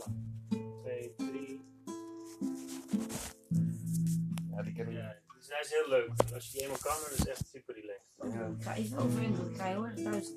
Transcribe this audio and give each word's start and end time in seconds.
tellen. 0.00 0.38
2, 0.82 1.14
3. 1.16 1.60
Ja, 4.56 4.62
die 4.62 4.72
ken 4.74 4.88
ik 4.88 4.92
Ja, 4.94 5.16
dus 5.38 5.48
hij 5.48 5.60
is 5.60 5.70
heel 5.70 5.88
leuk. 5.88 6.08
Als 6.34 6.44
je 6.46 6.52
die 6.52 6.60
eenmaal 6.62 6.78
kan, 6.80 6.96
dan 7.02 7.10
is 7.12 7.18
het 7.18 7.28
echt 7.28 7.48
super 7.52 7.74
relaxed. 7.74 8.38
Ja. 8.38 8.46
Ik 8.58 8.62
ga 8.64 8.74
even 8.74 8.98
over 8.98 9.22
indruk 9.22 9.54
krijgen 9.54 9.76
hoor. 9.76 9.92
Thuis. 10.10 10.32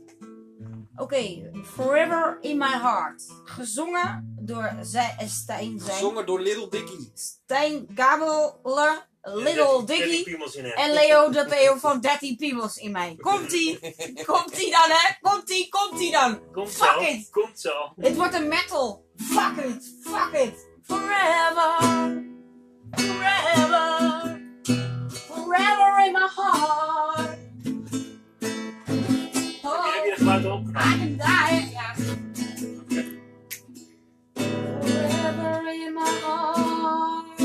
Oké, 0.95 1.51
Forever 1.65 2.37
in 2.41 2.57
My 2.57 2.71
Heart. 2.81 3.23
Gezongen 3.43 4.35
door 4.39 4.73
zij, 4.81 5.15
Stijn 5.27 5.79
zijn. 5.79 5.91
Gezongen 5.95 6.25
door 6.25 6.39
Little 6.41 6.69
Dicky. 6.69 7.09
Stijn 7.13 7.87
Gabelen, 7.95 9.07
Little 9.21 9.83
Dicky 9.85 10.23
piemels 10.23 10.55
in 10.55 10.63
hem. 10.63 10.73
en 10.73 10.93
Leo 10.93 11.29
de 11.29 11.45
Theo 11.45 11.75
van 11.75 12.01
13 12.01 12.35
Piemels 12.35 12.77
in 12.77 12.91
mij. 12.91 13.15
Komt-ie? 13.19 13.79
Komt-ie 14.25 14.71
dan 14.71 14.89
hè? 14.89 15.13
Komt-ie? 15.21 15.69
Komt-ie 15.69 16.11
dan? 16.11 16.51
Komt 16.51 16.69
Fuck 16.71 16.91
zo. 16.93 16.99
it. 17.01 17.29
Komt 17.29 17.59
zo. 17.59 17.93
Het 17.95 18.15
wordt 18.15 18.33
een 18.33 18.47
metal. 18.47 19.02
Fuck 19.33 19.57
it. 19.57 19.81
Fuck 20.03 20.33
it. 20.35 20.53
Forever. 20.83 22.23
Forever. 22.97 24.39
Forever 25.09 25.99
in 26.05 26.13
my 26.13 26.27
heart. 26.31 27.39
Oh? 29.63 30.03
I 30.75 30.97
can 30.97 31.17
die. 31.17 31.69
Ja. 31.73 31.93
Forever 34.35 35.67
in 35.69 35.93
my 35.95 36.19
heart. 36.23 37.39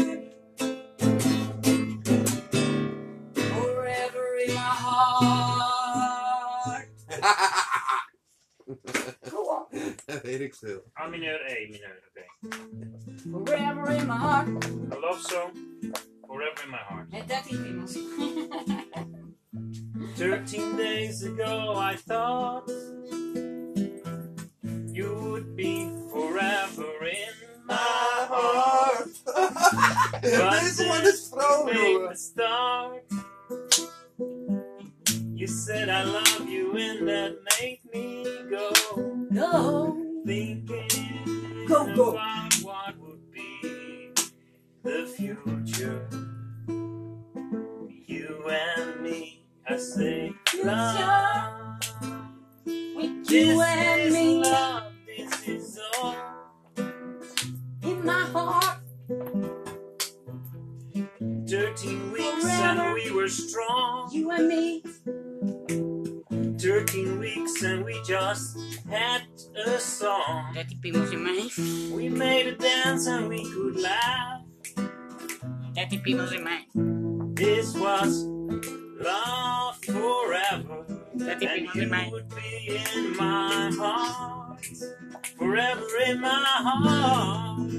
Forever 3.35 4.37
in 4.47 4.55
my 4.55 4.75
heart. 4.85 6.89
Go 10.09 10.15
on. 10.15 10.21
Dat 10.21 10.23
weet 10.23 10.41
ik 10.41 10.55
veel. 10.55 10.83
A 11.01 11.07
mineur, 11.07 11.41
E 11.47 11.69
mineur. 11.71 12.03
Oké. 12.09 12.25
Forever 13.45 13.91
in 13.91 14.07
my 14.07 14.17
heart. 14.17 14.49
A 14.93 14.99
love 14.99 15.21
song. 15.21 15.51
Forever 16.27 16.65
in 16.65 16.71
my 16.71 16.77
heart. 16.89 17.11
Met 17.11 17.29
13 17.29 17.63
piemels. 17.63 17.99
13 20.17 20.77
days 20.77 21.23
ago 21.25 21.75
I 21.93 21.97
thought 22.07 22.71
you 24.93 25.15
would 25.21 25.55
be 25.55 25.89
forever 26.11 27.07
in 27.07 27.35
my 27.67 28.27
heart. 28.29 29.09
Deze 30.23 30.87
man 30.87 31.03
is 31.07 31.29
vrolijk, 31.31 31.75
Make 31.75 31.91
jongen. 31.91 32.09
the 32.09 32.17
start. 32.17 33.03
Said 35.49 35.89
I 35.89 36.05
love 36.05 36.49
you 36.49 36.77
and 36.77 37.09
that 37.09 37.37
made 37.61 37.81
me 37.93 38.25
go 38.51 38.71
No. 39.31 40.23
thinking 40.27 41.65
Go, 41.67 41.95
go. 41.95 42.11
about 42.13 42.55
what 42.63 42.99
would 42.99 43.33
be 43.33 44.11
the 44.83 45.07
future. 45.07 46.07
You 48.07 48.45
and 48.51 49.01
me, 49.03 49.47
I 49.69 49.77
say 49.79 50.33
love. 50.63 51.81
With 52.67 53.27
This 53.27 53.31
you 53.49 53.63
and 53.63 54.01
is 54.03 54.13
me 54.15 54.43
love, 54.43 54.93
this 55.07 55.49
is 55.49 55.79
all. 55.99 56.15
in 57.83 58.05
my 58.05 58.23
heart. 58.33 58.79
13 61.49 62.13
weeks 62.13 62.45
and 62.47 62.95
we 62.95 63.11
were 63.11 63.29
strong. 63.29 64.11
You 64.13 64.31
and 64.31 64.49
me. 64.49 64.83
13 65.41 67.19
weeks 67.19 67.63
and 67.63 67.85
we 67.85 68.01
just 68.05 68.59
had 68.91 69.23
a 69.67 69.79
song. 69.79 70.53
13 70.55 70.81
piemels 70.81 71.13
in 71.13 71.23
mij. 71.23 71.95
We 71.95 72.09
made 72.09 72.47
a 72.49 72.57
dance 72.57 73.07
and 73.07 73.29
we 73.29 73.43
could 73.53 73.81
laugh. 73.81 74.43
13 75.75 76.03
piemels 76.03 76.33
in 76.33 76.43
mij. 76.43 76.67
This 77.35 77.75
was 77.75 78.25
love 79.01 79.77
forever. 79.85 80.85
13 81.19 81.49
And 81.49 81.69
in 81.75 81.89
you 81.89 82.11
would 82.11 82.29
be 82.35 82.81
in 82.97 83.17
my 83.17 83.71
heart. 83.79 84.67
Forever 85.39 85.87
in 86.07 86.21
my 86.21 86.45
heart. 86.65 87.71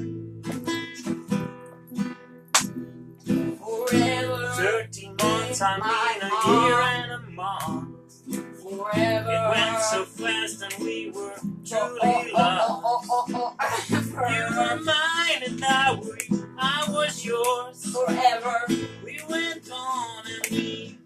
Forever. 3.59 4.53
13 4.55 5.15
months, 5.21 5.61
I 5.61 5.77
mean 5.77 6.21
a 6.21 6.67
year 6.67 6.79
and 6.81 7.11
a 7.11 7.28
Forever. 8.61 9.31
It 9.31 9.49
went 9.49 9.79
so 9.83 10.03
fast 10.05 10.61
and 10.61 10.83
we 10.83 11.11
were 11.11 11.33
Oh, 11.41 11.49
truly 11.65 11.99
oh, 12.03 12.33
loved. 12.33 12.33
oh, 12.35 12.81
oh, 12.85 13.05
oh, 13.09 13.25
oh. 13.33 13.33
oh, 13.33 13.55
oh, 13.59 14.13
oh 14.17 14.29
you 14.29 14.57
were 14.57 14.83
mine 14.83 15.43
and 15.45 15.63
I, 15.65 15.95
was- 15.95 16.43
I 16.57 16.85
was 16.91 17.25
yours. 17.25 17.85
Forever. 17.93 18.57
We 19.03 19.19
went 19.29 19.69
on 19.71 20.23
and 20.27 20.47
we 20.51 20.97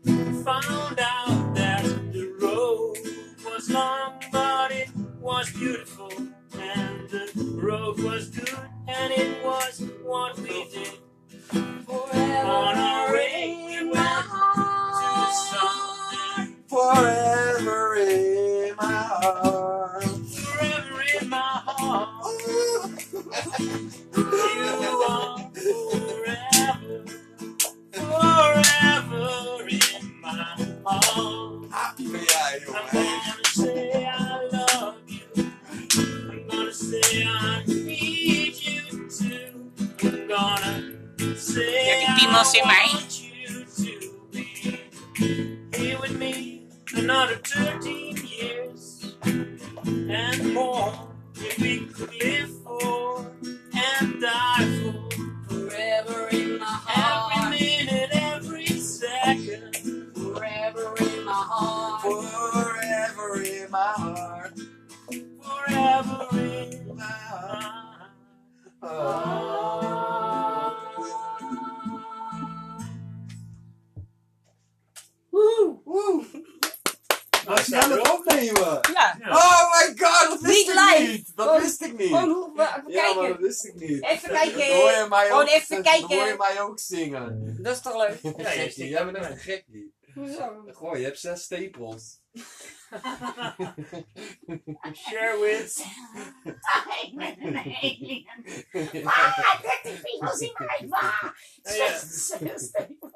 found 0.44 1.00
out 1.00 1.54
that 1.56 1.84
the 2.12 2.34
road 2.42 2.98
was 3.46 3.70
long, 3.70 4.14
but 4.32 4.72
it 4.72 4.90
was 5.22 5.52
beautiful. 5.52 6.12
And 6.58 7.10
the 7.10 7.32
road 7.62 8.00
was 8.02 8.30
good, 8.30 8.58
and 8.88 9.14
it 9.14 9.44
was 9.44 9.84
what 10.04 10.38
we 10.40 10.66
did. 10.72 10.98
Forever. 11.86 12.48
On 12.48 12.76
our 12.78 13.12
way, 13.14 13.64
we 13.66 13.78
in 13.80 13.90
went 13.90 14.00
Forever 16.74 17.96
in 17.98 18.76
my 18.78 18.86
heart. 18.94 19.83
Ook 86.64 86.80
zingen. 86.80 87.58
Dat 87.62 87.76
is 87.76 87.82
toch 87.82 88.08
leuk? 88.08 88.20
Ja, 88.38 88.52
je 88.52 88.60
Gekkie, 88.60 88.72
stikt 88.72 88.90
jij 88.90 89.06
bent 89.06 89.18
echt 89.18 89.30
een 89.30 89.38
gekkie. 89.38 89.94
Hoezo? 90.14 90.66
Goh, 90.72 90.98
je 90.98 91.04
hebt 91.04 91.20
zes 91.20 91.44
stapels. 91.44 92.20
Share 94.94 95.40
with. 95.40 95.86
Ik 97.04 97.16
ben 97.16 97.36
een 97.40 97.58
alien. 97.58 98.28
Ah, 99.06 99.62
13 99.84 100.02
piemels 100.02 100.40
in 100.40 100.52
mij. 100.58 100.88
Ja, 100.90 101.34
ja. 101.64 102.00
zes- 102.00 102.28
zes 102.28 102.64
stapels. 102.64 103.12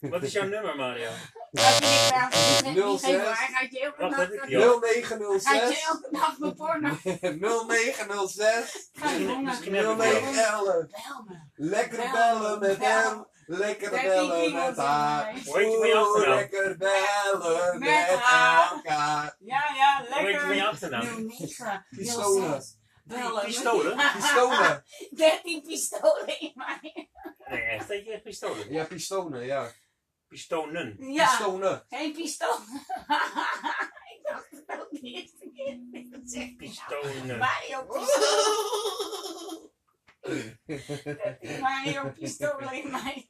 Wat 0.00 0.22
is 0.22 0.32
jouw 0.32 0.46
nummer, 0.46 0.76
Mario? 0.76 1.10
Dat 1.50 1.64
vind 1.64 2.66
ik 2.66 2.74
Nul 2.74 2.92
niet 2.92 3.00
geven, 3.04 3.20
zes. 3.20 3.28
maar 3.28 3.38
hij 3.38 3.48
gaat 3.54 3.72
je 3.72 3.80
elke 3.80 4.02
nacht... 4.02 4.16
heb 4.16 4.32
ik 4.32 4.46
die 4.46 4.58
al? 4.58 4.80
Hij 4.80 5.02
gaat 5.02 5.18
je 5.18 5.26
0906 5.26 5.84
elke 5.86 6.08
nacht 6.10 6.38
mijn 6.38 6.54
porno. 6.54 6.96
0906 7.02 8.88
Ga 8.92 9.10
je 9.10 9.26
honger. 9.26 9.42
Misschien 9.42 9.74
heb 9.74 9.86
ik 9.88 9.96
die 9.96 10.46
al. 10.46 10.64
0911 10.64 10.90
Bel 10.90 11.24
me. 11.28 11.36
Lekker 11.54 11.98
Bel, 11.98 12.10
bellen 12.12 12.58
met 12.58 12.76
hem, 12.78 13.26
lekker 13.46 13.90
13 13.90 14.08
bellen 14.10 14.52
met 14.52 14.76
haar. 14.76 15.34
Hoe 15.44 15.60
je 15.60 15.86
je 15.86 15.96
Oeh, 16.16 16.28
lekker 16.28 16.76
bellen 16.76 17.78
Met 17.78 18.08
elkaar. 18.08 19.36
Ja, 19.38 19.62
ja, 19.74 20.04
Hoe 20.08 20.18
heet 20.18 20.32
je 20.32 20.38
van 20.40 20.48
je 20.48 20.54
lekker. 20.54 20.68
achternaam? 20.72 21.26
09. 21.26 21.86
Pistolen. 21.90 22.62
Bellen. 23.04 23.44
Pistolen? 23.44 23.96
Pistolen. 24.16 24.84
13 25.10 25.62
pistolen 25.62 26.40
in 26.40 26.52
mij. 26.54 27.08
Nee, 27.48 27.60
echt. 27.62 27.88
Heet 27.88 28.04
je 28.04 28.12
echt 28.12 28.22
pistolen? 28.22 28.72
Ja, 28.72 28.84
pistolen, 28.84 29.44
ja. 29.44 29.70
Pistonen. 30.28 31.12
Ja, 31.12 31.26
Pistolen. 31.36 31.84
geen 31.88 32.12
pistool. 32.12 32.54
ik 34.14 34.20
dacht 34.22 34.48
het 34.50 34.80
ook 34.80 34.90
de 34.90 35.00
eerste 35.00 35.50
keer 35.54 35.78
dat 35.90 36.00
ik 36.00 36.06
het 36.10 36.30
zeg. 36.30 36.56
Pistonen. 36.56 37.38
Mario 37.38 37.84
pistool. 37.86 39.72
13 40.24 41.60
Mario 41.60 42.10
pistolen 42.18 42.72
in 42.72 42.90
mij. 42.90 43.26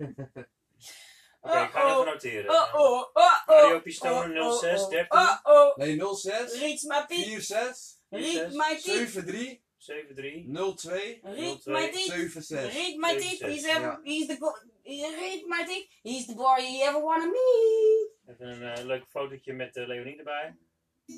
Oké, 1.40 1.62
ik 1.62 1.70
ga 1.70 1.86
het 1.86 1.92
even 1.92 2.04
noteren. 2.04 2.50
Oh 2.50 2.74
oh, 2.74 3.00
oh 3.00 3.08
oh. 3.12 3.46
Mario 3.46 3.80
pistolen 3.80 4.38
oh, 4.38 4.46
oh, 4.46 4.58
06 4.58 4.82
oh, 4.82 4.90
13 4.90 5.18
Oh 5.18 5.38
oh. 5.42 5.76
Nee, 5.76 6.14
06 6.14 6.58
Riet 6.60 6.82
maar 6.82 7.06
piep. 7.06 7.40
46 7.40 7.98
Riet 8.08 8.48
piep. 8.48 8.82
73 8.82 9.62
73 9.78 10.44
02 10.76 11.20
Riet 11.22 11.66
mijn 11.66 11.90
piep. 11.90 12.00
76. 12.00 12.72
Read 12.74 12.96
my 12.96 13.12
dick, 13.12 13.22
Zeven, 13.22 13.48
he's, 13.50 13.66
ja. 13.66 14.00
the 14.02 15.16
read 15.20 15.46
my 15.46 15.64
dick, 15.66 15.88
he's 16.02 16.26
the 16.26 16.34
boy 16.34 16.60
you 16.60 16.88
ever 16.88 17.02
wanna 17.02 17.26
meet. 17.26 18.12
Even 18.26 18.48
een 18.48 18.76
eh, 18.76 18.84
leuk 18.84 19.04
fotootje 19.08 19.52
met 19.52 19.76
eh, 19.76 19.86
Leonie 19.86 20.18
erbij. 20.18 20.56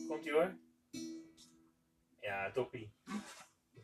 Komt 0.09 0.25
ie 0.25 0.33
hoor. 0.33 0.57
Ja, 2.21 2.51
toppie. 2.51 2.93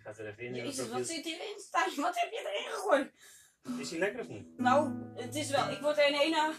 Ga 0.02 0.08
het 0.08 0.18
er 0.18 0.26
even 0.26 0.44
in. 0.44 0.54
Jezus, 0.54 0.88
wat 0.88 1.06
zit 1.06 1.24
hierin? 1.24 1.58
Stijn, 1.58 2.00
wat 2.00 2.20
heb 2.20 2.30
je 2.30 2.38
erin 2.38 2.72
gegooid? 2.72 3.12
Is 3.78 3.90
hij 3.90 3.98
lekker 3.98 4.20
of 4.20 4.28
niet? 4.28 4.58
Nou, 4.58 4.92
het 5.14 5.34
is 5.34 5.50
wel, 5.50 5.70
ik 5.70 5.80
word 5.80 5.98
er 5.98 6.06
in 6.08 6.14
ene 6.20 6.54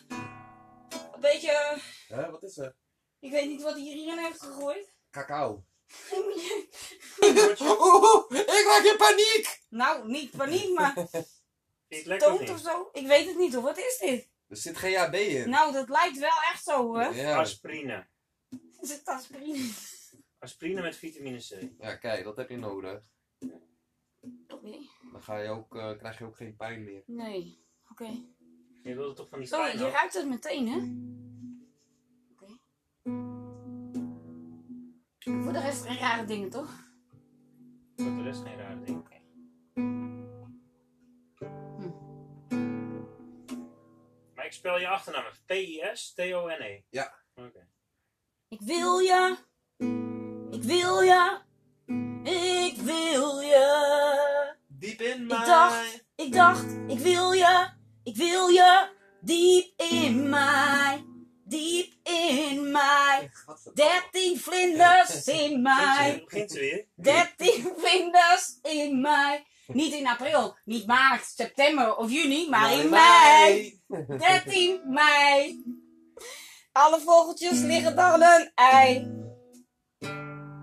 een 1.13 1.19
beetje, 1.19 1.77
Hè, 2.07 2.29
wat 2.31 2.43
is 2.43 2.57
er? 2.57 2.75
ik 3.19 3.31
weet 3.31 3.47
niet 3.47 3.61
wat 3.61 3.73
hij 3.73 3.81
hierin 3.81 4.17
heeft 4.17 4.41
gegooid. 4.41 4.93
Cacao. 5.11 5.65
Ik 8.29 8.65
raak 8.65 8.83
in 8.91 8.97
paniek! 8.97 9.61
nou, 9.69 10.07
niet 10.07 10.31
paniek, 10.31 10.73
maar 10.73 10.93
toont 12.17 12.49
of 12.49 12.59
zo. 12.59 12.89
Ik 12.91 13.07
weet 13.07 13.27
het 13.27 13.37
niet 13.37 13.53
hoor, 13.53 13.63
wat 13.63 13.77
is 13.77 13.97
dit? 13.97 14.29
Er 14.47 14.57
zit 14.57 14.77
GHB 14.77 15.13
in. 15.13 15.49
Nou, 15.49 15.73
dat 15.73 15.89
lijkt 15.89 16.17
wel 16.17 16.41
echt 16.51 16.63
zo 16.63 16.77
hoor. 16.85 17.15
Ja. 17.15 17.39
Aspirine. 17.39 18.07
Is 18.81 18.89
het 18.89 19.05
aspirine? 19.05 19.69
Aspirine 20.39 20.81
met 20.81 20.95
vitamine 20.95 21.37
C. 21.37 21.69
ja, 21.79 21.95
kijk, 21.95 22.23
dat 22.23 22.37
heb 22.37 22.49
je 22.49 22.57
nodig. 22.57 23.01
Oké. 24.47 24.77
Dan 25.11 25.21
ga 25.23 25.37
je 25.37 25.49
ook, 25.49 25.75
eh, 25.75 25.97
krijg 25.97 26.17
je 26.19 26.25
ook 26.25 26.37
geen 26.37 26.55
pijn 26.55 26.83
meer. 26.83 27.03
Nee, 27.05 27.65
oké. 27.91 28.05
Je 28.83 28.95
wilde 28.95 29.13
toch 29.15 29.29
van 29.29 29.39
die 29.39 29.47
Zo, 29.47 29.57
pijn 29.61 29.77
je 29.77 29.85
af? 29.85 29.91
ruikt 29.93 30.13
het 30.13 30.27
meteen 30.27 30.67
hè? 30.67 30.77
Oké. 32.31 32.57
Voor 35.43 35.53
de 35.53 35.59
rest 35.59 35.85
geen 35.85 35.97
rare 35.97 36.25
dingen 36.25 36.49
toch? 36.49 36.91
Voor 37.95 38.15
de 38.15 38.21
rest 38.21 38.41
geen 38.41 38.57
rare 38.57 38.79
ding. 38.79 39.01
Maar 44.35 44.45
ik 44.45 44.51
spel 44.51 44.79
je 44.79 44.87
achternaam. 44.87 45.23
P-I-S-T-O-N-E. 45.45 46.81
Ja. 46.89 47.13
Oké. 47.33 47.67
Ik 48.47 48.61
wil 48.61 48.97
je. 48.99 49.37
Ik 50.51 50.63
wil 50.63 51.01
je. 51.01 51.41
Ik 52.23 52.77
wil 52.81 53.39
je. 53.39 54.55
Diep 54.67 55.01
in 55.01 55.21
Ik 55.21 55.27
mij. 55.27 55.45
dacht, 55.45 56.03
ik 56.15 56.33
dacht, 56.33 56.65
ik 56.87 56.99
wil 56.99 57.31
je. 57.31 57.69
Ik 58.03 58.15
wil 58.15 58.47
je. 58.47 58.89
Diep 59.21 59.73
in 59.77 60.29
mij. 60.29 61.05
Diep 61.45 61.93
in 62.03 62.71
mij. 62.71 63.31
Dertien 63.73 64.39
vlinders 64.39 65.23
in 65.41 65.61
mij. 65.61 66.21
Begint 66.25 66.51
ze 66.51 66.59
weer? 66.59 66.85
Dertien 66.95 67.73
vlinders 67.77 68.57
in 68.61 69.01
mij. 69.01 69.45
Niet 69.67 69.93
in 69.93 70.07
april, 70.07 70.57
niet 70.65 70.85
maart, 70.87 71.25
september 71.25 71.95
of 71.95 72.11
juni, 72.11 72.49
maar 72.49 72.73
in 72.73 72.89
mei. 72.89 73.81
13 74.17 74.81
mei. 74.93 75.63
Alle 76.71 76.99
vogeltjes 76.99 77.59
liggen 77.61 77.95
dan 77.95 78.21
een 78.21 78.51
ei. 78.55 79.11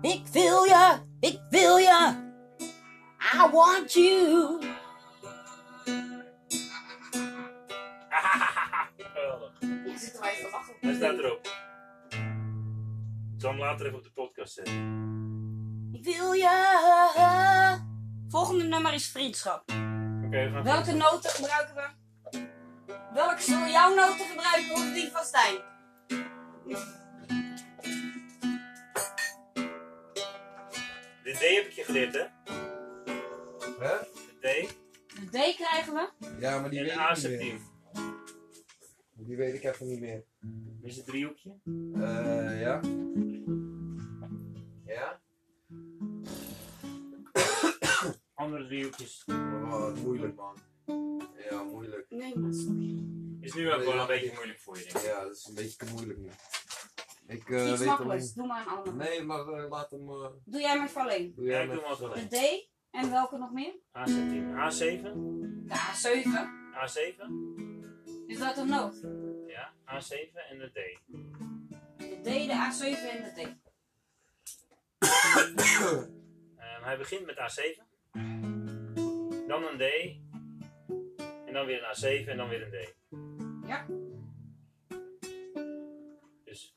Ik 0.01 0.27
wil 0.31 0.63
je, 0.63 0.99
ik 1.21 1.39
wil 1.49 1.77
je. 1.77 2.29
I 3.33 3.49
want 3.51 3.93
you. 3.93 4.61
Geweldig. 8.97 9.51
Hij 10.79 10.93
staat 10.93 11.17
erop. 11.17 11.47
Ik 13.33 13.47
zal 13.47 13.49
hem 13.49 13.59
later 13.59 13.85
even 13.85 13.97
op 13.97 14.03
de 14.03 14.11
podcast 14.11 14.53
zetten. 14.53 14.75
Ik 15.91 16.03
wil 16.03 16.31
je. 16.31 17.77
Volgende 18.27 18.63
nummer 18.63 18.93
is 18.93 19.07
vriendschap. 19.07 19.63
Oké, 20.25 20.29
we 20.29 20.49
gaan 20.53 20.63
Welke 20.63 20.93
noten 20.93 21.29
gebruiken 21.29 21.75
we? 21.75 21.89
Welke 23.13 23.41
zullen 23.41 23.71
jouw 23.71 23.93
noten 23.93 24.25
gebruiken 24.25 24.73
of 24.73 24.93
die 24.93 25.11
van 25.11 25.23
Stijn? 25.23 25.69
De 31.31 31.37
D 31.37 31.55
heb 31.55 31.65
ik 31.65 31.71
je 31.71 31.83
geleerd, 31.83 32.13
hè? 32.13 32.25
Hè? 33.79 33.97
De 34.39 34.39
D 34.39 34.75
De 35.19 35.25
D 35.25 35.55
krijgen 35.55 35.93
we. 35.93 36.09
Ja, 36.39 36.59
maar 36.59 36.69
die 36.69 36.79
en 36.79 37.13
weet 37.13 37.23
ik 37.23 37.39
niet 37.39 37.51
meer. 37.51 37.61
Die 39.13 39.37
weet 39.37 39.53
ik 39.53 39.63
even 39.63 39.87
niet 39.87 39.99
meer. 39.99 40.23
Is 40.81 40.95
het 40.95 41.05
driehoekje? 41.05 41.59
Eh, 41.93 42.61
ja. 42.61 42.81
Ja? 44.85 45.21
Andere 48.33 48.65
driehoekjes. 48.65 49.23
Oh, 49.27 49.95
moeilijk 49.95 50.35
man. 50.35 50.57
Ja, 51.49 51.63
moeilijk. 51.63 52.05
Nee, 52.09 52.37
maar 52.37 52.53
sorry. 52.53 53.03
Is 53.41 53.53
nu 53.53 53.71
ook 53.71 53.83
wel 53.83 53.99
een 53.99 54.07
beetje 54.07 54.31
moeilijk 54.35 54.59
voor 54.59 54.77
je, 54.77 54.83
denk 54.83 54.95
ik. 54.95 55.03
Ja, 55.03 55.23
dat 55.23 55.35
is 55.35 55.45
een 55.45 55.55
beetje 55.55 55.77
te 55.77 55.85
moeilijk 55.93 56.19
nu. 56.19 56.29
Ik 57.27 57.49
eh, 57.49 57.69
Iets 57.69 57.77
weet 57.79 57.87
makkelijks. 57.87 58.23
alleen... 58.23 58.33
Doe 58.35 58.47
maar 58.47 58.61
een 58.61 58.67
andere. 58.77 58.95
Nee, 58.95 59.23
maar 59.23 59.39
eh, 59.47 59.69
laat 59.69 59.91
hem... 59.91 60.09
eh, 60.09 60.27
Doe 60.45 60.61
jij 60.61 60.77
maar 60.77 60.89
voor 60.89 61.01
alleen. 61.01 61.33
doe 61.35 61.45
Ja, 61.45 61.51
jij 61.51 61.65
doe 61.65 61.73
met- 61.73 61.83
hem 61.83 61.91
altijd 61.91 62.29
De 62.29 62.37
alleen. 62.37 62.59
D 62.61 62.69
en 62.91 63.11
welke 63.11 63.37
nog 63.37 63.51
meer? 63.51 63.73
A 63.95 64.05
septiem. 64.05 64.49
A7. 64.55 65.01
De 65.67 65.75
A7. 65.75 66.27
A7. 66.87 67.21
Is 68.27 68.37
dat 68.39 68.57
een 68.57 68.67
noot? 68.69 69.01
Ja, 69.47 69.73
A7 69.85 70.33
en 70.49 70.57
de 70.57 70.69
D. 70.69 70.99
De 71.97 72.19
D, 72.21 72.23
de 72.23 72.69
A7 72.71 73.09
en 73.09 73.23
de 73.23 73.31
D. 73.43 73.59
Ehm, 76.57 76.83
hij 76.83 76.97
begint 76.97 77.25
met 77.25 77.35
A7. 77.37 77.81
Dan 79.47 79.63
een 79.63 79.77
D. 79.77 79.83
En 81.45 81.53
dan 81.53 81.65
weer 81.65 81.83
een 81.83 82.23
A7 82.25 82.27
en 82.29 82.37
dan 82.37 82.49
weer 82.49 82.61
een 82.61 82.71
D. 82.71 82.95
Ja. 83.67 83.85
Dus 86.51 86.75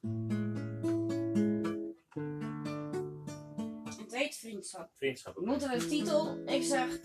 Het 3.98 4.14
heet 4.14 4.36
vriendschap. 4.36 4.90
vriendschap. 4.96 5.36
Moeten 5.38 5.70
we 5.70 5.78
de 5.78 5.86
titel? 5.86 6.48
Ik 6.48 6.62
zeg. 6.62 7.00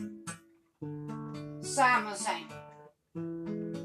Samen 1.59 2.17
zijn. 2.17 2.45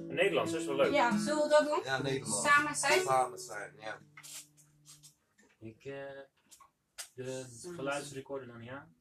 Nederlands 0.09 0.53
is 0.53 0.67
wel 0.67 0.77
leuk. 0.77 0.93
Ja, 0.93 1.19
zullen 1.19 1.43
we 1.43 1.49
dat 1.49 1.67
doen? 1.67 1.81
Ja, 1.85 2.03
Nederland. 2.03 2.45
Samen 2.47 2.75
zijn? 2.77 3.01
Samen 3.01 3.39
zijn, 3.39 3.75
ja. 3.79 4.01
Ik 5.59 5.85
eh 5.85 6.21
de 7.15 7.45
geluidsrecorder 7.77 8.47
nog 8.49 8.59
niet 8.59 8.71
aan. 8.71 8.95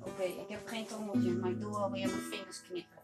Oké, 0.00 0.22
ik 0.22 0.48
heb 0.48 0.66
geen 0.66 0.86
trommeltje, 0.86 1.32
maar 1.32 1.50
ik 1.50 1.60
doe 1.60 1.76
alweer 1.76 2.06
mijn 2.08 2.20
vingers 2.20 2.62
knippen. 2.62 2.96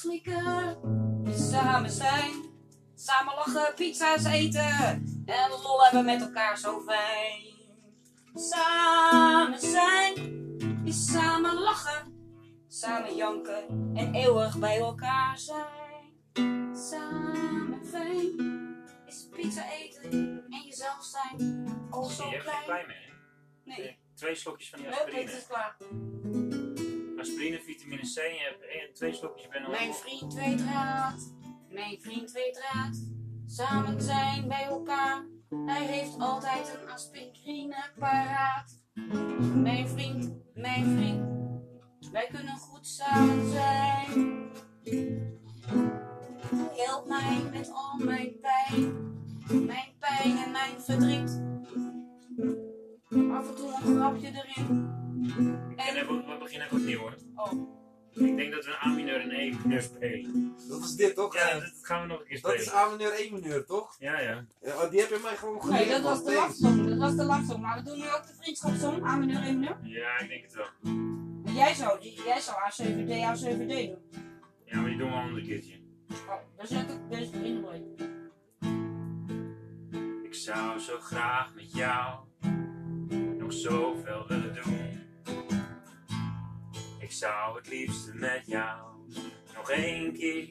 Slikken. 0.00 0.76
Samen 1.50 1.90
zijn. 1.90 2.32
Samen 2.94 3.34
lachen, 3.34 3.74
pizza's 3.74 4.24
eten. 4.24 5.04
En 5.26 5.50
lol 5.50 5.82
hebben 5.84 6.04
met 6.04 6.20
elkaar 6.20 6.58
zo 6.58 6.80
fijn. 6.80 7.48
Samen 8.34 9.58
zijn 9.60 10.14
is 10.84 11.12
samen 11.12 11.54
lachen. 11.54 12.18
Samen 12.68 13.14
janken 13.16 13.92
en 13.94 14.14
eeuwig 14.14 14.58
bij 14.58 14.78
elkaar 14.78 15.38
zijn. 15.38 16.76
Samen 16.76 17.86
fijn 17.86 18.58
is 19.06 19.28
pizza 19.30 19.64
eten 19.72 20.10
en 20.50 20.62
jezelf 20.64 21.04
zijn. 21.04 21.38
Je 21.90 22.12
zo 22.14 22.28
hebt 22.28 22.48
geen 22.48 22.64
klein. 22.64 22.86
hè? 22.88 22.94
Nee, 23.64 23.98
Twee 24.14 24.34
slokjes 24.34 24.70
van 24.70 24.78
die 24.78 24.88
aspirine. 24.88 25.22
is 25.32 25.46
klaar. 25.46 25.76
Aspirine, 27.20 27.60
vitamine 27.60 28.02
C. 28.02 28.16
En 28.16 28.34
je 28.34 28.40
hebt 28.40 28.62
één, 28.62 28.94
twee 28.94 29.12
slokjes 29.12 29.48
ben. 29.48 29.70
Mijn 29.70 29.94
vriend 29.94 30.34
weet 30.34 30.60
raad, 30.60 31.34
mijn 31.68 32.00
vriend 32.00 32.32
weet 32.32 32.60
raad. 32.72 32.96
Samen 33.46 34.02
zijn 34.02 34.48
bij 34.48 34.64
elkaar, 34.64 35.26
hij 35.66 35.86
heeft 35.86 36.18
altijd 36.18 36.78
een 36.80 36.90
aspirine 36.90 37.90
paraat. 37.98 38.82
Mijn 39.54 39.88
vriend, 39.88 40.32
mijn 40.54 40.96
vriend, 40.96 42.10
wij 42.12 42.26
kunnen 42.32 42.56
goed 42.56 42.86
samen 42.86 43.50
zijn. 43.50 44.50
help 46.76 47.06
mij 47.06 47.42
met 47.52 47.70
al 47.72 48.04
mijn 48.04 48.40
pijn. 48.40 49.08
Mijn 49.66 49.96
pijn 49.98 50.36
en 50.36 50.50
mijn 50.50 50.80
verdriet. 50.80 51.48
Af 53.10 53.48
en 53.48 53.54
toe 53.54 53.72
een 53.84 53.96
grapje 53.96 54.26
erin. 54.26 54.88
En 55.76 55.96
En, 55.96 56.06
we, 56.06 56.22
we 56.26 56.36
beginnen 56.38 56.66
even 56.66 56.78
opnieuw 56.80 56.98
hoor. 56.98 57.14
oh, 57.34 57.52
Ik 58.10 58.36
denk 58.36 58.52
dat 58.52 58.64
we 58.64 58.70
een 58.70 58.90
A 58.90 58.94
mineur 58.94 59.20
en 59.20 59.30
E 59.30 59.54
mineur 59.64 59.82
spelen. 59.82 60.54
Dat 60.68 60.84
is 60.84 60.96
dit 60.96 61.14
toch? 61.14 61.34
Ja, 61.34 61.54
dat 61.54 61.72
gaan 61.82 62.00
we 62.02 62.06
nog 62.06 62.20
een 62.20 62.26
keer 62.26 62.40
dat 62.40 62.54
is 62.54 62.64
spelen. 62.64 62.80
A 62.80 62.88
mineur, 62.90 63.12
E 63.20 63.30
mineur 63.32 63.64
toch? 63.66 63.96
Ja, 63.98 64.20
ja. 64.20 64.44
Ja, 64.60 64.82
oh, 64.82 64.90
die 64.90 65.00
heb 65.00 65.08
je 65.08 65.18
mij 65.22 65.36
gewoon 65.36 65.62
geleerd. 65.62 65.80
nee, 65.84 65.90
dat 65.94 66.02
was 66.02 66.24
de 66.24 66.32
lachsong. 66.34 66.88
Dat 66.88 66.98
was 66.98 67.16
de 67.16 67.24
lachsong. 67.24 67.60
Maar 67.60 67.76
we 67.78 67.82
doen 67.84 67.98
nu 67.98 68.04
ook 68.04 68.26
de 68.26 68.34
vriendschapssong. 68.40 69.04
A 69.06 69.16
mineur, 69.16 69.42
E 69.42 69.52
mineur. 69.52 69.76
Ja, 69.82 70.18
ik 70.18 70.28
denk 70.28 70.42
het 70.42 70.54
wel. 70.54 70.66
En 71.44 71.54
jij 71.54 71.74
zou, 71.74 72.00
jij 72.00 72.40
zou 72.40 72.56
A7D, 72.56 73.08
A7D 73.08 73.66
doen. 73.66 73.98
Ja, 74.64 74.80
maar 74.80 74.88
die 74.90 74.98
doen 74.98 75.08
we 75.10 75.14
een 75.16 75.22
ander 75.22 75.42
keertje. 75.42 75.78
Oh, 76.10 76.34
daar 76.56 76.66
zet 76.66 76.90
ik 76.90 76.98
deze 77.10 77.32
erin. 77.34 77.64
Ik 80.22 80.34
zou 80.34 80.78
zo 80.78 80.98
graag 81.00 81.54
met 81.54 81.72
jou 81.72 82.18
nog 83.50 83.58
zoveel 83.58 84.24
willen 84.28 84.54
doen. 84.64 85.00
Ik 86.98 87.12
zou 87.12 87.56
het 87.56 87.68
liefste 87.68 88.14
met 88.14 88.42
jou 88.46 88.80
nog 89.54 89.70
één 89.70 90.12
keer 90.12 90.48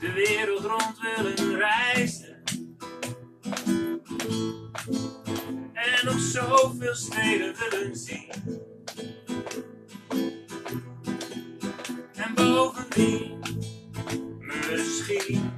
de 0.00 0.12
wereld 0.14 0.64
rond 0.64 1.00
willen 1.00 1.56
reizen. 1.56 2.42
En 5.72 6.04
nog 6.04 6.20
zoveel 6.20 6.94
steden 6.94 7.54
willen 7.56 7.96
zien. 7.96 8.32
En 12.14 12.34
bovendien, 12.34 13.40
misschien, 14.70 15.52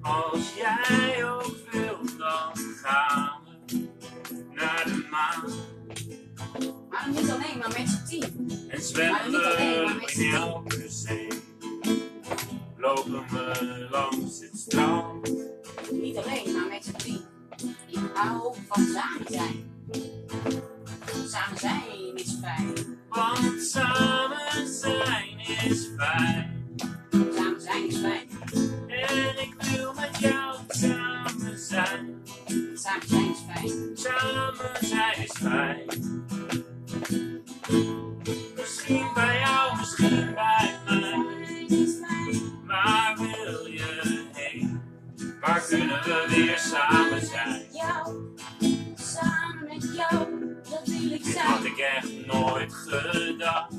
als 0.00 0.54
jij 0.54 1.24
ook 1.24 1.59
Maar 5.10 5.42
dan 6.90 7.10
niet 7.14 7.30
alleen, 7.30 7.58
maar 7.58 7.72
met 7.78 7.88
z'n 7.88 8.04
team. 8.06 8.48
En 8.48 8.66
Maar 8.68 8.80
zwemmen 8.80 9.30
maar 9.30 9.40
we 9.40 10.12
in 10.12 10.34
elke 10.34 10.88
zee. 10.88 11.28
Lopen 12.76 13.24
we 13.28 13.86
langs 13.90 14.40
het 14.40 14.58
strand. 14.58 15.28
Niet 15.92 16.16
alleen, 16.16 16.52
maar 16.52 16.68
met 16.68 16.84
z'n 16.84 16.92
team. 16.92 17.20
Ik 17.86 18.10
hou 18.14 18.54
van 18.68 18.84
samen 18.84 19.26
zijn. 19.28 19.70
Samen 21.26 21.58
zijn 21.58 22.16
is 22.16 22.36
fijn. 22.40 22.98
Want 23.08 23.62
samen 23.62 24.68
zijn 24.68 25.38
is 25.38 25.88
fijn. 25.96 26.76
Samen 27.10 27.60
zijn 27.60 27.86
is 27.86 27.98
fijn. 27.98 28.28
En 28.88 29.40
ik 29.40 29.54
wil 29.58 29.94
met 29.94 30.18
jou 30.18 30.56
samen 30.68 31.58
zijn. 31.58 32.19
Samen 32.90 33.08
zijn 33.08 33.30
is 33.30 33.38
fijn. 33.46 33.96
Samen 33.96 34.76
zijn 34.80 35.22
is 35.22 35.32
fijn. 35.32 35.84
Misschien 38.56 39.06
bij 39.14 39.38
jou, 39.38 39.76
misschien 39.76 40.34
bij 40.34 40.78
mij. 40.84 41.24
Waar 42.66 43.16
wil 43.18 43.66
je 43.66 44.28
heen? 44.32 44.80
Waar 45.40 45.64
kunnen 45.68 46.02
we 46.02 46.26
weer 46.28 46.58
samen 46.58 47.26
zijn? 47.26 47.62
Jou, 47.72 48.16
samen 48.94 49.64
met 49.68 49.94
jou, 49.94 50.28
dat 50.70 50.82
wil 50.84 51.10
ik 51.10 51.24
Dit 51.24 51.38
had 51.38 51.60
zijn. 51.62 51.72
ik 51.72 51.78
echt 51.78 52.26
nooit 52.26 52.72
gedacht. 52.74 53.74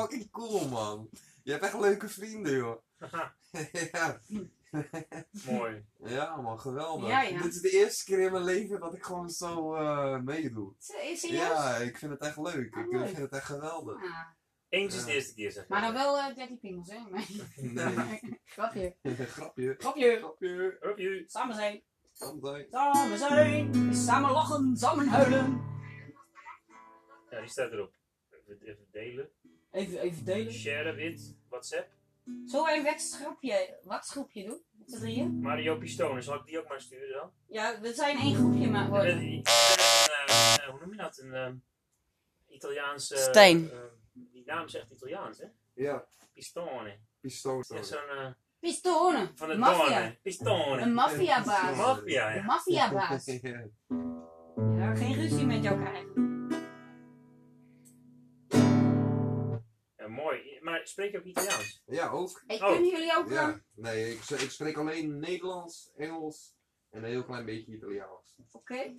Fucking 0.00 0.30
cool, 0.30 0.68
man. 0.68 1.08
Je 1.42 1.50
hebt 1.52 1.64
echt 1.64 1.80
leuke 1.80 2.08
vrienden, 2.08 2.56
joh. 2.56 2.82
ja. 3.92 4.20
Mooi. 5.46 5.84
ja, 6.04 6.36
man, 6.36 6.60
geweldig. 6.60 7.08
Ja, 7.08 7.22
ja. 7.22 7.42
Dit 7.42 7.54
is 7.54 7.60
de 7.60 7.70
eerste 7.70 8.04
keer 8.04 8.18
in 8.20 8.32
mijn 8.32 8.44
leven 8.44 8.80
dat 8.80 8.94
ik 8.94 9.04
gewoon 9.04 9.30
zo 9.30 9.74
eh, 9.74 10.18
meedoe. 10.20 10.72
Is 10.78 11.20
serieus? 11.20 11.40
Ja, 11.40 11.76
ik 11.76 11.98
vind 11.98 12.12
het 12.12 12.20
echt 12.20 12.36
leuk. 12.36 12.76
Oh, 12.76 12.84
Ik 12.84 12.92
leuk. 12.92 13.06
vind 13.06 13.18
het 13.18 13.32
echt 13.32 13.44
geweldig. 13.44 14.02
Ah, 14.02 14.26
Eens 14.68 14.94
is 14.94 15.04
de 15.04 15.12
eerste 15.12 15.34
keer, 15.34 15.52
zeg 15.52 15.68
maar 15.68 15.80
dan 15.80 15.92
wel 15.92 16.18
eh 16.18 16.34
13 16.34 16.58
pingels, 16.58 16.90
hè? 16.90 16.98
Nee. 17.10 17.42
Nee, 17.72 18.40
Grapje. 18.44 18.96
grapje. 19.02 19.74
Grapje. 19.78 20.16
Grapje. 20.18 20.78
Op 20.92 20.98
je. 20.98 21.24
Samen 21.26 21.54
zijn. 21.54 21.82
Kan 22.18 22.38
zijn. 22.42 22.66
Samen 22.70 23.18
zijn. 23.18 23.94
Samen 23.94 24.30
lachen, 24.30 24.76
samen 24.76 25.08
huilen. 25.08 25.62
Ja, 27.30 27.40
die 27.40 27.48
staat 27.50 27.72
erop. 27.72 27.94
Even 28.60 28.86
delen. 28.90 29.30
Even, 29.76 29.98
even 30.00 30.24
delen. 30.24 30.52
Share 30.52 30.94
wit. 30.94 31.34
WhatsApp. 31.48 31.88
Zullen 32.46 32.64
we 32.66 32.76
een 32.76 32.82
wedstrijdgroepje, 32.82 33.78
wat 33.82 34.06
groepje 34.06 34.44
doen? 34.44 34.60
Met 34.78 34.90
z'n 34.90 34.98
drieën? 34.98 35.40
Mario 35.40 35.76
Pistone, 35.76 36.20
zal 36.22 36.34
ik 36.34 36.46
die 36.46 36.58
ook 36.58 36.68
maar 36.68 36.80
sturen 36.80 37.12
dan? 37.12 37.30
Ja, 37.46 37.80
we 37.80 37.94
zijn 37.94 38.18
één 38.18 38.34
groepje 38.34 38.68
maar 38.70 38.88
worden. 38.88 39.16
ben 39.18 39.24
een, 39.26 39.42
eh, 40.26 40.68
hoe 40.68 40.80
noem 40.80 40.90
je 40.90 40.96
dat? 40.96 41.18
Een 41.18 41.34
eh, 41.34 41.52
Italiaans... 42.48 43.12
eh, 43.12 43.18
Steen. 43.18 43.70
eh, 43.70 43.78
die 44.12 44.42
naam 44.46 44.68
zegt 44.68 44.90
Italiaans, 44.90 45.38
hè? 45.38 45.46
Ja, 45.74 46.04
Pistone. 46.32 46.98
pistool. 47.20 47.58
Echt 47.68 47.86
zo'n... 47.86 47.98
eh, 48.18 48.26
Pistonen. 48.60 49.30
van 49.34 49.48
de 49.48 49.56
Maffia. 49.56 49.84
donne. 49.98 50.18
Pistone. 50.22 50.80
Een 50.82 50.94
maffiabaas. 50.94 51.76
Maffia, 51.76 52.36
Een 52.36 52.44
maffiabaas. 52.44 53.24
ja. 53.24 53.64
Ja, 54.76 54.94
geen 54.94 55.14
ruzie 55.14 55.46
met 55.46 55.62
jou 55.62 55.80
krijgen. 55.82 56.35
Ja. 60.06 60.12
Mooi. 60.14 60.58
Maar 60.60 60.80
spreek 60.86 61.12
je 61.12 61.18
ook 61.18 61.24
Italiaans? 61.24 61.82
ja, 61.86 62.08
ook. 62.10 62.42
Hey, 62.46 62.60
Oh. 62.62 62.72
kunnen 62.72 62.90
jullie 62.90 63.16
ook... 63.16 63.26
eh, 63.28 63.32
Ja. 63.34 63.60
Nee, 63.74 64.10
ik, 64.12 64.18
ik 64.30 64.50
spreek 64.50 64.76
alleen 64.76 65.18
Nederlands, 65.18 65.92
Engels 65.96 66.54
En 66.90 67.02
een 67.02 67.08
heel 67.10 67.24
klein 67.24 67.44
beetje 67.44 67.72
Italiaans. 67.72 68.38
Oké. 68.52 68.94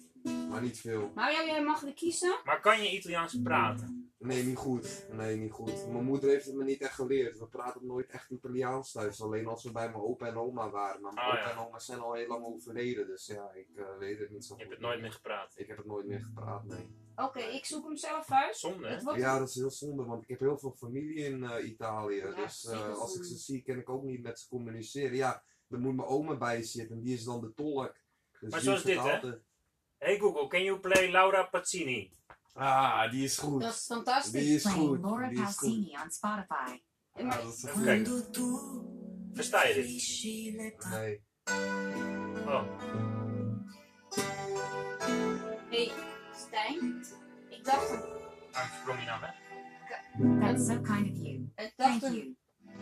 Maar 0.50 0.62
niet 0.62 0.80
veel. 0.80 1.12
Mario, 1.16 1.46
jij 1.46 1.64
mag 1.64 1.84
er 1.84 1.94
kiezen. 1.94 2.40
Maar 2.44 2.62
kan 2.62 2.84
je 2.84 2.92
Italiaans 2.92 3.42
praten? 3.44 4.12
Nee, 4.20 4.44
niet 4.44 4.58
goed. 4.58 5.08
Nee, 5.12 5.36
niet 5.36 5.52
goed. 5.52 5.88
Mijn 5.92 6.04
moeder 6.04 6.30
heeft 6.30 6.46
het 6.46 6.56
me 6.56 6.64
niet 6.64 6.82
echt 6.82 6.94
geleerd. 6.94 7.40
We 7.40 7.48
praten 7.48 7.86
nooit 7.86 8.10
echt 8.10 8.30
Italiaans 8.30 8.92
thuis. 8.92 9.22
Alleen 9.22 9.48
als 9.48 9.64
we 9.64 9.72
bij 9.72 9.90
mijn 9.90 10.02
opa 10.04 10.28
en 10.28 10.38
oma 10.38 10.70
waren. 10.70 11.02
Maar 11.02 11.14
mijn 11.14 11.28
Oh, 11.28 11.34
opa 11.34 11.42
ja. 11.44 11.52
en 11.52 11.58
oma 11.68 11.80
zijn 11.80 12.00
al 12.00 12.14
heel 12.14 12.28
lang 12.28 12.46
overleden. 12.46 13.08
Dus 13.08 13.26
ja, 13.26 13.52
ik 13.54 13.68
eh, 13.76 13.98
weet 13.98 14.20
het 14.20 14.30
niet 14.30 14.46
zo 14.46 14.54
Je 14.56 14.60
goed. 14.62 14.70
hebt 14.70 14.82
het 14.82 14.90
nooit 14.90 15.02
meer 15.02 15.12
gepraat. 15.12 15.54
Ik 15.56 15.68
heb 15.68 15.78
het 15.78 15.86
nooit 15.86 16.06
meer 16.06 16.22
gepraat, 16.22 16.64
nee. 16.66 16.88
Oké, 17.26 17.40
ik 17.40 17.66
zoek 17.66 17.86
hem 17.88 17.98
zelf 17.98 18.32
uit. 18.32 18.58
Zonde, 18.58 18.88
hè? 18.88 19.02
Wordt- 19.02 19.20
Ja, 19.20 19.40
dat 19.40 19.50
is 19.50 19.56
heel 19.56 19.72
zonde, 19.72 20.04
want 20.04 20.24
ik 20.24 20.30
heb 20.30 20.40
heel 20.40 20.58
veel 20.58 20.76
familie 20.78 21.14
in 21.16 21.44
eh, 21.44 21.68
Italië. 21.70 22.16
Ja, 22.16 22.32
dus 22.36 22.66
eh, 22.66 22.94
als 22.98 23.16
ik 23.16 23.24
ze 23.24 23.38
zie, 23.38 23.62
kan 23.62 23.78
ik 23.78 23.90
ook 23.90 24.04
niet 24.04 24.22
met 24.22 24.40
ze 24.40 24.48
communiceren. 24.48 25.16
Ja, 25.16 25.44
er 25.70 25.80
moet 25.80 25.96
mijn 25.96 26.08
oma 26.08 26.36
bij 26.36 26.64
zitten 26.64 26.96
en 26.96 27.02
die 27.04 27.14
is 27.14 27.24
dan 27.24 27.42
de 27.42 27.54
tolk. 27.54 27.96
Dus 28.40 28.52
Maar 28.52 28.60
zoals 28.62 28.84
dit, 28.84 29.00
hè? 29.00 29.20
Hey 29.98 30.18
Google, 30.20 30.48
can 30.48 30.64
you 30.64 30.80
play 30.80 31.12
Laura 31.12 31.44
Pazzini? 31.44 32.12
Ah, 32.54 33.12
die 33.12 33.24
is 33.24 33.38
goed. 33.38 33.62
Dat 33.62 33.74
is 33.74 33.86
fantastisch. 33.86 34.32
Die 34.32 34.56
is 34.56 34.66
goed. 34.66 35.00
Laura 35.02 35.30
Die. 35.30 35.42
Pausini 35.42 35.98
on 36.04 36.12
Spotify. 36.12 36.82
Maar- 37.14 37.24
Ja, 37.26 37.42
dat 37.42 37.54
is 37.54 37.64
Even 37.64 37.76
goed. 37.76 37.84
kijken. 37.84 38.34
Versta 39.34 39.64
je 39.68 39.74
dit? 39.74 40.86
Nee. 40.90 41.24
Oh, 42.46 42.64
hey, 45.70 45.92
Stijn. 46.58 47.06
Ik 47.50 47.64
dacht, 47.66 47.90
een- 47.92 49.00
je 49.00 49.06
nou? 49.06 49.22
That's 50.40 50.66
so 50.68 50.82
kind 50.82 51.12
of 51.12 51.18
you. 51.18 51.52
ik 51.56 51.74
dacht 51.76 52.00
Thank 52.00 52.02
een, 52.02 52.14
you. 52.14 52.36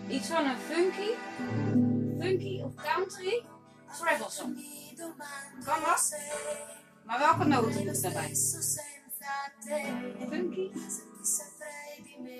iets 0.10 0.28
van 0.28 0.46
een 0.46 0.58
funky, 0.58 1.10
funky 2.20 2.62
of 2.62 2.74
country 2.76 3.46
travel 4.00 4.30
song. 4.30 4.56
Kan 5.66 5.80
dat? 5.82 6.20
Maar 7.06 7.20
welke 7.20 7.44
noten 7.46 7.86
moet 7.86 8.02
daarbij? 8.02 8.36
Funky? 10.30 10.72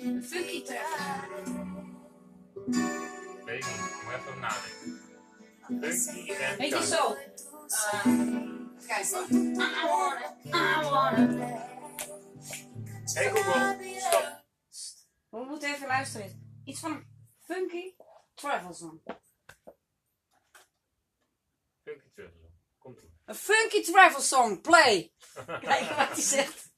Een 0.02 0.24
funky 0.24 0.62
travel. 0.62 1.44
Weet 3.44 3.64
ik 3.64 3.70
niet. 3.70 4.02
Moet 4.04 4.14
even 4.14 4.40
nadenken. 4.40 5.00
Funky 6.02 6.30
en 6.30 6.56
Weet 6.58 6.68
je 6.68 6.74
country. 6.74 6.96
zo? 6.96 7.14
Eh, 7.68 8.55
Hey 13.14 13.30
Google, 13.30 13.76
stop. 13.98 14.44
We 15.28 15.44
moeten 15.44 15.74
even 15.74 15.86
luisteren. 15.86 16.60
Iets 16.64 16.80
van 16.80 16.90
een 16.92 17.06
funky 17.38 17.94
travel 18.34 18.74
song. 18.74 19.02
Funky 21.82 22.08
terug. 22.14 22.32
Komt 22.78 23.02
ie. 23.02 23.12
Een 23.24 23.34
funky 23.34 23.82
travel 23.82 24.20
song, 24.20 24.60
play. 24.60 25.12
Kijk 25.46 25.88
wat 25.88 26.08
hij 26.08 26.20
zegt. 26.20 26.72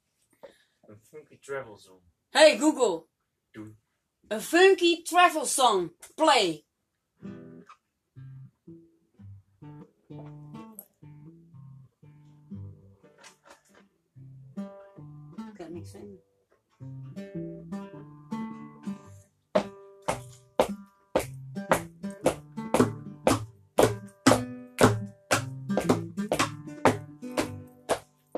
Een 0.80 1.00
funky 1.10 1.38
travel 1.38 1.76
zone. 1.76 2.02
Hey 2.28 2.58
Google. 2.58 3.06
Doe. 3.50 3.74
Een 4.28 4.40
funky 4.40 5.02
travel 5.02 5.46
song, 5.46 5.96
play. 6.14 6.67
Niks 15.78 15.90
vinden. 15.90 16.22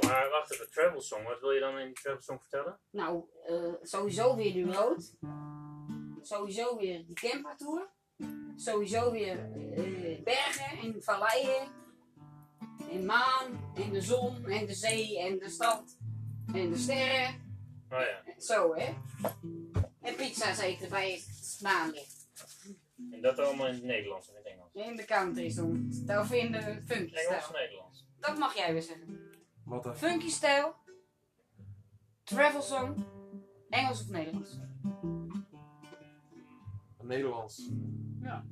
Maar 0.00 0.30
wacht 0.30 0.52
even, 0.52 0.70
travel 0.70 1.00
song. 1.00 1.24
Wat 1.24 1.40
wil 1.40 1.50
je 1.50 1.60
dan 1.60 1.78
in 1.78 1.86
die 1.86 1.94
travel 1.94 2.20
song 2.20 2.40
vertellen? 2.40 2.80
Nou, 2.90 3.24
eh, 3.44 3.74
sowieso 3.82 4.36
weer 4.36 4.52
de 4.52 4.72
road. 4.72 5.16
Sowieso 6.22 6.76
weer 6.76 7.06
die 7.06 7.14
campertour. 7.14 7.90
Sowieso 8.56 9.10
weer 9.10 9.52
eh, 9.52 10.22
bergen 10.22 10.78
en 10.78 11.02
valleien. 11.02 11.78
En 12.90 13.06
maan 13.06 13.72
en 13.74 13.92
de 13.92 14.00
zon 14.00 14.46
en 14.46 14.66
de 14.66 14.74
zee 14.74 15.18
en 15.18 15.38
de 15.38 15.48
stad 15.48 15.99
en 16.54 16.70
de 16.70 16.76
sterren. 16.76 17.34
Oh 17.90 17.98
ja. 17.98 18.40
Zo 18.40 18.74
hè. 18.74 18.94
En 20.00 20.14
pizza 20.16 20.54
zeker 20.54 20.88
bij 20.88 21.12
het 21.12 21.58
maanlicht. 21.62 22.28
En 23.10 23.20
dat 23.20 23.38
allemaal 23.38 23.66
in 23.66 23.74
het 23.74 23.84
Nederlands 23.84 24.28
en 24.28 24.34
in 24.34 24.42
het 24.42 24.52
Engels. 24.52 24.88
In 24.88 24.96
de 24.96 25.04
country 25.04 25.50
song. 25.50 25.90
Of 26.08 26.32
in 26.32 26.52
de 26.52 26.82
funky 26.86 27.14
Engels 27.14 27.36
of 27.36 27.42
stijl. 27.42 27.62
Nederlands? 27.62 28.06
Dat 28.18 28.38
mag 28.38 28.56
jij 28.56 28.72
weer 28.72 28.82
zeggen. 28.82 29.20
Wat 29.64 29.86
een... 29.86 29.96
Funky 29.96 30.28
stijl. 30.28 30.74
Travel 32.24 32.62
song. 32.62 33.04
Engels 33.68 34.00
of 34.00 34.08
Nederlands. 34.08 34.58
Nederlands. 37.02 37.70
Ja. 38.20 38.44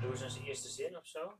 Doe 0.00 0.22
eens 0.22 0.38
de 0.38 0.44
eerste 0.44 0.68
zin 0.68 0.96
of 0.96 1.06
zo. 1.06 1.38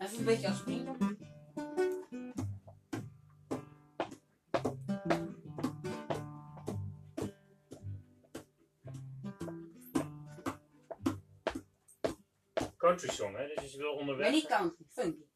Even 0.00 0.18
een 0.18 0.24
beetje 0.24 0.48
als 0.48 0.60
vrienden. 0.60 1.18
Country 12.76 13.08
song, 13.10 13.34
hè? 13.36 13.54
Dus 13.54 13.72
je 13.72 13.78
wil 13.78 13.92
onderweg. 13.92 14.24
Maar 14.26 14.34
niet 14.34 14.46
country, 14.46 14.84
funky. 14.88 15.29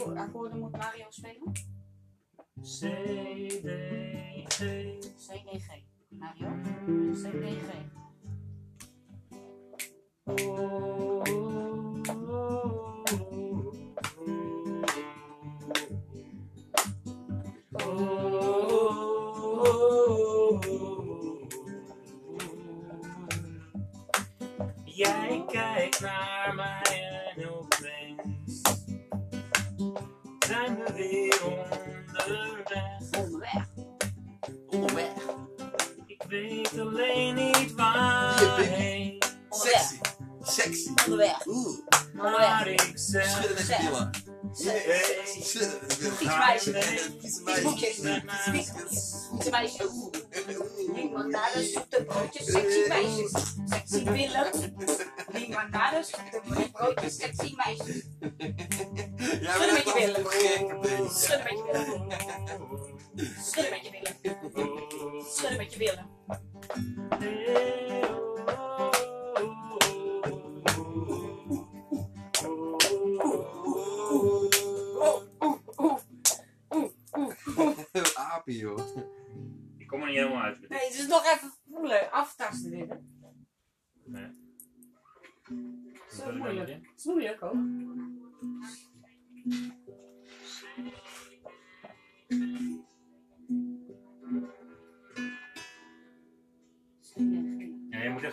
Akkoorden 0.00 0.58
moet 0.58 0.70
Mario 0.76 1.06
spelen? 1.08 1.52
C, 2.62 2.80
D, 3.62 3.68
G. 4.48 4.91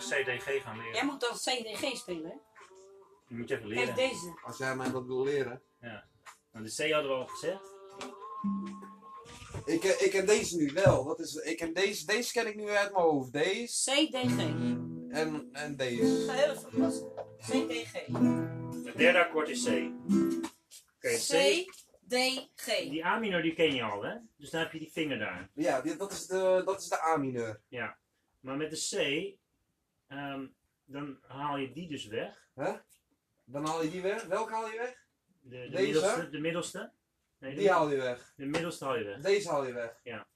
CDG 0.00 0.62
gaan 0.62 0.76
leren. 0.76 0.92
Jij 0.94 1.04
moet 1.04 1.20
dan 1.20 1.34
CDG 1.34 1.96
spelen, 1.96 2.30
hè? 2.30 2.36
Je 3.28 3.36
moet 3.36 3.48
je 3.48 3.56
even 3.56 3.68
Kijk 3.68 3.78
leren. 3.78 3.94
deze. 3.94 4.38
Als 4.42 4.58
jij 4.58 4.76
mij 4.76 4.90
dat 4.90 5.06
wil 5.06 5.22
leren. 5.24 5.62
Nou, 5.80 6.64
de 6.64 6.74
C 6.74 6.92
hadden 6.92 7.10
we 7.10 7.16
al 7.16 7.26
gezegd. 7.26 7.62
Ik, 9.64 9.84
eh, 9.84 10.02
ik 10.02 10.10
ken 10.10 10.26
deze 10.26 10.56
nu 10.56 10.70
wel. 10.72 11.04
Dat 11.04 11.20
is, 11.20 11.34
ik 11.34 11.56
ken 11.56 11.74
deze, 11.74 12.06
deze 12.06 12.32
ken 12.32 12.46
ik 12.46 12.56
nu 12.56 12.68
uit 12.68 12.92
mijn 12.92 13.04
hoofd. 13.04 13.32
Deze 13.32 13.90
CDG. 13.90 14.38
en, 15.08 15.48
en 15.52 15.76
deze. 15.76 16.24
Geheel 16.30 16.60
verpassen. 16.60 17.12
CDG. 17.38 17.92
Het 18.84 18.96
derde 18.96 19.18
akkoord 19.18 19.48
is 19.48 19.64
C. 19.64 19.68
Oké, 20.96 21.16
C. 21.16 21.68
CDG. 22.08 22.66
Die 22.66 23.04
A 23.04 23.18
minor 23.18 23.42
die 23.42 23.54
ken 23.54 23.74
je 23.74 23.82
al, 23.82 24.02
hè? 24.02 24.14
Dus 24.36 24.50
dan 24.50 24.60
heb 24.60 24.72
je 24.72 24.78
die 24.78 24.90
vinger 24.92 25.18
daar. 25.18 25.50
Ja, 25.54 25.80
dit, 25.80 25.98
dat, 25.98 26.12
is 26.12 26.26
de, 26.26 26.62
dat 26.64 26.80
is 26.80 26.88
de 26.88 27.02
A-mineur. 27.02 27.60
Maar 28.40 28.56
met 28.56 28.70
de 28.70 28.76
C, 28.76 29.38
ehm, 30.10 30.46
dan 30.84 31.18
haal 31.26 31.56
je 31.56 31.72
die 31.72 31.88
dus 31.88 32.06
weg. 32.06 32.48
Dan 33.44 33.66
haal 33.66 33.82
je 33.82 33.90
die 33.90 34.02
weg. 34.02 34.24
Welke 34.24 34.52
haal 34.52 34.70
je 34.70 34.76
weg? 34.78 35.06
De, 35.40 35.48
de 35.48 35.68
Deze? 35.70 35.82
middelste. 35.82 36.30
De 36.30 36.38
middelste. 36.40 36.92
Nee, 37.38 37.54
Die 37.54 37.70
haal 37.70 37.90
je 37.90 37.96
weg. 37.96 38.32
de 38.36 38.46
middelste 38.46 38.84
haal 38.84 38.98
je 38.98 39.04
weg. 39.04 39.20
Deze 39.20 39.48
haal 39.48 39.66
je 39.66 39.72
weg. 39.72 40.00
Ja. 40.02 40.26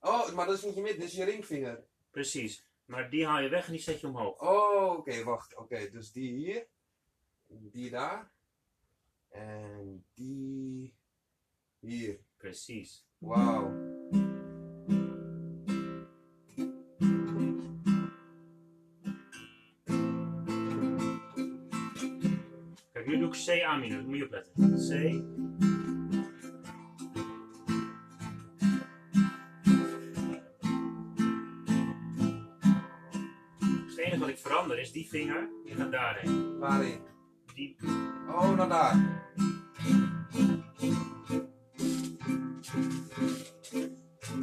Oh, 0.00 0.32
maar 0.32 0.46
dat 0.46 0.56
is 0.58 0.64
niet 0.64 0.74
je 0.74 0.80
mid, 0.82 0.94
dit 0.96 1.04
is 1.04 1.14
je 1.14 1.24
ringvinger. 1.24 1.84
Precies. 2.10 2.66
Maar 2.84 3.10
die 3.10 3.26
haal 3.26 3.40
je 3.40 3.48
weg 3.48 3.66
en 3.66 3.72
die 3.72 3.80
zet 3.80 4.00
je 4.00 4.06
omhoog. 4.06 4.40
Oh, 4.40 4.90
oké, 4.98 5.22
wacht. 5.24 5.56
Oké, 5.56 5.90
dus 5.90 6.12
die 6.12 6.32
hier. 6.32 6.66
Die 7.46 7.90
daar. 7.90 8.32
En 9.28 10.06
die 10.14 10.94
hier. 11.78 12.18
Precies. 12.36 13.06
Wauw. 13.18 14.23
Kijk, 23.04 23.16
nu 23.16 23.22
doe 23.22 23.28
ik 23.34 23.44
C 23.46 23.62
A 23.64 23.76
minor. 23.76 24.02
Moet 24.04 24.16
je 24.16 24.24
opletten. 24.24 24.52
C. 24.54 24.90
Dus 33.60 33.96
het 33.96 33.98
enige 33.98 34.18
wat 34.18 34.28
ik 34.28 34.38
verander 34.38 34.78
is 34.78 34.92
die 34.92 35.08
vinger, 35.08 35.48
die 35.64 35.74
gaat 35.74 35.92
daarheen. 35.92 36.58
Waarin? 36.58 37.00
Die, 37.54 37.76
Oh, 38.28 38.50
naar 38.56 38.68
daar. 38.68 39.22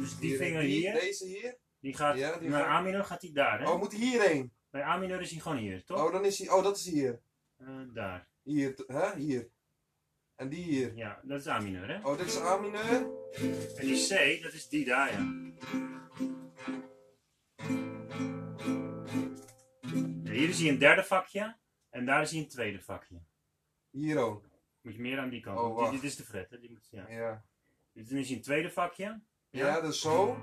dus 0.00 0.18
die 0.18 0.36
vinger 0.36 0.60
hier, 0.62 0.92
Deze 0.92 1.26
hier. 1.26 1.58
die 1.80 1.94
gaat 1.96 2.18
Ja, 2.18 2.38
naar 2.40 2.66
A 2.68 2.80
minor, 2.80 3.04
gaat 3.04 3.20
die 3.20 3.32
daar. 3.32 3.60
Hè? 3.60 3.68
Oh, 3.70 3.78
moet 3.78 3.92
hij 3.92 4.00
hierheen? 4.00 4.52
Bij 4.70 4.82
A 4.82 4.96
minor 4.96 5.20
is 5.20 5.30
hij 5.30 5.40
gewoon 5.40 5.58
hier, 5.58 5.84
toch? 5.84 6.04
Oh, 6.06 6.12
dan 6.12 6.24
is 6.24 6.38
hij. 6.38 6.50
Oh, 6.50 6.62
dat 6.62 6.76
is 6.76 6.90
hier. 6.90 7.20
Eh, 7.66 7.94
daar. 7.94 8.28
Hier, 8.42 8.74
hè? 8.86 9.14
Hier. 9.16 9.50
En 10.34 10.48
die 10.48 10.64
hier. 10.64 10.96
Ja, 10.96 11.20
dat 11.22 11.40
is 11.40 11.46
A 11.46 11.58
minor, 11.58 11.88
hè? 11.88 12.08
Oh, 12.08 12.18
dit 12.18 12.26
is 12.26 12.36
A 12.36 12.56
mineur. 12.56 13.06
En 13.76 13.86
die 13.86 14.08
C, 14.08 14.42
dat 14.42 14.52
is 14.52 14.68
die 14.68 14.84
daar, 14.84 15.12
ja. 15.12 15.18
Ja, 20.22 20.30
Hier 20.32 20.48
is 20.48 20.60
hij 20.60 20.68
een 20.68 20.78
derde 20.78 21.04
vakje 21.04 21.56
en 21.90 22.06
daar 22.06 22.22
is 22.22 22.30
hij 22.30 22.40
een 22.40 22.48
tweede 22.48 22.80
vakje. 22.80 23.22
Hier 23.90 24.18
ook. 24.18 24.48
Moet 24.80 24.94
je 24.94 25.00
meer 25.00 25.18
aan 25.18 25.30
die 25.30 25.40
kant. 25.40 25.58
Oh, 25.58 25.76
wacht. 25.76 25.92
dit, 25.92 26.00
dit 26.00 26.10
is 26.10 26.16
de 26.16 26.24
fret, 26.24 26.50
hè? 26.50 26.58
Die 26.60 26.70
moet, 26.70 26.88
ja. 26.90 27.08
Ja. 27.08 27.44
Dus 27.92 28.08
dan 28.08 28.18
is 28.18 28.28
hij 28.28 28.36
een 28.36 28.42
tweede 28.42 28.70
vakje. 28.70 29.22
Ja, 29.50 29.80
dus 29.80 30.00
zo. 30.00 30.36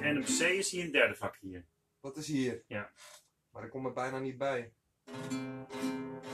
En 0.00 0.18
op 0.18 0.24
C 0.24 0.40
is 0.40 0.72
hij 0.72 0.84
een 0.84 0.92
derde 0.92 1.14
vakje 1.14 1.46
hier. 1.46 1.66
Dat 2.00 2.16
is 2.16 2.26
hier. 2.26 2.64
Ja. 2.66 2.92
Maar 3.50 3.64
ik 3.64 3.70
kom 3.70 3.86
er 3.86 3.92
bijna 3.92 4.18
niet 4.18 4.38
bij. 4.38 4.72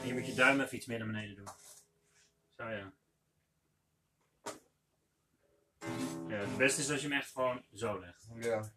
En 0.02 0.06
je 0.06 0.12
moet 0.12 0.26
je 0.26 0.34
duim 0.34 0.60
even 0.60 0.76
iets 0.76 0.86
meer 0.86 0.98
naar 0.98 1.06
beneden 1.06 1.36
doen. 1.36 1.48
Zo 2.56 2.68
ja. 2.68 2.92
Ja, 6.28 6.36
het 6.36 6.56
beste 6.56 6.80
is 6.80 6.90
als 6.90 7.00
je 7.00 7.08
hem 7.08 7.18
echt 7.18 7.30
gewoon 7.32 7.62
zo 7.74 8.00
legt. 8.00 8.28
Ja. 8.34 8.72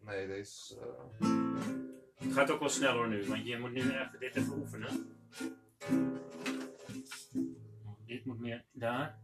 Nee, 0.00 0.26
deze 0.26 0.78
eh, 0.80 1.26
Het 2.16 2.32
gaat 2.32 2.50
ook 2.50 2.60
wel 2.60 2.68
snel 2.68 2.92
hoor 2.92 3.08
nu, 3.08 3.26
want 3.26 3.46
je 3.46 3.58
moet 3.58 3.72
nu 3.72 3.80
even 3.80 4.16
dit 4.18 4.34
even 4.34 4.52
oefenen. 4.58 5.16
Dit 8.06 8.24
moet 8.24 8.38
meer 8.40 8.64
daar. 8.72 9.18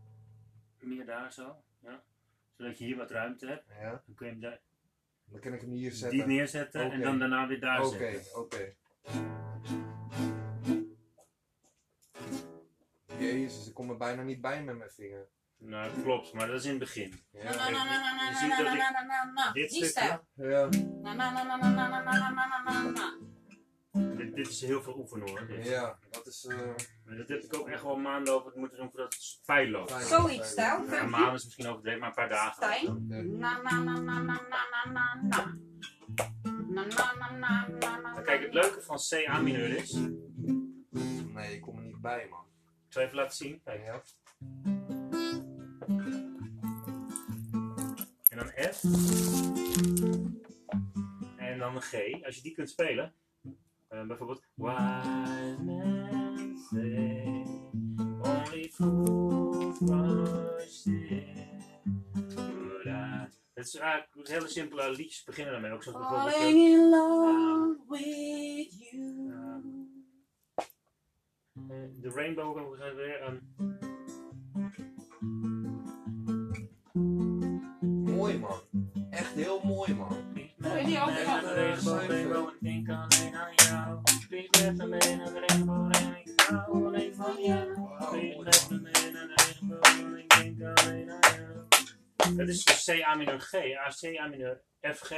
Meer 0.80 1.06
daar 1.06 1.32
zo. 1.32 1.62
Ja. 1.82 2.02
Zodat 2.56 2.78
je 2.78 2.84
hier 2.84 2.96
wat 2.96 3.10
ruimte 3.10 3.46
hebt. 3.46 3.64
ja. 3.80 3.90
Dan 4.06 4.14
kun 4.14 4.26
je 4.26 4.32
hem 4.32 4.40
daar, 4.40 4.60
Dan 5.24 5.40
kan 5.40 5.52
ik 5.52 5.60
hem 5.60 5.70
hier 5.70 5.90
die 5.90 5.98
zetten. 5.98 6.28
neerzetten 6.28 6.80
en 6.80 6.86
Oké. 6.86 6.98
dan 7.00 7.18
daarna 7.18 7.46
weer 7.46 7.60
daar 7.60 7.80
Oké, 7.86 7.96
zetten. 7.98 8.36
oké. 8.40 8.74
Jezus, 13.18 13.68
ik 13.68 13.74
kom 13.74 13.90
er 13.90 13.96
bijna 13.96 14.22
niet 14.22 14.40
bij 14.40 14.62
met 14.64 14.78
mijn 14.78 14.90
vinger. 14.90 15.28
Nou, 15.58 16.02
klopt, 16.02 16.32
maar 16.32 16.46
dat 16.46 16.56
is 16.56 16.64
in 16.64 16.70
het 16.70 16.78
begin. 16.78 17.20
Na 17.32 17.40
Ja. 17.42 17.50
na 17.54 17.70
na 17.70 17.84
na 17.84 17.84
na 17.84 18.14
na 18.14 18.28
Je 18.30 18.36
ziet 18.36 18.48
na 18.48 18.56
dat 18.56 18.66
na 18.66 18.72
ik- 18.72 18.78
na 18.78 18.90
na 18.90 19.24
na 19.24 19.32
na. 19.32 19.52
dit 19.52 19.70
Die 19.70 19.84
stukje- 19.84 19.88
stijl. 19.88 20.24
Ja. 20.34 20.68
Dit, 24.16 24.34
dit 24.34 24.48
is 24.48 24.60
heel 24.60 24.82
veel 24.82 24.98
oefenen 24.98 25.28
hoor. 25.28 25.62
Ja, 25.62 25.98
dat 26.10 26.26
is. 26.26 26.44
Uh... 26.48 26.58
Dit 27.16 27.28
heb 27.28 27.42
ik 27.42 27.56
ook 27.56 27.68
echt 27.68 27.82
wel 27.82 27.96
maanden 27.96 28.34
over 28.34 28.52
moeten 28.54 28.78
doen 28.78 28.90
voordat 28.90 29.14
het 29.14 29.40
pijn 29.44 29.70
loopt. 29.70 29.92
Zoiets, 29.92 30.50
stijl. 30.50 30.84
Ja, 30.90 31.06
maand 31.06 31.36
is 31.36 31.44
misschien 31.44 31.66
overdreven, 31.66 32.00
maar 32.00 32.08
een 32.08 32.14
paar 32.14 32.28
dagen. 32.28 32.54
Stijn. 32.54 33.06
Na 33.38 33.62
na 33.62 33.82
na 33.82 33.98
na 33.98 34.20
na 34.20 34.40
na 34.48 34.66
na 34.92 35.20
na. 35.22 35.56
Na 36.68 36.84
na 36.84 37.14
na 37.14 37.30
na 37.30 37.68
na 37.68 38.00
na. 38.00 38.20
Kijk, 38.20 38.42
het 38.42 38.54
leuke 38.54 38.82
van 38.82 38.96
C 38.96 39.28
A 39.28 39.40
mineur 39.40 39.76
is. 39.76 39.98
Nee, 41.34 41.54
ik 41.54 41.60
kom 41.60 41.76
er 41.76 41.82
niet 41.84 42.00
bij 42.00 42.26
man. 42.30 42.44
Ik 42.86 42.92
zal 42.92 43.02
even 43.02 43.16
laten 43.16 43.36
zien. 43.36 43.60
Kijk. 43.64 43.84
Ja. 43.84 44.02
En 48.28 48.38
dan 48.38 48.48
F. 48.48 48.82
En 51.36 51.58
dan 51.58 51.80
G. 51.82 52.22
Als 52.24 52.36
je 52.36 52.42
die 52.42 52.54
kunt 52.54 52.70
spelen 52.70 53.14
eh, 53.88 54.06
bijvoorbeeld. 54.06 54.42
Wise 54.54 55.56
men 55.64 56.58
say 56.70 57.44
only 58.22 58.68
fools 58.72 59.78
rush 59.80 60.86
in. 60.86 61.46
But 62.12 62.84
I- 62.84 63.26
Het 63.54 63.66
is 63.66 63.74
eigenlijk 63.74 64.28
hele 64.28 64.48
simpele 64.48 64.90
liedjes 64.90 65.24
beginnen 65.24 65.52
daarmee. 65.52 65.72
Ook 65.72 65.82
zoals 65.82 65.98
bijvoorbeeld. 65.98 66.32
eh, 66.34 66.38
Falling 66.40 66.58
in 66.68 66.88
love 66.90 67.78
with 67.88 68.90
you. 68.90 69.30
eh, 69.30 70.64
De 72.00 72.10
Rainbow 72.10 72.70
we 72.70 72.76
gaan 72.76 72.94
weer. 72.94 73.20
ehm, 73.20 73.36
Mooi, 78.16 78.38
man. 78.38 78.58
Echt 79.10 79.32
heel 79.34 79.60
mooi, 79.64 79.94
man. 79.94 80.27
Dat 92.36 92.48
is 92.48 92.64
dus 92.64 92.84
C, 92.84 93.02
A 93.02 93.14
minor, 93.14 93.40
G, 93.40 93.54
A, 93.54 93.88
C, 93.88 94.18
A 94.18 94.26
minor, 94.26 94.62
F, 94.80 95.00
G. 95.00 95.12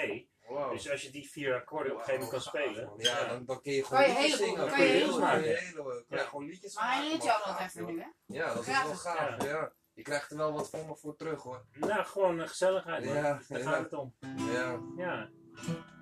Wow. 0.49 0.73
Dus 0.73 0.91
als 0.91 1.03
je 1.03 1.11
die 1.11 1.31
vier 1.31 1.55
akkoorden 1.55 1.93
op 1.93 1.99
een 1.99 2.05
gegeven 2.05 2.25
moment 2.25 2.43
kan 2.43 2.53
spelen. 2.53 2.93
Ja, 2.97 3.25
dan, 3.25 3.45
dan 3.45 3.61
kun 3.63 3.73
je 3.73 3.85
gewoon 3.85 4.05
kan 4.05 4.13
je 4.13 4.21
liedjes 4.21 4.39
zingen. 4.39 4.69
Kan 4.69 4.83
je 4.83 4.89
heel 4.89 5.19
maken. 5.19 5.43
Kan 5.43 5.51
je, 5.51 5.57
hele, 5.57 6.05
kan 6.09 6.19
je 6.19 6.25
gewoon 6.25 6.45
liedjes 6.45 6.75
maken. 6.75 6.91
Maar 6.91 7.01
hij 7.01 7.11
leert 7.11 7.25
jou 7.25 7.43
dat 7.45 7.61
even 7.61 7.85
nu, 7.85 8.01
hè? 8.01 8.07
Ja, 8.27 8.55
dat 8.55 8.67
is 8.67 8.83
wel 8.83 8.95
gaaf. 8.95 9.45
Ja. 9.45 9.73
Je 9.93 10.03
krijgt 10.03 10.31
er 10.31 10.37
wel 10.37 10.53
wat 10.53 10.71
voor 10.71 10.87
me 10.87 10.97
voor 10.97 11.17
terug, 11.17 11.43
hoor. 11.43 11.65
Nou, 11.73 12.05
gewoon 12.05 12.49
gezelligheid, 12.49 13.05
Ja, 13.05 13.41
Daar 13.49 13.61
gaat 13.61 13.83
het 13.83 13.93
om. 13.93 14.15
Ja. 14.37 14.79
ja. 14.97 15.31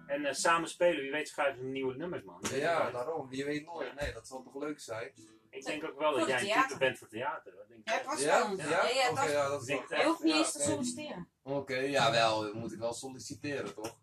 En 0.07 0.25
eh, 0.25 0.33
samen 0.35 0.69
spelen, 0.69 1.01
wie 1.01 1.11
weet 1.11 1.29
schrijven 1.29 1.63
we 1.63 1.69
nieuwe 1.69 1.95
nummers, 1.97 2.23
man. 2.23 2.41
ja 2.55 2.91
daarom. 2.91 3.27
Je 3.31 3.45
weet 3.45 3.65
nooit. 3.67 3.95
Nee, 4.01 4.13
dat 4.13 4.27
zal 4.29 4.43
toch 4.43 4.55
leuk 4.55 4.81
zijn? 4.81 5.13
Ik 5.51 5.65
denk 5.65 5.85
ook 5.85 5.99
wel 5.99 6.17
dat 6.19 6.29
jij 6.29 6.41
een 6.57 6.63
type 6.63 6.79
bent 6.79 6.99
voor 6.99 7.09
theater. 7.09 7.53
Dat 7.57 7.69
denk 7.69 7.81
ik 7.81 7.89
Ja, 7.89 8.05
was 8.05 8.21
Ja? 8.23 8.57
wel. 8.57 8.67
Ja? 9.29 9.49
Dat 9.49 9.63
is 9.63 9.69
Ik 9.69 9.89
Je 9.89 10.05
hoeft 10.05 10.23
niet 10.23 10.35
eens 10.35 10.53
te 10.53 10.61
solliciteren. 10.61 11.29
Oké, 11.43 11.77
ja 11.77 12.11
wel. 12.11 12.45
We 12.45 12.59
moeten 12.59 12.79
wel 12.79 12.93
solliciteren, 12.93 13.75
toch? 13.75 13.97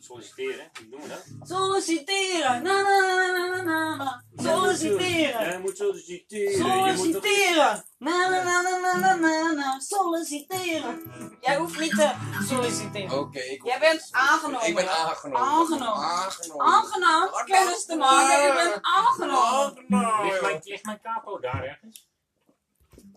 Solliciteren, 0.00 0.70
hoe 0.78 0.88
doen 0.90 1.00
we 1.00 1.08
dat? 1.08 1.24
Solliciteren. 1.48 2.62
Na 2.62 2.82
na 2.82 3.00
na 3.00 3.46
na 3.46 3.62
na 3.62 3.94
na. 3.96 4.22
Solliciteren. 4.36 5.52
Je 5.52 5.58
moet 5.58 5.76
solliciteren. 5.76 6.52
Je 6.52 6.62
moet 6.62 7.12
toch- 7.12 7.22
Solliciteren. 7.22 7.84
Na 7.98 8.28
na 8.28 8.42
na 8.42 8.60
na 8.62 8.78
na 8.78 8.96
na 8.98 9.14
na 9.14 9.52
na. 9.52 9.80
Solliciteren. 9.80 11.02
Jij 11.40 11.56
hoeft 11.56 11.78
niet 11.80 11.90
te 11.90 12.12
solliciteren. 12.48 13.18
Oké, 13.18 13.38
ik 13.40 13.64
Jij 13.64 13.78
bent 13.78 14.08
aangenomen. 14.10 14.66
Ik 14.68 14.74
ben 14.74 14.88
aangenomen. 14.90 15.46
Aangenomen. 15.46 16.02
Aangenomen. 16.04 16.66
Aangenomen. 16.66 17.44
Kennis 17.44 17.84
te 17.84 17.96
maken. 17.96 18.46
Je 18.46 18.52
bent 18.52 18.78
aangenomen. 18.82 19.84
Ligt 20.24 20.40
mijn, 20.42 20.60
ligt 20.64 20.84
mijn 20.84 21.00
capo 21.02 21.38
daar 21.38 21.64
ergens? 21.64 22.08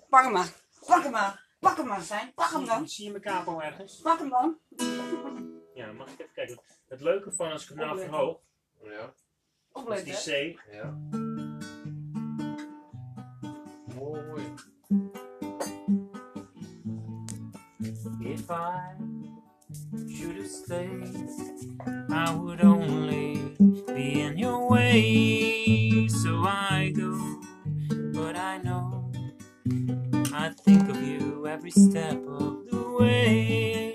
Pak 0.10 0.24
hem 0.24 0.32
maar. 0.32 0.50
Pak 0.86 1.04
hem 1.04 1.12
maar. 1.12 1.50
Pak 1.60 1.78
hem 1.78 1.88
maar, 1.88 2.02
zijn. 2.02 2.32
Pak 2.36 2.52
hem 2.52 2.66
dan. 2.66 2.88
Zie 2.88 3.06
je 3.06 3.12
mijn 3.12 3.24
capo 3.24 3.60
ergens? 3.60 4.00
Pak 4.04 4.20
hem 4.20 4.30
dan. 4.30 4.58
Ja, 5.74 5.86
dan 5.86 5.96
mag 5.96 6.08
ik 6.12 6.20
even 6.20 6.34
kijken. 6.34 6.60
Het 6.88 7.02
leuke 7.02 7.32
van 7.32 7.52
als 7.52 7.64
ik 7.64 7.70
hem 7.70 7.78
nou 7.78 7.90
Opletten. 7.92 8.14
verhoog, 8.14 8.40
Ja, 8.84 9.06
is 9.06 9.82
Opletten. 9.82 10.06
die 10.06 10.54
C. 10.56 10.60
ja. 10.72 10.98
Mooi. 13.96 14.44
If 18.24 18.50
I 18.50 18.96
should 20.10 20.36
have 20.38 20.48
stayed, 20.50 21.16
I 22.10 22.34
would 22.36 22.62
only 22.64 23.38
be 23.88 24.22
in 24.22 24.38
your 24.38 24.68
way. 24.70 26.08
So 26.08 26.44
I 26.46 26.92
go, 26.96 27.18
but 28.14 28.36
I 28.36 28.60
know 28.64 29.12
I 30.34 30.50
think 30.64 30.90
of 30.90 31.02
you 31.02 31.46
every 31.48 31.72
step 31.72 32.26
of 32.28 32.66
the 32.70 32.96
way. 33.00 33.94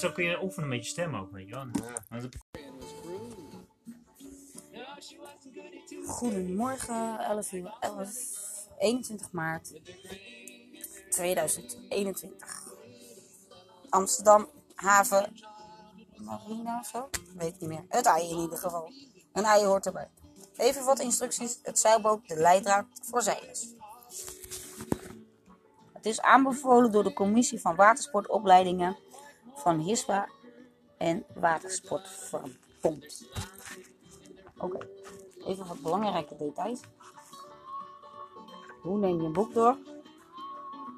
Zo 0.00 0.12
kun 0.12 0.24
je 0.24 0.42
oefenen 0.42 0.68
met 0.68 0.84
je 0.84 0.90
stem 0.90 1.16
ook, 1.16 1.32
weet 1.32 1.48
je 1.48 1.54
wel. 1.54 1.66
Ja. 1.72 2.28
Goedemorgen, 6.06 7.18
11 7.18 7.52
uur 7.52 7.76
11, 7.80 8.10
21 8.78 9.32
maart 9.32 9.80
2021. 11.10 12.68
Amsterdam, 13.88 14.48
haven, 14.74 15.32
marina 16.16 16.78
of 16.78 16.86
zo? 16.86 17.08
Weet 17.36 17.54
ik 17.54 17.60
niet 17.60 17.70
meer. 17.70 17.84
Het 17.88 18.06
ei 18.06 18.30
in 18.30 18.38
ieder 18.38 18.58
geval. 18.58 18.92
Een 19.32 19.44
ei 19.44 19.64
hoort 19.64 19.86
erbij. 19.86 20.08
Even 20.56 20.84
wat 20.84 21.00
instructies. 21.00 21.58
Het 21.62 21.78
zeilboot, 21.78 22.28
de 22.28 22.36
leidraad 22.36 22.86
voor 23.02 23.22
zeilers. 23.22 23.66
Het 25.92 26.06
is 26.06 26.20
aanbevolen 26.20 26.92
door 26.92 27.04
de 27.04 27.12
commissie 27.12 27.60
van 27.60 27.76
watersportopleidingen 27.76 28.96
van 29.60 29.78
HISWA 29.78 30.28
en 30.98 31.24
Watersportverbond. 31.34 33.28
Oké. 34.58 34.78
Even 35.46 35.66
wat 35.66 35.80
belangrijke 35.80 36.36
details. 36.36 36.80
Hoe 38.82 38.98
neem 38.98 39.20
je 39.20 39.26
een 39.26 39.32
boek 39.32 39.54
door? 39.54 39.76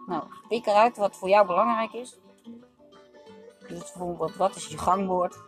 Nou, 0.06 0.24
pik 0.48 0.66
eruit 0.66 0.96
wat 0.96 1.16
voor 1.16 1.28
jou 1.28 1.46
belangrijk 1.46 1.92
is. 1.92 2.18
Dus 3.68 3.78
bijvoorbeeld, 3.78 4.36
wat 4.36 4.56
is 4.56 4.66
je 4.66 4.78
gangboord? 4.78 5.38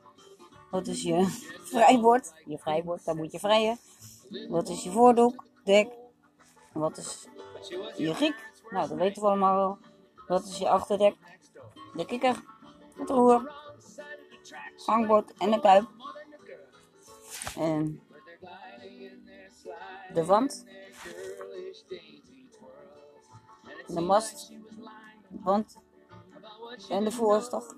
Wat 0.70 0.86
is 0.86 1.02
je 1.02 1.24
vrijbord? 1.72 2.42
Je 2.44 2.58
vrijbord, 2.58 3.04
daar 3.04 3.16
moet 3.16 3.32
je 3.32 3.38
vrijen. 3.38 3.78
Wat 4.48 4.68
is 4.68 4.84
je 4.84 4.90
voordoek? 4.90 5.44
Dek. 5.64 5.88
Wat 6.72 6.96
is 6.96 7.28
je 7.96 8.14
giek? 8.14 8.52
Nou, 8.70 8.88
dat 8.88 8.98
weten 8.98 9.22
we 9.22 9.28
allemaal 9.28 9.56
wel. 9.56 9.78
Wat 10.26 10.44
is 10.44 10.58
je 10.58 10.68
achterdek? 10.68 11.16
De 11.94 12.04
kikker, 12.04 12.42
het 12.96 13.10
roer, 13.10 13.52
gangbord 14.76 15.34
en 15.34 15.50
de 15.50 15.60
kuip. 15.60 15.88
En 17.56 18.02
de 20.12 20.24
wand. 20.24 20.64
De 23.86 24.00
mast. 24.00 24.48
De 25.28 25.40
wand. 25.42 25.76
En 26.88 27.04
de 27.04 27.10
voorstok. 27.10 27.76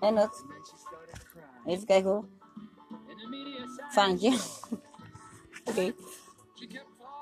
En 0.00 0.16
het. 0.16 0.44
Even 1.64 1.86
kijken 1.86 2.10
hoor. 2.10 2.24
Vaantje. 3.88 4.38
Oké. 5.70 5.94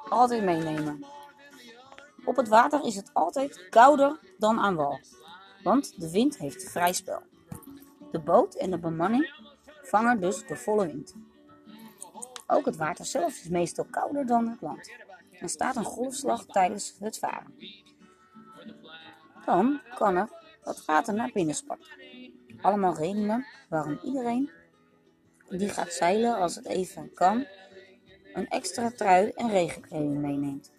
Altijd 0.09 0.45
meenemen. 0.45 1.05
Op 2.25 2.37
het 2.37 2.49
water 2.49 2.85
is 2.85 2.97
het 2.97 3.11
altijd 3.15 3.69
kouder 3.69 4.21
dan 4.39 4.61
aan 4.61 4.75
wal. 4.75 5.01
Want 5.67 6.01
de 6.01 6.11
wind 6.11 6.39
heeft 6.39 6.71
vrij 6.71 6.93
spel. 6.93 7.23
De 8.11 8.21
boot 8.21 8.55
en 8.55 8.71
de 8.71 8.79
bemanning 8.79 9.35
vangen 9.83 10.21
dus 10.21 10.47
de 10.47 10.57
volle 10.57 10.87
wind. 10.87 11.15
Ook 12.47 12.65
het 12.65 12.77
water 12.77 13.05
zelf 13.05 13.33
is 13.33 13.49
meestal 13.49 13.85
kouder 13.91 14.27
dan 14.27 14.49
het 14.49 14.61
land. 14.61 14.93
Er 15.41 15.49
staat 15.49 15.77
een 15.77 15.85
golfslag 15.85 16.47
tijdens 16.47 16.97
het 17.01 17.19
varen. 17.19 17.55
Dan 19.45 19.81
kan 19.95 20.17
er 20.17 20.29
wat 20.63 20.85
water 20.85 21.15
naar 21.15 21.31
binnen 21.33 21.55
spatten. 21.55 21.89
Allemaal 22.61 22.95
redenen 22.95 23.47
waarom 23.69 23.99
iedereen 24.05 24.51
die 25.49 25.69
gaat 25.69 25.93
zeilen 25.93 26.37
als 26.37 26.55
het 26.55 26.67
even 26.67 27.15
kan, 27.15 27.47
een 28.35 28.49
extra 28.49 28.91
trui 28.91 29.29
en 29.29 29.51
regenkleding 29.51 30.17
meeneemt. 30.17 30.73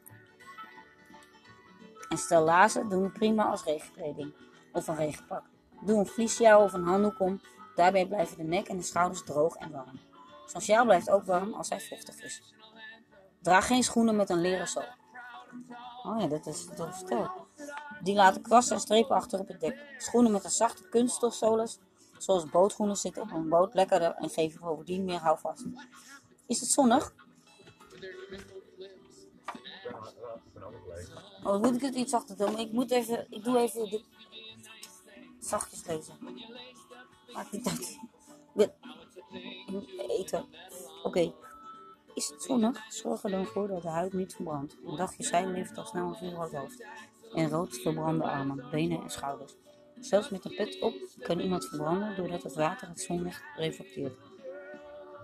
En 2.09 2.17
stel 2.17 2.43
lazen 2.43 2.89
doen 2.89 3.11
prima 3.11 3.43
als 3.43 3.63
regenkleding 3.63 4.33
of 4.77 4.87
een 4.87 4.95
regenpak. 4.95 5.43
Doe 5.81 5.99
een 5.99 6.05
vliesjouw 6.05 6.63
of 6.63 6.73
een 6.73 6.83
handdoek 6.83 7.19
om, 7.19 7.41
daarbij 7.75 8.07
blijven 8.07 8.37
de 8.37 8.43
nek 8.43 8.67
en 8.67 8.77
de 8.77 8.83
schouders 8.83 9.23
droog 9.23 9.55
en 9.55 9.71
warm. 9.71 9.99
Zo'n 10.45 10.61
sjaal 10.61 10.85
blijft 10.85 11.09
ook 11.09 11.25
warm 11.25 11.53
als 11.53 11.69
hij 11.69 11.79
vochtig 11.79 12.21
is. 12.21 12.53
Draag 13.41 13.67
geen 13.67 13.83
schoenen 13.83 14.15
met 14.15 14.29
een 14.29 14.41
leren 14.41 14.67
zool. 14.67 14.83
Oh 16.03 16.21
ja, 16.21 16.27
dat 16.27 16.45
is 16.45 16.67
toch 16.75 16.97
verteld. 16.97 17.29
Die 18.01 18.15
laten 18.15 18.41
kwasten 18.41 18.75
en 18.75 18.81
strepen 18.81 19.15
achter 19.15 19.39
op 19.39 19.47
het 19.47 19.59
dek. 19.59 19.95
Schoenen 19.97 20.31
met 20.31 20.43
een 20.43 20.49
zachte 20.49 20.89
kunststofzoles, 20.89 21.79
zoals 22.17 22.49
bootschoenen, 22.49 22.95
zitten 22.95 23.21
op 23.21 23.31
een 23.31 23.49
boot 23.49 23.73
lekkerder 23.73 24.15
en 24.15 24.29
geven 24.29 24.61
bovendien 24.61 25.05
meer 25.05 25.19
houvast. 25.19 25.65
Is 26.47 26.59
het 26.59 26.69
zonnig? 26.69 27.13
Oh, 31.43 31.61
moet 31.61 31.75
ik 31.75 31.81
het 31.81 31.95
iets 31.95 32.11
zachter 32.11 32.37
doen? 32.37 32.57
Ik 32.57 32.71
moet 32.71 32.91
even, 32.91 33.27
ik 33.29 33.43
doe 33.43 33.57
even 33.57 33.89
dit 33.89 34.03
zachtjes 35.47 35.85
lezen. 35.85 36.15
Maakt 37.33 37.51
niet 37.51 37.67
uit. 37.67 37.99
Dit- 38.53 38.73
Eten. 40.07 40.45
Oké. 41.03 41.33
Is 42.13 42.29
het 42.29 42.41
zonnig? 42.43 42.85
Zorg 42.93 43.23
er 43.23 43.31
dan 43.31 43.45
voor 43.45 43.67
dat 43.67 43.81
de 43.81 43.87
huid 43.89 44.13
niet 44.13 44.35
verbrandt. 44.35 44.77
Een 44.85 44.95
dagje 44.95 45.23
zeilen 45.23 45.53
levert 45.53 45.77
al 45.77 45.85
snel 45.85 46.07
een 46.07 46.15
vuurrood 46.15 46.51
hoofd. 46.51 46.85
En 47.33 47.49
rood 47.49 47.77
verbrande 47.77 48.23
armen, 48.23 48.69
benen 48.71 49.01
en 49.01 49.09
schouders. 49.09 49.55
Zelfs 49.99 50.29
met 50.29 50.45
een 50.45 50.55
pet 50.55 50.81
op 50.81 50.93
kan 51.19 51.39
iemand 51.39 51.65
verbranden 51.65 52.15
doordat 52.15 52.43
het 52.43 52.55
water 52.55 52.87
het 52.87 53.01
zonlicht 53.01 53.43
reflecteert. 53.55 54.17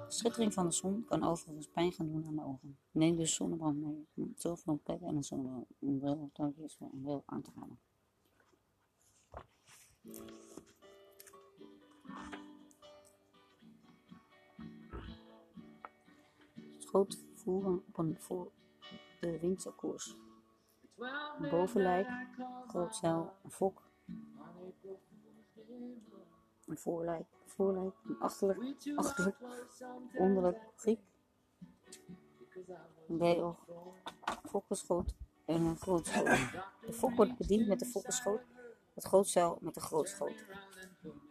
Schittering 0.07 0.53
van 0.53 0.65
de 0.65 0.71
zon 0.71 1.05
kan 1.05 1.23
overigens 1.23 1.67
pijn 1.67 1.91
gaan 1.91 2.07
doen 2.11 2.25
aan 2.25 2.35
de 2.35 2.43
ogen. 2.43 2.77
Neem 2.91 3.15
dus 3.15 3.33
zonnebrand 3.33 3.77
mee. 3.77 4.07
Zorg 4.35 4.65
een 4.65 4.81
pet 4.81 5.01
en 5.01 5.15
een 5.15 5.23
zonnebril. 5.23 6.29
Touwtjes 6.33 6.75
voor 6.75 6.89
een 6.93 7.23
aan 7.25 7.41
te 7.41 7.51
halen. 7.55 7.79
Schoot 16.77 17.23
voeren 17.33 17.83
op 17.87 17.97
een 17.97 18.15
voor 18.19 18.51
de 19.19 19.39
windselkoers. 19.39 20.15
Een 21.39 21.49
bovenlijk, 21.49 22.07
groot 22.67 22.95
zeil, 22.95 23.33
een 23.43 23.51
fok. 23.51 23.81
Een 26.65 26.77
voorlijk, 26.77 27.25
voorlijk, 27.45 27.95
een 28.03 28.19
achterlijk, 28.19 28.75
achterlijk, 28.95 29.37
onderlijk, 30.13 30.57
griep. 30.75 30.99
Een 33.07 33.17
bijl, 33.17 33.59
fokkenschoot 34.49 35.15
en 35.45 35.61
een 35.61 35.77
grootschoot. 35.77 36.25
De 36.85 36.93
fok 36.93 37.15
wordt 37.15 37.37
bediend 37.37 37.67
met 37.67 37.79
de 37.79 37.85
fokkenschoot, 37.85 38.41
het 38.93 39.03
grootzeil 39.03 39.57
met 39.61 39.73
de 39.73 39.81
grootschoot. 39.81 40.45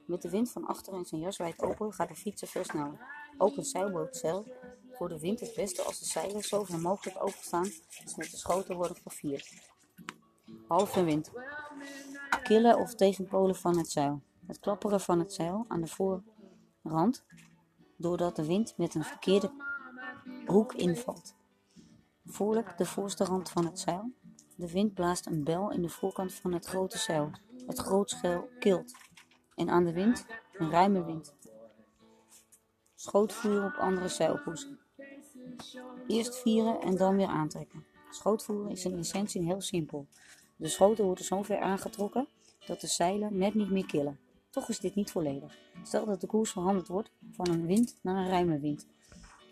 Met 0.06 0.22
de 0.22 0.30
wind 0.30 0.50
van 0.50 0.66
achter 0.66 0.92
en 0.92 1.04
zijn 1.04 1.20
jas 1.20 1.36
wijd 1.36 1.62
open 1.62 1.92
gaat 1.92 2.08
de 2.08 2.14
fietser 2.14 2.48
veel 2.48 2.64
sneller. 2.64 3.06
Ook 3.38 3.56
een 3.56 3.64
zeilbootzeil 3.64 4.46
voor 4.92 5.08
de 5.08 5.18
wind 5.18 5.40
het 5.40 5.54
beste 5.54 5.82
als 5.82 5.98
de 5.98 6.04
zeilen 6.04 6.42
zoveel 6.42 6.78
mogelijk 6.78 7.22
openstaan, 7.22 7.66
zodat 8.04 8.30
de 8.30 8.36
schoten 8.36 8.76
worden 8.76 8.96
gevierd. 8.96 9.52
Halve 10.68 11.04
wind. 11.04 11.30
killen 12.42 12.78
of 12.78 12.94
tegenpolen 12.94 13.56
van 13.56 13.78
het 13.78 13.90
zeil. 13.90 14.22
Het 14.46 14.60
klapperen 14.60 15.00
van 15.00 15.18
het 15.18 15.32
zeil 15.32 15.64
aan 15.68 15.80
de 15.80 15.86
voorrand, 15.86 17.24
doordat 17.96 18.36
de 18.36 18.46
wind 18.46 18.76
met 18.76 18.94
een 18.94 19.04
verkeerde 19.04 19.50
hoek 20.46 20.74
invalt. 20.74 21.34
Voorlijk 22.26 22.78
de 22.78 22.86
voorste 22.86 23.24
rand 23.24 23.50
van 23.50 23.64
het 23.64 23.78
zeil. 23.78 24.10
De 24.56 24.72
wind 24.72 24.94
blaast 24.94 25.26
een 25.26 25.44
bel 25.44 25.70
in 25.70 25.82
de 25.82 25.88
voorkant 25.88 26.34
van 26.34 26.52
het 26.52 26.66
grote 26.66 26.98
zeil. 26.98 27.30
Het 27.66 27.78
grootschel 27.78 28.48
kilt. 28.58 28.94
En 29.54 29.70
aan 29.70 29.84
de 29.84 29.92
wind 29.92 30.26
een 30.52 30.70
ruime 30.70 31.04
wind. 31.04 31.34
Schootvuur 32.94 33.64
op 33.64 33.74
andere 33.74 34.08
zeilpoezen. 34.08 34.78
Eerst 36.06 36.38
vieren 36.38 36.80
en 36.80 36.96
dan 36.96 37.16
weer 37.16 37.26
aantrekken. 37.26 37.86
Schootvoeren 38.10 38.70
is 38.70 38.84
in 38.84 38.98
essentie 38.98 39.44
heel 39.44 39.60
simpel. 39.60 40.06
De 40.56 40.68
schoten 40.68 41.04
worden 41.04 41.24
zo 41.24 41.42
ver 41.42 41.60
aangetrokken 41.60 42.28
dat 42.66 42.80
de 42.80 42.86
zeilen 42.86 43.38
net 43.38 43.54
niet 43.54 43.70
meer 43.70 43.86
killen. 43.86 44.20
Toch 44.50 44.68
is 44.68 44.78
dit 44.78 44.94
niet 44.94 45.10
volledig. 45.10 45.58
Stel 45.82 46.04
dat 46.04 46.20
de 46.20 46.26
koers 46.26 46.50
veranderd 46.50 46.88
wordt 46.88 47.10
van 47.30 47.48
een 47.48 47.66
wind 47.66 47.98
naar 48.02 48.16
een 48.16 48.28
ruime 48.28 48.58
wind. 48.58 48.86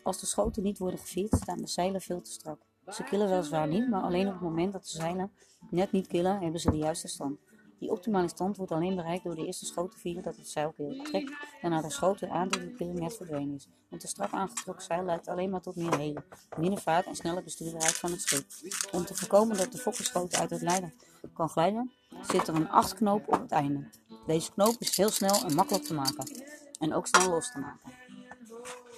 Als 0.03 0.21
de 0.21 0.27
schoten 0.27 0.63
niet 0.63 0.79
worden 0.79 0.99
gevierd, 0.99 1.35
staan 1.35 1.59
de 1.59 1.67
zeilen 1.67 2.01
veel 2.01 2.21
te 2.21 2.31
strak. 2.31 2.61
Ze 2.89 3.05
killen 3.05 3.29
weliswaar 3.29 3.69
niet, 3.69 3.89
maar 3.89 4.03
alleen 4.03 4.27
op 4.27 4.33
het 4.33 4.43
moment 4.43 4.73
dat 4.73 4.83
de 4.83 4.99
zeilen 4.99 5.33
net 5.71 5.93
niet 5.93 6.07
killen, 6.07 6.41
hebben 6.41 6.61
ze 6.61 6.71
de 6.71 6.77
juiste 6.77 7.09
stand. 7.09 7.39
Die 7.81 7.91
optimale 7.91 8.29
stand 8.29 8.57
wordt 8.57 8.73
alleen 8.73 8.95
bereikt 8.95 9.25
door 9.25 9.35
de 9.35 9.47
eerste 9.47 9.67
schoot 9.67 9.91
te 9.91 9.99
vieren 9.99 10.23
dat 10.23 10.37
het 10.37 10.49
zeil 10.49 10.73
kilt. 10.73 11.05
Trek 11.05 11.57
daarna 11.61 11.81
de 11.81 11.91
schoten 11.91 12.31
aan 12.31 12.49
tot 12.49 12.63
de 12.63 12.73
killing 12.73 12.99
net 12.99 13.17
verdwenen 13.17 13.55
is. 13.55 13.69
Want 13.89 14.03
de 14.03 14.09
strak 14.09 14.33
aangetrokken 14.33 14.85
zeil 14.85 15.05
leidt 15.05 15.29
alleen 15.29 15.51
maar 15.51 15.61
tot 15.61 15.77
meer 15.77 15.97
helen, 15.97 16.25
minder 16.59 16.81
vaart 16.81 17.07
en 17.07 17.15
snelle 17.15 17.43
bestuurbaarheid 17.43 17.97
van 17.97 18.11
het 18.11 18.21
schip. 18.21 18.45
Om 18.93 19.05
te 19.05 19.15
voorkomen 19.15 19.57
dat 19.57 19.73
de 19.73 19.79
fokkenschoot 19.79 20.37
uit 20.37 20.51
het 20.51 20.63
leiden 20.63 20.93
kan 21.33 21.49
glijden, 21.49 21.93
zit 22.23 22.49
er 22.49 22.55
een 22.55 22.71
achtknoop 22.71 23.29
op 23.29 23.41
het 23.41 23.51
einde. 23.51 23.89
Deze 24.27 24.53
knoop 24.53 24.77
is 24.79 24.97
heel 24.97 25.11
snel 25.11 25.45
en 25.45 25.55
makkelijk 25.55 25.85
te 25.85 25.95
maken. 25.95 26.45
En 26.79 26.95
ook 26.95 27.07
snel 27.07 27.31
los 27.31 27.53
te 27.53 27.59
maken. 27.59 27.93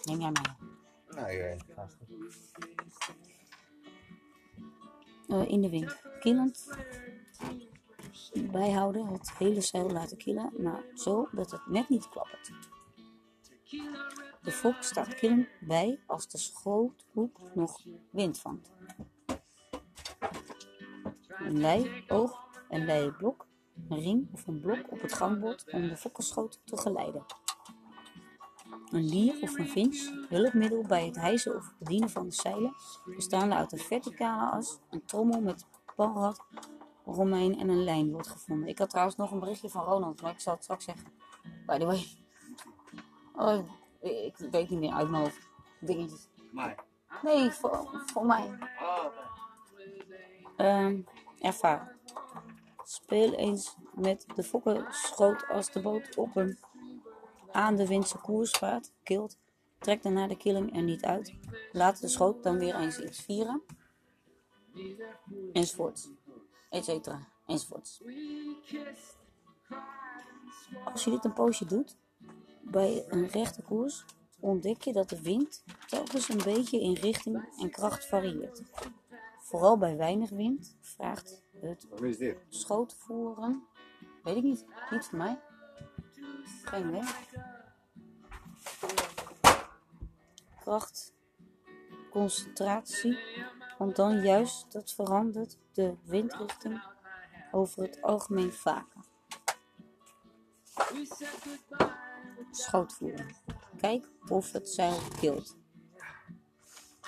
Neem 0.03 0.21
jij 0.21 0.31
mee. 0.31 0.71
Nee, 1.25 1.39
eh. 1.39 1.59
Eh, 5.29 5.49
in 5.49 5.61
de 5.61 5.71
wind. 5.71 5.97
Killend. 6.21 6.67
Bijhouden, 8.51 9.07
het 9.07 9.33
hele 9.39 9.61
zeil 9.61 9.91
laten 9.91 10.17
killen, 10.17 10.53
maar 10.59 10.85
zo 10.95 11.29
dat 11.33 11.51
het 11.51 11.67
net 11.67 11.89
niet 11.89 12.09
klappert. 12.09 12.53
De 14.43 14.53
fok 14.53 14.83
staat 14.83 15.15
killend 15.15 15.49
bij 15.61 16.01
als 16.07 16.29
de 16.29 16.39
schoothoek 16.39 17.41
nog 17.55 17.81
wind 18.11 18.39
vangt. 18.39 18.71
Een 21.29 21.61
lei, 21.61 22.05
oog 22.09 22.41
en 22.69 22.85
leiblok, 22.85 23.47
een 23.89 24.01
ring 24.01 24.29
of 24.33 24.47
een 24.47 24.61
blok 24.61 24.91
op 24.91 25.01
het 25.01 25.13
gangbord 25.13 25.65
om 25.73 25.89
de 25.89 25.97
fokkenschoot 25.97 26.61
te 26.65 26.77
geleiden. 26.77 27.25
Een 28.91 29.09
lier 29.09 29.43
of 29.43 29.59
een 29.59 29.69
vins, 29.69 30.13
hulpmiddel 30.29 30.83
bij 30.83 31.07
het 31.07 31.17
hijsen 31.17 31.57
of 31.57 31.75
bedienen 31.79 32.11
van 32.11 32.29
de 32.29 32.35
zeilen, 32.35 32.75
bestaande 33.17 33.55
uit 33.55 33.73
een 33.73 33.79
verticale 33.79 34.51
as, 34.51 34.79
een 34.91 35.05
trommel 35.05 35.41
met 35.41 35.67
palrad, 35.97 36.45
romein 37.05 37.59
en 37.59 37.69
een 37.69 37.85
lijn 37.85 38.13
wordt 38.13 38.29
gevonden. 38.29 38.69
Ik 38.69 38.79
had 38.79 38.91
trouwens 38.91 39.17
nog 39.17 39.31
een 39.31 39.41
berichtje 39.41 39.69
van 39.69 39.85
Ronald, 39.85 40.23
maar 40.23 40.33
ik 40.33 40.41
zal 40.41 40.55
het 40.55 40.63
straks 40.63 40.85
zeggen. 40.85 41.07
By 41.67 41.79
the 41.79 41.85
way. 41.85 42.07
Oh, 43.37 43.69
ik 44.01 44.37
weet 44.51 44.71
niet 44.71 44.79
meer 44.79 44.93
uit 44.93 45.11
mijn 45.11 45.23
hoofd. 45.23 45.49
Dingetjes. 45.81 46.29
Mij. 46.53 46.77
Nee, 47.23 47.51
voor, 47.51 48.03
voor 48.07 48.27
mij. 48.27 48.59
Oh, 48.81 49.05
Ehm 50.57 51.01
ervaar. 51.43 51.97
Speel 52.85 53.33
eens 53.33 53.77
met 53.95 54.27
de 54.35 54.43
fokkenschoot 54.43 55.49
als 55.49 55.71
de 55.71 55.83
boot 55.83 56.17
op 56.17 56.37
een 56.37 56.59
aan 57.51 57.77
de 57.77 57.87
windse 57.87 58.19
koers 58.19 58.51
vaart, 58.51 58.93
kilt. 59.03 59.39
Trek 59.79 60.03
daarna 60.03 60.27
de 60.27 60.37
killing 60.37 60.77
er 60.77 60.83
niet 60.83 61.05
uit. 61.05 61.35
Laat 61.73 62.01
de 62.01 62.09
schoot 62.09 62.43
dan 62.43 62.59
weer 62.59 62.75
eens 62.75 62.99
iets 62.99 63.23
vieren. 63.23 63.63
Enzovoorts. 65.53 66.09
Etcetera. 66.73 67.29
Enzovoorts. 67.47 68.03
Als 70.85 71.05
je 71.05 71.11
dit 71.11 71.25
een 71.25 71.33
poosje 71.33 71.65
doet, 71.65 71.97
bij 72.61 73.05
een 73.09 73.27
rechte 73.29 73.63
koers, 73.63 74.05
ontdek 74.41 74.83
je 74.83 74.93
dat 74.93 75.09
de 75.09 75.23
wind 75.23 75.65
telkens 75.87 76.29
een 76.29 76.43
beetje 76.45 76.81
in 76.81 76.95
richting 76.95 77.53
en 77.61 77.71
kracht 77.71 78.07
varieert. 78.07 78.63
Vooral 79.41 79.79
bij 79.79 79.97
weinig 79.97 80.31
wind 80.31 80.77
vraagt 80.81 81.43
het 81.61 81.87
schootvoeren. 82.49 83.63
Weet 84.23 84.37
ik 84.37 84.43
niet. 84.43 84.65
Niet 84.91 85.05
van 85.05 85.19
mij. 85.19 85.41
Geen 86.65 86.89
idee. 86.89 87.03
Kracht. 90.61 91.15
Concentratie. 92.11 93.19
Want 93.83 93.97
dan 93.97 94.21
juist 94.21 94.73
dat 94.73 94.93
verandert 94.93 95.59
de 95.73 95.95
windrichting 96.05 96.83
over 97.51 97.83
het 97.83 98.03
algemeen 98.03 98.53
vaker. 98.53 99.01
Schootvoeren. 102.51 103.27
Kijk 103.77 104.09
of 104.29 104.53
het 104.53 104.69
zeil 104.69 104.99
kilt. 105.21 105.57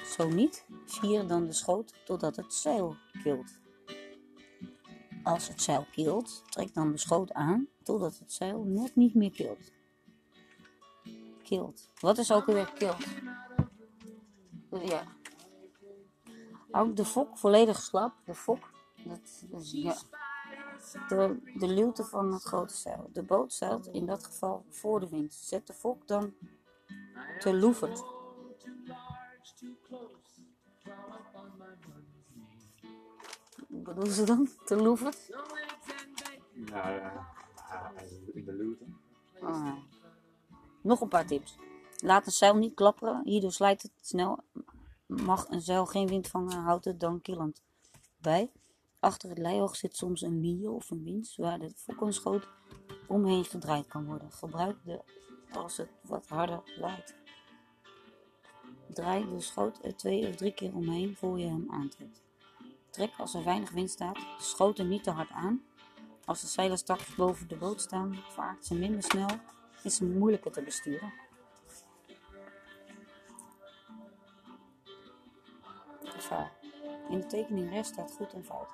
Zo 0.05 0.29
niet, 0.29 0.67
vier 0.85 1.27
dan 1.27 1.47
de 1.47 1.53
schoot 1.53 1.95
totdat 2.05 2.37
het 2.37 2.55
zeil 2.55 2.97
kilt. 3.23 3.61
Als 5.23 5.49
het 5.49 5.63
zeil 5.63 5.87
kilt, 5.93 6.43
trek 6.51 6.75
dan 6.75 6.91
de 6.91 6.99
schoot 6.99 7.33
aan 7.33 7.69
totdat 7.83 8.19
het 8.19 8.33
zeil 8.33 8.65
net 8.65 8.97
niet 8.97 9.15
meer 9.15 9.33
kilt. 9.33 9.73
Kilt. 11.43 11.91
Wat 12.01 12.19
is 12.19 12.33
ook 12.33 12.47
alweer 12.47 12.73
kilt? 12.73 13.05
Ja. 14.71 15.23
Houd 16.75 16.97
de 16.97 17.05
fok 17.05 17.39
volledig 17.39 17.81
slap. 17.81 18.13
De 18.25 18.35
fok, 18.35 18.71
dat, 19.05 19.71
ja. 19.71 19.97
De, 21.09 21.41
de 21.59 21.69
luwte 21.69 22.05
van 22.05 22.33
het 22.33 22.43
grote 22.43 22.75
zeil. 22.75 23.11
De 23.13 23.23
boot 23.23 23.53
zeilt 23.53 23.87
in 23.87 24.07
dat 24.07 24.25
geval 24.25 24.65
voor 24.69 25.01
de 25.01 25.09
wind. 25.09 25.35
Zet 25.35 25.67
de 25.67 25.73
fok 25.73 26.07
dan 26.07 26.35
te 27.39 27.57
loeverd. 27.57 28.03
Wat 33.69 33.83
bedoelen 33.83 34.13
ze 34.13 34.25
dan? 34.25 34.49
Te 34.65 34.77
loeverd? 34.77 35.29
Nou, 36.55 36.93
ja, 36.93 37.35
in 38.33 38.45
de 38.45 38.53
luwte. 38.53 38.85
Oh. 39.41 39.77
Nog 40.81 41.01
een 41.01 41.09
paar 41.09 41.27
tips. 41.27 41.57
Laat 41.97 42.27
een 42.27 42.33
zeil 42.33 42.57
niet 42.57 42.75
klapperen, 42.75 43.21
hierdoor 43.25 43.53
slijt 43.53 43.83
het 43.83 43.93
snel. 44.01 44.39
Mag 45.07 45.49
een 45.49 45.61
zeil 45.61 45.87
geen 45.87 46.07
wind 46.07 46.29
vangen, 46.29 46.63
houdt 46.63 46.85
het 46.85 47.01
dan 47.01 47.21
killend 47.21 47.63
bij. 48.19 48.51
Achter 49.01 49.29
het 49.29 49.39
leioog 49.39 49.77
zit 49.77 49.97
soms 49.97 50.23
een 50.23 50.41
lier 50.41 50.71
of 50.71 50.91
een 50.91 51.05
wins 51.05 51.37
waar 51.37 51.59
de 51.59 51.71
fokkenschoot 51.77 52.49
omheen 53.07 53.45
gedraaid 53.45 53.87
kan 53.87 54.05
worden. 54.05 54.33
Gebruik 54.33 54.77
de 54.85 55.03
als 55.53 55.77
het 55.77 55.89
wat 56.03 56.29
harder 56.29 56.63
waait. 56.81 57.15
Draai 58.89 59.29
de 59.29 59.41
schoot 59.41 59.85
er 59.85 59.97
twee 59.97 60.29
of 60.29 60.37
drie 60.37 60.55
keer 60.55 60.75
omheen 60.75 61.17
voor 61.17 61.39
je 61.39 61.47
hem 61.47 61.67
aantrekt. 61.71 62.23
Trek 62.91 63.13
als 63.19 63.35
er 63.35 63.45
weinig 63.45 63.71
wind 63.71 63.91
staat 63.91 64.15
de 64.15 64.37
schoten 64.39 64.89
niet 64.89 65.05
te 65.05 65.11
hard 65.11 65.31
aan. 65.31 65.63
Als 66.25 66.41
de 66.41 66.47
zeilen 66.47 66.79
straks 66.79 67.15
boven 67.15 67.49
de 67.49 67.57
boot 67.57 67.81
staan, 67.81 68.17
vaart 68.31 68.67
ze 68.67 68.75
minder 68.75 69.03
snel 69.03 69.29
is 69.83 69.97
ze 69.97 70.05
moeilijker 70.05 70.53
te 70.53 70.63
besturen. 70.63 71.13
In 77.09 77.21
de 77.21 77.27
tekening 77.27 77.71
rechts 77.71 77.89
staat 77.89 78.13
goed 78.13 78.33
en 78.33 78.45
fout. 78.45 78.69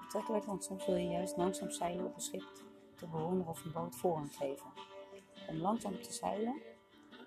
Betrekkelijk, 0.00 0.44
want 0.44 0.64
soms 0.64 0.86
wil 0.86 0.96
je 0.96 1.08
juist 1.08 1.36
langzaam 1.36 1.70
zeilen 1.70 2.04
op 2.04 2.14
een 2.14 2.20
schip 2.20 2.44
te 2.94 3.06
bewonderen 3.06 3.52
of 3.52 3.64
een 3.64 3.72
boot 3.72 3.96
voorrang 3.96 4.36
geven. 4.36 4.66
Om 5.48 5.56
langzaam 5.56 6.02
te 6.02 6.12
zeilen 6.12 6.62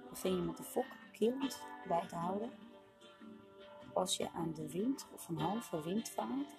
begin 0.10 0.36
je 0.36 0.42
met 0.42 0.58
de 0.58 0.64
fok 0.64 0.86
killend 1.12 1.62
bij 1.88 2.08
te 2.08 2.16
houden. 2.16 2.52
Als 3.94 4.18
je 4.18 4.32
aan 4.34 4.54
de 4.54 4.72
wind 4.72 5.08
of 5.14 5.28
een 5.28 5.40
halve 5.40 5.84
wind 5.84 6.10
vaart, 6.10 6.56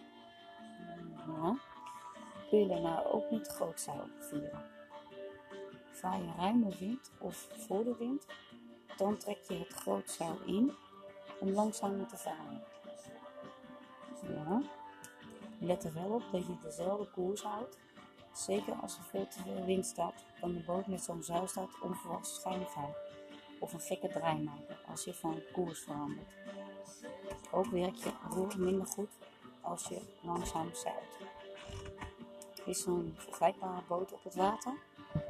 kun 2.49 2.59
je 2.59 2.67
daarna 2.67 3.05
ook 3.05 3.31
niet 3.31 3.47
groot 3.47 3.81
zeil 3.81 4.09
vieren. 4.19 4.65
Vaar 5.93 6.19
je 6.19 6.33
ruime 6.37 6.77
wind 6.79 7.11
of 7.19 7.37
voor 7.37 7.85
de 7.85 7.97
wind, 7.97 8.27
dan 8.97 9.17
trek 9.17 9.43
je 9.49 9.55
het 9.55 9.73
groot 9.73 10.11
zeil 10.11 10.39
in 10.47 10.73
om 11.41 11.51
langzamer 11.51 12.07
te 12.07 12.17
varen. 12.17 12.63
Ja. 14.23 14.63
Let 15.59 15.85
er 15.85 15.95
wel 15.95 16.11
op 16.11 16.23
dat 16.33 16.47
je 16.47 16.57
dezelfde 16.63 17.11
koers 17.11 17.43
houdt. 17.43 17.79
Zeker 18.33 18.75
als 18.75 18.97
er 18.97 19.05
veel 19.05 19.29
te 19.29 19.43
veel 19.43 19.65
wind 19.65 19.87
staat, 19.87 20.25
kan 20.41 20.53
de 20.53 20.61
boot 20.61 20.87
met 20.87 21.03
zo'n 21.03 21.23
zeilstaat 21.23 21.81
onverwachts 21.83 22.35
schuin 22.35 22.67
gaan. 22.67 22.91
Of 23.61 23.73
een 23.73 23.81
gekke 23.81 24.09
draai 24.09 24.43
maken 24.43 24.77
als 24.87 25.05
je 25.05 25.15
van 25.15 25.43
koers 25.53 25.81
verandert. 25.81 26.33
Ook 27.51 27.67
werkt 27.67 28.03
je 28.03 28.11
roer 28.31 28.55
minder 28.59 28.87
goed 28.87 29.11
als 29.61 29.85
je 29.89 30.01
langzaam 30.23 30.75
zeilt. 30.75 31.17
is 32.67 32.83
zo'n 32.83 33.15
vergelijkbare 33.17 33.83
boot 33.89 34.13
op 34.13 34.25
het 34.25 34.35
water, 34.35 34.73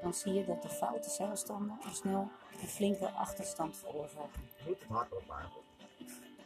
dan 0.03 0.15
zie 0.15 0.33
je 0.33 0.45
dat 0.45 0.63
de 0.63 0.69
foute 0.69 1.11
zeilstanden 1.11 1.79
al 1.85 1.95
snel 1.95 2.31
een 2.61 2.69
flinke 2.69 3.11
achterstand 3.11 3.77
veroorzaken. 3.77 4.49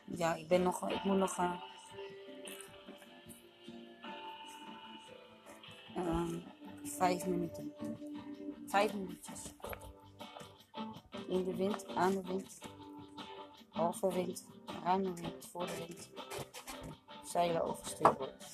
Ja, 0.04 0.34
ik 0.34 0.48
ben 0.48 0.62
nog, 0.62 0.90
ik 0.90 1.04
moet 1.04 1.16
nog. 1.18 1.36
eh, 1.38 1.52
vijf 6.84 7.26
minuten. 7.26 7.72
Vijf 8.66 8.94
minuutjes. 8.94 9.42
In 11.28 11.44
de 11.44 11.56
wind, 11.56 11.86
aan 11.94 12.10
de 12.10 12.22
wind. 12.22 12.58
Halve 13.68 14.12
wind, 14.12 14.46
ruime 14.84 15.14
wind, 15.14 15.46
voor 15.46 15.66
de 15.66 15.76
wind. 15.76 16.10
Zeilen 17.24 17.62
over 17.62 17.86
stuurboord. 17.86 18.44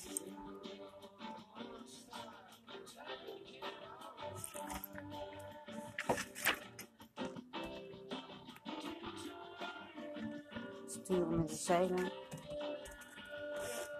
Sturen 10.87 11.37
met 11.37 11.47
de 11.47 11.55
zeilen. 11.55 12.11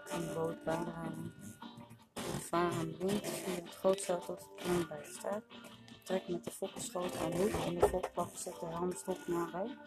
En 0.09 0.21
de 0.21 0.31
boot 0.33 0.63
bijdragen. 0.63 1.38
Varen 2.49 2.71
aan 2.71 2.91
de 2.91 2.97
wind, 2.97 3.25
sturen 3.25 3.63
het 3.63 3.75
grootzeil 3.75 4.19
tot 4.19 4.49
het 4.55 4.87
bij 4.87 5.03
staat. 5.03 5.43
Trek 6.03 6.27
met 6.27 6.43
de 6.43 6.51
fokkenschoot 6.51 7.17
aan 7.17 7.31
hoek 7.31 7.51
en 7.51 7.75
de 7.79 7.87
fokplag 7.87 8.29
zet 8.37 8.59
de 8.59 8.65
helmstok 8.65 9.27
nabij. 9.27 9.77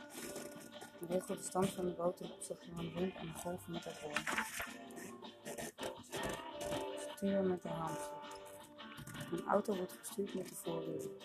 Regel 1.09 1.37
de 1.37 1.43
stand 1.43 1.69
van 1.69 1.87
de 1.87 1.93
boot 1.93 2.17
ten 2.17 2.33
opzichte 2.33 2.67
van 2.75 2.85
de 2.85 2.93
wind 2.93 3.15
en 3.15 3.27
de 3.27 3.39
golven 3.39 3.73
met 3.73 3.85
het 3.85 4.01
roer. 4.01 4.47
Sturen 7.17 7.49
met 7.49 7.63
de 7.63 7.69
helmstok. 7.69 8.25
Een 9.33 9.47
auto 9.47 9.77
wordt 9.77 9.93
gestuurd 9.99 10.35
met 10.35 10.49
de 10.49 10.55
voorwiel. 10.55 11.17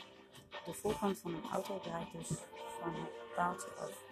De 0.66 0.74
voorkant 0.74 1.20
van 1.20 1.34
een 1.34 1.50
auto 1.52 1.80
draait 1.80 2.12
dus 2.12 2.28
van 2.82 2.94
het 2.94 3.36
paaltje 3.36 3.70
af. 3.70 4.04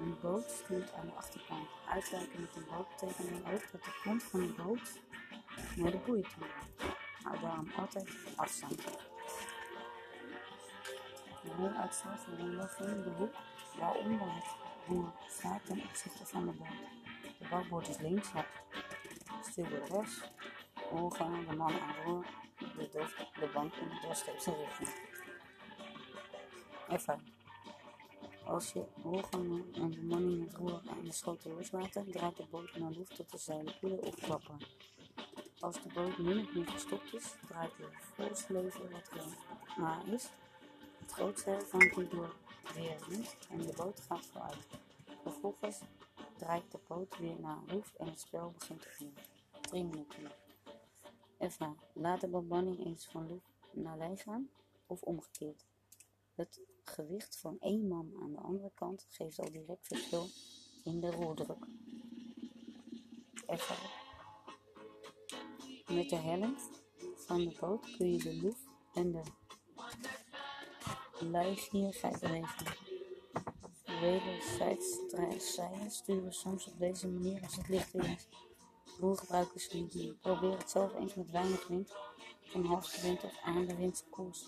Een 0.00 0.16
boot 0.22 0.50
stuurt 0.50 0.92
aan 0.92 1.06
de 1.06 1.12
achterkant. 1.12 1.68
Uitwijken 1.88 2.40
met 2.40 2.56
een 2.56 2.66
boot 2.70 2.88
betekent 2.88 3.28
dan 3.28 3.52
ook 3.52 3.72
dat 3.72 3.84
de 3.84 4.00
kont 4.02 4.22
van 4.22 4.40
de 4.40 4.62
boot 4.62 5.00
naar 5.76 5.90
de 5.90 5.98
boei 6.06 6.22
toe 6.22 6.46
gaat. 6.48 6.96
Hou 7.22 7.40
daarom 7.40 7.70
altijd 7.76 8.08
afstand. 8.36 8.76
De 11.42 11.52
roer 11.56 11.72
uitstaat 11.72 12.20
van 12.20 12.32
een 12.32 12.96
in 12.96 13.02
de 13.02 13.10
hoek 13.16 13.34
waaronder 13.78 14.34
het 14.34 14.44
roer 14.86 15.12
staat 15.28 15.66
ten 15.66 15.82
opzichte 15.82 16.26
van 16.26 16.46
de 16.46 16.52
boot. 16.52 17.38
De 17.38 17.48
bakboord 17.50 17.88
is 17.88 17.98
links, 17.98 18.32
het 18.32 18.46
stuurboord 19.40 19.88
rechts, 19.88 20.20
oorgaan, 20.92 21.46
de 21.48 21.56
man 21.56 21.80
aan 21.80 21.94
roer, 22.04 22.26
de, 22.58 22.88
dof, 22.92 23.14
de 23.14 23.50
bank 23.54 23.74
in 23.74 23.88
de 23.88 24.00
doorsteekse 24.02 24.54
richting. 24.56 24.88
Even. 26.88 27.38
Als 28.44 28.72
je 28.72 28.84
oorgangen 29.04 29.74
en 29.74 29.90
de 29.90 30.02
man 30.02 30.22
in 30.22 30.40
het 30.40 30.54
roer 30.54 30.82
en 30.98 31.04
de 31.04 31.12
schoten 31.12 31.54
loslaten, 31.54 32.10
draait 32.10 32.36
de 32.36 32.46
boot 32.50 32.76
naar 32.76 32.90
lucht 32.90 33.16
tot 33.16 33.30
de 33.30 33.38
zeilen 33.38 33.78
koelen 33.78 34.02
of 34.02 34.14
klappen. 34.14 34.58
Als 35.60 35.82
de 35.82 35.88
boot 35.94 36.18
min 36.18 36.38
of 36.38 36.54
meer 36.54 36.66
gestopt 36.66 37.14
is, 37.14 37.34
draait 37.46 37.76
de 37.76 37.88
voorsleven 38.14 38.90
wat 38.90 39.10
er 39.10 39.24
maar 39.80 40.08
is. 40.08 40.28
Het 40.98 41.12
grootste 41.12 41.60
vangt 41.66 41.94
die 41.94 42.08
door 42.08 42.34
weer 42.74 42.96
wind 43.08 43.36
en 43.50 43.58
de 43.58 43.72
boot 43.76 44.00
gaat 44.00 44.26
vooruit. 44.26 44.66
Vervolgens 45.22 45.80
draait 46.36 46.70
de 46.70 46.78
boot 46.86 47.18
weer 47.18 47.40
naar 47.40 47.58
roef 47.66 47.94
en 47.94 48.06
het 48.06 48.20
spel 48.20 48.50
begint 48.58 48.86
opnieuw. 48.86 49.12
3 49.60 49.84
minuten 49.84 50.22
nog. 50.22 51.74
Laat 51.92 52.20
de 52.20 52.28
bemanning 52.28 52.84
eens 52.84 53.06
van 53.06 53.26
lucht 53.26 53.50
naar 53.70 53.98
lei 53.98 54.16
gaan 54.16 54.50
of 54.86 55.02
omgekeerd. 55.02 55.64
Het 56.34 56.60
gewicht 56.84 57.36
van 57.36 57.56
één 57.60 57.88
man 57.88 58.12
aan 58.22 58.32
de 58.32 58.38
andere 58.38 58.70
kant 58.74 59.06
geeft 59.10 59.38
al 59.38 59.50
direct 59.50 59.86
verschil 59.86 60.26
in 60.84 61.00
de 61.00 61.10
roerdruk. 61.10 61.66
Even. 63.46 63.99
Met 65.90 66.08
de 66.08 66.16
helm 66.16 66.56
van 67.16 67.38
de 67.38 67.56
boot 67.60 67.96
kun 67.96 68.12
je 68.12 68.18
de 68.18 68.40
loef 68.42 68.58
en 68.94 69.12
de 69.12 69.22
luigierigheid 71.30 72.22
regelen. 72.22 72.74
Wederzijds 74.00 74.98
sturen 75.88 76.32
soms 76.32 76.66
op 76.66 76.78
deze 76.78 77.08
manier 77.08 77.42
als 77.42 77.56
het 77.56 77.68
licht 77.68 77.92
weer 77.92 78.04
is. 78.04 78.28
Niet. 79.72 80.20
Probeer 80.20 80.58
het 80.58 80.70
zelf 80.70 80.94
eens 80.94 81.14
met 81.14 81.30
weinig 81.30 81.66
wind, 81.66 81.92
van 82.42 82.64
halfgewind 82.64 83.24
of 83.24 83.38
aan 83.42 83.66
de 83.66 83.76
windse 83.76 84.04
koers. 84.10 84.44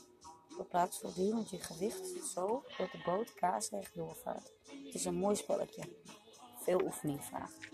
Verplaats 0.49 0.99
voortdurend 0.99 1.51
je 1.51 1.61
gewicht 1.61 2.27
zo 2.35 2.65
dat 2.79 2.91
de 2.91 3.03
boot 3.05 3.35
kaarsrecht 3.35 3.95
doorvaart. 3.95 4.53
Het 4.85 4.95
is 4.95 5.05
een 5.05 5.15
mooi 5.15 5.37
spelletje. 5.37 5.83
Veel 6.59 6.83
oefening 6.85 7.25
vraagt. 7.25 7.69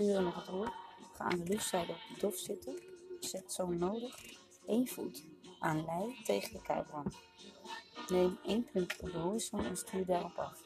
Sturen 0.00 0.24
met 0.24 0.34
het 0.34 0.48
roer. 0.48 0.72
Ga 1.12 1.24
aan 1.24 1.38
de 1.38 1.44
luchtzijde 1.44 1.92
op 1.92 1.98
de 2.08 2.20
dof 2.20 2.36
zitten. 2.36 2.78
Zet 3.20 3.52
zo 3.52 3.66
nodig 3.66 4.16
één 4.66 4.88
voet 4.88 5.24
aan 5.58 5.84
lei 5.84 6.22
tegen 6.24 6.52
de 6.52 6.62
kuiprand. 6.62 7.14
Neem 8.08 8.38
één 8.44 8.70
punt 8.72 9.00
op 9.00 9.12
de 9.12 9.18
horizon 9.18 9.64
en 9.64 9.76
stuur 9.76 10.06
daarop 10.06 10.38
af. 10.38 10.62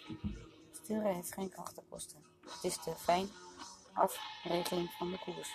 Sturen 0.72 1.14
heeft 1.14 1.32
geen 1.32 1.48
krachtenkosten. 1.48 2.24
Het 2.40 2.64
is 2.64 2.82
de 2.82 2.94
fijn 2.96 3.28
afregeling 3.92 4.90
van 4.90 5.10
de 5.10 5.18
koers. 5.18 5.50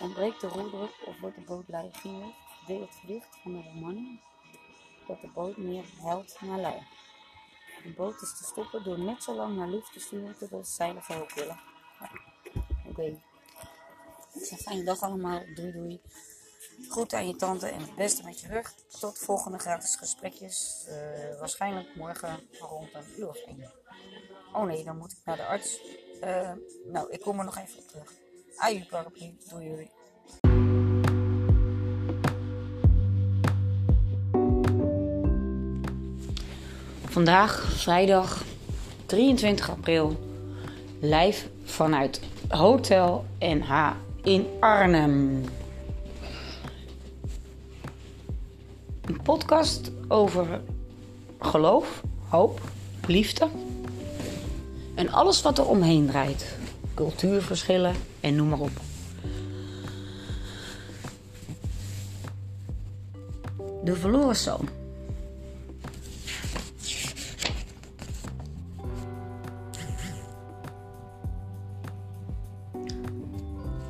Ontbreekt 0.00 0.40
de 0.40 0.48
roerdruk 0.48 1.02
of 1.06 1.20
wordt 1.20 1.36
de 1.36 1.42
boot 1.42 1.68
leigierig, 1.68 2.34
verdeel 2.58 2.80
het 2.80 2.94
gewicht 2.94 3.38
van 3.42 3.52
de 3.52 3.62
bemanning 3.62 4.20
dat 5.06 5.20
de 5.20 5.28
boot 5.28 5.56
meer 5.56 5.84
helpt 5.96 6.40
naar 6.40 6.60
lei. 6.60 6.86
De 7.82 7.92
boot 7.92 8.22
is 8.22 8.38
te 8.38 8.44
stoppen 8.44 8.84
door 8.84 8.98
net 8.98 9.22
zo 9.22 9.34
lang 9.34 9.56
naar 9.56 9.68
lucht 9.68 9.92
te 9.92 10.00
sturen 10.00 10.38
totdat 10.38 10.64
de 10.64 10.70
zeilen 10.70 11.02
verhoogd 11.02 11.34
willen. 11.34 11.60
Ik 13.06 14.44
zeg 14.44 14.58
fijne 14.58 14.84
dag 14.84 15.00
allemaal. 15.00 15.42
Doei 15.54 15.72
doei. 15.72 16.00
Goed 16.88 17.14
aan 17.14 17.26
je 17.26 17.36
tante 17.36 17.66
en 17.66 17.80
het 17.80 17.94
beste 17.94 18.24
met 18.24 18.40
je 18.40 18.48
rug. 18.48 18.74
Tot 19.00 19.18
volgende 19.18 19.58
gratis 19.58 19.96
gesprekjes. 19.96 20.84
Eh, 20.88 21.38
waarschijnlijk 21.38 21.94
morgen 21.96 22.48
rond 22.60 22.94
een 22.94 23.18
uur 23.18 23.28
of 23.28 23.36
één. 23.36 23.72
Oh 24.52 24.64
nee, 24.64 24.84
dan 24.84 24.98
moet 24.98 25.12
ik 25.12 25.18
naar 25.24 25.36
de 25.36 25.46
arts. 25.46 25.80
Eh, 26.20 26.52
nou, 26.84 27.10
ik 27.10 27.20
kom 27.20 27.38
er 27.38 27.44
nog 27.44 27.56
even 27.56 27.78
op 27.78 27.88
terug. 27.88 28.12
Aju 28.56 28.84
paraplu. 28.84 29.36
Doei 29.48 29.68
doei. 29.68 29.90
Vandaag, 37.04 37.72
vrijdag 37.72 38.44
23 39.06 39.70
april, 39.70 40.16
live 41.00 41.48
vanuit 41.64 42.20
Hotel 42.48 43.24
NH 43.38 43.92
in 44.22 44.46
Arnhem. 44.60 45.44
Een 49.04 49.22
podcast 49.22 49.90
over 50.08 50.60
geloof, 51.38 52.02
hoop, 52.28 52.60
liefde 53.06 53.48
en 54.94 55.08
alles 55.08 55.42
wat 55.42 55.58
er 55.58 55.66
omheen 55.66 56.06
draait. 56.06 56.56
Cultuurverschillen 56.94 57.94
en 58.20 58.36
noem 58.36 58.48
maar 58.48 58.60
op. 58.60 58.80
De 63.84 63.94
verloren 63.94 64.36
zoon. 64.36 64.77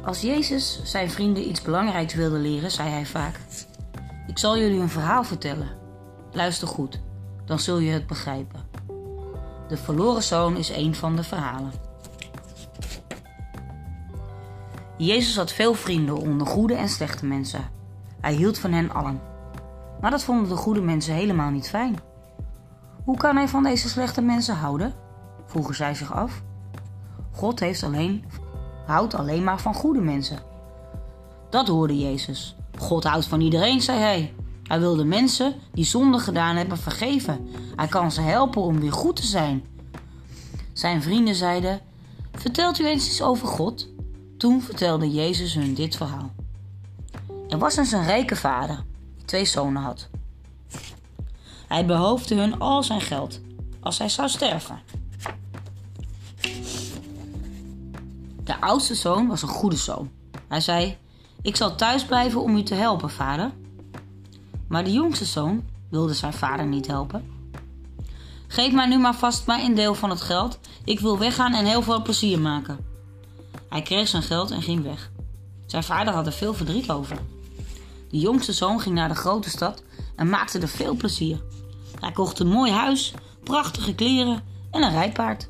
Als 0.09 0.21
Jezus 0.21 0.81
zijn 0.85 1.11
vrienden 1.11 1.49
iets 1.49 1.63
belangrijks 1.63 2.15
wilde 2.15 2.39
leren, 2.39 2.71
zei 2.71 2.89
hij 2.89 3.07
vaak: 3.07 3.41
Ik 4.27 4.39
zal 4.39 4.59
jullie 4.59 4.81
een 4.81 4.89
verhaal 4.89 5.25
vertellen. 5.25 5.69
Luister 6.33 6.69
goed, 6.69 7.01
dan 7.45 7.59
zul 7.59 7.79
je 7.79 7.91
het 7.91 8.07
begrijpen. 8.07 8.61
De 9.69 9.77
verloren 9.77 10.23
zoon 10.23 10.57
is 10.57 10.69
een 10.69 10.95
van 10.95 11.17
de 11.17 11.23
verhalen. 11.23 11.73
Jezus 14.97 15.37
had 15.37 15.53
veel 15.53 15.75
vrienden 15.75 16.17
onder 16.17 16.47
goede 16.47 16.75
en 16.75 16.89
slechte 16.89 17.27
mensen. 17.27 17.71
Hij 18.21 18.33
hield 18.33 18.59
van 18.59 18.73
hen 18.73 18.91
allen. 18.91 19.21
Maar 20.01 20.11
dat 20.11 20.23
vonden 20.23 20.49
de 20.49 20.57
goede 20.57 20.83
mensen 20.83 21.15
helemaal 21.15 21.51
niet 21.51 21.69
fijn. 21.69 21.97
Hoe 23.05 23.17
kan 23.17 23.37
hij 23.37 23.49
van 23.49 23.63
deze 23.63 23.89
slechte 23.89 24.23
mensen 24.23 24.57
houden? 24.57 24.95
vroegen 25.47 25.75
zij 25.75 25.95
zich 25.95 26.13
af. 26.13 26.43
God 27.31 27.61
heeft 27.61 27.83
alleen, 27.83 28.25
houdt 28.89 29.15
alleen 29.15 29.45
maar 29.45 29.61
van 29.61 29.75
goede 29.75 30.01
mensen. 30.01 30.39
Dat 31.51 31.69
hoorde 31.69 31.99
Jezus. 31.99 32.57
God 32.79 33.05
houdt 33.05 33.27
van 33.27 33.41
iedereen, 33.41 33.81
zei 33.81 33.99
hij. 33.99 34.35
Hij 34.63 34.81
wil 34.81 34.97
de 34.97 35.05
mensen 35.05 35.55
die 35.73 35.85
zonde 35.85 36.19
gedaan 36.19 36.57
hebben 36.57 36.79
vergeven. 36.79 37.49
Hij 37.77 37.87
kan 37.87 38.13
ze 38.13 38.21
helpen 38.21 38.63
om 38.63 38.81
weer 38.81 38.93
goed 38.93 39.17
te 39.17 39.27
zijn. 39.27 39.65
Zijn 40.73 41.03
vrienden 41.03 41.35
zeiden: 41.35 41.81
Vertelt 42.33 42.79
u 42.79 42.87
eens 42.87 43.07
iets 43.07 43.23
over 43.23 43.47
God? 43.47 43.89
Toen 44.39 44.63
vertelde 44.63 45.11
Jezus 45.11 45.55
hun 45.55 45.75
dit 45.75 45.97
verhaal. 45.97 46.31
Er 47.49 47.59
was 47.59 47.77
eens 47.77 47.93
een 47.93 48.05
rijke 48.05 48.37
vader 48.37 48.85
die 49.17 49.25
twee 49.25 49.45
zonen 49.45 49.83
had. 49.83 50.09
Hij 51.69 51.87
behoofde 51.87 52.35
hun 52.35 52.59
al 52.59 52.83
zijn 52.83 53.01
geld 53.01 53.41
als 53.81 53.99
hij 53.99 54.09
zou 54.09 54.29
sterven. 54.29 54.81
De 58.49 58.61
oudste 58.61 58.95
zoon 58.95 59.27
was 59.27 59.43
een 59.43 59.49
goede 59.49 59.77
zoon. 59.77 60.11
Hij 60.49 60.61
zei: 60.61 60.97
Ik 61.43 61.57
zal 61.57 61.75
thuis 61.75 62.05
blijven 62.05 62.43
om 62.43 62.57
u 62.57 62.63
te 62.63 62.75
helpen, 62.75 63.11
vader. 63.11 63.51
Maar 64.69 64.85
de 64.85 64.93
jongste 64.93 65.25
zoon 65.25 65.65
wilde 65.91 66.15
zijn 66.15 66.33
vader 66.33 66.67
niet 66.67 66.87
helpen. 66.87 67.31
Geef 68.47 68.73
mij 68.73 68.87
nu 68.87 68.99
maar 68.99 69.15
vast 69.15 69.47
mij 69.47 69.65
een 69.65 69.75
deel 69.75 69.95
van 69.95 70.11
het 70.11 70.21
geld. 70.21 70.59
Ik 70.85 71.01
wil 71.01 71.19
weggaan 71.19 71.55
en 71.55 71.65
heel 71.65 71.83
veel 71.83 72.03
plezier 72.03 72.41
maken. 72.41 72.79
Hij 73.69 73.83
kreeg 73.83 74.09
zijn 74.09 74.23
geld 74.23 74.51
en 74.51 74.63
ging 74.63 74.83
weg. 74.83 75.11
Zijn 75.67 75.85
vader 75.85 76.15
had 76.15 76.27
er 76.27 76.33
veel 76.33 76.55
verdriet 76.55 76.91
over. 76.91 77.19
De 78.11 78.19
jongste 78.19 78.53
zoon 78.53 78.81
ging 78.81 78.95
naar 78.95 79.09
de 79.09 79.15
grote 79.15 79.51
stad 79.51 79.83
en 80.17 80.29
maakte 80.29 80.59
er 80.59 80.69
veel 80.69 80.95
plezier. 80.95 81.43
Hij 82.01 82.13
kocht 82.13 82.39
een 82.39 82.49
mooi 82.49 82.73
huis, 82.73 83.15
prachtige 83.43 83.95
kleren 83.95 84.43
en 84.71 84.83
een 84.83 84.93
rijpaard. 84.93 85.49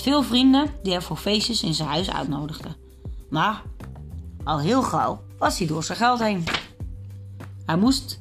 Veel 0.00 0.22
vrienden 0.22 0.70
die 0.82 0.92
hij 0.92 1.02
voor 1.02 1.16
feestjes 1.16 1.62
in 1.62 1.74
zijn 1.74 1.88
huis 1.88 2.10
uitnodigden. 2.10 2.76
Maar 3.28 3.62
al 4.44 4.58
heel 4.58 4.82
gauw 4.82 5.22
was 5.38 5.58
hij 5.58 5.66
door 5.66 5.84
zijn 5.84 5.98
geld 5.98 6.18
heen. 6.18 6.44
Hij 7.66 7.76
moest 7.76 8.20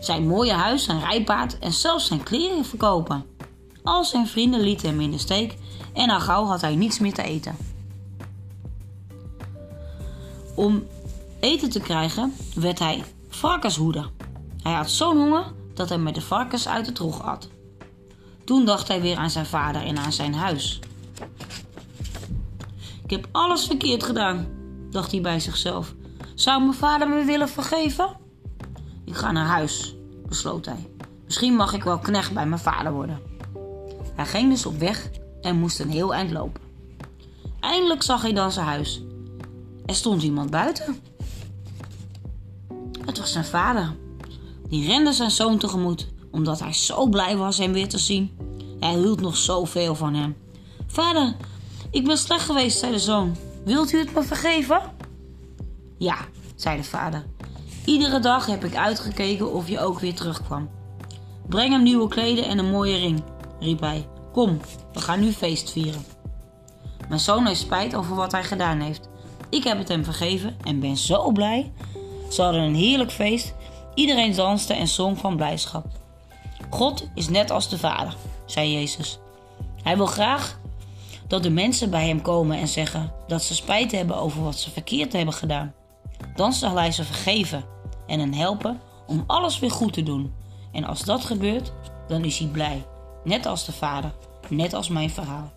zijn 0.00 0.26
mooie 0.26 0.52
huis, 0.52 0.84
zijn 0.84 1.00
rijpaard 1.00 1.58
en 1.58 1.72
zelfs 1.72 2.06
zijn 2.06 2.22
kleren 2.22 2.64
verkopen. 2.64 3.26
Al 3.82 4.04
zijn 4.04 4.26
vrienden 4.26 4.60
lieten 4.60 4.88
hem 4.88 5.00
in 5.00 5.10
de 5.10 5.18
steek 5.18 5.56
en 5.92 6.10
al 6.10 6.20
gauw 6.20 6.44
had 6.44 6.60
hij 6.60 6.76
niets 6.76 6.98
meer 6.98 7.14
te 7.14 7.22
eten. 7.22 7.56
Om 10.54 10.86
eten 11.40 11.70
te 11.70 11.80
krijgen 11.80 12.34
werd 12.54 12.78
hij 12.78 13.04
varkenshoeder. 13.28 14.10
Hij 14.62 14.72
had 14.72 14.90
zo'n 14.90 15.16
honger 15.16 15.44
dat 15.74 15.88
hij 15.88 15.98
met 15.98 16.14
de 16.14 16.20
varkens 16.20 16.68
uit 16.68 16.84
de 16.84 16.92
trog 16.92 17.22
at. 17.22 17.48
Toen 18.44 18.64
dacht 18.64 18.88
hij 18.88 19.00
weer 19.00 19.16
aan 19.16 19.30
zijn 19.30 19.46
vader 19.46 19.82
en 19.82 19.98
aan 19.98 20.12
zijn 20.12 20.34
huis. 20.34 20.80
Heb 23.14 23.28
alles 23.32 23.66
verkeerd 23.66 24.02
gedaan, 24.02 24.46
dacht 24.90 25.10
hij 25.10 25.20
bij 25.20 25.40
zichzelf. 25.40 25.94
Zou 26.34 26.60
mijn 26.60 26.74
vader 26.74 27.08
me 27.08 27.24
willen 27.24 27.48
vergeven? 27.48 28.16
Ik 29.04 29.14
ga 29.14 29.32
naar 29.32 29.46
huis, 29.46 29.96
besloot 30.26 30.66
hij. 30.66 30.90
Misschien 31.24 31.54
mag 31.54 31.72
ik 31.72 31.84
wel 31.84 31.98
knecht 31.98 32.32
bij 32.32 32.46
mijn 32.46 32.60
vader 32.60 32.92
worden. 32.92 33.20
Hij 34.14 34.26
ging 34.26 34.50
dus 34.50 34.66
op 34.66 34.78
weg 34.78 35.10
en 35.40 35.58
moest 35.58 35.80
een 35.80 35.90
heel 35.90 36.14
eind 36.14 36.30
lopen. 36.30 36.60
Eindelijk 37.60 38.02
zag 38.02 38.22
hij 38.22 38.32
dan 38.32 38.52
zijn 38.52 38.66
huis. 38.66 39.02
Er 39.86 39.94
stond 39.94 40.22
iemand 40.22 40.50
buiten. 40.50 41.00
Het 43.04 43.18
was 43.18 43.32
zijn 43.32 43.44
vader. 43.44 43.96
Die 44.68 44.86
rende 44.86 45.12
zijn 45.12 45.30
zoon 45.30 45.58
tegemoet, 45.58 46.08
omdat 46.30 46.60
hij 46.60 46.72
zo 46.72 47.06
blij 47.06 47.36
was 47.36 47.58
hem 47.58 47.72
weer 47.72 47.88
te 47.88 47.98
zien. 47.98 48.36
Hij 48.80 48.94
hield 48.94 49.20
nog 49.20 49.36
zoveel 49.36 49.94
van 49.94 50.14
hem. 50.14 50.36
Vader, 50.86 51.34
ik 51.94 52.04
ben 52.04 52.18
slecht 52.18 52.44
geweest, 52.44 52.78
zei 52.78 52.92
de 52.92 52.98
zoon. 52.98 53.36
Wilt 53.64 53.92
u 53.92 53.98
het 53.98 54.14
me 54.14 54.22
vergeven? 54.22 54.80
Ja, 55.98 56.16
zei 56.56 56.76
de 56.76 56.84
vader. 56.84 57.26
Iedere 57.84 58.20
dag 58.20 58.46
heb 58.46 58.64
ik 58.64 58.76
uitgekeken 58.76 59.52
of 59.52 59.68
je 59.68 59.80
ook 59.80 59.98
weer 59.98 60.14
terugkwam. 60.14 60.70
Breng 61.48 61.70
hem 61.70 61.82
nieuwe 61.82 62.08
kleden 62.08 62.44
en 62.44 62.58
een 62.58 62.70
mooie 62.70 62.96
ring, 62.96 63.22
riep 63.60 63.80
hij. 63.80 64.08
Kom, 64.32 64.60
we 64.92 65.00
gaan 65.00 65.20
nu 65.20 65.32
feest 65.32 65.70
vieren. 65.70 66.04
Mijn 67.08 67.20
zoon 67.20 67.46
heeft 67.46 67.60
spijt 67.60 67.94
over 67.94 68.14
wat 68.14 68.32
hij 68.32 68.44
gedaan 68.44 68.80
heeft. 68.80 69.08
Ik 69.48 69.64
heb 69.64 69.78
het 69.78 69.88
hem 69.88 70.04
vergeven 70.04 70.56
en 70.64 70.80
ben 70.80 70.96
zo 70.96 71.32
blij. 71.32 71.72
Ze 72.30 72.42
hadden 72.42 72.62
een 72.62 72.74
heerlijk 72.74 73.12
feest. 73.12 73.54
Iedereen 73.94 74.34
danste 74.34 74.74
en 74.74 74.88
zong 74.88 75.18
van 75.18 75.36
blijdschap. 75.36 75.86
God 76.70 77.08
is 77.14 77.28
net 77.28 77.50
als 77.50 77.68
de 77.68 77.78
Vader, 77.78 78.16
zei 78.46 78.72
Jezus. 78.72 79.18
Hij 79.82 79.96
wil 79.96 80.06
graag 80.06 80.58
dat 81.26 81.42
de 81.42 81.50
mensen 81.50 81.90
bij 81.90 82.06
hem 82.06 82.22
komen 82.22 82.58
en 82.58 82.68
zeggen 82.68 83.12
dat 83.26 83.42
ze 83.42 83.54
spijt 83.54 83.92
hebben 83.92 84.16
over 84.16 84.42
wat 84.42 84.58
ze 84.58 84.70
verkeerd 84.70 85.12
hebben 85.12 85.34
gedaan. 85.34 85.74
Dan 86.34 86.52
zal 86.52 86.76
hij 86.76 86.92
ze 86.92 87.04
vergeven 87.04 87.64
en 88.06 88.20
hen 88.20 88.34
helpen 88.34 88.80
om 89.06 89.24
alles 89.26 89.58
weer 89.58 89.70
goed 89.70 89.92
te 89.92 90.02
doen. 90.02 90.32
En 90.72 90.84
als 90.84 91.02
dat 91.02 91.24
gebeurt, 91.24 91.72
dan 92.08 92.24
is 92.24 92.38
hij 92.38 92.48
blij. 92.48 92.84
Net 93.24 93.46
als 93.46 93.64
de 93.64 93.72
Vader, 93.72 94.14
net 94.48 94.72
als 94.72 94.88
mijn 94.88 95.10
verhaal. 95.10 95.52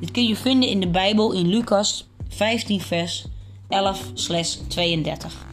Dit 0.00 0.10
kun 0.10 0.26
je 0.26 0.36
vinden 0.36 0.68
in 0.68 0.80
de 0.80 0.88
Bijbel 0.88 1.32
in 1.32 1.46
Lucas 1.46 2.06
15, 2.28 2.80
vers 2.80 3.26
11, 3.68 4.12
32. 4.68 5.46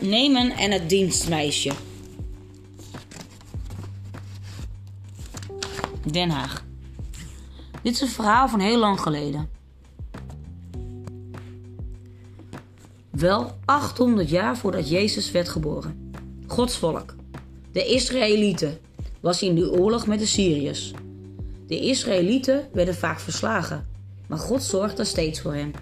Nemen 0.00 0.50
en 0.50 0.70
het 0.70 0.88
dienstmeisje. 0.88 1.72
Den 6.12 6.30
Haag. 6.30 6.64
Dit 7.82 7.94
is 7.94 8.00
een 8.00 8.08
verhaal 8.08 8.48
van 8.48 8.60
heel 8.60 8.78
lang 8.78 9.00
geleden. 9.00 9.48
Wel 13.10 13.58
800 13.64 14.28
jaar 14.28 14.56
voordat 14.56 14.88
Jezus 14.88 15.30
werd 15.30 15.48
geboren. 15.48 16.12
Gods 16.46 16.76
volk, 16.76 17.14
de 17.72 17.84
Israëlieten, 17.84 18.78
was 19.20 19.42
in 19.42 19.54
de 19.54 19.70
oorlog 19.70 20.06
met 20.06 20.18
de 20.18 20.26
Syriërs. 20.26 20.92
De 21.66 21.80
Israëlieten 21.80 22.68
werden 22.72 22.94
vaak 22.94 23.20
verslagen, 23.20 23.86
maar 24.26 24.38
God 24.38 24.62
zorgde 24.62 25.04
steeds 25.04 25.40
voor 25.40 25.54
hen. 25.54 25.72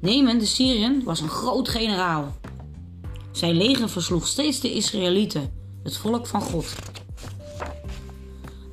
Nemen 0.00 0.38
de 0.38 0.46
Syriën 0.46 1.04
was 1.04 1.20
een 1.20 1.28
groot 1.28 1.68
generaal. 1.68 2.36
Zijn 3.32 3.56
leger 3.56 3.88
versloeg 3.88 4.26
steeds 4.26 4.60
de 4.60 4.74
Israëlieten, 4.74 5.52
het 5.82 5.96
volk 5.96 6.26
van 6.26 6.40
God. 6.40 6.66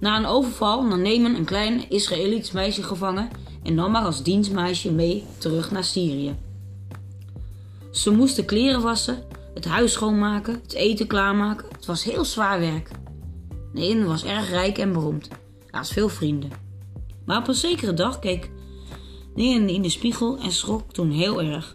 Na 0.06 0.18
een 0.18 0.26
overval 0.26 0.84
nam 0.84 1.01
Nemen 1.01 1.36
een 1.36 1.45
klein 1.45 1.89
Israëliets 1.89 2.51
meisje 2.51 2.84
gevangen 2.84 3.30
en 3.64 3.74
nam 3.74 3.93
haar 3.93 4.06
als 4.06 4.24
dienstmeisje 4.24 4.91
mee 4.91 5.24
terug 5.38 5.72
naar 5.72 5.84
Syrië. 5.84 6.36
Ze 7.91 8.12
moesten 8.12 8.45
kleren 8.45 8.82
wassen, 8.82 9.24
het 9.53 9.66
huis 9.66 9.91
schoonmaken, 9.91 10.53
het 10.53 10.74
eten 10.74 11.08
klaarmaken. 11.08 11.68
Het 11.72 11.86
was 11.86 12.03
heel 12.03 12.26
zwaar 12.26 12.60
werk. 12.60 12.89
Nemen 13.74 14.08
was 14.08 14.24
erg 14.24 14.49
rijk 14.49 14.78
en 14.78 14.93
beroemd. 14.93 15.28
Hij 15.28 15.80
had 15.80 15.89
veel 15.89 16.10
vrienden. 16.10 16.51
Maar 17.26 17.38
op 17.38 17.47
een 17.47 17.53
zekere 17.53 17.93
dag 17.93 18.20
keek 18.20 18.51
Nemen 19.36 19.70
in 19.70 19.82
de 19.82 19.89
spiegel 19.89 20.38
en 20.38 20.51
schrok 20.51 20.93
toen 20.93 21.12
heel 21.12 21.41
erg. 21.41 21.74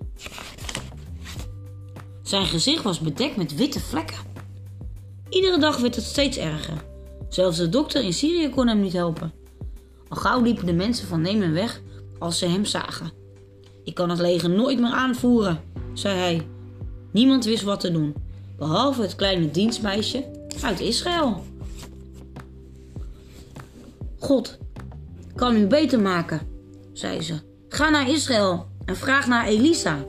Zijn 2.22 2.47
gezicht 2.47 2.83
was 2.83 3.01
bedekt 3.01 3.37
met 3.37 3.55
witte 3.55 3.81
vlekken. 3.81 4.18
Iedere 5.28 5.59
dag 5.59 5.76
werd 5.76 5.95
het 5.95 6.05
steeds 6.05 6.37
erger. 6.37 6.89
Zelfs 7.31 7.57
de 7.57 7.68
dokter 7.68 8.03
in 8.03 8.12
Syrië 8.12 8.51
kon 8.51 8.68
hem 8.68 8.81
niet 8.81 8.93
helpen. 8.93 9.33
Al 10.09 10.16
gauw 10.16 10.43
liepen 10.43 10.66
de 10.66 10.72
mensen 10.72 11.07
van 11.07 11.20
Nemen 11.20 11.53
weg 11.53 11.81
als 12.18 12.39
ze 12.39 12.47
hem 12.47 12.64
zagen. 12.64 13.11
Ik 13.85 13.95
kan 13.95 14.11
het 14.11 14.18
leger 14.18 14.51
nooit 14.51 14.81
meer 14.81 14.91
aanvoeren, 14.91 15.61
zei 15.95 16.18
hij. 16.18 16.47
Niemand 17.12 17.45
wist 17.45 17.62
wat 17.62 17.81
te 17.81 17.91
doen, 17.91 18.14
behalve 18.59 19.03
het 19.03 19.14
kleine 19.14 19.51
dienstmeisje 19.51 20.24
uit 20.62 20.81
Israël. 20.81 21.45
God 24.18 24.59
kan 25.35 25.57
u 25.57 25.66
beter 25.66 26.01
maken, 26.01 26.41
zei 26.93 27.22
ze. 27.22 27.35
Ga 27.68 27.89
naar 27.89 28.11
Israël 28.11 28.66
en 28.85 28.97
vraag 28.97 29.26
naar 29.26 29.47
Elisa. 29.47 30.05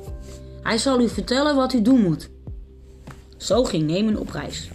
Hij 0.61 0.77
zal 0.77 1.01
u 1.01 1.09
vertellen 1.09 1.55
wat 1.55 1.73
u 1.73 1.81
doen 1.81 2.01
moet. 2.01 2.29
Zo 3.37 3.63
ging 3.63 3.83
Nemen 3.83 4.17
op 4.17 4.29
reis. 4.29 4.69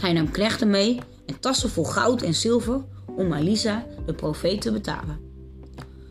Hij 0.00 0.12
nam 0.12 0.30
knechten 0.30 0.70
mee 0.70 0.98
en 1.32 1.40
tassen 1.40 1.70
vol 1.70 1.84
goud 1.84 2.22
en 2.22 2.34
zilver 2.34 2.84
om 3.16 3.32
Elisa, 3.32 3.86
de 4.06 4.14
profeet, 4.14 4.60
te 4.60 4.72
betalen. 4.72 5.20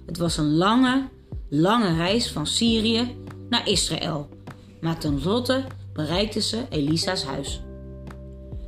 Het 0.05 0.17
was 0.17 0.37
een 0.37 0.55
lange, 0.55 1.09
lange 1.49 1.95
reis 1.95 2.31
van 2.31 2.47
Syrië 2.47 3.17
naar 3.49 3.67
Israël, 3.67 4.29
maar 4.81 4.99
tenslotte 4.99 5.63
bereikten 5.93 6.41
ze 6.41 6.65
Elisa's 6.69 7.23
huis. 7.23 7.61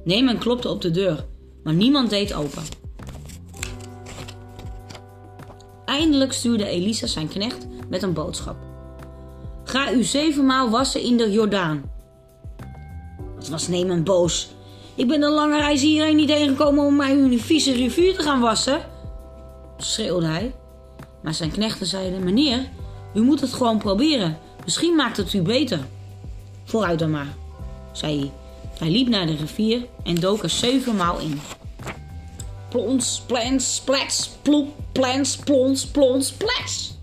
Nemen 0.04 0.38
klopte 0.38 0.70
op 0.70 0.82
de 0.82 0.92
deur, 0.92 1.26
maar 1.64 1.74
niemand 1.74 2.10
deed 2.10 2.34
open. 2.34 2.64
Eindelijk 5.86 6.34
stuurde 6.34 6.66
Elisa 6.66 7.08
zijn 7.08 7.28
knecht 7.28 7.68
met 7.90 8.04
een 8.04 8.14
boodschap. 8.14 8.58
Ga 9.64 9.92
u 9.92 10.04
zevenmaal 10.04 10.70
wassen 10.70 11.02
in 11.02 11.18
de 11.18 11.32
Jordaan. 11.32 11.92
Wat 13.36 13.50
was 13.50 13.68
Nemen 13.68 14.04
boos. 14.04 14.53
Ik 14.96 15.08
ben 15.08 15.22
een 15.22 15.32
lange 15.32 15.58
reis 15.58 15.82
hierheen 15.82 16.16
niet 16.16 16.30
heen 16.30 16.48
gekomen 16.48 16.86
om 16.86 16.96
mij 16.96 17.12
in 17.12 17.32
een 17.32 17.40
vieze 17.40 17.74
rivier 17.74 18.16
te 18.16 18.22
gaan 18.22 18.40
wassen, 18.40 18.82
schreeuwde 19.78 20.26
hij. 20.26 20.54
Maar 21.24 21.34
zijn 21.34 21.52
knechten 21.52 21.86
zeiden: 21.86 22.24
Meneer, 22.24 22.70
u 23.14 23.22
moet 23.22 23.42
het 23.42 23.54
gewoon 23.54 23.78
proberen. 23.78 24.38
Misschien 24.64 24.96
maakt 24.96 25.18
het 25.18 25.34
u 25.34 25.42
beter. 25.42 25.80
Vooruit 26.64 27.00
dan 27.00 27.12
maar, 27.12 27.34
zei 27.92 28.20
hij. 28.20 28.32
Hij 28.80 28.90
liep 28.90 29.08
naar 29.08 29.26
de 29.26 29.36
rivier 29.36 29.86
en 30.04 30.16
dook 30.16 30.44
er 30.44 30.50
zevenmaal 30.50 31.20
in. 31.20 31.42
plons, 32.70 33.22
plans, 33.28 33.82
plats, 33.86 34.30
ploep, 34.42 34.76
plans, 34.92 35.38
plons, 35.38 35.86
plons, 35.86 36.32
plats. 36.32 36.98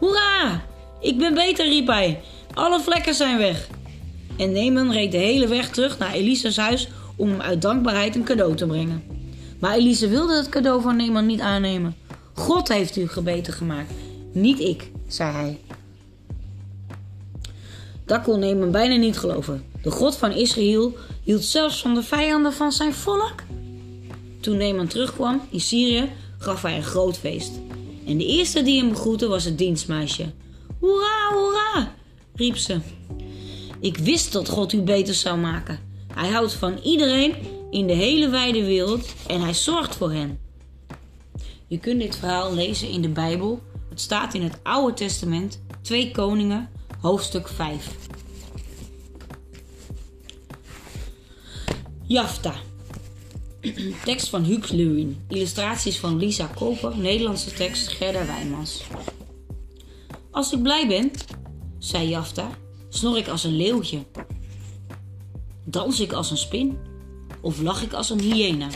Hoera! 0.00 0.62
Ik 1.00 1.18
ben 1.18 1.34
beter, 1.34 1.68
riep 1.68 1.86
hij. 1.86 2.20
Alle 2.54 2.80
vlekken 2.80 3.14
zijn 3.14 3.38
weg. 3.38 3.68
En 4.38 4.52
Neeman 4.52 4.92
reed 4.92 5.12
de 5.12 5.18
hele 5.18 5.46
weg 5.46 5.70
terug 5.70 5.98
naar 5.98 6.12
Elise's 6.12 6.56
huis 6.56 6.88
om 7.16 7.28
hem 7.28 7.40
uit 7.40 7.62
dankbaarheid 7.62 8.16
een 8.16 8.24
cadeau 8.24 8.56
te 8.56 8.66
brengen. 8.66 9.02
Maar 9.58 9.74
Elise 9.74 10.08
wilde 10.08 10.36
het 10.36 10.48
cadeau 10.48 10.82
van 10.82 10.96
Neeman 10.96 11.26
niet 11.26 11.40
aannemen. 11.40 11.96
God 12.32 12.68
heeft 12.68 12.96
u 12.96 13.08
gebeten 13.08 13.52
gemaakt, 13.52 13.92
niet 14.32 14.60
ik, 14.60 14.90
zei 15.08 15.32
hij. 15.32 15.58
Dat 18.04 18.22
kon 18.22 18.38
Neeman 18.38 18.70
bijna 18.70 18.96
niet 18.96 19.18
geloven. 19.18 19.64
De 19.82 19.90
God 19.90 20.16
van 20.16 20.32
Israël 20.32 20.96
hield 21.22 21.44
zelfs 21.44 21.80
van 21.80 21.94
de 21.94 22.02
vijanden 22.02 22.52
van 22.52 22.72
zijn 22.72 22.94
volk. 22.94 23.34
Toen 24.40 24.56
Neeman 24.56 24.86
terugkwam 24.86 25.40
in 25.50 25.60
Syrië, 25.60 26.10
gaf 26.38 26.62
hij 26.62 26.76
een 26.76 26.82
groot 26.82 27.18
feest. 27.18 27.52
En 28.06 28.18
de 28.18 28.26
eerste 28.26 28.62
die 28.62 28.80
hem 28.80 28.88
begroette 28.88 29.28
was 29.28 29.44
het 29.44 29.58
dienstmeisje. 29.58 30.32
Hoera, 30.78 31.30
hoera, 31.32 31.94
riep 32.34 32.56
ze. 32.56 32.78
Ik 33.80 33.96
wist 33.96 34.32
dat 34.32 34.48
God 34.48 34.72
u 34.72 34.80
beter 34.80 35.14
zou 35.14 35.38
maken. 35.38 35.78
Hij 36.14 36.28
houdt 36.28 36.52
van 36.52 36.78
iedereen 36.78 37.34
in 37.70 37.86
de 37.86 37.92
hele 37.92 38.28
wijde 38.28 38.64
wereld 38.64 39.14
en 39.26 39.40
hij 39.40 39.54
zorgt 39.54 39.96
voor 39.96 40.12
hen. 40.12 40.38
Je 41.66 41.78
kunt 41.78 42.00
dit 42.00 42.16
verhaal 42.16 42.54
lezen 42.54 42.88
in 42.88 43.02
de 43.02 43.08
Bijbel. 43.08 43.62
Het 43.88 44.00
staat 44.00 44.34
in 44.34 44.42
het 44.42 44.58
Oude 44.62 44.94
Testament, 44.94 45.62
2 45.82 46.10
Koningen, 46.10 46.70
hoofdstuk 47.00 47.48
5. 47.48 47.96
Jafta. 52.06 52.54
Tekst 54.04 54.28
van 54.28 54.42
Huub 54.42 54.70
Lewin. 54.70 55.24
Illustraties 55.28 55.98
van 55.98 56.16
Lisa 56.16 56.46
Koper. 56.46 56.96
Nederlandse 56.96 57.52
tekst 57.52 57.88
Gerda 57.88 58.26
Wijmans. 58.26 58.82
Als 60.30 60.52
ik 60.52 60.62
blij 60.62 60.86
ben, 60.86 61.10
zei 61.78 62.08
Jafta, 62.08 62.50
snor 62.88 63.18
ik 63.18 63.28
als 63.28 63.44
een 63.44 63.56
leeuwtje. 63.56 63.98
Dans 65.64 66.00
ik 66.00 66.12
als 66.12 66.30
een 66.30 66.36
spin 66.36 66.78
of 67.40 67.60
lach 67.60 67.82
ik 67.82 67.92
als 67.92 68.10
een 68.10 68.20
hyena. 68.20 68.68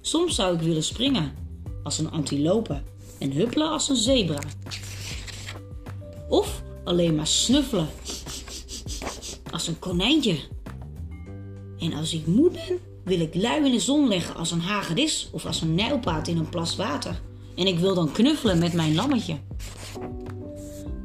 Soms 0.00 0.34
zou 0.34 0.54
ik 0.54 0.60
willen 0.60 0.82
springen 0.82 1.34
als 1.82 1.98
een 1.98 2.10
antilope 2.10 2.82
en 3.18 3.32
huppelen 3.32 3.70
als 3.70 3.88
een 3.88 3.96
zebra. 3.96 4.38
Of 6.28 6.62
alleen 6.84 7.14
maar 7.14 7.26
snuffelen 7.26 7.88
als 9.50 9.66
een 9.66 9.78
konijntje. 9.78 10.38
En 11.78 11.92
als 11.92 12.14
ik 12.14 12.26
moe 12.26 12.50
ben, 12.50 12.78
wil 13.04 13.20
ik 13.20 13.34
lui 13.34 13.64
in 13.64 13.72
de 13.72 13.80
zon 13.80 14.08
leggen 14.08 14.34
als 14.34 14.50
een 14.50 14.60
hagedis 14.60 15.28
of 15.32 15.46
als 15.46 15.60
een 15.60 15.74
nijlpaard 15.74 16.28
in 16.28 16.38
een 16.38 16.48
plas 16.48 16.76
water. 16.76 17.20
En 17.56 17.66
ik 17.66 17.78
wil 17.78 17.94
dan 17.94 18.12
knuffelen 18.12 18.58
met 18.58 18.72
mijn 18.72 18.94
lammetje. 18.94 19.36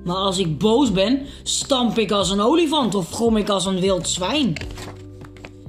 Maar 0.05 0.15
als 0.15 0.37
ik 0.37 0.57
boos 0.57 0.91
ben, 0.91 1.25
stamp 1.43 1.97
ik 1.97 2.11
als 2.11 2.29
een 2.29 2.41
olifant 2.41 2.95
of 2.95 3.11
grom 3.11 3.37
ik 3.37 3.49
als 3.49 3.65
een 3.65 3.79
wild 3.79 4.09
zwijn. 4.09 4.53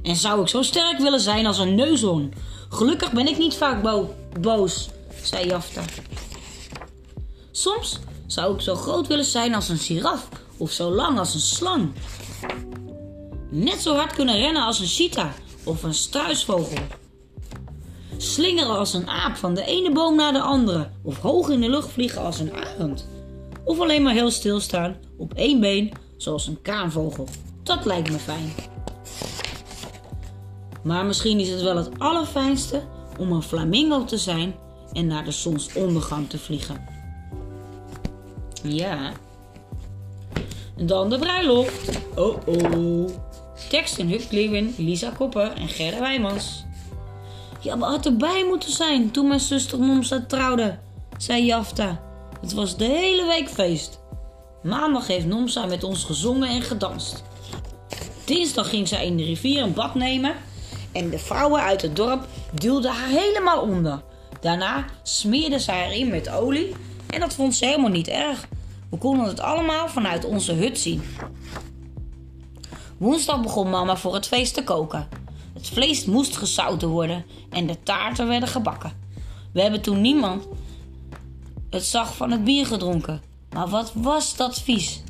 En 0.02 0.16
zou 0.16 0.40
ik 0.40 0.48
zo 0.48 0.62
sterk 0.62 0.98
willen 0.98 1.20
zijn 1.20 1.46
als 1.46 1.58
een 1.58 1.74
neushoorn. 1.74 2.32
Gelukkig 2.68 3.12
ben 3.12 3.26
ik 3.26 3.38
niet 3.38 3.54
vaak 3.54 3.82
bo- 3.82 4.14
boos, 4.40 4.88
zei 5.22 5.46
Jafta. 5.46 5.82
Soms 7.50 7.98
zou 8.26 8.54
ik 8.54 8.60
zo 8.60 8.74
groot 8.74 9.06
willen 9.06 9.24
zijn 9.24 9.54
als 9.54 9.68
een 9.68 9.78
giraf 9.78 10.28
of 10.56 10.70
zo 10.70 10.90
lang 10.90 11.18
als 11.18 11.34
een 11.34 11.40
slang. 11.40 11.92
Net 13.50 13.80
zo 13.82 13.94
hard 13.94 14.12
kunnen 14.12 14.36
rennen 14.36 14.62
als 14.62 14.80
een 14.80 14.86
cheetah 14.86 15.30
of 15.64 15.82
een 15.82 15.94
struisvogel. 15.94 16.78
Slingeren 18.16 18.78
als 18.78 18.94
een 18.94 19.08
aap 19.08 19.36
van 19.36 19.54
de 19.54 19.64
ene 19.64 19.92
boom 19.92 20.16
naar 20.16 20.32
de 20.32 20.40
andere 20.40 20.88
of 21.02 21.18
hoog 21.18 21.48
in 21.48 21.60
de 21.60 21.68
lucht 21.68 21.90
vliegen 21.90 22.22
als 22.22 22.38
een 22.38 22.52
arend. 22.54 23.06
Of 23.66 23.80
alleen 23.80 24.02
maar 24.02 24.12
heel 24.12 24.30
stilstaan 24.30 24.96
op 25.16 25.34
één 25.34 25.60
been 25.60 25.92
zoals 26.16 26.46
een 26.46 26.62
kaanvogel. 26.62 27.28
Dat 27.62 27.84
lijkt 27.84 28.10
me 28.10 28.18
fijn. 28.18 28.52
Maar 30.82 31.04
misschien 31.04 31.40
is 31.40 31.50
het 31.50 31.62
wel 31.62 31.76
het 31.76 31.98
allerfijnste 31.98 32.82
om 33.18 33.32
een 33.32 33.42
flamingo 33.42 34.04
te 34.04 34.18
zijn 34.18 34.54
en 34.92 35.06
naar 35.06 35.24
de 35.24 35.30
zonsondergang 35.30 36.28
te 36.28 36.38
vliegen. 36.38 36.84
Ja. 38.62 39.12
Dan 40.76 41.10
de 41.10 41.18
bruiloft. 41.18 41.98
Oh 42.16 42.36
oh. 42.46 43.08
Tekst 43.68 43.98
in 43.98 44.74
Lisa 44.76 45.10
Koppen 45.10 45.56
en 45.56 45.68
Gerda 45.68 46.00
Wijmans. 46.00 46.64
Je 47.60 47.70
had 47.70 48.06
erbij 48.06 48.44
moeten 48.48 48.70
zijn 48.70 49.10
toen 49.10 49.28
mijn 49.28 49.40
zuster 49.40 49.78
Momsa 49.78 50.24
trouwde, 50.28 50.78
zei 51.16 51.44
Jafta. 51.44 52.05
Het 52.40 52.52
was 52.52 52.76
de 52.76 52.84
hele 52.84 53.26
week 53.26 53.48
feest. 53.48 54.00
Maandag 54.62 55.06
heeft 55.06 55.26
Nomsa 55.26 55.66
met 55.66 55.84
ons 55.84 56.04
gezongen 56.04 56.48
en 56.48 56.62
gedanst. 56.62 57.24
Dinsdag 58.24 58.68
ging 58.68 58.88
zij 58.88 59.06
in 59.06 59.16
de 59.16 59.24
rivier 59.24 59.62
een 59.62 59.74
bad 59.74 59.94
nemen 59.94 60.34
en 60.92 61.10
de 61.10 61.18
vrouwen 61.18 61.62
uit 61.62 61.82
het 61.82 61.96
dorp 61.96 62.26
duwden 62.52 62.90
haar 62.90 63.08
helemaal 63.08 63.60
onder. 63.60 64.02
Daarna 64.40 64.84
smeerden 65.02 65.60
zij 65.60 65.78
haar 65.78 65.94
in 65.94 66.08
met 66.08 66.28
olie 66.28 66.74
en 67.06 67.20
dat 67.20 67.34
vond 67.34 67.54
ze 67.54 67.66
helemaal 67.66 67.90
niet 67.90 68.08
erg. 68.08 68.48
We 68.90 68.96
konden 68.96 69.26
het 69.26 69.40
allemaal 69.40 69.88
vanuit 69.88 70.24
onze 70.24 70.52
hut 70.52 70.78
zien. 70.78 71.02
Woensdag 72.96 73.42
begon 73.42 73.70
mama 73.70 73.96
voor 73.96 74.14
het 74.14 74.26
feest 74.26 74.54
te 74.54 74.64
koken. 74.64 75.08
Het 75.54 75.68
vlees 75.68 76.04
moest 76.04 76.36
gezouten 76.36 76.88
worden 76.88 77.24
en 77.50 77.66
de 77.66 77.82
taarten 77.82 78.28
werden 78.28 78.48
gebakken. 78.48 78.92
We 79.52 79.62
hebben 79.62 79.80
toen 79.80 80.00
niemand 80.00 80.46
het 81.76 81.84
zag 81.84 82.16
van 82.16 82.30
het 82.30 82.44
bier 82.44 82.66
gedronken. 82.66 83.22
Maar 83.50 83.68
wat 83.68 83.92
was 83.94 84.36
dat 84.36 84.60
vies? 84.60 85.02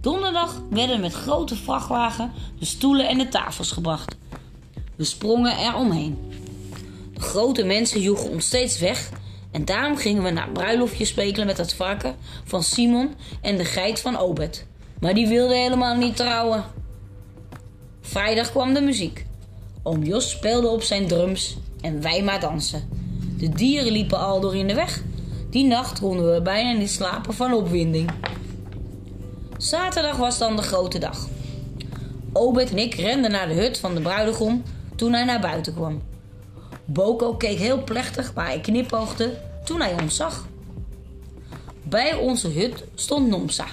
Donderdag 0.00 0.62
werden 0.70 1.00
met 1.00 1.12
grote 1.12 1.56
vrachtwagen 1.56 2.32
de 2.58 2.64
stoelen 2.64 3.08
en 3.08 3.18
de 3.18 3.28
tafels 3.28 3.70
gebracht. 3.70 4.16
We 4.96 5.04
sprongen 5.04 5.58
er 5.58 5.74
omheen. 5.74 6.18
De 7.14 7.20
grote 7.20 7.64
mensen 7.64 8.00
joegen 8.00 8.30
ons 8.30 8.46
steeds 8.46 8.78
weg 8.78 9.10
en 9.50 9.64
daarom 9.64 9.96
gingen 9.96 10.22
we 10.22 10.30
naar 10.30 10.50
bruiloftjes 10.50 11.08
spelen 11.08 11.46
met 11.46 11.56
het 11.56 11.74
varken 11.74 12.16
van 12.44 12.62
Simon 12.62 13.14
en 13.40 13.56
de 13.56 13.64
geit 13.64 14.00
van 14.00 14.18
Obed. 14.18 14.66
Maar 15.00 15.14
die 15.14 15.28
wilde 15.28 15.54
helemaal 15.54 15.96
niet 15.96 16.16
trouwen. 16.16 16.64
Vrijdag 18.00 18.50
kwam 18.50 18.74
de 18.74 18.80
muziek. 18.80 19.26
Oom 19.82 20.02
Jos 20.02 20.30
speelde 20.30 20.68
op 20.68 20.82
zijn 20.82 21.06
drums 21.06 21.56
en 21.80 22.00
wij 22.02 22.22
maar 22.22 22.40
dansen. 22.40 22.88
De 23.38 23.48
dieren 23.48 23.92
liepen 23.92 24.18
al 24.18 24.40
door 24.40 24.56
in 24.56 24.66
de 24.66 24.74
weg. 24.74 25.02
Die 25.50 25.64
nacht 25.64 26.00
konden 26.00 26.34
we 26.34 26.42
bijna 26.42 26.78
niet 26.78 26.90
slapen 26.90 27.34
van 27.34 27.52
opwinding. 27.52 28.10
Zaterdag 29.56 30.16
was 30.16 30.38
dan 30.38 30.56
de 30.56 30.62
grote 30.62 30.98
dag. 30.98 31.28
Obed 32.32 32.70
en 32.70 32.78
ik 32.78 32.94
renden 32.94 33.30
naar 33.30 33.48
de 33.48 33.54
hut 33.54 33.78
van 33.78 33.94
de 33.94 34.00
bruidegom 34.00 34.62
toen 34.96 35.12
hij 35.12 35.24
naar 35.24 35.40
buiten 35.40 35.74
kwam. 35.74 36.02
Boko 36.84 37.34
keek 37.34 37.58
heel 37.58 37.84
plechtig, 37.84 38.34
maar 38.34 38.46
hij 38.46 38.60
knipoogde 38.60 39.38
toen 39.64 39.80
hij 39.80 39.94
ons 40.02 40.16
zag. 40.16 40.46
Bij 41.82 42.14
onze 42.14 42.48
hut 42.48 42.84
stond 42.94 43.28
Nomsa, 43.28 43.66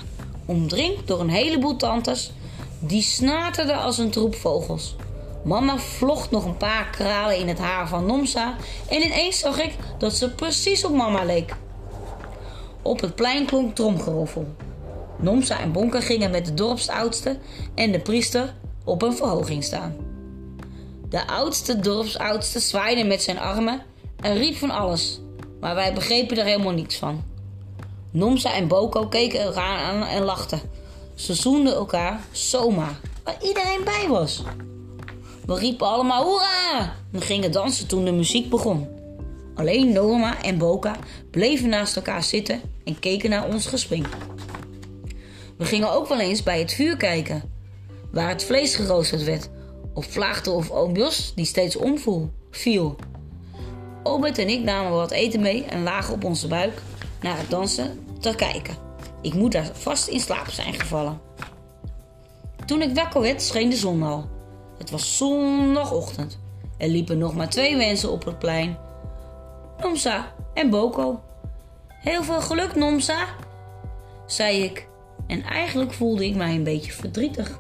omringd 0.46 1.08
door 1.08 1.20
een 1.20 1.30
heleboel 1.30 1.76
tantes 1.76 2.32
die 2.80 3.02
snaterden 3.02 3.82
als 3.82 3.98
een 3.98 4.10
troep 4.10 4.36
vogels. 4.36 4.96
Mama 5.44 5.78
vlocht 5.78 6.32
nog 6.32 6.46
een 6.46 6.58
paar 6.58 6.90
kralen 6.90 7.38
in 7.38 7.48
het 7.48 7.60
haar 7.60 7.88
van 7.88 8.06
Nomsa 8.06 8.56
en 8.90 9.02
ineens 9.02 9.40
zag 9.40 9.62
ik 9.62 9.76
dat 9.98 10.14
ze 10.14 10.30
precies 10.30 10.86
op 10.86 10.96
mama 10.96 11.24
leek. 11.24 11.56
Op 12.82 13.02
het 13.02 13.16
plein 13.16 13.46
klonk 13.46 13.76
tromgeroffel. 13.76 14.48
Nomsa 15.18 15.60
en 15.60 15.72
Bonke 15.72 16.02
gingen 16.02 16.32
met 16.32 16.46
de 16.46 16.54
dorpsoudste 16.54 17.38
en 17.76 17.92
de 17.92 18.00
priester 18.00 18.54
op 18.84 19.02
een 19.02 19.16
verhoging 19.16 19.64
staan. 19.64 19.96
De 21.10 21.28
oudste 21.28 21.80
dorpsoudste 21.80 22.60
zwaaide 22.60 23.04
met 23.04 23.24
zijn 23.24 23.40
armen 23.40 23.82
en 24.20 24.38
riep 24.38 24.56
van 24.56 24.70
alles, 24.70 25.20
maar 25.60 25.76
wij 25.76 25.94
begrepen 25.94 26.38
er 26.38 26.46
helemaal 26.46 26.72
niets 26.72 26.96
van. 26.96 27.24
Nomsa 28.12 28.54
en 28.54 28.68
Boko 28.68 29.08
keken 29.08 29.40
elkaar 29.40 29.78
aan 29.78 30.04
en 30.04 30.24
lachten. 30.24 30.62
Ze 31.16 31.34
zoenden 31.34 31.74
elkaar 31.74 32.20
zomaar, 32.32 33.00
waar 33.24 33.38
iedereen 33.42 33.82
bij 33.84 34.08
was. 34.10 34.44
We 35.46 35.56
riepen 35.56 35.88
allemaal 35.88 36.24
hoera 36.24 36.96
en 37.12 37.22
gingen 37.22 37.52
dansen 37.52 37.88
toen 37.88 38.06
de 38.06 38.12
muziek 38.12 38.50
begon. 38.50 38.88
Alleen 39.56 39.92
Norma 39.92 40.42
en 40.44 40.58
Boka 40.58 40.96
bleven 41.32 41.70
naast 41.70 41.96
elkaar 41.96 42.24
zitten 42.24 42.62
en 42.84 43.00
keken 43.00 43.30
naar 43.30 43.48
ons 43.48 43.66
gespring. 43.66 44.08
We 45.58 45.66
gingen 45.66 45.92
ook 45.92 46.08
wel 46.08 46.20
eens 46.20 46.44
bij 46.44 46.60
het 46.60 46.74
vuur 46.74 46.98
kijken, 46.98 47.44
waar 48.12 48.30
het 48.30 48.44
vlees 48.44 48.76
geroosterd 48.76 49.24
werd, 49.24 49.50
of 49.94 50.06
vlaagden 50.06 50.54
of 50.54 50.70
oom 50.70 50.96
Jos 50.96 51.34
die 51.36 51.46
steeds 51.46 51.76
omviel. 51.76 52.32
Viel. 52.52 52.96
Obed 54.04 54.38
en 54.38 54.50
ik 54.50 54.64
namen 54.64 54.92
wat 54.92 55.12
eten 55.12 55.42
mee 55.42 55.64
en 55.64 55.84
lagen 55.84 56.14
op 56.14 56.24
onze 56.24 56.48
buik 56.48 56.82
naar 57.22 57.38
het 57.38 57.50
dansen 57.50 58.06
te 58.20 58.36
kijken. 58.36 58.76
Ik 59.22 59.34
moet 59.34 59.52
daar 59.52 59.70
vast 59.74 60.08
in 60.08 60.20
slaap 60.20 60.50
zijn 60.50 60.74
gevallen. 60.74 61.22
Toen 62.66 62.82
ik 62.82 62.96
wakker 62.96 63.22
werd, 63.22 63.42
scheen 63.42 63.70
de 63.70 63.76
zon 63.76 64.04
al. 64.04 64.30
Het 64.84 64.92
was 64.92 65.18
zondagochtend. 65.18 66.40
Er 66.78 66.88
liepen 66.88 67.18
nog 67.18 67.36
maar 67.36 67.50
twee 67.50 67.76
mensen 67.76 68.12
op 68.12 68.26
het 68.26 68.40
plein. 68.40 68.78
Nomsa 69.82 70.34
en 70.54 70.70
Boko. 70.70 71.22
Heel 71.88 72.24
veel 72.24 72.42
geluk, 72.42 72.76
Nomsa, 72.76 73.26
zei 74.26 74.64
ik. 74.64 74.88
En 75.28 75.44
eigenlijk 75.44 75.94
voelde 75.94 76.26
ik 76.26 76.36
mij 76.36 76.56
een 76.56 76.64
beetje 76.64 76.92
verdrietig. 76.92 77.60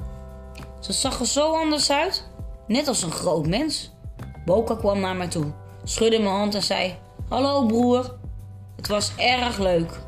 Ze 0.79 0.93
zag 0.93 1.19
er 1.19 1.25
zo 1.25 1.53
anders 1.53 1.91
uit, 1.91 2.27
net 2.67 2.87
als 2.87 3.03
een 3.03 3.11
groot 3.11 3.47
mens. 3.47 3.91
Boka 4.45 4.75
kwam 4.75 4.99
naar 4.99 5.15
mij 5.15 5.27
toe, 5.27 5.45
schudde 5.83 6.19
mijn 6.19 6.35
hand 6.35 6.55
en 6.55 6.63
zei: 6.63 6.95
Hallo 7.29 7.65
broer. 7.65 8.15
Het 8.75 8.87
was 8.87 9.11
erg 9.15 9.57
leuk. 9.57 9.99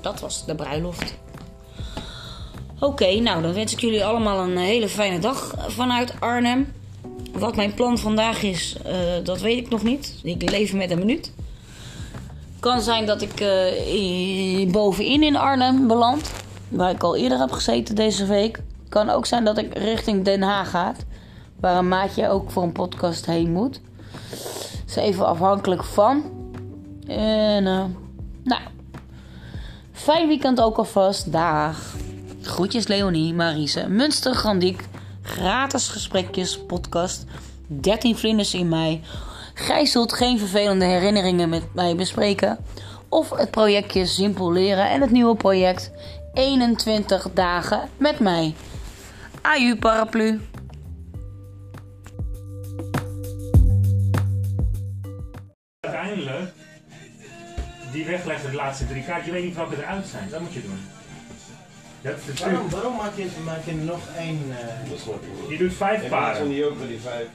Dat 0.00 0.20
was 0.20 0.44
de 0.44 0.54
bruiloft. 0.54 1.14
Oké, 2.80 3.20
nou 3.20 3.42
dan 3.42 3.52
wens 3.52 3.72
ik 3.72 3.80
jullie 3.80 4.04
allemaal 4.04 4.38
een 4.38 4.56
hele 4.56 4.88
fijne 4.88 5.18
dag 5.18 5.54
vanuit 5.66 6.14
Arnhem. 6.20 6.72
Wat 7.32 7.56
mijn 7.56 7.74
plan 7.74 7.98
vandaag 7.98 8.42
is, 8.42 8.76
eh, 8.84 8.94
dat 9.24 9.40
weet 9.40 9.58
ik 9.58 9.68
nog 9.68 9.82
niet. 9.82 10.20
Ik 10.22 10.50
leef 10.50 10.72
met 10.72 10.90
een 10.90 10.98
minuut. 10.98 11.32
Kan 12.60 12.80
zijn 12.80 13.06
dat 13.06 13.22
ik 13.22 13.40
eh, 13.40 14.70
bovenin 14.72 15.22
in 15.22 15.36
Arnhem 15.36 15.86
beland, 15.86 16.30
waar 16.68 16.90
ik 16.90 17.02
al 17.02 17.16
eerder 17.16 17.38
heb 17.38 17.50
gezeten 17.50 17.94
deze 17.94 18.26
week. 18.26 18.62
Kan 18.88 19.10
ook 19.10 19.26
zijn 19.26 19.44
dat 19.44 19.58
ik 19.58 19.78
richting 19.78 20.24
Den 20.24 20.42
Haag 20.42 20.70
ga, 20.70 20.94
waar 21.60 21.76
een 21.76 21.88
maatje 21.88 22.28
ook 22.28 22.50
voor 22.50 22.62
een 22.62 22.72
podcast 22.72 23.26
heen 23.26 23.52
moet. 23.52 23.80
Is 24.86 24.96
even 24.96 25.26
afhankelijk 25.26 25.84
van. 25.84 26.22
Eh, 27.06 27.16
nou, 28.42 28.60
fijn 29.92 30.28
weekend 30.28 30.60
ook 30.60 30.76
alvast. 30.76 31.32
Dag. 31.32 31.96
Groetjes 32.48 32.86
Leonie, 32.86 33.34
Marise, 33.34 33.88
Münster, 33.88 34.34
Grandiek. 34.34 34.84
Gratis 35.22 35.88
gesprekjes, 35.88 36.58
podcast. 36.66 37.24
13 37.66 38.16
vlinders 38.16 38.54
in 38.54 38.68
mei. 38.68 39.02
Gij 39.54 39.86
zult 39.86 40.12
geen 40.12 40.38
vervelende 40.38 40.84
herinneringen 40.84 41.48
met 41.48 41.74
mij 41.74 41.94
bespreken. 41.94 42.58
Of 43.08 43.30
het 43.30 43.50
projectje 43.50 44.06
Simpel 44.06 44.52
Leren 44.52 44.90
en 44.90 45.00
het 45.00 45.10
nieuwe 45.10 45.36
project 45.36 45.90
21 46.34 47.28
dagen 47.34 47.88
met 47.96 48.18
mij. 48.18 48.54
Aju 49.42 49.76
paraplu. 49.76 50.40
Uiteindelijk, 55.80 56.52
die 57.92 58.04
wegleggen 58.04 58.50
de 58.50 58.56
laatste 58.56 58.86
drie 58.86 59.04
kaarten, 59.04 59.26
je 59.26 59.32
weet 59.32 59.44
niet 59.44 59.56
welke 59.56 59.76
eruit 59.76 60.06
zijn. 60.06 60.28
Dat 60.30 60.40
moet 60.40 60.52
je 60.52 60.62
doen. 60.62 60.97
Dat 62.02 62.16
is 62.18 62.24
de 62.24 62.32
truc. 62.32 62.50
Waarom, 62.52 62.70
waarom 62.70 62.96
maak, 62.96 63.16
je, 63.16 63.26
maak 63.44 63.64
je 63.64 63.74
nog 63.74 64.00
één... 64.16 64.42
eh, 64.50 64.90
Dat 64.90 64.98
snap 64.98 65.22
ik. 65.22 65.50
Je 65.50 65.56
doet 65.58 65.74
vijf 65.74 66.02
In 66.02 66.08
plaats 66.08 66.24
van 66.24 66.32
paren. 66.32 66.48
die 66.48 66.58
joker, 66.58 66.86
die 66.88 67.00
vijf. 67.00 67.26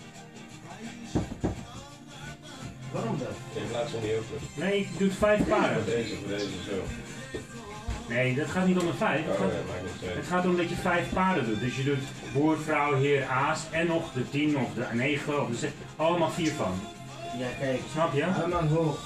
waarom 2.91 3.18
dat? 3.18 3.61
In 3.64 3.68
plaats 3.70 3.91
van 3.91 4.01
die 4.01 4.09
joker. 4.09 4.38
Nee, 4.53 4.80
je 4.80 4.88
doet 4.97 5.14
vijf 5.16 5.47
paren. 5.47 5.86
Deze, 5.86 6.16
voor 6.16 6.28
deze, 6.28 6.45
zo. 6.45 6.84
Nee, 8.07 8.36
dat 8.36 8.47
gaat 8.47 8.68
niet 8.68 8.78
om 8.80 8.88
een 8.88 8.93
vijf. 8.93 9.26
Het 9.26 9.36
Oh 9.36 9.41
gaat, 9.41 9.51
ja, 10.01 10.07
het 10.16 10.28
gaat 10.28 10.45
om 10.45 10.57
dat 10.57 10.70
je 10.70 10.76
vijf 10.76 11.14
paren 11.14 11.45
doet. 11.45 11.59
Dus 11.59 11.76
je 11.78 11.84
doet 11.84 12.03
boer, 12.34 12.57
vrouw, 12.59 12.95
heer, 12.95 13.26
aas 13.28 13.59
en 13.72 13.88
nog 13.88 14.11
de 14.14 14.30
tien 14.30 14.57
of 14.57 14.74
de 14.74 14.86
negen 14.93 15.41
of 15.41 15.49
de 15.49 15.55
zes. 15.55 15.70
Allemaal 15.95 16.30
vier 16.32 16.51
van. 16.51 16.74
Ja, 17.38 17.47
kijk. 17.59 17.80
Snap 17.91 18.14
je? 18.14 18.26
Allemaal 18.26 18.64
hoog. 18.68 18.97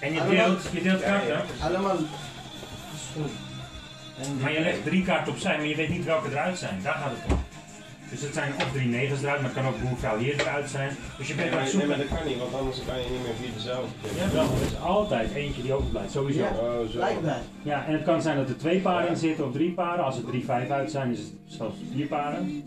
En 0.00 0.12
je 0.12 0.20
Allemaal- 0.20 0.46
deelt, 0.46 0.62
je 0.72 0.82
deelt 0.82 1.02
kaarten. 1.02 1.44
Allemaal... 1.62 1.96
goed. 3.16 3.32
En 4.22 4.40
Maar 4.40 4.52
je 4.52 4.60
legt 4.60 4.84
drie 4.84 5.04
kaarten 5.04 5.32
opzij, 5.32 5.56
maar 5.56 5.66
je 5.66 5.76
weet 5.76 5.88
niet 5.88 6.04
welke 6.04 6.30
eruit 6.30 6.58
zijn. 6.58 6.80
Daar 6.82 6.94
gaat 6.94 7.10
het 7.10 7.32
om. 7.32 7.38
Dus 8.10 8.20
het 8.20 8.34
zijn 8.34 8.52
of 8.54 8.72
drie 8.72 8.88
negens 8.88 9.22
eruit, 9.22 9.40
maar 9.40 9.50
het 9.50 9.62
kan 9.62 9.72
ook 9.72 9.80
boer, 9.80 9.98
vrouw, 9.98 10.18
heer 10.18 10.40
eruit 10.40 10.70
zijn. 10.70 10.90
Dus 11.18 11.28
je 11.28 11.34
bent 11.34 11.48
aan 11.48 11.54
maar, 11.54 11.64
het 11.64 11.72
nee, 11.72 11.80
zoeken. 11.80 11.88
maar 11.88 12.08
dat 12.08 12.18
kan 12.18 12.26
niet, 12.28 12.38
want 12.38 12.54
anders 12.54 12.84
kan 12.86 12.98
je 12.98 13.08
niet 13.10 13.22
meer 13.22 13.34
vier 13.40 13.52
dezelfde. 13.54 13.92
Ja, 14.16 14.32
wel. 14.32 14.42
Er 14.44 14.66
is 14.66 14.80
altijd 14.80 15.34
eentje 15.34 15.62
die 15.62 15.72
overblijft, 15.72 16.12
sowieso. 16.12 16.40
Ja. 16.40 16.50
Oh, 16.50 16.88
zo. 16.88 17.00
Ja, 17.62 17.86
en 17.86 17.92
het 17.92 18.02
kan 18.02 18.22
zijn 18.22 18.36
dat 18.36 18.48
er 18.48 18.56
twee 18.56 18.80
paren 18.80 19.08
in 19.08 19.16
zitten 19.16 19.46
of 19.46 19.52
drie 19.52 19.72
paren. 19.72 20.04
Als 20.04 20.16
er 20.16 20.24
drie 20.24 20.44
vijf 20.44 20.70
uit 20.70 20.90
zijn, 20.90 21.10
is 21.10 21.18
het 21.18 21.32
zelfs 21.44 21.76
vier 21.92 22.06
paren. 22.06 22.64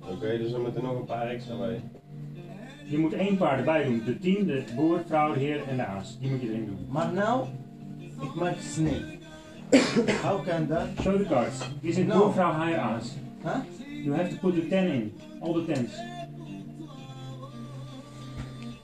Oké, 0.00 0.38
dus 0.38 0.50
dan 0.50 0.60
moeten 0.60 0.80
er 0.82 0.88
nog 0.88 0.98
een 0.98 1.04
paar 1.04 1.28
extra 1.28 1.56
bij. 1.56 1.80
Je 2.84 2.98
moet 2.98 3.12
één 3.12 3.36
paar 3.36 3.58
erbij 3.58 3.84
doen. 3.84 4.02
De 4.04 4.18
tien, 4.18 4.46
de 4.46 4.64
boer, 4.74 5.02
vrouw, 5.06 5.32
de 5.32 5.38
heer 5.38 5.60
en 5.68 5.76
de 5.76 5.84
aas. 5.84 6.18
Die 6.20 6.30
moet 6.30 6.40
je 6.40 6.48
erin 6.48 6.66
doen. 6.66 6.86
Maar 6.88 7.12
nou, 7.12 7.46
ik 8.20 8.34
maak 8.34 8.56
snake. 8.60 9.17
How 10.22 10.38
can 10.38 10.68
that? 10.68 11.02
Show 11.02 11.18
the 11.18 11.24
cards. 11.24 11.62
Is 11.82 11.98
it 11.98 12.06
No. 12.06 12.32
heer, 12.32 12.76
aas? 12.78 13.16
Huh? 13.44 13.60
You 13.86 14.12
have 14.12 14.30
to 14.30 14.36
put 14.36 14.54
the 14.54 14.68
ten 14.68 14.88
in. 14.88 15.12
All 15.40 15.54
the 15.54 15.72
tens. 15.74 15.92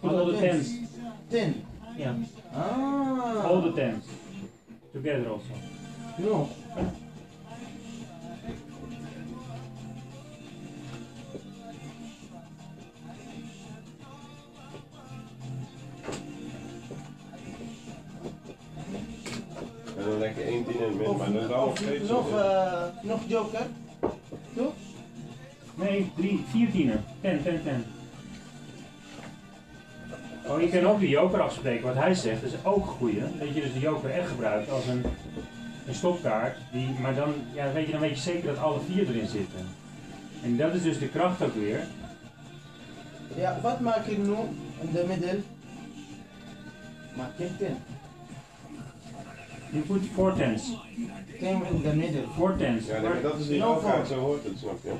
Put 0.02 0.12
all 0.12 0.26
the 0.26 0.40
tens. 0.40 0.78
Ten. 1.30 1.64
Yeah. 1.96 2.14
Ah. 2.54 3.46
All 3.46 3.60
the 3.62 3.72
tens. 3.72 4.04
Together 4.92 5.28
also. 5.30 5.54
No. 6.18 6.50
denk 20.24 20.36
ik 20.36 20.46
1 20.46 20.64
10 20.64 20.82
en 20.84 20.96
min, 20.96 21.16
maar 21.16 21.32
dat 21.32 21.42
is 21.42 21.48
wel 21.48 21.66
nog 21.66 21.76
steeds. 21.76 22.08
Nog, 22.08 22.30
uh, 22.30 22.82
nog 23.02 23.20
joker? 23.26 23.66
Toch? 24.56 24.72
Nee, 25.74 26.12
3, 26.16 26.44
4 26.48 26.70
tiener. 26.70 27.00
10, 27.20 27.42
10, 27.42 27.62
10. 27.62 27.84
Oh, 30.46 30.60
je 30.60 30.68
kan 30.68 30.86
ook 30.86 31.00
de 31.00 31.08
joker 31.08 31.40
afspreken. 31.40 31.86
Wat 31.86 31.94
hij 31.94 32.14
zegt 32.14 32.42
is 32.42 32.52
ook 32.62 32.86
goeie. 32.86 33.20
Dat 33.38 33.54
je 33.54 33.60
dus 33.60 33.72
de 33.72 33.78
joker 33.78 34.10
echt 34.10 34.28
gebruikt 34.28 34.70
als 34.70 34.86
een, 34.86 35.04
een 35.86 35.94
stopkaart. 35.94 36.56
Die, 36.72 36.88
maar 37.00 37.14
dan, 37.14 37.34
ja, 37.52 37.72
weet 37.72 37.86
je, 37.86 37.92
dan 37.92 38.00
weet 38.00 38.16
je 38.16 38.30
zeker 38.30 38.46
dat 38.46 38.58
alle 38.58 38.80
vier 38.80 39.08
erin 39.08 39.26
zitten. 39.26 39.68
En 40.42 40.56
dat 40.56 40.74
is 40.74 40.82
dus 40.82 40.98
de 40.98 41.08
kracht 41.08 41.42
ook 41.42 41.54
weer. 41.54 41.86
Ja, 43.36 43.58
wat 43.62 43.80
maak 43.80 44.06
ik 44.06 44.18
nu 44.18 44.34
in 44.80 44.92
de 44.92 45.04
middel? 45.08 45.38
Maak 47.16 47.38
ik 47.38 47.58
10. 47.58 47.76
You 49.74 49.82
put 49.82 50.02
four 50.02 50.32
tens. 50.32 50.72
Came 51.40 51.66
in 51.66 51.82
the 51.82 51.94
middle. 51.94 52.26
Four 52.36 52.56
tens. 52.56 52.86
Ja, 52.86 53.00
nee, 53.00 53.22
dat 53.22 53.38
is 53.38 53.48
niet 53.48 53.58
no 53.58 53.74
elkaar, 53.74 54.06
zo 54.06 54.18
hoort 54.18 54.44
het, 54.44 54.58
snap 54.58 54.78
je? 54.82 54.92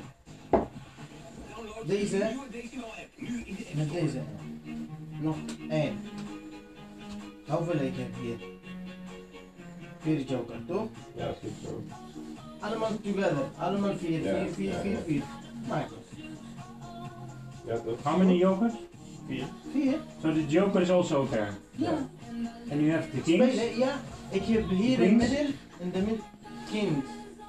Deze. 1.85 2.35
Met 3.75 3.91
deze. 3.91 4.19
Nog 5.21 5.35
één. 5.69 5.97
Hoeveel 7.47 7.79
ik 7.79 7.93
heb 7.95 8.15
hier? 8.21 8.37
Vier 9.99 10.21
joker, 10.21 10.55
toch? 10.67 10.87
Ja, 11.15 11.25
dat 11.25 11.35
is 11.41 11.49
goed 11.49 11.69
zo. 11.69 11.83
Allemaal 12.59 12.89
together. 13.03 13.49
Allemaal 13.57 13.95
vier, 13.97 14.21
ja, 14.21 14.37
vier, 14.37 14.53
vier, 14.53 14.69
ja, 14.69 14.79
vier, 14.79 14.97
vier. 15.05 15.23
Maak 15.67 15.89
het. 15.89 16.27
Ja, 17.67 17.77
toch? 17.77 18.03
How 18.03 18.17
many 18.17 18.37
jokers? 18.37 18.73
Vier. 19.27 19.45
Vier? 19.71 19.97
So 20.21 20.33
the 20.33 20.45
joker 20.47 20.81
is 20.81 20.89
also 20.89 21.27
there? 21.27 21.49
Ja. 21.71 21.89
Yeah. 21.89 22.71
And 22.71 22.81
you 22.81 22.91
have 22.91 23.09
the 23.11 23.21
kings? 23.21 23.53
Spelen, 23.53 23.77
ja. 23.77 23.99
Ik 24.29 24.43
heb 24.45 24.69
hier 24.69 24.99
in 24.99 25.17
de 25.17 25.25
middel. 25.25 25.45
In 25.79 25.91
de. 25.91 26.17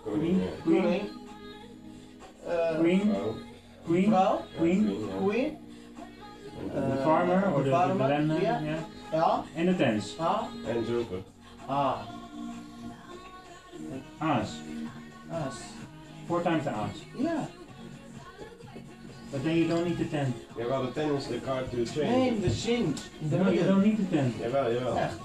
Koning, 0.04 0.40
ja. 0.42 0.48
Queen. 0.62 1.00
Eh, 2.46 2.78
Queen. 2.78 3.00
Vrouw. 3.00 3.34
Queen. 3.86 4.04
Vrouw. 4.08 4.40
Queen. 4.56 4.96
Queen. 5.26 5.56
The 6.72 6.78
Eh, 6.78 7.02
farmer 7.02 7.52
or 7.54 7.62
de 7.62 7.70
the, 7.70 7.70
the 7.70 7.76
farmer, 7.76 8.08
landman. 8.08 8.40
ja. 8.40 8.60
Yeah. 8.60 8.78
Ja. 9.12 9.44
En 9.54 9.66
de 9.66 9.76
tens. 9.76 10.16
A. 10.20 10.48
En 10.66 10.84
joker. 10.84 11.18
A. 11.68 11.96
Aas. 14.18 14.50
As. 15.30 15.54
Four 16.26 16.42
times 16.42 16.62
the 16.62 16.70
aas. 16.70 16.96
Ja. 17.18 17.48
But 19.30 19.42
then 19.42 19.56
you 19.56 19.68
don't 19.68 19.84
need 19.84 19.96
the 19.96 20.08
ten. 20.08 20.34
Jawel, 20.56 20.82
de 20.82 20.92
ten 20.92 21.14
is 21.14 21.26
de 21.26 21.40
card 21.40 21.70
to 21.70 21.76
change. 21.84 22.16
Nee, 22.16 22.40
de 22.40 22.50
change. 22.50 22.94
De 23.18 23.36
No, 23.36 23.50
you 23.50 23.66
don't 23.66 23.84
need 23.84 23.96
the 23.96 24.08
ten. 24.16 24.32
Jawel, 24.40 24.72
jawel. 24.72 24.96
Echt. 24.96 25.18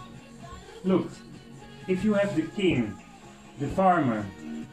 Look, 0.83 1.09
if 1.87 2.03
you 2.03 2.13
have 2.13 2.35
the 2.35 2.47
king, 2.55 2.93
the 3.59 3.67
farmer, 3.67 4.25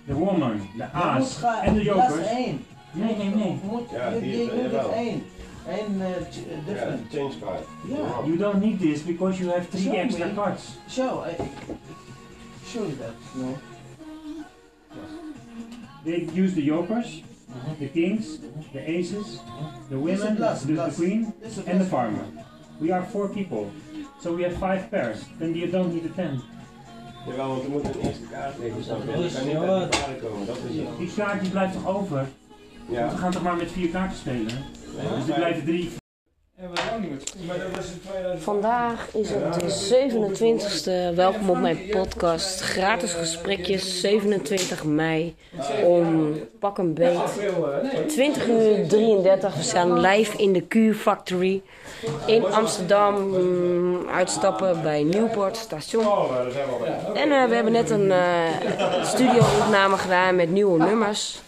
the 0.07 0.15
woman, 0.15 0.59
the 0.59 0.67
Je 0.77 0.91
moet 0.95 1.03
aas 1.03 1.37
gaan. 1.37 1.63
en 1.63 1.75
de 1.75 1.83
jokers. 1.83 2.15
is 2.21 2.27
één. 2.27 2.65
Nee, 2.93 3.17
nee, 3.17 3.29
nee. 3.35 3.53
Je 3.63 3.67
moet, 3.71 3.91
Ja, 3.91 4.09
je, 4.09 4.21
die 4.21 4.31
je 4.31 4.43
is- 4.43 4.51
doet 4.51 4.73
het 4.81 4.93
één. 4.93 5.23
Eén 5.69 6.01
eh, 6.03 6.09
ch- 6.31 6.47
eh, 6.49 6.67
different. 6.67 7.01
change 7.13 7.33
card. 7.41 7.65
Ja. 7.89 7.97
You 8.25 8.37
don't 8.37 8.61
need 8.61 8.81
this 8.81 9.03
because 9.05 9.39
you 9.39 9.51
have 9.51 9.69
three 9.69 9.83
Show 9.83 9.95
extra 9.95 10.27
me. 10.27 10.35
cards. 10.35 10.63
Show. 10.89 11.25
I, 11.27 11.35
show 12.67 12.83
you 12.87 12.97
that. 12.97 13.15
No. 13.35 13.57
They 16.05 16.29
use 16.35 16.55
the 16.55 16.63
jokers, 16.65 17.23
the 17.79 17.89
kings, 17.89 18.39
the 18.73 18.81
aces, 18.99 19.41
the 19.91 19.97
This 19.97 20.19
is 20.19 20.21
women, 20.21 20.37
plus, 20.37 20.63
the, 20.63 20.73
the 20.75 20.91
queen, 20.97 21.33
and 21.67 21.81
the 21.81 21.85
farmer. 21.85 22.25
We 22.81 22.93
are 22.93 23.03
four 23.13 23.29
people, 23.29 23.71
so 24.21 24.33
we 24.35 24.43
have 24.45 24.57
five 24.57 24.89
pairs. 24.91 25.25
Then 25.39 25.55
you 25.55 25.67
don't 25.67 25.93
need 25.93 26.05
the 26.05 26.15
ten. 26.23 26.41
Jawel, 27.29 27.49
want 27.49 27.63
er 27.65 27.71
moet 27.71 27.85
een 27.85 28.01
eerste 28.01 28.23
kaart 28.31 28.59
liggen. 28.59 28.85
snap 28.85 29.01
je? 29.05 29.07
Dat 29.13 29.19
Je 29.21 29.25
is- 29.27 29.33
kan 29.35 29.45
niet 29.47 29.55
paarden 29.91 30.21
komen, 30.23 30.47
dat 30.47 30.57
is 30.71 30.77
het. 30.77 30.99
Die 30.99 31.11
kaart 31.17 31.41
die 31.41 31.51
blijft 31.51 31.73
toch 31.73 31.87
over? 31.97 32.27
Ja. 32.89 33.11
We 33.11 33.17
gaan 33.17 33.31
toch 33.33 33.43
maar 33.43 33.57
met 33.57 33.71
vier 33.73 33.89
kaarten 33.89 34.17
spelen? 34.19 34.47
Dus 34.47 35.29
er 35.29 35.35
blijven 35.35 35.65
drie. 35.65 35.91
Vandaag 38.39 39.15
is 39.15 39.31
het 39.31 39.55
de 39.55 41.11
27e. 41.13 41.15
Welkom 41.15 41.51
op 41.51 41.59
mijn 41.59 41.79
podcast. 41.91 42.61
Gratis 42.61 43.13
gesprekjes, 43.13 44.01
27 44.01 44.85
mei. 44.85 45.37
Om 45.85 46.35
pak 46.59 46.79
een 46.79 46.95
beet. 46.95 47.41
20 48.09 48.49
uur 48.49 48.89
33. 48.89 49.55
We 49.55 49.63
staan 49.63 50.01
live 50.01 50.39
in 50.39 50.53
de 50.53 50.67
Q-Factory. 50.67 51.63
In 52.27 52.45
Amsterdam. 52.47 53.15
mm, 53.15 54.09
Uitstappen 54.09 54.83
bij 54.83 55.03
Newport 55.03 55.57
station. 55.57 56.05
En 57.15 57.33
eh, 57.33 57.45
we 57.45 57.55
hebben 57.55 57.73
net 57.73 57.91
een 57.91 58.11
eh 58.11 59.03
studio-opname 59.03 59.97
gedaan 59.97 60.37
met 60.37 60.51
nieuwe 60.51 60.85
nummers. 60.85 61.41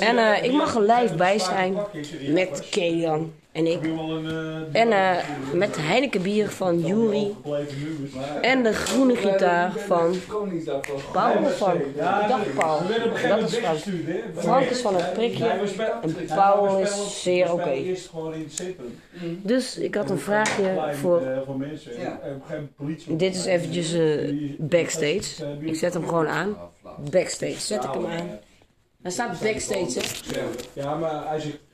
En 0.00 0.18
eh, 0.18 0.42
ik 0.44 0.52
mag 0.52 0.74
er 0.74 0.82
live 0.82 1.14
bij 1.14 1.38
zijn 1.38 1.76
met 2.32 2.68
Kean 2.70 3.32
en 3.58 3.66
ik. 3.66 3.82
En 4.72 4.92
eh, 4.92 5.16
met 5.52 5.76
Heineken 5.76 6.22
bier 6.22 6.48
van 6.50 6.80
Juri. 6.80 7.34
En 8.40 8.62
de 8.62 8.72
groene 8.72 9.16
gitaar 9.16 9.72
van 9.72 10.14
Paul 11.12 11.44
Frank. 11.44 11.80
Dag 11.96 12.52
Paul. 12.54 12.80
Dat 13.28 13.50
is 13.50 13.56
Frank. 13.56 13.78
Frank 14.34 14.64
is 14.64 14.80
van 14.80 14.94
het 14.94 15.12
prikje 15.12 15.48
en 16.02 16.16
Paul 16.26 16.78
is 16.78 17.22
zeer 17.22 17.52
oké. 17.52 17.76
Dus 19.42 19.78
ik 19.78 19.94
had 19.94 20.10
een 20.10 20.18
vraagje 20.18 20.94
voor... 21.00 21.22
Dit 23.06 23.34
is 23.34 23.44
eventjes 23.44 23.92
eh, 23.92 24.34
backstage. 24.58 25.56
Ik 25.60 25.74
zet 25.74 25.94
hem 25.94 26.08
gewoon 26.08 26.28
aan. 26.28 26.56
Backstage, 27.10 27.60
zet 27.60 27.84
ik 27.84 27.90
hem 27.92 28.06
aan. 28.06 28.28
Hij 29.02 29.10
staat 29.10 29.40
backstage, 29.40 30.00
hè? 30.00 30.40
Ja, 30.72 30.94
maar 30.94 31.28
hij 31.28 31.40
zegt. 31.40 31.67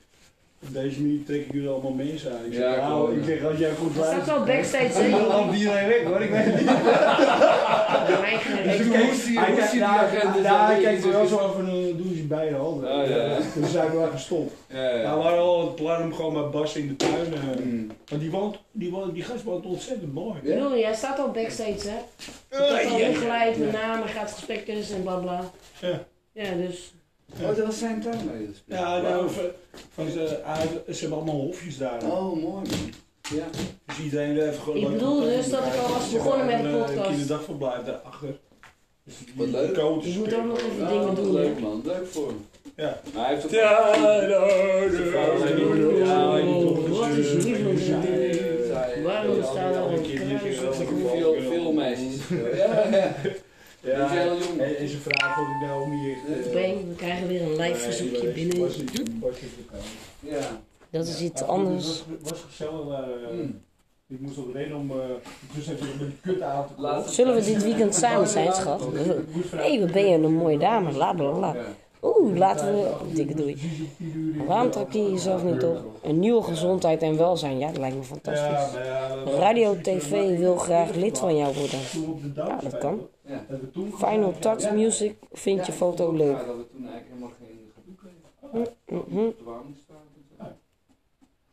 Op 0.67 0.73
deze 0.73 1.01
manier 1.01 1.23
trek 1.25 1.45
ik 1.45 1.51
jullie 1.53 1.69
allemaal 1.69 1.91
mensen 1.91 2.31
aan. 2.31 2.45
Ik 2.45 2.53
zeg, 2.53 2.63
Ja, 2.75 2.87
nou, 2.87 3.17
ik 3.17 3.25
zeg 3.25 3.43
als 3.43 3.57
jij 3.57 3.71
goed 3.71 3.95
Hij 3.95 4.03
staat 4.03 4.13
luistert. 4.15 4.37
wel 4.37 4.55
backstage, 4.55 5.01
hè? 5.03 5.09
Dan 5.09 5.27
loopt 5.27 5.55
iedereen 5.55 5.87
weg 5.87 6.03
hoor, 6.03 6.21
ik 6.21 6.29
weet 6.29 6.45
het 6.45 6.55
niet. 6.59 6.69
Dus 8.05 8.17
hij- 8.17 8.89
kijkt- 8.91 9.25
hij 9.61 9.71
die 9.71 9.83
agenda 9.83 10.49
zo 10.49 10.65
hij 10.65 10.75
in- 10.75 10.81
kijkt 10.83 11.03
er 11.03 11.11
wel 11.11 11.25
zo 11.27 11.37
en 11.37 11.65
dan 11.65 11.97
doen 11.97 12.13
ze 12.15 12.23
beide 12.23 12.55
handen. 12.55 12.91
Oh, 12.99 13.07
ja, 13.09 13.15
ja. 13.15 13.37
Dus 13.55 13.71
zijn 13.71 13.89
we 13.91 13.97
wel 13.97 14.07
gestopt. 14.11 14.53
Ja, 14.69 14.75
Nou, 14.75 14.93
we 14.95 15.01
ja. 15.01 15.17
waren 15.17 15.39
al 15.39 15.61
het 15.61 15.75
plan 15.75 16.01
om 16.01 16.13
gewoon 16.13 16.33
met 16.33 16.51
Bas 16.51 16.75
in 16.75 16.87
de 16.87 16.95
tuin. 16.95 17.33
eh, 17.33 17.63
Mm. 17.65 17.91
Want 18.07 18.21
die, 18.21 18.31
woont, 18.31 18.57
die, 18.71 18.91
woont, 18.91 19.13
die 19.13 19.23
gast 19.23 19.43
woont 19.43 19.65
ontzettend 19.65 20.13
mooi. 20.13 20.39
Ja? 20.43 20.69
Hij 20.69 20.93
staat 20.95 21.19
al 21.19 21.31
backstage, 21.31 21.87
hè? 21.87 21.97
Ik 22.49 22.81
heb 22.81 22.91
al 22.91 22.99
ingeleid, 22.99 23.57
met 23.57 23.71
namen, 23.71 24.07
gaat 24.07 24.31
gesprekjes 24.31 24.91
en 24.91 25.01
bla 25.03 25.15
bla. 25.15 25.41
Ja. 25.81 26.03
Ja, 26.31 26.51
dus... 26.67 26.93
Oh, 27.41 27.47
dat 27.55 27.65
was 27.65 27.77
zijn 27.79 28.01
tuin 28.01 28.19
mee. 28.33 28.47
dus. 28.47 28.63
Ja, 28.65 29.01
nou, 29.01 29.29
van, 29.29 29.43
van 29.93 30.09
ze, 30.11 30.39
ze 30.93 30.99
hebben 30.99 31.17
allemaal 31.17 31.41
hofjes 31.41 31.77
daar. 31.77 32.03
Oh, 32.03 32.23
mooi 32.33 32.41
man. 32.43 32.63
Ja. 33.29 33.45
Dus 33.85 33.99
iedereen 34.03 34.37
even 34.37 34.53
gewoon 34.61 34.77
Ik 34.77 34.87
bedoel 34.91 35.19
dus 35.21 35.49
dat 35.49 35.65
ik 35.65 35.75
al 35.83 35.93
was 35.93 36.11
begonnen 36.11 36.45
met 36.45 36.61
de 36.61 36.67
een, 36.67 36.75
eh, 36.79 36.85
podcast. 36.85 37.07
kinderdagverblijf 37.07 37.83
daarachter. 37.83 38.37
Dus 39.03 39.15
Wat 39.35 39.47
leuk. 39.47 39.69
Ik 39.77 40.15
moet 40.15 40.33
ook 40.35 40.45
nog 40.45 40.57
even 40.57 40.77
Ja, 40.79 40.89
dingen 40.89 41.15
doen, 41.15 41.33
leuk 41.33 41.59
man. 41.59 41.81
Leuk 41.85 42.07
voor 42.07 42.27
hem. 42.27 42.45
Ja. 42.75 42.99
Maar 43.13 43.25
hij 43.25 43.33
heeft 43.33 43.45
ook... 43.45 43.51
Ja, 43.51 43.89
Wat 46.89 47.17
is 47.17 47.85
Zij- 48.67 49.03
Waarom 49.03 49.43
staat 49.43 49.75
er 49.75 49.81
een 49.81 50.01
de 50.03 51.07
Veel, 51.17 51.35
veel 51.41 51.71
meisjes. 51.71 52.15
Ja, 52.55 52.87
ja. 52.97 53.15
Ja, 53.85 54.15
en, 54.15 54.77
en 54.77 54.87
zijn 54.87 55.01
vrouw 55.01 55.33
vond 55.33 55.47
ik 55.47 55.67
nou 55.67 56.11
echt... 56.11 56.39
eh, 56.39 56.47
Oké, 56.47 56.87
we 56.87 56.93
krijgen 56.95 57.27
weer 57.27 57.41
een 57.41 57.55
live 57.55 57.79
verzoekje 57.79 58.23
nee, 58.23 58.33
binnen. 58.33 58.59
was 58.59 58.77
niet- 58.77 59.11
was 59.21 59.41
niet. 59.41 60.31
Ja. 60.33 60.61
Dat 60.89 61.07
is 61.07 61.21
iets 61.21 61.41
Ja, 61.41 61.47
anders. 61.47 61.87
Het 62.09 62.21
was, 62.21 62.31
was 62.31 62.41
gezellig. 62.47 62.89
eh, 62.89 63.33
Mm. 63.33 63.61
Ik 64.07 64.19
moest 64.19 64.37
ook 64.37 64.53
rennen 64.53 64.77
om... 64.77 64.91
eh 64.91 64.97
dus 65.55 65.67
even 65.67 65.87
met 65.87 65.99
die 65.99 66.17
kut 66.21 66.41
aan 66.41 66.67
te 66.67 66.73
komen. 66.73 67.09
Zullen 67.09 67.35
we 67.35 67.43
dit 67.43 67.63
weekend 67.63 67.95
samen 67.95 68.27
zijn, 68.27 68.53
schat? 68.53 68.81
Hé, 68.93 69.57
hey, 69.57 69.79
wat 69.79 69.91
ben 69.91 70.07
je 70.09 70.15
een 70.17 70.33
mooie 70.33 70.57
dame, 70.57 70.91
la 70.91 71.13
bla 71.13 71.29
bla. 71.31 71.55
Oeh, 72.05 72.37
laten 72.37 72.73
we... 72.73 73.13
Dikke 73.13 73.35
doei. 73.35 73.57
Waarom 74.47 74.71
trek 74.71 74.91
je 74.91 75.11
jezelf 75.11 75.43
niet 75.43 75.63
op? 75.63 75.77
Een 76.01 76.19
nieuwe 76.19 76.43
gezondheid 76.43 77.01
en 77.01 77.17
welzijn, 77.17 77.57
ja, 77.57 77.67
dat 77.67 77.77
lijkt 77.77 77.95
me 77.95 78.03
fantastisch. 78.03 78.79
Radio 79.39 79.75
TV 79.81 80.37
wil 80.37 80.55
graag 80.55 80.95
lid 80.95 81.17
van 81.17 81.37
jou 81.37 81.53
worden. 81.55 81.79
Ja, 82.35 82.59
dat 82.61 82.77
kan. 82.77 83.07
Ja. 83.21 83.43
hebben 83.47 83.59
we 83.59 83.71
toen 83.71 83.93
Final 83.97 84.33
Touch 84.39 84.71
Music 84.71 85.15
vindt 85.31 85.65
je 85.65 85.71
foto 85.71 86.11
leuk. 86.11 86.37
ook 86.37 86.37
raar 86.37 86.45
Dat 86.45 86.57
we 86.57 86.67
toen 86.67 86.87
eigenlijk 86.87 87.07
helemaal 87.07 87.31
geen 87.39 87.71
gedoe 87.75 87.95
kregen. 87.95 89.31
Op 89.31 89.37
de 89.37 89.43
warmingstraat 89.43 89.97
en 90.15 90.23
zo. 90.37 90.43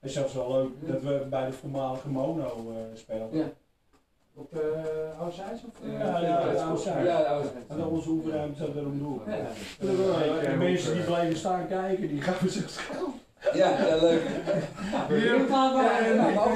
Het 0.00 0.10
is 0.10 0.12
zelfs 0.12 0.34
wel 0.34 0.52
leuk 0.52 0.92
dat 0.92 1.02
we 1.02 1.26
bij 1.30 1.46
de 1.46 1.52
voormalige 1.52 2.08
Mono 2.08 2.44
eh 2.44 2.76
speelden. 2.94 3.52
Ja. 4.34 4.40
Op 4.40 4.54
uh, 4.54 5.20
Oudzijds 5.20 5.62
of? 5.64 5.90
Ja, 5.98 6.18
ja, 6.20 6.50
ja, 6.52 6.62
Oudzijds. 6.62 7.06
Ja, 7.06 7.16
oude 7.16 7.48
En 7.68 7.76
dan 7.78 7.86
onze 7.88 8.08
oefenruimte 8.08 8.58
zat 8.64 8.76
erom 8.76 8.98
door. 8.98 9.22
Ja. 9.26 9.34
En 9.80 10.50
de 10.50 10.56
mensen 10.58 10.94
die 10.94 11.02
blijven 11.02 11.36
staan 11.36 11.68
kijken, 11.68 12.08
die 12.08 12.20
gaan 12.20 12.48
zich 12.48 12.70
schuil. 12.70 13.14
Ja, 13.52 13.86
ja, 13.86 13.96
leuk. 14.00 14.22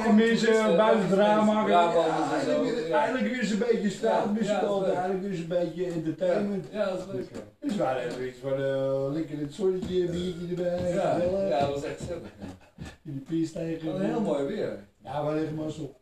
En 0.07 0.15
mensen 0.15 0.77
buiten 0.77 1.09
het 1.09 1.19
raam 1.19 1.47
maken. 1.47 1.93
Zo. 1.93 2.01
Eigenlijk- 2.33 2.87
Ja. 2.89 2.97
Eigenlijk 2.99 3.29
weer 3.33 3.41
eens 3.41 3.51
een 3.51 3.59
beetje 3.59 4.07
Ja, 4.07 4.25
ja, 4.41 4.85
eigenlijk 4.85 5.21
weer 5.21 5.31
eens 5.31 5.39
een 5.41 5.49
beetje 5.49 5.85
entertainment. 5.87 6.67
Ja, 6.71 6.85
dat 6.85 6.99
is 6.99 7.05
leuk. 7.13 7.29
ja. 7.33 7.39
Dus 7.61 7.77
we 7.77 7.83
waren 7.83 8.03
even 8.05 8.27
iets 8.27 8.39
van 8.39 8.53
eh, 8.53 9.13
lekker 9.13 9.35
in 9.35 9.41
het 9.41 9.55
zonnetje, 9.55 10.01
een 10.01 10.11
biertje 10.11 10.47
erbij, 10.65 10.93
Ja, 10.93 11.19
ja, 11.49 11.61
dat 11.61 11.75
was 11.75 11.85
echt 11.85 11.99
gezellig. 11.99 12.23
In 13.05 13.25
de 13.29 13.51
tegen. 13.53 13.93
Wat 13.93 14.01
een 14.01 14.07
heel 14.07 14.21
mooi 14.21 14.45
weer. 14.47 14.79
Ja, 15.05 15.23
maar 15.23 15.37
even 15.37 15.55
mazzel. 15.55 15.97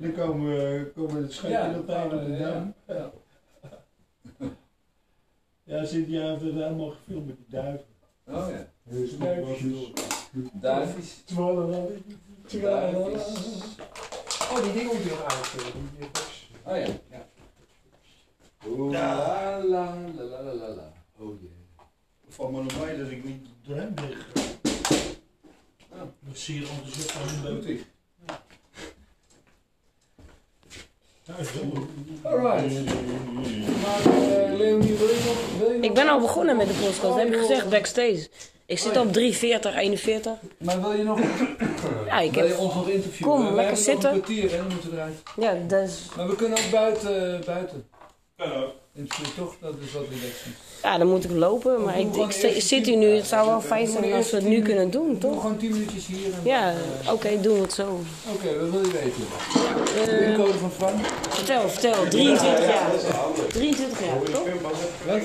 En 0.00 0.06
dan 0.06 0.12
komen 0.26 0.48
we, 0.48 0.90
komen 0.94 1.14
we 1.16 1.22
het 1.22 1.32
scheepje 1.32 1.56
Ja, 1.56 1.78
op 1.78 1.86
de 1.86 1.92
ja, 1.92 2.08
dam. 2.50 2.74
ja. 2.86 3.10
Ja, 5.62 5.84
Cynthia 5.84 6.28
heeft 6.30 6.42
het 6.42 6.52
helemaal 6.52 6.90
gefilmd 6.90 7.26
met 7.26 7.36
die 7.36 7.46
duiven. 7.48 7.84
Oh 8.26 8.46
ja. 8.50 8.66
Dus 8.82 9.18
dat 9.18 9.28
Duifjes. 10.60 11.22
twaalf. 11.24 11.70
Duifjes. 11.70 12.02
Oh, 14.50 14.62
die 14.62 14.72
dingen 14.72 14.86
moet 14.94 15.02
je 15.02 15.24
box. 15.98 16.48
Oh 16.64 16.76
ja. 16.76 16.86
ja. 17.10 17.26
Ja. 18.90 18.90
la 18.90 19.64
la 19.64 19.64
la 19.64 19.94
la 20.24 20.42
la 20.42 20.54
la 20.54 20.68
la. 20.68 20.92
Oh 21.18 21.40
jee. 21.40 21.50
Van 22.28 22.52
me 22.52 22.62
nog 22.62 22.84
mee 22.86 22.98
dat 22.98 23.10
ik 23.10 23.24
niet 23.24 23.46
door 23.62 23.76
hem 23.76 23.94
lig. 24.08 24.26
Oh. 25.92 26.02
Ik 26.02 26.10
ben 26.20 26.36
zeer 26.36 26.68
enthousiast 26.70 27.12
van 27.12 27.28
hem 27.28 27.42
Doet 27.54 27.64
leuk. 27.64 27.64
hij. 27.64 27.84
Ja, 28.26 28.42
is 30.68 30.76
wel- 30.76 31.19
Alright. 32.22 32.84
Maar 33.82 34.14
eh, 34.14 34.56
Leonie, 34.58 34.94
wil 34.94 35.06
je 35.08 35.22
nog... 35.26 35.58
Wil 35.58 35.68
je 35.70 35.76
nog 35.76 35.84
Ik 35.84 35.94
ben 35.94 36.08
al 36.08 36.20
begonnen 36.20 36.56
met 36.56 36.66
de 36.66 36.72
podcast, 36.72 37.02
dat 37.02 37.16
heb 37.16 37.26
ik 37.28 37.38
gezegd, 37.38 37.68
backstage. 37.70 38.28
Ik 38.66 38.78
zit 38.78 38.96
op 38.96 39.12
340, 39.12 39.76
41. 39.76 40.32
Maar 40.58 40.80
wil 40.80 40.92
je 40.92 41.02
nog... 41.02 41.20
Ja, 42.06 42.20
ik 42.20 42.32
Wil 42.32 42.42
je 42.44 42.48
heb... 42.50 42.58
ons 42.58 42.74
nog 42.74 42.88
interviewen? 42.88 43.34
Kom, 43.36 43.46
We 43.48 43.54
lekker 43.54 43.76
zitten. 43.76 44.12
een 44.12 44.20
kwartier, 44.20 44.50
hè? 44.50 44.56
Dan 44.56 44.66
moeten 44.66 44.92
eruit. 44.92 45.22
Ja, 45.36 45.54
dat 45.66 45.88
is... 45.88 46.08
Maar 46.16 46.28
we 46.28 46.36
kunnen 46.36 46.58
ook 46.58 46.70
buiten... 46.70 47.42
buiten. 47.46 47.86
Hallo. 48.36 48.72
Toch? 49.36 49.54
Dat 49.60 49.74
is 49.86 49.92
wat. 49.92 50.04
Ja, 50.82 50.98
dan 50.98 51.06
moet 51.08 51.24
ik 51.24 51.30
lopen, 51.30 51.84
maar 51.84 51.98
ik, 51.98 52.08
zit 52.58 52.86
hier 52.86 52.96
nu. 52.96 53.06
Het 53.06 53.26
zou 53.26 53.46
wel 53.46 53.60
fijn 53.60 53.86
zijn 53.88 54.12
als 54.12 54.30
we 54.30 54.36
het 54.36 54.46
nu 54.46 54.62
kunnen 54.62 54.90
doen, 54.90 55.08
Doe 55.18 55.30
toch? 55.30 55.40
gewoon 55.40 55.56
10 55.56 55.70
minuutjes 55.72 56.06
hier. 56.06 56.24
En 56.34 56.40
Ja, 56.44 56.72
dan, 57.04 57.12
oké, 57.14 57.28
eh, 57.28 57.42
doen 57.42 57.54
we 57.54 57.60
het 57.60 57.72
zo. 57.72 58.00
Oké, 58.34 58.58
wat 58.60 58.70
wil 58.70 58.80
je 58.80 58.90
weten? 58.92 59.22
Eh, 60.18 60.26
Pincode 60.34 60.58
van 60.58 60.70
Frank? 60.70 61.06
vertel, 61.30 61.68
vertel. 61.68 62.08
23 62.08 62.66
jaar. 62.66 62.90
23 63.48 64.04
jaar, 64.04 64.20
toch? 64.22 64.46
Wat? 65.06 65.20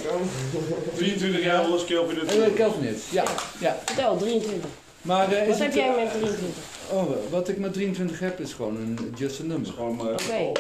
23 0.95 1.43
jaar 1.43 1.63
alles 1.63 1.85
keer 1.85 2.01
op 2.01 2.11
in 2.11 2.27
Eh, 2.27 2.53
Kelvin 2.55 2.95
Ja, 3.11 3.23
ja. 3.59 3.77
Vertel, 3.85 4.17
23. 4.17 4.69
Maar 5.01 5.31
eh, 5.31 5.47
Wat 5.47 5.57
heb 5.57 5.67
het... 5.67 5.75
jij 5.75 5.95
met 5.95 6.09
23? 6.11 6.47
Oh, 6.91 7.03
wat 7.29 7.49
ik 7.49 7.57
met 7.57 7.73
23 7.73 8.19
heb 8.19 8.39
is 8.39 8.53
gewoon 8.53 8.75
een 8.75 9.13
just. 9.17 9.41
Gewoon 9.75 9.95
maar. 9.95 10.11
Oké. 10.11 10.51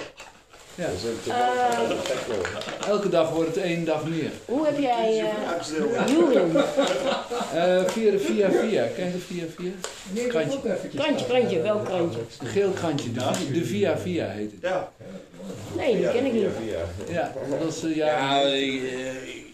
Ja. 0.75 0.85
Eh, 1.27 2.87
Elke 2.87 3.09
dag 3.09 3.29
wordt 3.31 3.55
het 3.55 3.63
één 3.63 3.85
dag 3.85 4.05
meer. 4.05 4.31
hoe 4.45 4.65
heb 4.65 4.79
jij 4.79 5.19
eh 5.19 6.07
Julian? 6.07 6.55
Eh 6.55 7.85
via 7.87 8.11
de 8.11 8.19
via 8.19 8.49
via. 8.51 8.87
Ken 8.95 9.05
je 9.05 9.11
de 9.11 9.17
via 9.17 9.43
via? 9.57 9.71
Krantje. 10.27 10.59
Krantje, 10.95 11.25
krantje, 11.25 11.61
welk 11.61 11.85
krantje? 11.85 12.19
Geel 12.43 12.69
krantje. 12.71 13.11
De, 13.11 13.51
de 13.53 13.65
via 13.65 13.97
via 13.97 14.27
heet 14.27 14.51
het. 14.51 14.61
Ja. 14.61 14.91
Nee, 15.77 15.97
die 15.97 16.11
ken 16.11 16.25
ik 16.25 16.33
niet. 16.33 16.45
Ja, 17.09 17.31
dat 17.59 17.73
is 17.75 17.83
uh, 17.83 17.95
ja. 17.95 18.41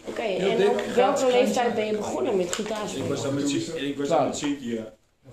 Oké, 0.04 0.22
Heel 0.22 0.48
en 0.50 0.68
op 0.68 0.80
welke 0.94 1.26
leeftijd 1.32 1.74
ben 1.74 1.86
je 1.86 1.96
begonnen 1.96 2.36
met 2.36 2.46
Ik 2.46 2.52
gitaarspelen? 2.52 3.08
was 3.08 3.22
dan 3.22 3.34
met 3.34 3.50
ik 3.76 3.98
was 3.98 4.08
dan 4.08 4.26
met 4.26 4.36
Cynthia. 4.36 4.92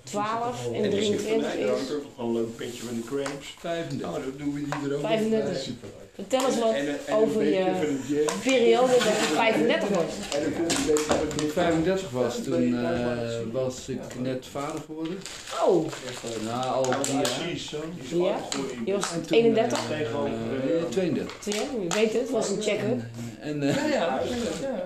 12 0.10 0.68
en 0.74 0.84
En 0.84 0.90
23 0.90 1.54
Ja, 1.54 1.74
is 1.74 1.82
ik 1.82 1.88
heb 1.88 2.02
gewoon 2.16 2.36
een 2.36 2.42
leuk 2.42 2.56
petje 2.56 2.84
van 2.84 2.96
de 2.96 3.04
Cramps. 3.04 3.56
35. 3.60 4.10
Nou, 4.10 4.24
dat 4.24 4.38
doen 4.40 4.54
we 4.54 4.62
die 4.62 4.90
er 4.90 4.96
ook. 4.96 5.02
35. 5.02 5.62
Super. 5.64 5.90
Vertel 6.20 6.46
eens 6.48 6.60
wat 6.60 6.74
En, 6.74 6.88
eh, 6.88 6.94
en 7.06 7.14
over 7.16 7.44
je 7.44 8.26
periode 8.44 8.92
dat 8.92 9.02
je 9.04 9.32
35 9.36 9.90
was. 9.90 10.04
En 10.36 10.44
dan 10.44 10.54
komt 10.54 10.72
een 10.78 10.86
beetje 10.86 11.04
van 11.08 11.18
Toen 11.38 11.46
ik 11.48 11.52
35 11.54 12.10
was, 12.10 12.36
toen 12.44 12.86
eh, 12.86 13.18
was 13.52 13.90
ik 13.90 14.00
net 14.22 14.46
vader 14.52 14.82
geworden. 14.86 15.18
Oh, 15.66 15.88
Na 16.46 16.62
al 16.62 16.82
drie 17.02 17.14
jaar. 17.14 17.22
Precies. 17.22 17.70
ja? 18.10 18.36
Je 18.86 18.94
was 18.94 19.12
En 19.14 19.22
toen, 19.26 19.38
31? 19.38 19.80
eh, 19.92 20.00
eh, 20.02 20.84
32. 20.90 21.36
Ja, 21.46 21.54
je 21.82 21.88
weet 21.96 22.12
het, 22.14 22.22
het 22.22 22.30
was 22.30 22.50
een 22.50 22.62
check-up. 22.62 23.00
En, 23.40 23.64
eh, 23.64 23.76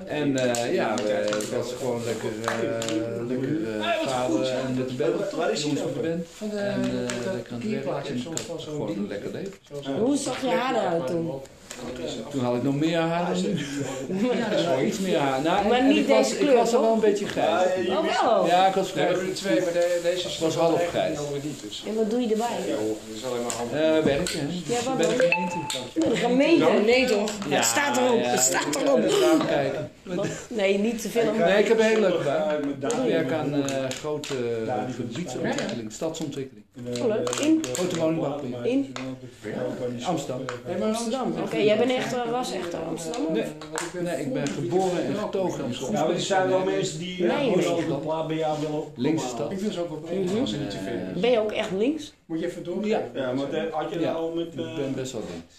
en 0.08 0.38
eh, 0.38 0.74
ja, 0.74 0.96
we- 0.96 1.10
het 1.32 1.50
was 1.50 1.74
gewoon 1.78 2.02
lekker, 2.06 2.30
eh, 2.46 3.28
lekker 3.28 3.80
eh, 3.80 4.08
vader 4.08 4.48
en 4.48 4.76
met 4.78 4.90
de 4.90 4.96
band. 4.96 5.32
Waar 5.32 5.52
is 5.52 5.62
Jongens 5.62 5.82
dan 5.82 5.90
met 5.94 6.04
de 6.04 6.10
band. 6.10 6.26
En 6.62 6.82
eh, 6.82 7.34
lekker 7.34 7.54
aan 7.54 7.62
het 7.62 7.84
werk. 7.86 8.08
En 8.08 8.20
gewoon 8.64 8.90
een 8.90 9.08
lekker 9.08 9.32
leven. 9.32 9.54
Hoe 10.04 10.18
zag 10.18 10.42
je 10.42 10.48
haar 10.48 10.76
eruit 10.76 11.08
toen? 11.08 11.23
Toen 12.32 12.44
had 12.44 12.56
ik 12.56 12.64
nog 12.64 12.76
meer 12.76 12.98
haar 13.00 13.34
dan 13.34 13.42
nu. 13.42 13.50
Ja, 14.38 14.50
dat 14.50 14.60
is 14.60 14.66
wel 14.66 14.82
iets 14.82 15.00
meer 15.00 15.18
haar. 15.18 15.42
Nou, 15.42 15.68
Maar 15.68 15.78
en 15.78 15.88
niet 15.88 15.98
ik 15.98 16.08
was, 16.08 16.18
deze 16.18 16.34
Ik 16.34 16.40
kleur, 16.40 16.56
was 16.56 16.74
er 16.74 16.82
wel 16.82 16.94
een 16.94 17.00
beetje 17.00 17.26
grijs. 17.28 17.88
Oh 17.90 18.22
wel? 18.22 18.46
Ja, 18.48 18.68
ik 18.68 18.74
was 18.74 18.94
Nee, 18.94 18.94
vrij. 18.94 19.08
we 19.08 19.12
hebben 19.14 19.30
er 19.30 19.36
twee, 19.36 19.62
maar 19.62 19.74
de- 19.74 20.00
deze 20.04 20.28
is 20.28 20.40
was 20.40 20.56
half 20.56 20.88
grijs. 20.90 21.18
niet. 21.44 21.62
Dus. 21.62 21.84
En 21.88 21.96
wat 21.96 22.10
doe 22.10 22.22
je 22.22 22.28
erbij? 22.32 22.48
Ja, 22.68 22.76
dat 22.76 23.16
is 23.16 23.26
alleen 23.26 23.42
maar 23.44 23.52
handig. 23.52 23.80
Eh, 23.80 24.04
werken, 24.04 24.40
hè? 24.40 24.74
Ja, 24.74 24.80
wat 24.86 24.98
de 24.98 25.04
gemeente. 25.18 25.56
Oh, 26.04 26.10
de 26.10 26.16
gemeente? 26.16 26.66
Nee 26.86 27.06
toch? 27.06 27.30
Het 27.50 27.66
staat 27.66 27.98
erop, 27.98 28.20
ja, 28.20 28.30
het 28.30 28.40
staat 28.40 28.68
ja, 28.74 28.82
erop. 28.82 29.00
Even 29.00 29.90
Nee, 30.50 30.78
niet 30.78 31.02
te 31.02 31.10
veel. 31.10 31.34
Nee, 31.34 31.60
ik 31.60 31.68
heb 31.68 31.80
een 31.80 31.86
hele 31.86 32.00
leuke 32.00 32.24
baan. 32.24 32.78
Met 32.82 32.94
Ik 32.94 33.12
werk 33.12 33.32
aan 33.32 33.54
eh, 33.54 33.90
grote 33.90 34.36
gebiedsontwikkeling, 34.96 35.92
stadsontwikkeling. 35.92 36.66
Oh, 37.02 37.08
leuk. 37.08 37.30
In? 37.30 37.64
Grote 37.74 38.00
woningbouwproject. 38.00 38.66
In? 38.66 38.94
Amsterdam. 40.06 40.46
Amsterdam. 40.82 41.34
Oké, 41.44 41.58
jij 41.58 41.78
bent 41.78 41.92
echt, 41.92 42.14
eh, 42.14 42.32
was 42.32 42.54
echt 42.54 42.74
Amsterdam? 42.74 43.34
Nee, 43.34 43.44
nee, 44.02 44.22
ik 44.26 44.34
ben 44.34 44.48
geboren 44.48 45.06
en 45.06 45.16
getogen 45.16 45.66
in 45.66 45.72
Ja, 45.92 46.06
maar 46.06 46.10
er 46.10 46.20
zijn 46.20 46.48
wel 46.50 46.64
mensen 46.64 47.00
die 47.00 47.24
Nee, 47.24 47.62
gewoon 47.62 47.86
de 47.88 47.96
plaat 47.96 48.28
bij 48.28 48.38
jou 48.38 48.60
willen 48.62 48.84
Linkse 48.96 49.28
stad. 49.28 49.52
Ik 49.52 49.60
vind 49.60 49.74
ze 49.74 49.80
ook 49.80 49.90
wel 49.90 50.10
is. 50.42 50.56
Ben 51.22 51.32
je 51.32 51.40
ook 51.40 51.52
echt 51.52 51.72
links? 51.72 52.14
Moet 52.26 52.40
je 52.40 52.46
even 52.46 52.64
door. 52.64 52.86
Ja. 52.86 53.02
Ja, 53.14 53.32
maar 53.34 53.68
had 53.72 53.94
je 53.94 54.00
Ja. 54.00 54.12
nou 54.12 54.18
al 54.18 54.34
met... 54.34 54.48
Ik 54.48 54.76
ben 54.76 54.94
best 54.96 55.12
wel 55.12 55.22
links. 55.32 55.56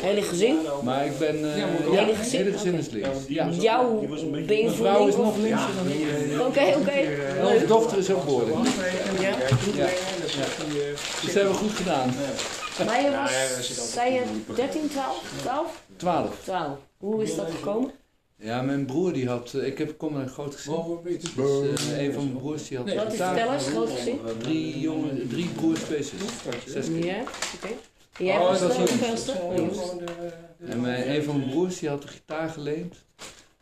Hele 0.00 0.22
gezin? 0.22 0.56
Maar 0.84 1.06
ik 1.06 1.18
ben... 1.18 1.52
eh 1.52 1.58
Ja, 1.58 1.66
ja, 1.66 1.90
Hele 1.90 2.06
het 2.12 2.16
gezin? 2.16 2.38
hele 2.44 2.52
gezin 2.52 2.74
is 2.74 2.86
Ja, 2.86 2.92
links. 2.92 3.26
Ja. 3.28 3.48
Jouw 3.50 3.98
beetje- 4.00 4.30
Mijn 4.30 4.70
vrouw 4.70 5.06
is 5.08 5.16
nog 5.16 5.26
of- 5.26 5.36
linkser 5.36 5.68
dan 5.76 5.88
ik. 5.88 6.40
Oké, 6.46 6.74
oké. 6.78 6.90
En 6.90 7.46
onze 7.46 7.66
dochter 7.66 7.98
is 7.98 8.10
ook 8.10 8.24
behoorlijk. 8.24 8.56
Ja. 9.20 9.28
Ja. 9.74 9.86
Dus 10.22 10.34
dat 11.24 11.34
hebben 11.34 11.52
we 11.52 11.58
goed 11.58 11.70
gedaan. 11.72 12.14
Maar 12.86 13.00
je 13.02 13.10
Ja, 13.10 13.22
was, 13.22 13.68
ja, 13.68 13.84
zei 13.84 14.12
je 14.12 14.22
13, 14.54 14.88
12? 14.88 15.22
12? 15.42 15.82
12. 15.96 16.34
12. 16.44 16.78
Hoe 16.98 17.22
is 17.22 17.34
dat 17.36 17.46
gekomen? 17.54 17.90
Ja, 18.36 18.62
mijn 18.62 18.84
broer 18.86 19.12
die 19.12 19.28
had... 19.28 19.52
eh, 19.54 19.66
Ik 19.66 19.78
heb, 19.78 19.98
kom 19.98 20.16
een 20.16 20.28
groot 20.28 20.54
gezin. 20.54 20.74
Dus, 21.36 21.90
eh, 21.92 22.02
een 22.04 22.12
van 22.12 22.22
mijn 22.24 22.36
broers 22.38 22.68
die 22.68 22.76
had... 22.76 22.86
Nee, 22.86 22.96
Wat 22.96 23.06
is 23.06 23.12
gitaar. 23.12 23.34
vertel 23.36 23.52
eens, 23.52 23.66
groot 23.66 23.90
gezin? 23.90 24.20
Drie 24.38 24.80
jongen, 24.80 25.28
drie 25.28 25.48
broers, 25.48 25.80
twee 25.80 26.02
zussen. 26.02 26.28
Zes 26.66 26.84
kinderen. 26.86 27.14
Ja, 27.14 27.20
oké. 27.54 27.72
Jij 28.18 28.38
Oh, 28.38 28.48
was 28.48 28.60
dat 28.60 28.70
is 28.70 28.76
de 28.76 28.80
hoeveelste? 28.80 29.32
En 30.68 30.80
mijn, 30.80 31.10
een 31.10 31.22
van 31.24 31.38
mijn 31.38 31.50
broers 31.50 31.78
die 31.78 31.88
had 31.88 32.02
een 32.02 32.08
gitaar 32.08 32.48
geleend 32.48 32.94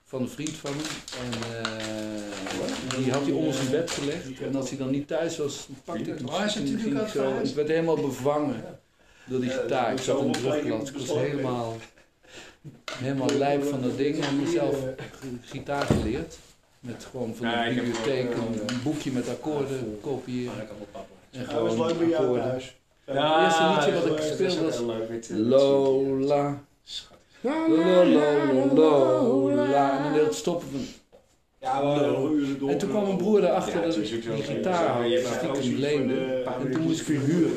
van 0.04 0.22
een 0.22 0.28
vriend 0.28 0.50
van 0.50 0.70
hem. 0.70 0.80
En 1.22 1.64
eh, 1.64 2.98
die 2.98 3.12
had 3.12 3.22
hij 3.22 3.32
onder 3.32 3.54
zijn 3.54 3.70
bed 3.70 3.90
gelegd. 3.90 4.40
En 4.40 4.54
als 4.54 4.68
hij 4.68 4.78
dan 4.78 4.90
niet 4.90 5.06
thuis 5.08 5.36
was, 5.36 5.68
pakte 5.84 6.10
ik 6.10 6.18
hem. 6.18 6.28
Het 6.96 7.10
zo. 7.10 7.40
Ik 7.42 7.54
werd 7.54 7.68
helemaal 7.68 7.96
bevangen 7.96 8.80
door 9.24 9.40
die 9.40 9.50
gitaar. 9.50 9.92
Ik 9.92 9.98
zat 9.98 10.20
in 10.20 10.32
de 10.32 10.38
terugklas. 10.38 10.88
Ik 10.88 10.96
was 10.96 11.18
helemaal, 11.18 11.76
helemaal 12.92 13.30
lijp 13.30 13.64
van 13.64 13.82
dat 13.82 13.96
ding. 13.96 14.24
En 14.24 14.40
mezelf 14.42 14.76
gitaar 15.44 15.86
geleerd. 15.86 16.38
Met 16.80 17.06
gewoon 17.10 17.34
van 17.34 17.46
de 17.46 17.72
bibliotheek 17.74 18.34
een, 18.34 18.68
eh, 18.68 18.82
boekje 18.82 19.10
met 19.10 19.28
akkoorden 19.28 19.98
kopiëren. 20.00 20.68
En 21.30 21.46
Hij 21.46 21.60
was 21.60 21.72
gewoon 21.72 21.86
leuk 21.86 21.98
bij 21.98 22.08
jou 22.08 22.22
akkoorden. 22.22 22.62
Thuis. 23.06 23.54
Het 23.54 23.60
eerste 23.60 23.90
liedje 23.90 24.08
wat 24.08 24.18
ik 24.18 24.32
speelde 24.32 24.64
was. 24.64 24.78
Lola. 25.28 26.58
Lola, 27.40 28.52
Lola. 28.74 29.96
En 29.96 30.02
dan 30.02 30.12
deed 30.12 30.24
het 30.24 30.34
stoppen 30.34 30.68
van... 30.70 30.80
Ja, 31.60 31.82
we. 31.82 32.66
En 32.68 32.78
toen 32.78 32.88
kwam 32.88 33.02
mijn 33.02 33.16
broer 33.16 33.44
erachter 33.44 33.74
Ja, 33.74 33.86
dat 33.86 33.96
ik 33.96 34.14
ook 34.30 34.34
die 34.36 34.42
gitaar 34.44 35.04
stiekem 35.18 35.48
ook 35.50 35.62
leende. 35.62 36.14
En 36.60 36.70
toen 36.72 36.82
moest 36.82 37.00
ik 37.00 37.06
hem 37.06 37.20
huren. 37.24 37.52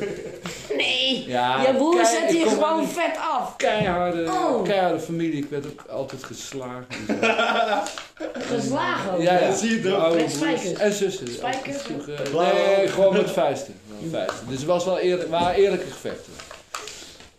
Nee! 0.78 1.24
Ja, 1.28 1.62
Je 1.62 1.74
broer 1.76 2.02
ik 2.02 2.30
je 2.32 2.50
gewoon 2.50 2.88
vet 2.88 3.18
af. 3.34 3.56
Keiharde, 3.56 4.24
Oh. 4.24 4.64
keiharde 4.64 5.00
familie. 5.00 5.38
Ik 5.38 5.50
werd 5.50 5.66
ook 5.66 5.86
altijd 5.90 6.24
geslagen. 6.24 6.86
Geslagen 8.52 9.14
ook. 9.14 9.22
Ja, 9.22 9.40
ja. 9.40 9.48
Dat 9.48 9.58
zie 9.58 9.70
je 9.70 9.90
toch? 9.90 10.30
Spijkers? 10.30 10.74
En 10.74 10.94
zussen. 10.94 11.28
Spijkers? 11.28 11.78
Eh. 11.88 12.54
Nee, 12.78 12.88
gewoon 12.88 13.14
met 13.14 13.32
vuisten. 13.32 13.74
Dus 14.48 14.58
het 14.58 14.66
was 14.66 14.86
wel 14.86 15.00
eerlijk, 15.00 15.30
waren 15.30 15.56
eerlijke 15.56 15.92
gevechten. 15.92 16.34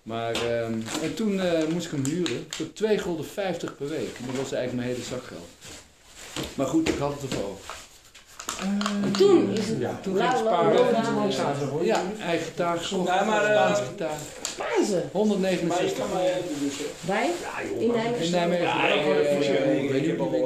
Maar, 0.03 0.33
ehm, 0.33 0.81
en 1.03 1.15
toen 1.15 1.41
eh, 1.41 1.67
moest 1.69 1.87
ik 1.87 1.93
hem 1.93 2.05
huren 2.05 2.47
voor 2.49 2.73
2 2.73 2.99
gulden 2.99 3.27
50 3.27 3.77
per 3.77 3.89
week. 3.89 4.17
En 4.19 4.27
dat 4.27 4.37
was 4.37 4.53
eigenlijk 4.53 4.73
mijn 4.73 4.89
hele 4.89 5.03
zakgeld. 5.03 5.49
Maar 6.55 6.67
goed, 6.67 6.89
ik 6.89 6.99
had 6.99 7.13
het 7.21 7.31
ervoor. 7.31 7.59
En 9.05 9.13
toen 9.13 9.51
is 9.53 9.69
het 9.69 9.79
Ja, 9.79 9.99
toen 10.03 10.17
ging 10.17 10.29
La- 10.31 10.37
sparen. 10.37 10.75
Lola- 10.75 11.83
Ja, 11.83 12.01
eigen 12.27 12.47
gitaar 12.47 12.79
gekocht. 12.79 13.09
Ja, 13.09 13.25
maar, 13.25 13.45
eh, 13.45 13.51
Spaanse 13.57 13.83
gitaar. 13.91 14.19
Spaanse. 14.43 14.93
Maar 14.93 15.03
je 15.03 15.19
169. 15.19 15.99
kan 15.99 16.09
mij 16.13 16.33
dus, 16.61 16.79
hè. 16.79 16.85
Bij? 17.07 17.31
In 17.79 17.91
Nijmegen? 17.93 18.25
In 18.25 18.31
Nijmegen. 18.31 18.65
Ja, 18.65 18.87
ik 18.89 19.05
word 19.05 19.17
eh, 19.19 19.23
het 19.35 19.45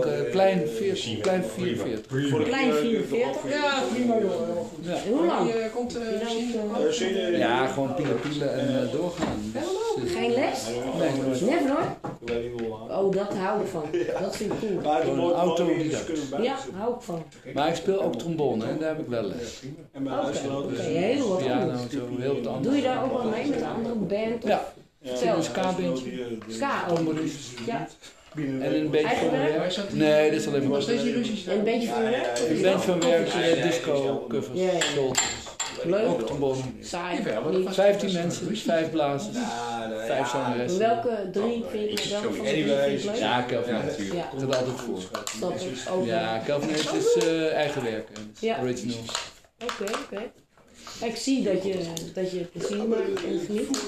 eh, 0.06 0.18
eh, 0.18 0.30
plein 0.30 0.62
eh, 0.62 0.68
40, 0.68 0.98
zien. 1.02 1.20
plein 1.20 1.44
Prima. 1.56 1.82
44. 1.84 2.30
Voor 2.30 2.38
de- 2.38 2.44
Klein 2.44 2.70
eh, 2.70 2.76
44? 2.76 3.52
Ja, 3.52 3.82
prima 3.92 4.14
joh. 4.20 5.06
Hoe 5.08 5.26
lang? 5.26 5.52
Komt 5.74 5.96
eh, 5.96 6.02
eh, 6.02 7.32
Eh, 7.32 7.38
Ja, 7.38 7.66
gewoon 7.66 7.94
pielen 7.94 8.20
pielen 8.20 8.58
en 8.58 8.68
eh, 8.68 8.92
doorgaan. 8.92 9.52
Eh, 10.07 10.12
Geen 10.12 10.30
les? 10.30 10.66
Nee, 10.98 11.51
Never 11.51 11.70
hoor. 11.70 12.80
Oh, 12.90 13.12
dat 13.14 13.34
hou 13.34 13.61
ik 13.61 13.66
van. 13.66 13.84
Dat 14.20 14.36
vind 14.36 14.53
ik 14.53 14.59
cool. 14.59 14.80
Maar 14.82 15.14
nooit 15.14 15.34
autodidact. 15.36 16.11
Ja, 16.42 16.57
hou 16.74 16.94
ik 16.94 17.01
van. 17.01 17.22
Maar 17.55 17.68
ik 17.68 17.74
speel 17.74 18.03
ook 18.03 18.16
trombone 18.16 18.64
en 18.66 18.78
daar 18.78 18.88
heb 18.88 18.98
ik 18.98 19.07
wel 19.09 19.22
les. 19.22 19.61
En 19.92 20.03
mijn 20.03 20.14
Oké, 20.16 20.24
huisgenoten. 20.24 20.70
oké, 20.72 20.80
heel 20.82 21.28
wat 21.28 21.38
Piano 21.38 21.61
anders. 21.61 21.82
en 21.82 21.90
zo, 21.90 22.07
heel 22.18 22.34
wat 22.34 22.46
anders. 22.46 22.66
Doe 22.66 22.76
je 22.76 22.82
daar 22.82 23.05
ook 23.05 23.12
wel 23.22 23.30
mee 23.30 23.46
met 23.48 23.61
een 23.61 23.66
andere 23.66 23.94
band? 23.94 24.44
Ja, 24.44 24.62
een 25.34 25.42
ska-bandje. 25.42 26.38
Ska 26.48 26.86
ook. 26.90 26.96
Componist. 26.96 27.59
Ja. 27.66 27.86
En 28.34 28.74
een 28.74 28.90
beetje 28.90 29.16
van 29.16 29.30
werk? 29.30 29.57
werk. 29.74 29.92
Nee, 29.92 30.30
dit 30.30 30.40
is 30.40 30.46
alleen 30.46 30.61
maar 30.62 30.70
Was 30.70 30.86
deze 30.86 31.12
Russisch? 31.12 31.46
En 31.48 31.59
een 31.59 31.64
beetje 31.64 31.88
van 31.88 32.03
je 32.05 32.11
werk? 32.11 32.38
Een 32.48 32.62
band 32.62 32.84
van 32.84 33.01
werk, 33.01 33.28
eh, 33.28 33.62
disco, 33.62 34.26
covers, 34.28 34.59
Ja, 34.61 34.72
ja. 34.72 34.80
soul. 34.80 35.12
Leuk. 35.85 36.07
Ook 36.09 36.26
trombone. 36.26 36.62
Saai. 36.81 37.16
Jawel, 37.16 37.43
dat 37.43 37.53
Niet. 37.53 37.64
was- 37.64 37.74
15 37.74 38.12
mensen, 38.12 38.57
5 38.57 38.91
blazers, 38.91 39.37
5 40.07 40.28
zangeressen. 40.28 40.78
Welke 40.81 41.28
drie 41.33 41.64
vind 41.70 42.03
je 42.03 42.09
welke 42.11 42.35
van 42.35 42.45
de? 42.45 43.11
Ja, 43.18 43.43
Kelvin 43.43 43.74
natuurlijk. 43.74 44.14
Ja. 44.14 44.24
Ik 44.33 44.41
had 44.41 44.57
altijd 44.57 44.76
voor. 44.81 44.99
Snap 45.24 45.55
ik. 45.61 45.93
Ook. 45.93 46.05
Ja, 46.07 46.39
Kelvin 46.39 46.68
is 46.70 47.14
eh, 47.16 47.53
eigen 47.55 47.83
werk. 47.83 48.09
hè. 48.09 48.14
Dat 48.14 48.22
is 48.35 48.41
Ja. 48.41 48.59
original. 48.62 48.97
Oké, 49.62 49.93
oké. 50.05 50.31
Ik 51.05 51.16
zie 51.16 51.43
dat 51.43 51.64
je, 51.64 51.74
dat 52.14 52.31
je 52.31 52.39
plezier 52.39 52.89
maakt 52.89 53.24
en 53.24 53.41
geniet. 53.47 53.83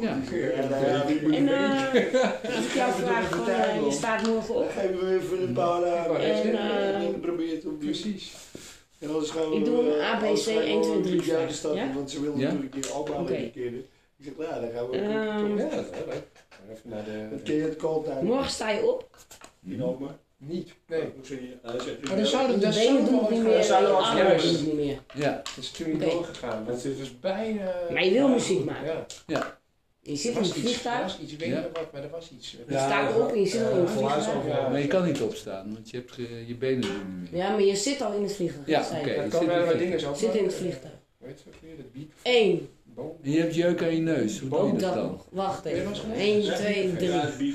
Ja. 0.00 0.08
En 0.10 1.48
eh, 1.48 2.56
als 2.56 2.64
ik 2.64 2.72
jou 2.74 2.92
vraag, 2.92 3.28
van, 3.28 3.48
eh, 3.48 3.84
je 3.84 3.90
staat 3.92 4.26
morgen 4.26 4.54
op. 4.54 4.70
Geven 4.78 5.06
we 5.08 5.18
even 5.22 5.42
een 5.42 5.52
paar 5.52 5.80
dagen. 5.80 6.20
En, 6.20 6.54
En 6.94 7.20
probeer 7.20 7.54
het 7.54 7.64
op. 7.66 7.78
Precies. 7.78 8.32
En 9.04 9.10
anders 9.10 9.30
gaan 9.30 9.50
we, 9.50 9.56
Ik 9.56 9.64
doe 9.64 9.78
een 9.78 9.98
eh, 10.00 10.10
A, 10.12 10.16
B, 10.18 10.20
C, 10.22 10.38
gaan 10.38 10.54
we 10.54 10.60
1, 10.60 10.82
2, 10.82 11.00
3, 11.00 11.18
een 11.18 11.24
jaar 11.24 11.50
starten, 11.50 11.86
ja? 11.86 11.94
Want 11.94 12.10
ze 12.10 12.20
willen 12.20 12.38
Ja? 12.38 12.44
natuurlijk 12.44 12.74
een 12.74 12.80
keer 12.80 12.90
Alba 12.92 13.14
een 13.16 13.26
keer. 13.52 13.72
Ik 14.16 14.24
zeg, 14.24 14.32
ja, 14.38 14.60
dan 14.60 14.70
gaan 14.70 14.82
we 14.82 14.86
ook. 14.88 14.94
Ehm, 14.94 15.56
Ja, 15.58 15.68
dat 15.76 15.84
is 15.84 15.90
wel 15.90 16.06
leuk. 16.06 16.22
Even 16.70 16.90
naar 16.90 17.04
Het 17.06 17.30
de... 17.30 17.42
ken 17.42 17.54
je 17.54 17.62
het 17.62 18.08
uit. 18.08 18.22
morgen 18.22 18.50
sta 18.50 18.70
je 18.70 18.86
op. 18.86 19.08
In 19.66 19.82
Alkmaar. 19.82 20.16
Niet. 20.36 20.74
Nee. 20.86 21.00
Hoe 21.00 21.10
zeg 21.26 21.38
je? 21.38 21.56
Hij 21.62 21.80
zegt, 21.80 22.08
Maar 22.08 22.16
dan 22.16 22.26
zouden 22.26 22.60
dat 22.60 22.74
benen 22.74 22.84
zouden 22.84 23.04
doen 23.04 23.14
we 23.18 23.20
het 23.24 23.30
niet 23.34 23.42
meer 23.42 23.62
Zouden 23.62 23.90
we 23.90 23.96
armen 23.96 24.26
doen 24.28 24.38
gaan. 24.40 24.48
het 24.54 24.62
niet 24.66 24.74
meer. 24.74 24.98
Ja. 25.14 25.30
Het 25.44 25.56
is 25.58 25.70
toen 25.70 25.90
niet 25.90 26.00
doorgegaan. 26.00 26.64
Dat 26.66 26.84
is 26.84 26.96
dus 26.96 27.20
bijna... 27.20 27.72
Maar 27.90 28.04
je 28.04 28.10
wil 28.10 28.28
muziek 28.28 28.64
maken. 28.64 29.06
Ja. 29.26 29.58
Je 30.06 30.16
zit 30.16 30.36
in 30.36 30.42
het 30.42 30.52
vliegtuig. 30.52 31.18
Er 31.40 31.70
wat, 31.92 32.10
was 32.10 32.30
iets. 32.38 32.50
Je 32.50 32.74
staat 32.74 33.14
erop 33.14 33.32
en 33.32 33.40
je 33.40 33.46
zit 33.46 33.62
al 33.62 33.70
in 33.70 33.80
het 33.80 33.90
vliegtuig. 33.90 34.70
Maar 34.70 34.80
je 34.80 34.86
kan 34.86 35.04
niet 35.04 35.20
opstaan, 35.20 35.72
want 35.72 35.90
je 35.90 35.96
hebt 35.96 36.14
je 36.46 36.54
benen 36.58 36.78
niet 36.78 37.30
meer. 37.30 37.40
Ja, 37.40 37.50
maar 37.50 37.62
je 37.62 37.76
zit 37.76 38.02
al 38.02 38.12
in 38.12 38.22
het 38.22 38.34
vliegtuig. 38.34 38.66
Ja, 38.66 38.86
oké. 39.00 39.12
Je. 39.12 40.10
Zit 40.14 40.34
in 40.34 40.44
het 40.44 40.54
vliegtuig. 40.54 40.94
Weet 41.18 41.38
je 41.38 41.50
wat 41.50 41.60
weer? 41.60 41.76
Dat 41.76 41.92
biep. 41.92 42.12
1. 42.22 42.68
En 43.22 43.30
je 43.30 43.40
hebt 43.40 43.54
jeuk 43.54 43.82
aan 43.82 43.94
je 43.94 44.00
neus. 44.00 44.48
Boom 44.48 44.70
doe 44.70 44.78
dat 44.78 44.94
dan? 44.94 45.20
Wacht 45.30 45.64
even. 45.64 45.92
1, 46.16 46.54
2, 46.54 46.96
3. 46.96 47.54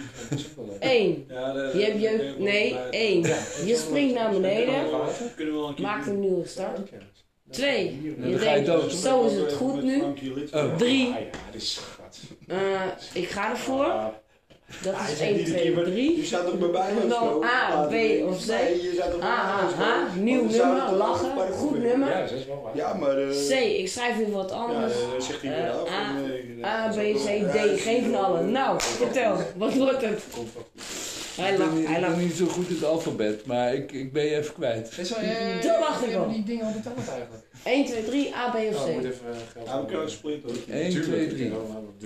1. 0.80 1.26
Je 1.28 1.82
hebt 1.82 2.02
jeuk. 2.02 2.40
Nee, 2.40 2.78
1. 2.90 3.22
Je 3.66 3.76
springt 3.76 4.14
naar 4.14 4.32
beneden. 4.32 4.74
Maakt 5.82 6.08
een 6.08 6.20
nieuwe 6.20 6.46
start. 6.46 6.80
2. 7.50 8.00
Je 8.04 8.38
denkt, 8.38 8.94
zo 8.94 9.26
is 9.26 9.34
het 9.34 9.54
goed 9.54 9.84
nu. 9.84 10.04
3. 10.78 11.14
Uh, 12.52 12.82
ik 13.14 13.30
ga 13.30 13.50
ervoor. 13.50 14.14
Dat 14.82 14.94
ah, 14.94 15.10
is 15.10 15.20
1, 15.20 15.46
2, 15.46 15.74
3. 15.84 16.18
Je 16.18 16.26
staat 16.26 16.46
toch 16.46 16.60
maar 16.60 16.70
bij 16.70 16.94
me? 16.94 17.08
Dan 17.08 17.44
A, 17.44 17.82
B 17.82 17.94
of 18.28 18.46
C. 18.46 18.52
A, 19.24 20.08
nieuw 20.16 20.44
nummer, 20.44 20.92
lachen, 20.92 21.52
goed, 21.52 21.84
nummer. 21.84 22.10
Ja, 22.10 22.22
dat 22.22 22.32
is 22.32 22.46
wel 22.46 22.62
waar. 22.64 22.76
Ja, 22.76 22.94
maar, 22.94 23.22
uh, 23.22 23.30
C, 23.30 23.52
ik 23.52 23.88
schrijf 23.88 24.18
weer 24.18 24.32
wat 24.32 24.52
anders. 24.52 24.94
Ja, 24.94 25.20
zegt 25.20 25.42
hij 25.42 25.58
eh, 25.58 25.74
wel. 25.74 25.88
A, 26.64 26.86
A, 26.86 26.88
B, 26.88 26.96
C, 26.96 27.52
D, 27.52 27.82
geen 27.82 28.04
van 28.04 28.26
allen. 28.26 28.52
Nou, 28.52 28.82
vertel, 28.82 29.38
wat 29.56 29.74
wordt 29.74 30.02
het? 30.02 30.24
Hij 31.40 31.52
Ik 31.52 31.58
ben, 31.58 31.72
hij 31.74 31.82
ik 31.82 31.88
ben 31.88 32.02
lacht. 32.02 32.18
niet 32.22 32.34
zo 32.34 32.46
goed 32.46 32.68
in 32.70 32.76
het 32.76 32.84
alfabet, 32.84 33.46
maar 33.46 33.74
ik, 33.74 33.92
ik 33.92 34.14
ben 34.14 34.24
je 34.26 34.36
even 34.36 34.54
kwijt. 34.54 34.98
Is 34.98 35.10
wel, 35.10 35.20
eh, 35.20 35.62
Dat 35.62 35.80
wacht 35.80 36.04
ik 36.04 36.10
hebben 36.10 36.20
wel. 36.28 36.36
die 36.36 36.44
dingen 36.44 36.66
al 36.66 36.72
betaald 36.72 36.98
eigenlijk? 37.10 37.44
1, 37.64 37.86
2, 37.86 38.04
3, 38.04 38.36
A, 38.36 38.50
B 38.50 38.56
of 38.56 38.84
Oh, 38.84 38.90
ik 38.90 38.94
moet 38.96 39.04
C. 39.04 39.06
even 39.06 39.32
eh, 39.32 39.38
geld 39.54 39.68
Ja, 39.68 39.80
we 39.80 39.86
kunnen 39.86 40.04
ook 40.04 40.10
splitten. 40.10 40.50
1, 40.70 41.02
2, 41.02 41.28
3. 41.28 41.52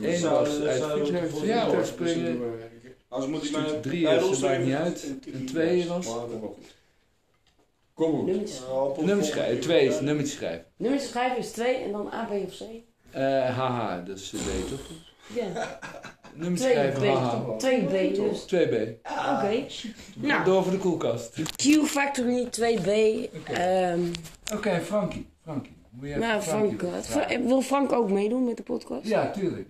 Eén 0.02 0.18
Zou- 0.18 0.40
was 0.40 0.50
zou- 0.56 0.68
uit 0.68 0.78
zou- 0.78 1.46
ja 1.48 1.66
hoor, 1.66 1.86
springen. 1.86 2.42
Anders 3.08 3.32
moet 3.32 3.44
ik 3.44 3.52
maar... 3.52 3.80
Drie 3.80 4.02
Ja, 4.02 4.12
is, 4.12 4.22
rolstoel 4.22 4.50
maakt 4.50 4.64
niet 4.64 4.74
uit. 4.74 5.04
een- 5.04 5.34
En 5.34 5.46
twee 5.46 5.88
was? 5.88 6.06
Kom 7.94 8.12
goed. 8.14 8.26
Nummertjes. 8.26 8.62
Nummer 9.06 9.26
schrijven, 9.26 9.60
twee 9.60 9.88
is 9.88 10.00
nummertje 10.00 10.36
schrijven. 10.36 10.66
Nummertje 10.78 11.08
schrijven 11.08 11.38
is 11.38 11.52
2 11.52 11.76
en 11.76 11.92
dan 11.92 12.12
A, 12.14 12.24
B 12.24 12.32
of 12.32 12.58
C. 12.58 12.62
Eh 13.12 13.22
haha, 13.58 14.02
dat 14.02 14.18
is 14.18 14.30
B 14.30 14.70
toch? 14.70 14.80
Ja, 15.36 15.80
Nummer 16.36 16.60
2 16.60 16.72
schrijven, 16.72 17.08
haha. 17.14 17.36
B. 17.38 17.62
2B 17.62 18.16
dus. 18.16 18.46
2B. 18.46 18.76
Oké. 19.36 19.66
Nou, 20.16 20.44
Door 20.46 20.64
voor 20.64 20.72
de 20.72 20.78
koelkast. 20.78 21.34
Q 21.56 21.86
Factory 21.86 22.48
2B. 22.60 22.90
Ehm 23.54 24.00
Oké, 24.56 24.80
Frankie. 24.84 25.26
Frankie. 25.44 25.72
Moet 25.90 26.04
je 26.08 26.10
even 26.10 26.22
nou, 26.28 26.42
Frankie 26.42 26.78
Frank, 26.78 26.94
wat- 26.94 27.08
vragen. 27.08 27.32
Fra- 27.40 27.48
wil 27.48 27.62
Frank 27.62 27.92
ook 27.92 28.10
meedoen 28.12 28.44
met 28.46 28.58
de 28.58 28.64
podcast? 28.64 29.08
Ja, 29.08 29.32
tuurlijk. 29.32 29.68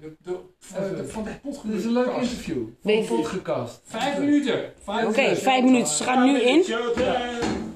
Van 0.59 0.79
van 1.07 1.23
de 1.23 1.31
pot 1.41 1.61
Dit 1.65 1.79
is 1.79 1.85
een 1.85 1.91
leuk 1.91 2.07
interview. 2.21 2.57
Van 2.83 3.05
podcast. 3.05 3.81
Vijf 3.85 4.17
minuten. 4.19 4.59
Vijf 4.83 5.07
Oké, 5.07 5.35
5 5.35 5.63
minuten. 5.63 5.87
Ze 5.93 6.03
gaan 6.03 6.23
nu 6.25 6.39
in. 6.41 6.63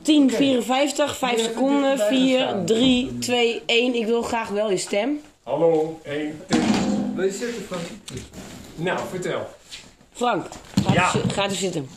10, 0.01 0.31
54, 0.31 1.17
5 1.17 1.39
seconden. 1.39 1.97
4, 1.99 2.55
3, 2.65 3.17
2, 3.19 3.61
1. 3.65 3.95
Ik 3.95 4.05
wil 4.05 4.21
graag 4.21 4.49
wel 4.49 4.69
je 4.71 4.77
stem. 4.77 5.19
Hallo, 5.43 5.99
één. 6.03 6.41
Wil 7.15 7.25
je 7.25 7.31
zitten, 7.31 7.61
Frankie? 7.63 7.97
Nou, 8.77 8.99
vertel. 9.09 9.49
Frank, 10.13 10.45
ga, 10.85 10.93
Ja. 10.93 11.13
er, 11.13 11.29
ga 11.31 11.43
er 11.43 11.51
zitten. 11.55 11.89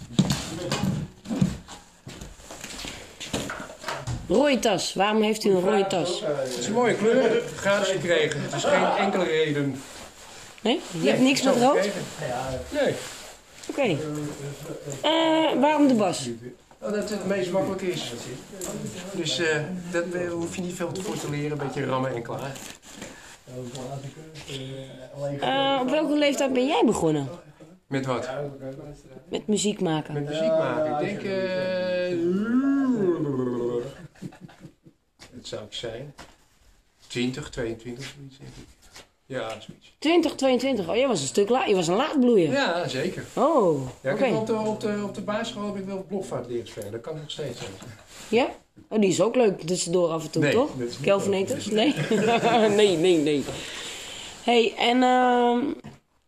Rode 4.29 4.59
tas. 4.59 4.95
Waarom 4.95 5.23
heeft 5.23 5.45
u 5.45 5.51
een 5.51 5.61
rode 5.61 5.87
tas? 5.87 6.23
Het 6.25 6.59
is 6.59 6.67
een 6.67 6.73
mooie 6.73 6.95
kleur. 6.95 7.43
Gratis 7.57 7.89
gekregen. 7.89 8.43
Het 8.43 8.55
is 8.55 8.65
geen 8.65 8.85
enkele 8.99 9.25
reden. 9.25 9.83
Nee? 10.63 10.81
Je 11.01 11.09
hebt 11.09 11.21
niks 11.21 11.43
met 11.43 11.57
rood? 11.57 11.89
Nee. 12.71 12.95
Oké. 13.69 13.97
Eh, 15.03 15.61
waarom 15.61 15.89
de 15.89 15.95
bas? 15.95 16.29
Oh, 16.79 16.91
dat 16.91 16.95
het 16.97 17.11
het 17.11 17.27
meest 17.27 17.51
makkelijk 17.51 17.83
is. 17.83 18.13
Dus 19.13 19.39
eh, 19.39 19.57
dat 19.91 20.05
eh, 20.13 20.31
hoef 20.31 20.57
je 20.57 20.63
niet 20.63 20.77
veel 20.77 20.91
voor 21.03 21.19
te 21.19 21.31
leren. 21.31 21.51
Een 21.61 21.67
beetje 21.67 21.85
rammen 21.85 22.15
en 22.15 22.23
klaar. 22.23 22.53
Eh, 25.41 25.79
op 25.83 25.91
welke 25.91 26.15
leeftijd 26.19 26.53
ben 26.53 26.67
jij 26.67 26.83
begonnen 26.87 27.29
Met 27.87 28.07
wat? 28.07 28.29
met 29.29 29.47
muziek 29.47 29.81
maken? 29.81 30.15
Met 30.15 30.29
muziek 30.29 30.49
maken. 30.49 31.09
Ik 31.09 31.21
denk... 31.21 31.23
eh 31.23 32.19
het 35.37 35.49
zou 35.49 35.65
ik 35.65 35.73
zijn. 35.73 36.15
20, 37.07 37.51
22, 37.51 38.05
zoiets 38.17 38.39
denk 38.39 38.51
ik. 38.51 38.65
Ja, 39.27 39.49
zoiets. 39.49 39.95
20, 39.99 40.35
22. 40.35 40.89
Oh, 40.89 40.97
jij 40.97 41.07
was 41.09 41.21
een 41.21 41.27
stuk 41.27 41.49
laat. 41.49 41.69
Je 41.69 41.75
was 41.75 41.87
een 41.89 41.97
laatbloeier. 41.97 42.53
Ja, 42.53 42.89
zeker. 42.89 43.25
Oh, 43.35 43.89
Ja, 44.01 44.11
ik 44.11 44.19
heb 44.19 44.35
op, 44.35 44.47
de, 44.47 44.55
op, 44.57 44.81
de, 44.81 45.01
op 45.05 45.15
de 45.15 45.21
basisschool 45.21 45.67
heb 45.67 45.77
ik 45.77 45.85
wel 45.85 46.05
blokfluit 46.09 46.47
leren 46.49 46.67
spelen. 46.67 46.93
Dat 46.93 47.01
kan 47.01 47.15
nog 47.17 47.31
steeds. 47.31 47.61
Ja? 48.29 48.49
Oh, 48.89 49.01
die 49.01 49.11
is 49.11 49.21
ook 49.21 49.37
leuk 49.37 49.61
tussendoor 49.61 50.09
af 50.09 50.25
en 50.25 50.31
toe, 50.31 50.43
Nee, 50.43 50.53
toch? 50.53 50.71
Kelvinator? 51.03 51.59
Nee? 51.71 51.95
nee, 52.77 52.97
nee, 52.97 53.17
nee. 53.17 53.45
hey, 54.45 54.75
en 54.77 55.03
ehm, 55.03 55.65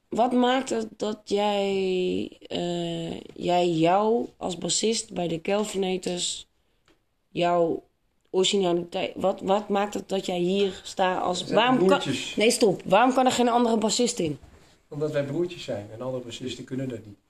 wat 0.08 0.32
maakt 0.32 0.70
het 0.70 0.88
dat 0.96 1.20
jij, 1.24 2.30
eh, 2.46 3.20
jij 3.20 3.68
jou 3.68 4.26
als 4.36 4.58
bassist 4.58 5.12
bij 5.12 5.28
de 5.28 5.38
Kelvinators, 5.38 6.48
jouw 7.28 7.82
originaliteit, 8.30 9.12
wat, 9.16 9.40
wat 9.40 9.68
maakt 9.68 9.94
het 9.94 10.08
dat 10.08 10.26
jij 10.26 10.38
hier 10.38 10.80
staat 10.84 11.22
als... 11.22 11.50
Waarom 11.50 11.86
kan, 11.86 12.00
nee, 12.36 12.50
stop. 12.50 12.82
Waarom 12.84 13.14
kan 13.14 13.26
er 13.26 13.32
geen 13.32 13.48
andere 13.48 13.76
bassist 13.76 14.18
in? 14.18 14.38
Omdat 14.88 15.12
wij 15.12 15.24
broertjes 15.24 15.64
zijn 15.64 15.88
en 15.92 16.00
andere 16.00 16.24
bassisten 16.24 16.64
kunnen 16.64 16.88
dat 16.88 17.06
niet. 17.06 17.21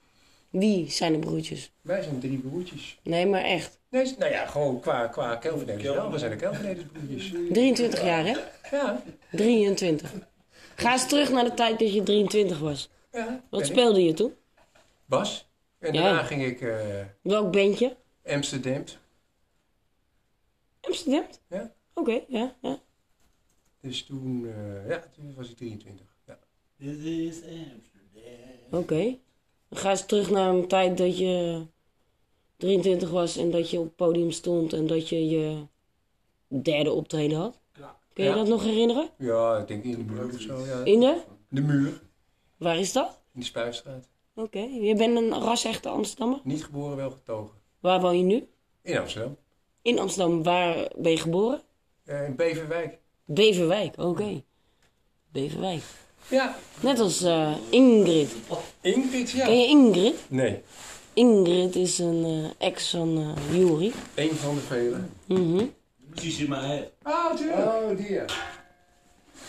Wie 0.53 0.91
zijn 0.91 1.13
de 1.13 1.19
broertjes? 1.19 1.73
Wij 1.81 2.03
zijn 2.03 2.21
drie 2.21 2.39
broertjes. 2.39 2.99
Nee, 3.03 3.27
maar 3.27 3.43
echt. 3.43 3.81
Nee, 3.91 4.15
nou 4.19 4.31
ja, 4.31 4.47
gewoon 4.47 4.81
qua, 4.81 5.07
qua 5.07 5.37
Kelvinators 5.37 5.83
wel. 5.95 6.11
We 6.11 6.19
zijn 6.19 6.31
de 6.31 6.37
Kelvinators 6.37 6.85
broertjes. 6.93 7.33
23 7.53 8.05
jaar, 8.05 8.25
hè? 8.27 8.37
Ja. 8.77 9.03
23. 9.31 10.13
Ga 10.77 10.93
eens 10.93 11.09
terug 11.09 11.31
naar 11.31 11.45
de 11.45 11.55
tijd 11.55 11.79
dat 11.79 11.95
je 11.95 12.03
23 12.03 12.59
was. 12.59 12.91
ja 13.13 13.45
Wat 13.51 13.61
ik. 13.61 13.67
speelde 13.67 14.05
je 14.05 14.13
toen? 14.13 14.35
Bas. 15.05 15.49
En 15.79 15.93
Ja. 15.93 16.03
daarna 16.03 16.23
ging 16.23 16.45
ik 16.45 16.61
eh, 16.61 17.05
Welk 17.23 17.53
bandje? 17.53 17.97
Amsterdam. 18.27 18.85
Amsterdam? 20.81 21.25
Ja. 21.49 21.73
Oké, 21.95 22.21
ja, 22.29 22.55
ja. 22.63 22.81
Dus 23.81 24.05
toen, 24.05 24.47
eh, 24.47 24.89
ja, 24.89 25.03
toen 25.15 25.35
was 25.37 25.51
ik 25.51 25.57
23. 25.57 26.07
Ja. 26.27 26.39
Dit 26.77 26.99
is 26.99 27.37
Amsterdam. 27.43 28.81
Oké. 28.81 29.19
Dan 29.73 29.81
ga 29.81 29.91
eens 29.91 30.07
terug 30.07 30.31
naar 30.31 30.49
een 30.55 30.69
tijd 30.69 30.99
dat 30.99 31.19
je 31.19 31.63
23 32.57 33.11
was 33.11 33.37
en 33.37 33.51
dat 33.51 33.71
je 33.71 33.79
op 33.79 33.85
het 33.85 33.97
podium 33.97 34.31
stond 34.31 34.73
en 34.73 34.87
dat 34.87 35.09
je 35.09 35.29
je 35.29 35.67
derde 36.49 36.93
optreden 36.93 37.39
had. 37.39 37.61
Kun 38.13 38.25
je 38.25 38.31
Ja. 38.31 38.37
dat 38.37 38.47
nog 38.49 38.65
herinneren? 38.65 39.09
ja, 39.19 39.57
ik 39.59 39.69
denk 39.69 39.85
in 39.85 39.91
de 40.07 40.13
muur 40.13 40.25
of 40.35 40.41
zo. 40.41 40.65
Ja. 40.65 40.85
In 40.85 41.01
de? 41.01 41.21
de 41.49 41.61
muur. 41.61 42.01
Waar 42.57 42.79
is 42.79 42.93
dat? 42.93 43.21
In 43.35 43.41
de 43.41 43.47
Spuistraat. 43.47 44.09
Oké. 44.35 44.59
Je 44.59 44.95
bent 44.95 45.17
een 45.17 45.31
ras-echte 45.41 45.89
Amsterdammer. 45.89 46.41
Niet 46.45 46.65
geboren, 46.65 46.97
wel 46.97 47.11
getogen. 47.11 47.57
Waar 47.81 48.01
woon 48.01 48.19
je 48.19 48.25
nu? 48.25 48.49
In 48.83 48.99
Amsterdam. 48.99 49.37
In 49.83 49.99
Amsterdam. 49.99 50.43
Waar 50.43 50.91
ben 50.97 51.11
je 51.11 51.19
geboren? 51.19 51.61
Eh, 52.05 52.25
in 52.27 52.37
Beverwijk. 52.37 52.99
Beverwijk, 53.25 53.99
oké. 53.99 54.43
Beverwijk. 55.33 55.83
Ja. 56.29 56.55
Net 56.81 56.99
als 56.99 57.23
eh, 57.23 57.53
Ingrid. 57.69 58.31
Ingrid, 58.81 59.31
ja. 59.31 59.45
Ken 59.45 59.61
je 59.61 59.67
Ingrid? 59.67 60.15
Nee. 60.29 60.63
Ingrid 61.15 61.77
is 61.77 61.99
een 61.99 62.25
eh, 62.59 62.67
ex 62.69 62.91
van 62.91 63.19
eh 63.51 63.59
Juri. 63.59 63.93
Eén 64.15 64.31
van 64.37 64.55
de 64.55 64.61
vele. 64.61 64.97
Mhm. 65.27 65.65
Precies 66.11 66.39
in 66.39 66.49
mijn 66.49 66.65
head. 66.65 66.83
Oh, 67.05 67.35
tuurlijk. 67.37 67.59
Oh, 67.59 67.97
die 67.97 68.13
ja. 68.13 68.25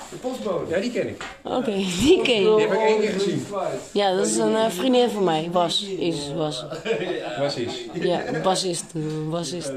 De 0.09 0.15
postbode. 0.19 0.69
Ja, 0.75 0.79
die 0.79 0.91
ken 0.91 1.07
ik. 1.07 1.23
Oké, 1.43 1.71
die 2.01 2.21
ken 2.21 2.41
je. 2.41 2.55
Die 2.55 2.67
heb 2.67 2.73
ik 2.73 2.79
één 2.79 2.99
keer 2.99 3.11
gezien. 3.11 3.45
Ja, 3.93 4.15
dat 4.15 4.25
is 4.25 4.37
een 4.37 4.55
eh, 4.55 4.69
vriendin 4.69 5.09
van 5.09 5.23
mij. 5.23 5.49
Was, 5.51 5.83
is, 5.83 6.31
was. 6.35 6.65
Was 7.39 7.55
is. 7.55 7.85
Ja, 7.93 8.21
bassist. 8.43 8.85
eh, 8.95 9.01
bassist. 9.29 9.71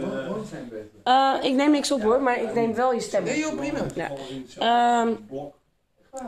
Eh, 1.05 1.35
ik 1.43 1.55
neem 1.55 1.71
niks 1.71 1.93
op 1.93 2.03
hoor, 2.03 2.21
maar 2.23 2.43
ik 2.43 2.55
neem 2.55 2.75
wel 2.75 2.93
je 2.93 3.01
stem. 3.01 3.25
Nee 3.25 3.39
joh, 3.39 3.55
prima. 3.57 3.79
Ja. 3.95 4.11
Ehm, 4.59 5.13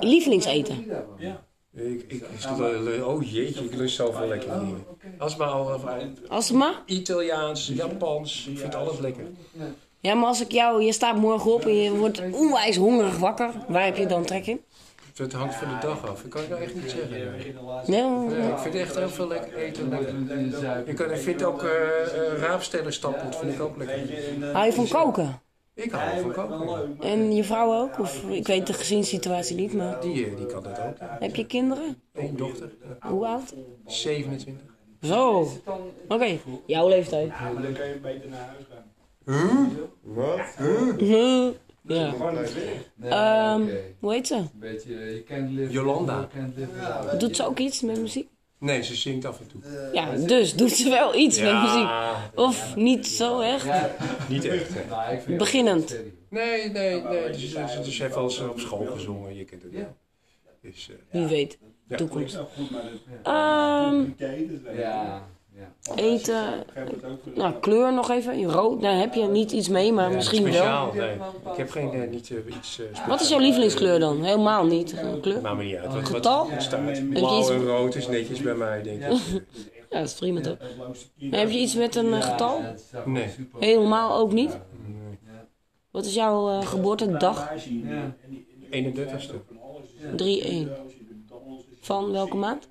lievelingseten. 0.00 0.86
Ja. 1.18 1.46
Ik, 1.74 2.04
ik, 2.08 2.22
ik, 2.22 3.04
oh 3.04 3.22
jeetje, 3.32 3.64
ik 3.64 3.74
lust 3.74 3.96
zoveel 3.96 4.28
lekkere 4.28 4.58
dingen. 4.58 4.84
Als 5.18 5.36
maar 5.36 5.48
al 5.48 5.80
Alsma? 6.28 6.82
Italiaans, 6.86 7.70
Japans, 7.74 8.46
ik 8.50 8.58
vind 8.58 8.74
alles 8.74 8.98
lekker. 8.98 9.24
Ja, 10.00 10.14
maar 10.14 10.26
als 10.26 10.40
ik 10.40 10.52
jou, 10.52 10.82
je 10.82 10.92
staat 10.92 11.16
morgen 11.16 11.52
op 11.52 11.64
en 11.64 11.74
je 11.74 11.96
wordt 11.96 12.22
onwijs 12.32 12.76
hongerig 12.76 13.18
wakker. 13.18 13.50
Waar 13.68 13.84
heb 13.84 13.96
je 13.96 14.06
dan 14.06 14.24
trek 14.24 14.46
in? 14.46 14.60
Het 15.16 15.32
hangt 15.32 15.54
van 15.54 15.68
de 15.68 15.86
dag 15.86 16.08
af, 16.08 16.24
ik 16.24 16.30
kan 16.30 16.40
het 16.40 16.50
nou 16.50 16.62
echt 16.62 16.74
niet 16.74 16.90
zeggen. 16.90 17.10
Nee, 17.86 18.02
Ja, 18.40 18.52
ik 18.52 18.58
vind 18.58 18.74
echt 18.74 18.96
heel 18.96 19.08
veel 19.08 19.28
lekker 19.28 19.56
eten 19.56 19.88
lekker. 19.88 20.88
Ik, 20.88 20.96
kan, 20.96 21.10
ik 21.10 21.20
vind 21.20 21.42
ook 21.42 21.62
uh, 21.62 21.70
uh, 21.70 22.38
raapstellen 22.40 22.92
stappen, 22.92 23.24
dat 23.24 23.38
vind 23.38 23.52
ik 23.52 23.60
ook 23.60 23.76
lekker. 23.76 24.00
Hou 24.52 24.66
je 24.66 24.72
van 24.72 24.88
koken? 24.88 25.40
Ik 25.78 25.90
hou 25.90 26.20
van 26.20 26.32
koken. 26.32 26.96
En 27.00 27.34
je 27.34 27.44
vrouw 27.44 27.72
ook? 27.72 27.98
Of, 27.98 28.30
ik 28.30 28.46
weet 28.46 28.66
de 28.66 28.72
gezinssituatie 28.72 29.56
niet, 29.56 29.72
maar... 29.72 30.00
Die, 30.00 30.34
die 30.34 30.46
kan 30.46 30.62
dat 30.62 30.80
ook. 30.80 30.96
Heb 30.98 31.34
je 31.34 31.46
kinderen? 31.46 32.02
Eén 32.12 32.36
dochter. 32.36 32.70
Hoe 33.00 33.26
oud? 33.26 33.54
27. 33.86 34.66
Zo. 35.02 35.40
Oké, 35.40 35.82
okay. 36.08 36.40
jouw 36.66 36.88
leeftijd. 36.88 37.32
Dan 37.62 37.72
kan 37.72 37.88
je 37.88 37.98
beter 38.02 38.28
naar 38.28 38.46
huis 38.46 38.64
gaan. 38.70 38.86
Huh? 39.24 39.66
Wat? 40.02 40.40
Huh? 40.98 41.52
Ja. 41.82 43.54
Um, 43.54 43.70
hoe 43.98 44.12
heet 44.12 44.26
ze? 44.26 44.34
Een 44.34 44.50
beetje, 44.54 44.94
je 44.94 45.22
kent 45.22 45.50
live. 45.50 45.72
Jolanda. 45.72 46.28
Doet 47.18 47.36
ze 47.36 47.46
ook 47.46 47.58
iets 47.58 47.80
met 47.80 48.00
muziek? 48.00 48.28
Nee, 48.58 48.82
ze 48.82 48.94
zingt 48.94 49.24
af 49.24 49.40
en 49.40 49.46
toe. 49.46 49.90
Ja, 49.92 50.12
dus 50.12 50.54
doet 50.54 50.70
ze 50.70 50.90
wel 50.90 51.14
iets 51.14 51.38
ja. 51.38 51.62
met 51.62 51.62
muziek. 51.62 51.88
Of 52.34 52.76
niet 52.76 53.06
zo 53.06 53.40
echt? 53.40 53.64
Ja, 53.64 53.90
niet 54.28 54.44
echt. 54.44 54.70
Hè. 54.74 55.36
Beginnend. 55.36 55.96
Nee, 56.30 56.70
nee, 56.70 57.02
nee. 57.02 57.30
Dus, 57.30 57.54
dus, 57.54 57.80
dus 57.84 57.98
heeft 57.98 58.14
wel 58.14 58.24
eens 58.24 58.40
op 58.40 58.60
school 58.60 58.86
gezongen, 58.86 59.36
je 59.36 59.44
kent 59.44 59.62
het 59.62 59.72
wel. 59.72 59.96
Dus, 60.62 60.90
eh, 60.90 61.20
Wie 61.20 61.26
weet. 61.26 61.58
Ja. 61.88 61.96
Toekomst. 61.96 62.34
Nou, 62.34 62.46
Ehm, 63.22 64.04
je. 64.16 64.60
Ja, 64.76 65.28
ja. 65.58 65.94
eten. 65.94 66.64
Nou, 67.34 67.54
kleur 67.60 67.92
nog 67.92 68.10
even. 68.10 68.44
Rood, 68.44 68.82
daar 68.82 68.98
heb 68.98 69.14
je 69.14 69.26
niet 69.26 69.52
iets 69.52 69.68
mee, 69.68 69.92
maar 69.92 70.10
misschien 70.10 70.42
wel. 70.42 70.52
Speciaal, 70.52 70.92
nee. 70.92 71.14
Ik 71.52 71.56
heb 71.56 71.70
geen, 71.70 71.92
eh, 71.92 72.10
niet 72.10 72.30
eh, 72.30 72.56
iets 72.56 72.80
eh, 72.80 73.06
Wat 73.06 73.20
is 73.20 73.28
jouw 73.28 73.38
lievelingskleur 73.38 73.98
dan? 73.98 74.24
Helemaal 74.24 74.66
niet. 74.66 74.92
Een 74.92 75.20
kleur? 75.20 75.40
Maakt 75.40 75.56
me 75.56 75.64
niet 75.64 75.76
uit. 75.76 75.86
Wat, 75.86 75.94
wat 75.94 76.10
Getal? 76.10 76.50
er 76.50 76.62
staat. 76.62 77.10
Blauw 77.10 77.50
en 77.50 77.64
rood 77.64 77.94
is 77.94 78.08
netjes 78.08 78.42
bij 78.42 78.54
mij, 78.54 78.82
denk 78.82 79.02
ik. 79.02 79.42
Ja, 79.90 79.98
dat 79.98 80.08
is 80.08 80.14
prima 80.14 80.40
toch? 80.40 80.56
En 81.20 81.34
heb 81.34 81.50
je 81.50 81.58
iets 81.58 81.74
met 81.74 81.94
een 81.94 82.22
getal? 82.22 82.60
Nee. 83.04 83.28
Helemaal 83.58 84.16
ook 84.16 84.32
niet? 84.32 84.58
Wat 85.90 86.06
is 86.06 86.14
jouw 86.14 86.48
eh, 86.48 86.66
geboortedag? 86.66 87.52
31ste. 88.70 89.34
3-1. 90.16 90.68
Van 91.80 92.12
welke 92.12 92.36
maand? 92.36 92.68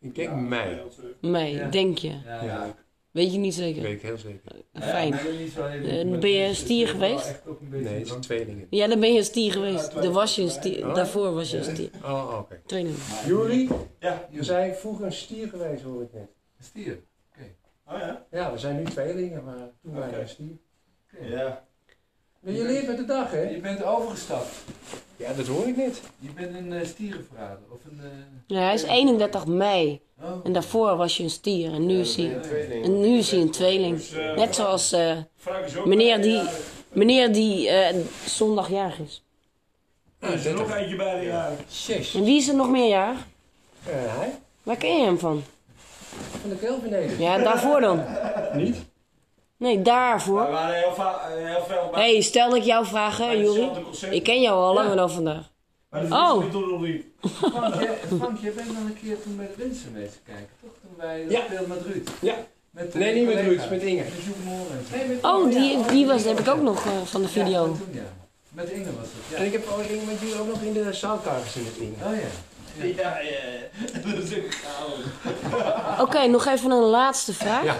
Ik 0.00 0.14
denk 0.14 0.34
mei. 0.34 0.80
Mei, 1.20 1.70
denk 1.70 1.98
je. 1.98 2.12
Ja, 2.24 2.74
Weet 3.10 3.32
je 3.32 3.38
niet 3.38 3.54
zeker? 3.54 3.82
weet 3.82 3.92
ik 3.92 4.02
heel 4.02 4.18
zeker. 4.18 4.52
Fijn. 4.72 5.12
Eh, 5.12 6.18
ben 6.18 6.30
je 6.30 6.54
stier 6.54 6.88
geweest? 6.88 7.42
Nee, 7.60 7.98
het 7.98 8.08
zijn 8.08 8.20
tweelingen. 8.20 8.66
Ja, 8.70 8.86
dan 8.86 9.00
ben 9.00 9.12
je 9.12 9.18
een 9.18 9.24
stier 9.24 9.52
geweest. 9.52 9.94
Daar 9.94 10.12
was 10.12 10.34
je 10.34 10.42
een 10.42 10.50
stier. 10.50 10.80
Daarvoor 10.94 11.34
was 11.34 11.50
je 11.50 11.56
een 11.56 11.64
stier. 11.64 11.90
Oh, 12.04 12.36
oké. 12.38 12.60
Tweeling. 12.66 12.96
Juri? 13.26 13.68
Ja. 13.98 14.28
Je 14.30 14.42
zei 14.42 14.74
vroeger 14.74 15.04
een 15.04 15.12
stier 15.12 15.48
geweest, 15.48 15.82
hoor 15.82 16.02
ik 16.02 16.12
net. 16.12 16.28
Stier? 16.60 16.98
Oh 17.86 17.98
ja? 17.98 18.26
Ja, 18.30 18.52
we 18.52 18.58
zijn 18.58 18.76
nu 18.76 18.84
tweelingen, 18.84 19.44
maar 19.44 19.70
toen 19.82 19.92
waren 19.94 20.14
we 20.14 20.20
een 20.20 20.28
stier. 20.28 20.56
Ja. 21.20 21.67
Maar 22.40 22.52
je 22.52 22.62
leert 22.64 22.86
met 22.86 22.96
de 22.96 23.04
dag, 23.04 23.30
hè? 23.30 23.42
Je 23.42 23.58
bent 23.60 23.82
overgestapt. 23.84 24.48
Ja, 25.16 25.32
dat 25.32 25.46
hoor 25.46 25.66
ik 25.68 25.76
niet. 25.76 26.00
Je 26.18 26.28
bent 26.34 26.54
een 26.54 26.72
uh, 26.72 26.84
stierenverrader. 26.84 27.58
Of 27.70 27.78
een... 27.90 28.00
eh, 28.02 28.08
Ja, 28.46 28.60
hij 28.62 28.74
is 28.74 28.82
31 28.82 29.46
mei. 29.46 30.00
Oh. 30.22 30.30
En 30.44 30.52
daarvoor 30.52 30.96
was 30.96 31.16
je 31.16 31.22
een 31.22 31.30
stier. 31.30 31.72
En 31.72 31.86
nu 31.86 31.98
is 32.00 32.16
hij, 32.16 32.40
en 32.82 33.00
nu 33.00 33.18
is 33.18 33.30
hij 33.30 33.40
een 33.40 33.50
tweeling. 33.50 34.02
Net 34.36 34.54
zoals 34.54 34.92
eh, 34.92 35.16
meneer 35.84 36.22
die, 36.22 36.42
meneer 36.92 37.32
die 37.32 37.68
eh, 37.68 37.96
zondag 38.26 38.68
jarig 38.70 38.98
is. 38.98 39.22
Er 40.18 40.32
is 40.34 40.44
er 40.44 40.54
nog 40.54 40.76
eentje 40.76 40.96
bij 40.96 41.20
de 41.20 41.26
jaar. 41.26 41.50
Zes. 41.68 42.14
En 42.14 42.24
wie 42.24 42.36
is 42.38 42.48
er 42.48 42.54
nog 42.54 42.68
meer 42.70 42.88
jarig? 42.88 43.26
Eh, 43.84 43.92
hij? 43.94 44.38
Waar 44.62 44.76
ken 44.76 44.96
je 44.98 45.04
hem 45.04 45.18
van? 45.18 45.42
Van 46.40 46.50
de 46.50 46.56
Kelvineden. 46.56 47.20
Ja, 47.20 47.38
daarvoor 47.38 47.80
dan. 47.80 48.04
Niet? 48.54 48.76
Nee, 49.58 49.76
We 49.76 49.82
daarvoor. 49.82 50.50
waren 50.50 50.74
heel, 50.74 50.94
va- 50.94 51.20
heel 51.36 51.64
veel 51.68 51.88
bij. 51.92 52.10
hey, 52.10 52.20
stel 52.20 52.48
dat 52.48 52.58
ik 52.58 52.64
jou 52.64 52.86
vraag, 52.86 53.16
hè, 53.18 53.30
Juri. 53.30 53.70
Ik 54.10 54.22
ken 54.22 54.40
jou 54.40 54.56
al 54.62 54.74
langer 54.74 54.96
dan 54.96 55.10
vandaag. 55.10 55.50
Maar 55.90 56.08
dat 56.08 56.18
Oh. 56.18 56.38
we 56.52 56.78
niet. 56.86 57.04
Frank, 57.52 57.74
jij, 57.80 57.98
Frank, 58.18 58.38
jij 58.40 58.52
bent 58.52 58.66
dan 58.66 58.86
een 58.86 58.98
keer 59.02 59.22
toen 59.22 59.36
bij 59.36 59.46
de 59.56 59.62
Winsen 59.62 59.94
wezen 59.94 60.20
kijken, 60.26 60.48
toch? 60.62 60.70
Toen 60.82 60.90
wij 60.96 61.24
Ja. 61.28 61.40
speelden 61.46 61.68
met 61.68 61.82
Ruud. 61.82 62.08
Ja. 62.20 62.34
Met, 62.70 62.94
Nee, 62.94 63.08
eh, 63.10 63.14
niet 63.16 63.26
met. 63.34 63.44
Ruud, 63.44 63.70
met 63.70 63.82
Inge. 63.82 64.02
Met 64.02 64.24
Joep 64.26 64.36
Morens. 64.44 64.90
Nee, 64.94 65.06
met 65.06 65.24
Oh, 65.24 65.52
ja, 65.52 65.58
die, 65.58 65.84
die 65.86 66.06
was, 66.06 66.24
heb 66.24 66.38
ik 66.38 66.48
ook 66.48 66.60
nog 66.62 66.84
eh, 66.86 66.92
van 67.04 67.22
de 67.22 67.28
Ja, 67.32 67.44
video. 67.44 67.66
met 67.66 67.76
toen, 67.78 67.88
ja. 67.92 68.02
Met 68.52 68.70
Inge 68.70 68.84
was 68.84 69.06
het, 69.12 69.36
En 69.36 69.40
ja. 69.42 69.46
ik 69.46 69.52
heb 69.52 69.68
ook 69.68 69.78
met 70.06 70.20
jullie 70.20 70.40
ook 70.40 70.46
nog 70.48 70.60
in 70.62 70.72
de 70.72 70.92
zaalkamer 70.92 71.40
gezien 71.42 71.62
met 71.64 71.76
Inge. 71.76 71.94
Oh 72.04 72.14
ja. 72.20 72.28
Ja, 72.84 73.18
ja. 73.18 73.40
Dat 74.14 74.22
is 74.22 74.30
goud. 74.38 76.00
Oké, 76.00 76.26
nog 76.26 76.46
even 76.46 76.70
een 76.70 76.82
laatste 76.82 77.32
vraag. 77.34 77.64
Ja. 77.64 77.76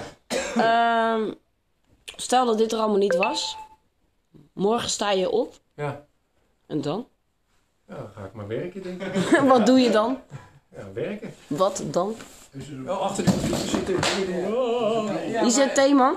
Ehm, 1.15 1.33
stel 2.17 2.47
dat 2.47 2.59
dit 2.59 2.73
er 2.73 2.79
allemaal 2.79 2.99
niet 2.99 3.17
was. 3.17 3.57
Morgen 4.53 4.91
sta 4.91 5.11
je 5.11 5.31
op. 5.31 5.55
Ja. 5.75 6.07
En 6.67 6.81
dan? 6.81 7.09
Ja, 7.89 7.97
dan 7.97 8.11
ga 8.11 8.25
ik 8.25 8.33
maar 8.33 8.47
werken, 8.47 8.83
denk 8.83 9.03
ik. 9.03 9.41
Wat 9.49 9.67
doe 9.67 9.81
je 9.81 9.91
dan? 9.91 10.21
Ja, 10.77 10.93
werken. 10.93 11.35
Wat 11.47 11.83
dan? 11.87 12.17
Oh, 12.89 13.01
achter 13.01 13.25
de 13.25 13.31
computer 13.31 13.59
zitten. 13.69 13.95
Oh. 14.55 15.11
ICT 15.47 15.95
man? 15.95 16.15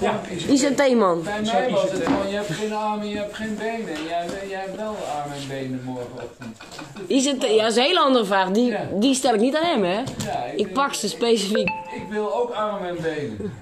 Ja, 0.00 0.20
ICT 0.48 0.94
man. 0.94 1.22
Bij 1.22 1.40
mij 1.42 1.70
was 1.70 1.82
het 1.82 2.02
gewoon, 2.04 2.28
je 2.28 2.34
hebt 2.34 2.50
geen 2.50 2.72
armen, 2.74 3.08
je 3.08 3.16
hebt 3.16 3.34
geen 3.34 3.56
benen. 3.58 3.88
En 3.94 4.02
jij, 4.08 4.26
jij 4.48 4.60
hebt 4.60 4.76
wel 4.76 4.96
armen 5.20 5.36
en 5.36 5.48
benen 5.48 5.80
morgenochtend. 5.84 6.56
ICT, 7.06 7.42
ja, 7.42 7.62
dat 7.62 7.70
is 7.70 7.76
een 7.76 7.82
hele 7.82 8.00
andere 8.00 8.24
vraag. 8.24 8.50
Die, 8.50 8.70
Ja. 8.70 8.88
die 8.94 9.14
stel 9.14 9.34
ik 9.34 9.40
niet 9.40 9.56
aan 9.56 9.64
hem, 9.64 9.84
hè? 9.84 9.96
Ja, 9.98 10.04
Ik 10.56 10.72
pak 10.72 10.94
ze 10.94 11.08
specifiek. 11.08 11.68
Ik 11.94 12.04
wil 12.10 12.34
ook 12.34 12.50
armen 12.50 12.88
en 12.88 12.96
benen. 13.02 13.52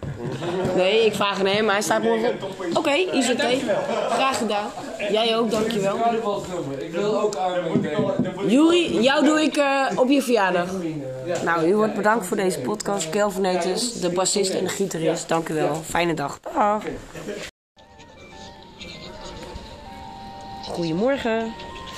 Nee, 0.77 1.05
ik 1.07 1.15
vraag 1.15 1.39
aan 1.39 1.47
hem, 1.47 1.65
maar 1.65 1.75
hij 1.75 1.83
staat 1.83 2.03
morgen 2.03 2.29
op. 2.43 2.77
Oké, 2.77 2.91
ICT. 2.91 3.43
Graag 4.11 4.39
gedaan. 4.39 4.67
Jij 5.11 5.37
ook, 5.37 5.51
dankjewel. 5.51 5.97
Ik 6.79 6.91
wil 6.93 7.21
ook 7.21 7.35
armen 7.35 7.73
en 7.73 7.81
benen. 7.81 8.49
Juri, 8.49 9.01
jou 9.01 9.25
doe 9.25 9.43
ik 9.43 9.57
eh, 9.57 9.87
op 9.95 10.09
je 10.09 10.23
verjaardag. 10.23 10.67
Nou, 11.45 11.67
u 11.69 11.75
wordt 11.77 11.95
bedankt 11.95 12.05
voor 12.15 12.37
deze 12.37 12.61
podcast. 12.61 13.11
Kelvinetus, 13.11 13.93
de 13.93 14.11
bassist 14.11 14.55
en 14.55 14.65
de 14.65 14.71
gitarist. 14.71 15.29
Dank 15.29 15.49
u 15.49 15.55
wel. 15.55 15.75
Fijne 15.75 16.15
dag. 16.15 16.41
Dag. 16.41 16.85
Goedemorgen. 20.65 21.53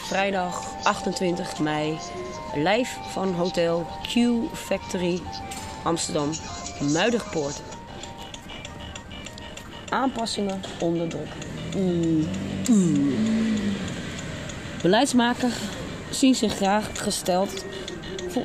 Vrijdag 0.06 0.64
28 0.82 1.58
mei. 1.58 1.98
Live 2.54 2.96
van 3.10 3.34
Hotel 3.34 3.86
Q 4.02 4.16
Factory 4.52 5.20
Amsterdam. 5.82 6.30
Muiderpoort. 6.92 7.62
Aanpassingen 9.88 10.60
onder 10.80 11.08
druk. 11.08 11.32
Mm, 11.76 12.28
mm. 12.68 13.14
Beleidsmakers 14.82 15.54
zien 16.10 16.34
zich 16.34 16.56
graag 16.56 16.90
gesteld 16.92 17.64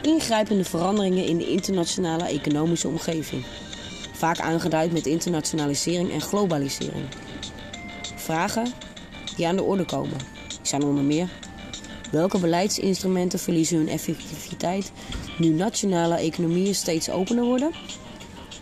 ingrijpende 0.01 0.63
veranderingen 0.63 1.25
in 1.25 1.37
de 1.37 1.49
internationale 1.49 2.23
economische 2.23 2.87
omgeving. 2.87 3.45
Vaak 4.13 4.39
aangeduid 4.39 4.91
met 4.91 5.05
internationalisering 5.05 6.11
en 6.11 6.21
globalisering. 6.21 7.05
Vragen 8.15 8.67
die 9.35 9.47
aan 9.47 9.55
de 9.55 9.63
orde 9.63 9.85
komen 9.85 10.17
zijn 10.61 10.83
onder 10.83 11.03
meer 11.03 11.29
welke 12.13 12.39
beleidsinstrumenten 12.39 13.39
verliezen 13.39 13.77
hun 13.77 13.89
effectiviteit 13.89 14.91
nu 15.37 15.49
nationale 15.49 16.15
economieën 16.15 16.75
steeds 16.75 17.09
opener 17.09 17.43
worden? 17.43 17.71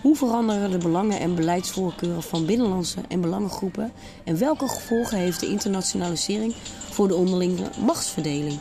Hoe 0.01 0.15
veranderen 0.15 0.71
de 0.71 0.77
belangen 0.77 1.19
en 1.19 1.35
beleidsvoorkeuren 1.35 2.23
van 2.23 2.45
binnenlandse 2.45 2.97
en 3.07 3.21
belangengroepen? 3.21 3.91
En 4.23 4.37
welke 4.37 4.67
gevolgen 4.67 5.17
heeft 5.17 5.39
de 5.39 5.47
internationalisering 5.47 6.53
voor 6.89 7.07
de 7.07 7.15
onderlinge 7.15 7.69
machtsverdeling? 7.85 8.59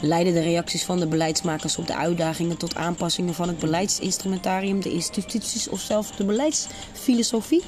Leiden 0.00 0.34
de 0.34 0.40
reacties 0.40 0.84
van 0.84 0.98
de 0.98 1.06
beleidsmakers 1.06 1.78
op 1.78 1.86
de 1.86 1.96
uitdagingen 1.96 2.56
tot 2.56 2.74
aanpassingen 2.74 3.34
van 3.34 3.48
het 3.48 3.58
beleidsinstrumentarium, 3.58 4.80
de 4.82 4.92
instituties 4.92 5.68
of 5.68 5.80
zelfs 5.80 6.16
de 6.16 6.24
beleidsfilosofie? 6.24 7.62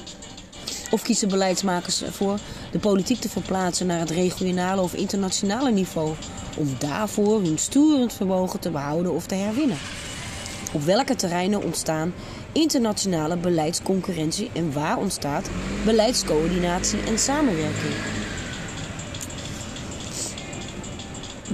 Of 0.91 1.03
kiezen 1.03 1.29
beleidsmakers 1.29 2.03
ervoor 2.03 2.39
de 2.71 2.79
politiek 2.79 3.21
te 3.21 3.29
verplaatsen 3.29 3.87
naar 3.87 3.99
het 3.99 4.11
regionale 4.11 4.81
of 4.81 4.95
internationale 4.95 5.71
niveau, 5.71 6.15
om 6.57 6.77
daarvoor 6.79 7.43
hun 7.43 7.59
sturend 7.59 8.13
vermogen 8.13 8.61
te 8.61 8.71
behouden 8.71 9.13
of 9.13 9.27
te 9.27 9.35
herwinnen? 9.35 9.79
Op 10.73 10.83
welke 10.83 11.15
terreinen 11.15 11.63
ontstaan 11.63 12.15
internationale 12.53 13.37
beleidsconcurrentie 13.37 14.51
en 14.53 14.73
waar 14.73 14.99
ontstaat 14.99 15.51
beleidscoördinatie 15.85 16.99
en 17.07 17.19
samenwerking? 17.19 17.95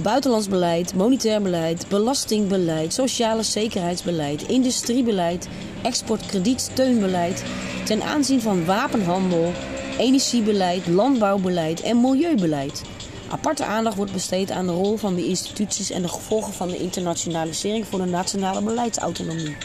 Buitenlands 0.01 0.47
beleid, 0.47 0.95
monetair 0.95 1.41
beleid, 1.41 1.85
belastingbeleid, 1.87 2.93
sociale 2.93 3.43
zekerheidsbeleid, 3.43 4.41
industriebeleid, 4.47 5.47
exportkredietsteunbeleid 5.81 7.43
ten 7.85 8.03
aanzien 8.03 8.41
van 8.41 8.65
wapenhandel, 8.65 9.51
energiebeleid, 9.97 10.87
landbouwbeleid 10.87 11.81
en 11.81 12.01
milieubeleid. 12.01 12.81
Aparte 13.29 13.65
aandacht 13.65 13.95
wordt 13.95 14.11
besteed 14.11 14.51
aan 14.51 14.65
de 14.65 14.71
rol 14.71 14.97
van 14.97 15.15
de 15.15 15.25
instituties 15.25 15.89
en 15.89 16.01
de 16.01 16.07
gevolgen 16.07 16.53
van 16.53 16.67
de 16.67 16.77
internationalisering 16.77 17.85
voor 17.87 17.99
de 17.99 18.05
nationale 18.05 18.61
beleidsautonomie. 18.61 19.55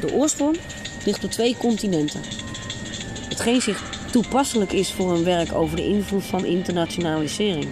De 0.00 0.12
oorsprong 0.12 0.58
ligt 1.04 1.24
op 1.24 1.30
twee 1.30 1.56
continenten. 1.56 2.20
Hetgeen 3.28 3.60
zich 3.60 3.95
toepasselijk 4.10 4.72
is 4.72 4.92
voor 4.92 5.12
een 5.12 5.24
werk 5.24 5.52
over 5.52 5.76
de 5.76 5.84
invloed 5.84 6.24
van 6.24 6.44
internationalisering. 6.44 7.66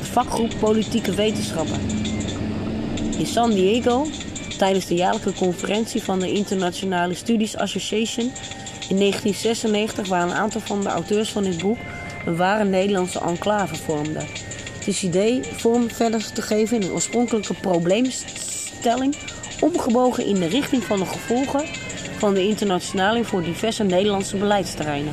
Vakgroep 0.00 0.52
Politieke 0.58 1.14
Wetenschappen. 1.14 1.80
In 3.18 3.26
San 3.26 3.50
Diego, 3.50 4.06
tijdens 4.58 4.86
de 4.86 4.94
jaarlijke 4.94 5.32
conferentie 5.32 6.02
van 6.02 6.18
de 6.18 6.32
Internationale 6.32 7.14
Studies 7.14 7.56
Association 7.56 8.32
in 8.88 8.98
1996, 8.98 10.08
waar 10.08 10.22
een 10.22 10.34
aantal 10.34 10.60
van 10.60 10.80
de 10.80 10.88
auteurs 10.88 11.30
van 11.30 11.42
dit 11.42 11.62
boek 11.62 11.78
een 12.26 12.36
ware 12.36 12.64
Nederlandse 12.64 13.20
enclave 13.20 13.74
vormden. 13.74 14.26
Het 14.78 14.86
is 14.86 15.02
idee 15.02 15.42
vorm 15.42 15.90
verder 15.90 16.32
te 16.32 16.42
geven 16.42 16.76
in 16.76 16.82
een 16.82 16.92
oorspronkelijke 16.92 17.54
probleemstelling, 17.54 19.16
omgebogen 19.62 20.24
in 20.24 20.34
de 20.34 20.46
richting 20.46 20.84
van 20.84 20.98
de 20.98 21.06
gevolgen 21.06 21.64
van 22.18 22.34
de 22.34 22.46
internationaling 22.48 23.26
voor 23.26 23.42
diverse 23.42 23.84
Nederlandse 23.84 24.36
beleidsterreinen. 24.36 25.12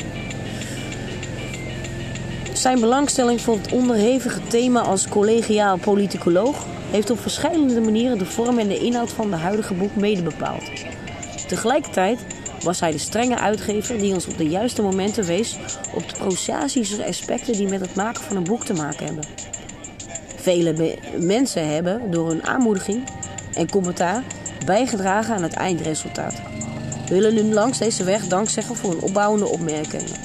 Zijn 2.54 2.80
belangstelling 2.80 3.42
voor 3.42 3.56
het 3.58 3.72
onderhevige 3.72 4.40
thema 4.48 4.80
als 4.82 5.08
collegiaal 5.08 5.78
politicoloog 5.78 6.66
heeft 6.92 7.10
op 7.10 7.20
verschillende 7.20 7.82
manieren 7.82 8.18
de 8.18 8.26
vorm 8.26 8.60
en 8.60 8.68
de 8.68 8.78
inhoud 8.80 9.10
van 9.12 9.30
de 9.30 9.36
huidige 9.36 9.74
boek 9.74 9.96
mede 9.96 10.22
bepaald. 10.24 10.64
Tegelijkertijd 11.48 12.20
was 12.64 12.80
hij 12.80 12.92
de 12.92 12.98
strenge 12.98 13.40
uitgever 13.40 13.98
die 13.98 14.14
ons 14.14 14.28
op 14.28 14.38
de 14.38 14.48
juiste 14.50 14.82
momenten 14.82 15.24
wees 15.26 15.58
op 15.96 16.10
de 16.10 16.16
prosaïsche 16.18 17.06
aspecten 17.06 17.54
die 17.54 17.68
met 17.68 17.82
het 17.82 17.96
maken 17.96 18.24
van 18.24 18.36
een 18.36 18.44
boek 18.44 18.66
te 18.66 18.74
maken 18.74 19.06
hebben. 19.06 19.24
Vele 20.36 20.74
me- 20.74 20.98
mensen 21.18 21.74
hebben 21.74 22.12
door 22.12 22.28
hun 22.28 22.46
aanmoediging 22.46 23.04
en 23.54 23.70
commentaar 23.70 24.24
bijgedragen 24.66 25.36
aan 25.36 25.44
het 25.44 25.54
eindresultaat. 25.54 26.34
We 27.08 27.14
willen 27.16 27.34
nu 27.34 27.54
langs 27.54 27.78
deze 27.78 28.04
weg 28.04 28.28
dank 28.28 28.50
zeggen 28.50 28.76
voor 28.76 28.90
hun 28.90 29.02
opbouwende 29.02 29.48
opmerkingen. 29.48 30.16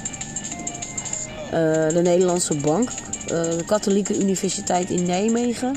Eh, 1.45 1.89
de 1.89 2.01
Nederlandse 2.03 2.55
Bank, 2.55 2.89
eh, 2.89 3.27
de 3.27 3.65
Katholieke 3.67 4.21
Universiteit 4.21 4.91
in 4.91 5.07
Nijmegen, 5.07 5.77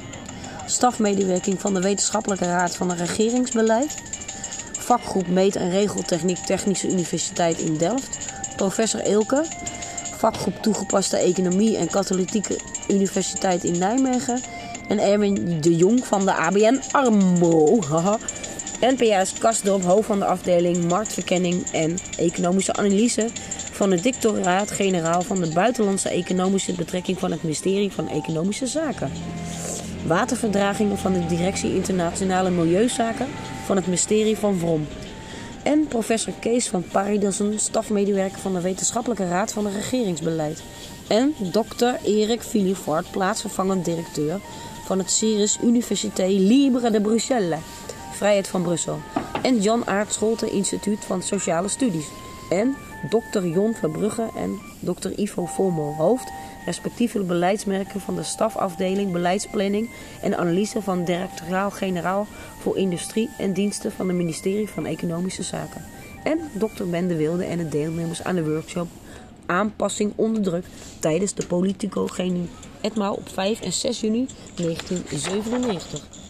stafmedewerking 0.66 1.62
van 1.62 1.74
de 1.74 1.82
Wetenschappelijke 1.82 2.46
Raad 2.46 2.76
van 2.76 2.90
het 2.90 3.00
Regeringsbeleid, 3.00 3.96
vakgroep 4.72 5.28
Meet- 5.28 5.56
en 5.56 5.70
Regeltechniek 5.70 6.38
Technische 6.38 6.90
Universiteit 6.90 7.58
in 7.58 7.78
Delft, 7.78 8.18
professor 8.56 9.00
Eelke, 9.00 9.46
vakgroep 10.18 10.62
Toegepaste 10.62 11.18
Economie 11.18 11.78
en 11.78 11.90
Katholieke 11.90 12.60
Universiteit 12.88 13.64
in 13.64 13.78
Nijmegen 13.78 14.42
en 14.88 15.00
Erwin 15.00 15.62
de 15.62 15.76
Jong 15.76 16.06
van 16.06 16.26
de 16.26 16.34
ABN 16.34 16.82
AMRO. 16.92 17.80
NPS 18.82 19.34
Kastdorp, 19.34 19.84
hoofd 19.84 20.08
van 20.08 20.20
de 20.20 20.26
afdeling 20.26 20.90
Marktverkenning 20.90 21.66
en 21.72 21.98
Economische 22.18 22.74
Analyse 22.74 23.30
van 23.72 23.92
het 23.92 24.04
Dictoraat-Generaal 24.04 25.22
van 25.22 25.42
de 25.42 25.54
Buitenlandse 25.54 26.10
Economische 26.10 26.74
Betrekking 26.74 27.20
van 27.20 27.32
het 27.32 27.44
Ministerie 27.44 27.92
van 27.92 28.10
Economische 28.10 28.68
Zaken. 28.68 29.12
Waterverdragingen 30.06 30.98
van 30.98 31.14
de 31.14 31.26
Directie 31.26 31.76
Internationale 31.76 32.50
Milieuzaken 32.50 33.28
van 33.66 33.76
het 33.76 33.86
Ministerie 33.86 34.38
van 34.38 34.58
Vrom. 34.58 34.88
En 35.64 35.88
professor 35.88 36.34
Kees 36.40 36.68
van 36.68 36.84
Paridassen, 36.92 37.60
stafmedewerker 37.60 38.40
van 38.40 38.54
de 38.54 38.62
Wetenschappelijke 38.62 39.28
Raad 39.28 39.54
van 39.54 39.66
het 39.66 39.76
Regeringsbeleid. 39.76 40.64
En 41.08 41.36
dokter 41.52 42.00
Erik 42.04 42.42
Philippart, 42.42 43.12
plaatsvervangend 43.12 43.86
directeur 43.86 44.40
van 44.86 44.98
het 44.98 45.12
Ceres 45.12 45.58
Université 45.64 46.26
Libre 46.26 46.92
de 46.92 47.02
Bruxelles, 47.02 47.60
Vrijheid 48.18 48.48
van 48.48 48.62
Brussel. 48.62 49.00
En 49.42 49.62
Jan 49.62 49.84
Scholte, 50.08 50.50
Instituut 50.50 51.06
van 51.06 51.22
Sociale 51.22 51.68
Studies. 51.68 52.08
En 52.50 52.76
dokter 53.10 53.48
Jon 53.48 53.74
Verbrugge 53.74 54.30
en 54.36 54.60
dokter 54.80 55.20
Ivo 55.20 55.46
Volmo, 55.46 55.94
hoofd 55.94 56.32
respectievelijk 56.66 57.28
beleidsmerken 57.28 58.02
van 58.02 58.16
de 58.16 58.24
stafafdeling 58.24 59.12
beleidsplanning 59.12 59.90
en 60.22 60.38
analyse 60.38 60.82
van 60.82 61.04
directoraal-generaal 61.04 62.28
voor 62.60 62.78
industrie 62.78 63.30
en 63.38 63.54
diensten 63.54 63.92
van 63.92 64.08
het 64.08 64.18
ministerie 64.18 64.70
van 64.70 64.86
Economische 64.86 65.44
Zaken. 65.44 65.86
En 66.24 66.40
dokter 66.54 66.90
Ben 66.90 67.08
de 67.08 67.16
Wilde 67.16 67.44
en 67.44 67.58
de 67.58 67.70
deelnemers 67.70 68.24
aan 68.24 68.36
de 68.36 68.50
workshop 68.50 68.88
aanpassing 69.46 70.14
onder 70.16 70.42
druk 70.42 70.66
tijdens 71.00 71.34
de 71.34 71.48
politicogenie 71.48 72.50
etmaal 72.82 73.14
op 73.14 73.30
5 73.30 73.62
en 73.62 73.74
6 73.74 74.02
juni 74.02 74.28
1997. 74.56 76.27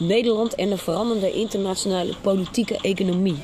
Nederland 0.00 0.54
en 0.54 0.68
de 0.68 0.76
veranderende 0.76 1.32
internationale 1.32 2.14
politieke 2.20 2.78
economie. 2.80 3.42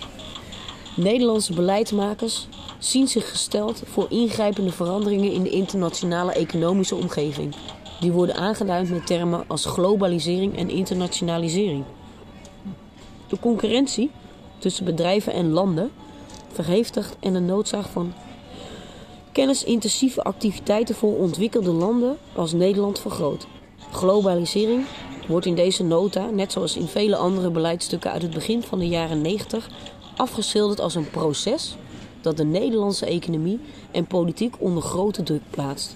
Nederlandse 0.97 1.55
beleidsmakers 1.55 2.49
zien 2.79 3.09
zich 3.09 3.31
gesteld 3.31 3.83
voor 3.85 4.07
ingrijpende 4.09 4.73
veranderingen 4.73 5.33
in 5.33 5.43
de 5.43 5.51
internationale 5.51 6.33
economische 6.33 6.95
omgeving. 6.95 7.55
Die 8.01 8.13
worden 8.13 8.37
aangeduid 8.37 8.91
met 8.91 9.07
termen 9.07 9.45
als 9.47 9.65
globalisering 9.65 10.57
en 10.57 10.71
internationalisering. 10.71 11.85
De 13.29 13.39
concurrentie 13.41 14.11
tussen 14.59 14.85
bedrijven 14.85 15.33
en 15.33 15.51
landen 15.51 15.91
verhevigt 16.53 17.17
en 17.21 17.33
de 17.33 17.41
noodzaak 17.41 17.87
van 17.87 18.13
kennisintensieve 19.33 20.23
activiteiten 20.23 20.95
voor 20.95 21.17
ontwikkelde 21.17 21.73
landen 21.73 22.17
als 22.35 22.53
Nederland 22.53 22.99
vergroot. 22.99 23.47
Globalisering 23.93 24.85
wordt 25.27 25.47
in 25.47 25.55
deze 25.55 25.83
nota, 25.83 26.31
net 26.31 26.53
zoals 26.53 26.77
in 26.77 26.87
vele 26.87 27.17
andere 27.17 27.51
beleidstukken 27.51 28.11
uit 28.11 28.23
het 28.23 28.35
begin 28.35 28.63
van 28.63 28.79
de 28.79 28.89
jaren 28.89 29.21
90, 29.21 29.69
afgeschilderd 30.17 30.81
als 30.81 30.95
een 30.95 31.11
proces 31.11 31.77
dat 32.21 32.37
de 32.37 32.45
Nederlandse 32.45 33.07
economie 33.07 33.61
en 33.91 34.07
politiek 34.07 34.55
onder 34.59 34.83
grote 34.83 35.23
druk 35.23 35.43
plaatst. 35.51 35.95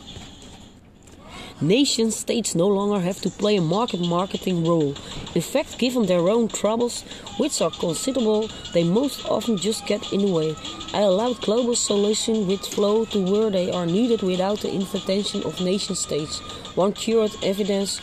Nation 1.63 2.11
states 2.11 2.55
no 2.55 2.71
longer 2.71 3.01
have 3.01 3.21
to 3.21 3.31
play 3.37 3.59
a 3.59 3.61
market 3.61 4.01
marketing 4.01 4.67
role. 4.67 4.95
In 5.35 5.43
fact, 5.43 5.79
given 5.79 6.07
their 6.07 6.31
own 6.31 6.47
troubles, 6.47 7.05
which 7.37 7.61
are 7.61 7.77
considerable, 7.79 8.49
they 8.73 8.83
most 8.83 9.29
often 9.29 9.57
just 9.57 9.87
get 9.87 10.13
in 10.13 10.21
the 10.21 10.33
way. 10.33 10.55
I 10.95 11.03
allowed 11.03 11.43
global 11.43 11.75
solutions 11.75 12.47
which 12.47 12.67
flow 12.67 13.05
to 13.05 13.19
where 13.31 13.51
they 13.51 13.71
are 13.71 13.85
needed 13.85 14.23
without 14.23 14.61
the 14.61 14.73
intervention 14.73 15.45
of 15.45 15.61
nation 15.61 15.95
states. 15.95 16.41
One 16.77 16.93
cured 16.95 17.37
evidence 17.43 18.01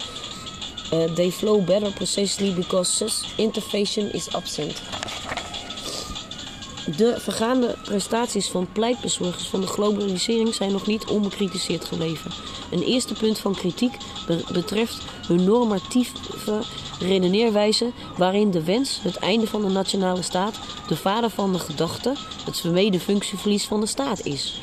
uh, 0.93 1.03
they 1.03 1.31
flow 1.31 1.65
better 1.65 1.91
precisely 1.91 2.53
because 2.53 3.05
intervention 3.35 4.11
is 4.11 4.33
absent. 4.33 4.81
De 6.97 7.15
vergaande 7.19 7.75
prestaties 7.83 8.47
van 8.47 8.67
pleitbezorgers 8.71 9.47
van 9.47 9.61
de 9.61 9.67
globalisering 9.67 10.53
zijn 10.53 10.71
nog 10.71 10.87
niet 10.87 11.05
onbekritiseerd 11.05 11.85
gebleven. 11.85 12.31
Een 12.71 12.83
eerste 12.83 13.13
punt 13.13 13.39
van 13.39 13.55
kritiek 13.55 13.97
be- 14.27 14.43
betreft 14.53 14.97
hun 15.27 15.43
normatieve 15.43 16.63
redeneerwijze, 16.99 17.91
waarin 18.17 18.51
de 18.51 18.63
wens, 18.63 18.99
het 19.01 19.15
einde 19.15 19.47
van 19.47 19.61
de 19.61 19.69
nationale 19.69 20.21
staat, 20.21 20.59
de 20.87 20.95
vader 20.95 21.29
van 21.29 21.53
de 21.53 21.59
gedachte, 21.59 22.13
het 22.45 22.59
vermeden 22.59 22.99
functieverlies 22.99 23.65
van 23.65 23.79
de 23.79 23.85
staat 23.85 24.25
is. 24.25 24.59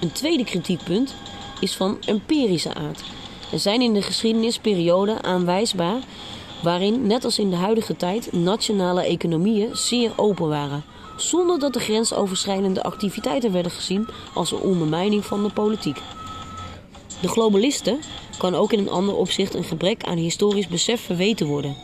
Een 0.00 0.12
tweede 0.12 0.44
kritiekpunt 0.44 1.14
is 1.60 1.76
van 1.76 1.98
empirische 2.04 2.74
aard. 2.74 3.02
Er 3.52 3.58
zijn 3.58 3.80
in 3.80 3.94
de 3.94 4.02
geschiedenisperioden 4.02 5.24
aanwijsbaar 5.24 5.98
waarin, 6.62 7.06
net 7.06 7.24
als 7.24 7.38
in 7.38 7.50
de 7.50 7.56
huidige 7.56 7.96
tijd, 7.96 8.32
nationale 8.32 9.02
economieën 9.02 9.76
zeer 9.76 10.12
open 10.16 10.48
waren, 10.48 10.84
zonder 11.16 11.58
dat 11.58 11.72
de 11.72 11.80
grensoverschrijdende 11.80 12.82
activiteiten 12.82 13.52
werden 13.52 13.72
gezien 13.72 14.08
als 14.34 14.52
een 14.52 14.60
ondermijning 14.60 15.24
van 15.24 15.42
de 15.42 15.50
politiek. 15.50 15.98
De 17.20 17.28
globalisten 17.28 18.00
kan 18.38 18.54
ook 18.54 18.72
in 18.72 18.78
een 18.78 18.88
ander 18.88 19.16
opzicht 19.16 19.54
een 19.54 19.64
gebrek 19.64 20.04
aan 20.04 20.16
historisch 20.16 20.68
besef 20.68 21.00
verweten 21.00 21.46
worden. 21.46 21.76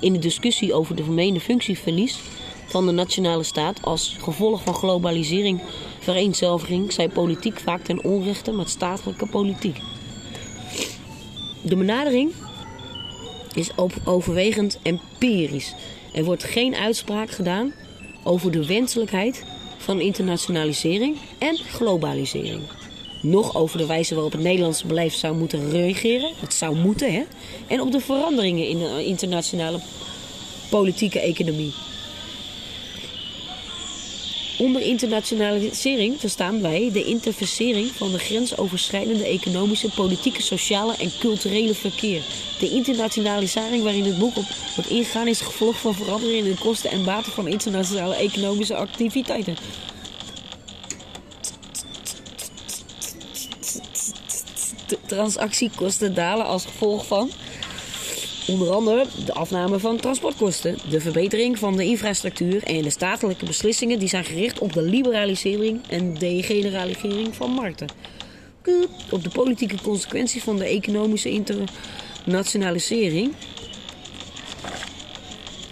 In 0.00 0.12
de 0.12 0.18
discussie 0.18 0.74
over 0.74 0.96
de 0.96 1.04
vermeende 1.04 1.40
functieverlies 1.40 2.18
van 2.66 2.86
de 2.86 2.92
nationale 2.92 3.42
staat 3.42 3.82
als 3.82 4.16
gevolg 4.20 4.62
van 4.62 4.74
globalisering, 4.74 5.62
vereenzelviging, 5.98 6.92
zei 6.92 7.08
politiek 7.08 7.60
vaak 7.60 7.84
ten 7.84 8.04
onrechte 8.04 8.52
met 8.52 8.70
statelijke 8.70 9.26
politiek. 9.26 9.80
De 11.62 11.76
benadering 11.76 12.32
is 13.54 13.70
overwegend 14.04 14.78
empirisch. 14.82 15.74
Er 16.12 16.24
wordt 16.24 16.44
geen 16.44 16.74
uitspraak 16.74 17.30
gedaan 17.30 17.72
over 18.24 18.50
de 18.50 18.66
wenselijkheid 18.66 19.44
van 19.78 20.00
internationalisering 20.00 21.16
en 21.38 21.56
globalisering. 21.56 22.62
Nog 23.22 23.56
over 23.56 23.78
de 23.78 23.86
wijze 23.86 24.14
waarop 24.14 24.32
het 24.32 24.42
Nederlandse 24.42 24.86
beleid 24.86 25.12
zou 25.12 25.36
moeten 25.36 25.70
reageren. 25.70 26.30
Het 26.40 26.54
zou 26.54 26.76
moeten, 26.76 27.12
hè? 27.12 27.22
En 27.66 27.80
op 27.80 27.92
de 27.92 28.00
veranderingen 28.00 28.68
in 28.68 28.78
de 28.78 29.04
internationale 29.04 29.80
politieke 30.70 31.20
economie. 31.20 31.72
Onder 34.60 34.82
internationalisering 34.82 36.20
verstaan 36.20 36.62
wij 36.62 36.90
de 36.92 37.04
interversering 37.04 37.90
van 37.90 38.12
de 38.12 38.18
grensoverschrijdende 38.18 39.24
economische, 39.24 39.90
politieke, 39.90 40.42
sociale 40.42 40.96
en 40.96 41.10
culturele 41.18 41.74
verkeer. 41.74 42.22
De 42.58 42.70
internationalisering 42.70 43.82
waarin 43.82 44.04
het 44.04 44.18
boek 44.18 44.36
op 44.36 44.44
wordt 44.74 44.90
ingegaan 44.90 45.26
is 45.26 45.40
gevolg 45.40 45.76
van 45.76 45.94
veranderingen 45.94 46.44
in 46.44 46.50
de 46.50 46.58
kosten 46.58 46.90
en 46.90 47.04
baten 47.04 47.32
van 47.32 47.48
internationale 47.48 48.14
economische 48.14 48.74
activiteiten. 48.74 49.56
Transactiekosten 55.06 56.14
dalen 56.14 56.46
als 56.46 56.64
gevolg 56.64 57.06
van 57.06 57.30
Onder 58.50 58.70
andere 58.70 59.06
de 59.24 59.34
afname 59.34 59.78
van 59.78 59.96
transportkosten, 59.96 60.78
de 60.90 61.00
verbetering 61.00 61.58
van 61.58 61.76
de 61.76 61.84
infrastructuur 61.84 62.62
en 62.62 62.82
de 62.82 62.90
statelijke 62.90 63.44
beslissingen 63.44 63.98
die 63.98 64.08
zijn 64.08 64.24
gericht 64.24 64.58
op 64.58 64.72
de 64.72 64.82
liberalisering 64.82 65.80
en 65.88 66.14
degeneralisering 66.14 67.34
van 67.34 67.50
markten. 67.50 67.88
Op 69.10 69.22
de 69.22 69.28
politieke 69.28 69.82
consequenties 69.82 70.42
van 70.42 70.56
de 70.56 70.64
economische 70.64 71.30
internationalisering. 71.30 73.34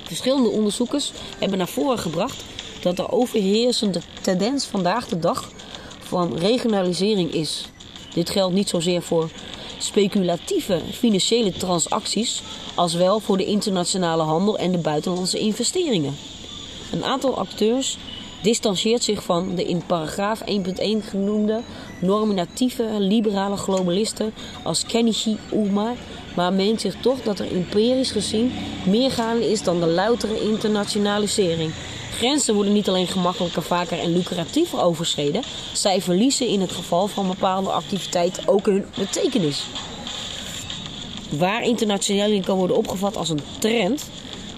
Verschillende 0.02 0.48
onderzoekers 0.48 1.12
hebben 1.38 1.58
naar 1.58 1.68
voren 1.68 1.98
gebracht 1.98 2.44
dat 2.82 2.96
de 2.96 3.10
overheersende 3.10 4.00
tendens 4.22 4.66
vandaag 4.66 5.06
de 5.06 5.18
dag 5.18 5.50
van 5.98 6.36
regionalisering 6.36 7.32
is. 7.32 7.68
Dit 8.14 8.30
geldt 8.30 8.54
niet 8.54 8.68
zozeer 8.68 9.02
voor 9.02 9.30
speculatieve 9.78 10.80
financiële 10.92 11.52
transacties, 11.52 12.42
als 12.74 12.94
wel 12.94 13.20
voor 13.20 13.36
de 13.36 13.44
internationale 13.44 14.22
handel 14.22 14.58
en 14.58 14.72
de 14.72 14.78
buitenlandse 14.78 15.38
investeringen. 15.38 16.16
Een 16.92 17.04
aantal 17.04 17.38
acteurs 17.38 17.98
distancieert 18.42 19.02
zich 19.02 19.22
van 19.22 19.54
de 19.54 19.64
in 19.64 19.82
paragraaf 19.86 20.40
1.1 20.40 20.44
genoemde 21.00 21.60
norminatieve 22.00 22.86
liberale 22.98 23.56
globalisten 23.56 24.34
als 24.62 24.86
Kenichi 24.86 25.38
Uma, 25.52 25.94
maar 26.36 26.52
meent 26.52 26.80
zich 26.80 26.94
toch 27.00 27.22
dat 27.22 27.38
er 27.38 27.52
empirisch 27.52 28.10
gezien 28.10 28.52
meer 28.86 29.10
gaande 29.10 29.50
is 29.50 29.62
dan 29.62 29.80
de 29.80 29.86
loutere 29.86 30.40
internationalisering. 30.50 31.72
Grenzen 32.18 32.54
worden 32.54 32.72
niet 32.72 32.88
alleen 32.88 33.06
gemakkelijker, 33.06 33.62
vaker 33.62 33.98
en 33.98 34.12
lucratiever 34.12 34.82
overschreden, 34.82 35.42
zij 35.72 36.02
verliezen 36.02 36.46
in 36.46 36.60
het 36.60 36.72
geval 36.72 37.06
van 37.06 37.26
bepaalde 37.26 37.70
activiteiten 37.70 38.48
ook 38.48 38.66
hun 38.66 38.84
betekenis. 38.96 39.66
Waar 41.30 41.62
internationalisering 41.62 42.44
kan 42.44 42.56
worden 42.56 42.76
opgevat 42.76 43.16
als 43.16 43.28
een 43.28 43.40
trend, 43.58 44.10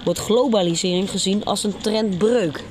wordt 0.04 0.18
globalisering 0.18 1.10
gezien 1.10 1.44
als 1.44 1.64
een 1.64 1.78
trendbreuk. 1.78 2.64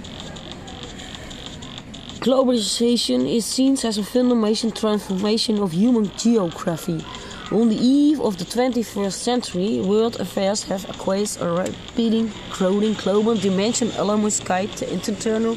Globalization 2.19 3.25
is 3.25 3.53
seen 3.53 3.77
as 3.83 3.97
a 3.97 4.03
fundamental 4.03 4.71
transformation 4.71 5.61
of 5.61 5.71
human 5.71 6.11
geography. 6.15 6.97
On 7.51 7.67
the 7.67 7.75
eve 7.75 8.21
of 8.21 8.37
the 8.37 8.45
21st 8.45 9.11
century, 9.11 9.81
world 9.81 10.19
affairs 10.19 10.61
have 10.65 10.87
acquired 10.87 11.35
a 11.41 11.49
repeating, 11.49 12.31
growing 12.51 12.93
global 12.93 13.33
dimension 13.33 13.89
alongside 13.97 14.69
the 14.73 14.93
internal 14.93 15.55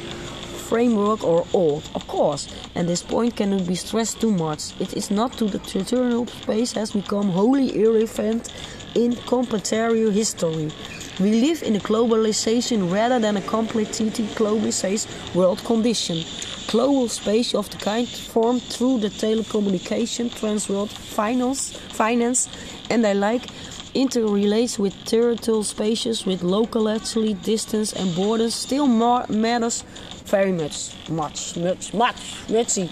framework 0.69 1.23
or 1.23 1.45
old, 1.53 1.87
of 1.93 2.07
course, 2.07 2.47
and 2.73 2.89
this 2.89 3.03
point 3.03 3.35
cannot 3.35 3.67
be 3.67 3.75
stressed 3.75 4.19
too 4.19 4.31
much. 4.31 4.71
It 4.81 4.95
is 4.95 5.11
not 5.11 5.33
to 5.33 5.45
the 5.45 5.59
territorial 5.59 6.25
space 6.25 6.71
has 6.71 6.93
become 6.93 7.29
wholly 7.29 7.79
irrelevant 7.79 8.51
in 8.95 9.15
contemporary 9.27 10.09
history. 10.09 10.71
We 11.19 11.41
live 11.41 11.61
in 11.61 11.75
a 11.75 11.79
globalization 11.79 12.91
rather 12.91 13.19
than 13.19 13.37
a 13.37 13.41
completely 13.41 14.09
globalized 14.09 15.35
world 15.35 15.63
condition. 15.63 16.25
Global 16.67 17.07
space 17.07 17.53
of 17.53 17.69
the 17.69 17.77
kind 17.77 18.07
formed 18.07 18.63
through 18.63 18.99
the 18.99 19.09
telecommunication, 19.09 20.29
transworld 20.29 20.89
finance, 20.89 21.73
finance, 21.91 22.49
and 22.89 23.03
the 23.03 23.13
like 23.13 23.47
interrelates 23.93 24.79
with 24.79 24.93
territorial 25.05 25.63
spaces 25.63 26.25
with 26.25 26.41
locality, 26.41 27.35
distance, 27.35 27.93
and 27.93 28.15
borders 28.15 28.55
still 28.55 28.87
more 28.87 29.25
matters 29.29 29.83
very 30.25 30.51
much. 30.51 30.91
Much, 31.09 31.55
much, 31.57 31.93
much, 31.93 32.49
muchy. 32.49 32.89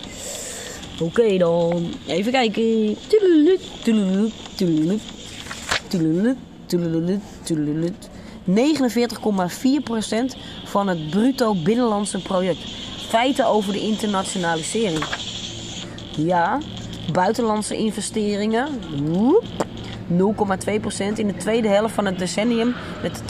Oké 1.02 1.38
dan, 1.38 1.94
even 2.08 2.32
kijken. 2.32 2.98
Toedeloet, 3.08 3.62
toedeloet, 3.84 4.34
toedeloet, 4.56 5.02
toedeloet, 5.88 6.38
toedeloet, 6.66 7.22
toedeloet. 7.44 8.10
49,4% 8.46 8.54
van 10.66 10.88
het 10.88 11.10
bruto 11.10 11.56
binnenlandse 11.56 12.22
product. 12.22 12.81
Feiten 13.12 13.48
over 13.48 13.74
de 13.74 13.80
internationalisering. 13.80 15.06
Ja, 16.18 16.60
buitenlandse 17.14 17.78
investeringen. 17.78 18.68
woep, 19.04 19.44
0,2% 20.08 20.16
in 21.16 21.28
de 21.28 21.38
tweede 21.38 21.68
helft 21.68 21.94
van 21.94 22.06
het 22.06 22.20
decennium. 22.20 22.74
Met 23.02 23.24
12% 23.26 23.30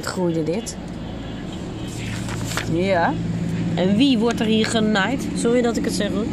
groeide 0.00 0.44
dit. 0.44 0.76
Ja. 2.72 3.14
En 3.74 3.96
wie 3.96 4.18
wordt 4.18 4.40
er 4.40 4.46
hier 4.46 4.66
genaaid? 4.66 5.28
Sorry 5.36 5.62
dat 5.62 5.76
ik 5.76 5.84
het 5.84 5.94
zeg 5.94 6.10
hoor. 6.10 6.26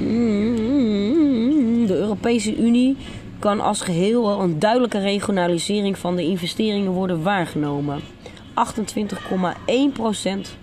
Mm, 0.00 1.86
De 1.86 1.94
Europese 1.94 2.56
Unie 2.56 2.96
kan 3.38 3.60
als 3.60 3.80
geheel 3.80 4.40
een 4.40 4.58
duidelijke 4.58 4.98
regionalisering 4.98 5.98
van 5.98 6.16
de 6.16 6.22
investeringen 6.22 6.92
worden 6.92 7.22
waargenomen. 7.22 8.00
28,1%. 8.54 10.58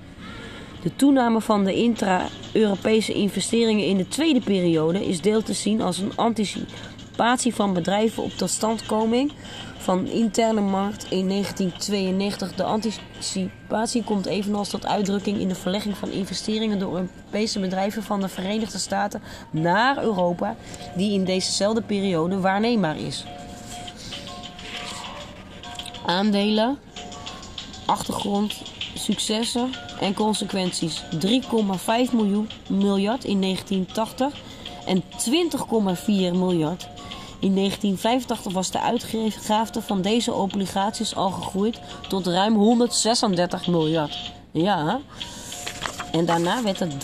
De 0.86 0.96
toename 0.96 1.42
van 1.42 1.64
de 1.64 1.74
intra-Europese 1.74 3.14
investeringen 3.14 3.86
in 3.86 3.98
de 3.98 4.08
tweede 4.08 4.42
periode 4.42 5.06
is 5.06 5.22
deel 5.22 5.44
te 5.44 5.54
zien 5.54 5.82
als 5.82 5.98
een 5.98 6.12
anticipatie 6.16 7.56
van 7.56 7.74
bedrijven 7.74 8.24
op 8.24 8.32
totstandkoming 8.32 9.32
van 9.78 10.08
interne 10.08 10.62
markt 10.62 11.04
in 11.04 11.28
1992. 11.28 12.56
De 12.56 12.64
anticipatie 12.64 14.04
komt 14.04 14.26
evenals 14.26 14.70
tot 14.70 14.86
uitdrukking 14.86 15.40
in 15.40 15.48
de 15.48 15.56
verlegging 15.56 15.98
van 15.98 16.10
investeringen 16.10 16.80
door 16.80 16.94
Europese 16.96 17.60
bedrijven 17.60 18.04
van 18.04 18.22
de 18.22 18.28
Verenigde 18.28 18.78
Staten 18.78 19.22
naar 19.52 20.04
Europa, 20.04 20.56
die 20.96 21.14
in 21.14 21.24
dezezelfde 21.24 21.82
periode 21.82 22.40
waarneembaar 22.40 22.98
is. 22.98 23.26
Aandelen, 26.06 26.78
achtergrond, 27.86 28.75
successen 28.96 29.70
en 30.00 30.14
consequenties. 30.14 31.04
3,5 31.04 32.14
miljoen 32.14 32.50
miljard 32.70 33.24
in 33.24 33.42
1980 33.42 34.34
en 34.86 35.04
20,4 35.04 36.38
miljard 36.38 36.88
in 37.40 37.56
1985 37.56 38.54
was 38.54 38.72
de 38.72 38.80
uitgaafte 38.80 39.82
van 39.82 40.02
deze 40.02 40.34
obligaties 40.34 41.16
al 41.16 41.30
gegroeid 41.32 41.80
tot 42.08 42.28
ruim 42.28 42.56
136 42.56 43.68
miljard. 43.68 44.32
Ja. 44.52 45.00
En 46.12 46.26
daarna 46.26 46.64
werd 46.64 46.80
het 46.80 46.94
371,3 46.94 47.02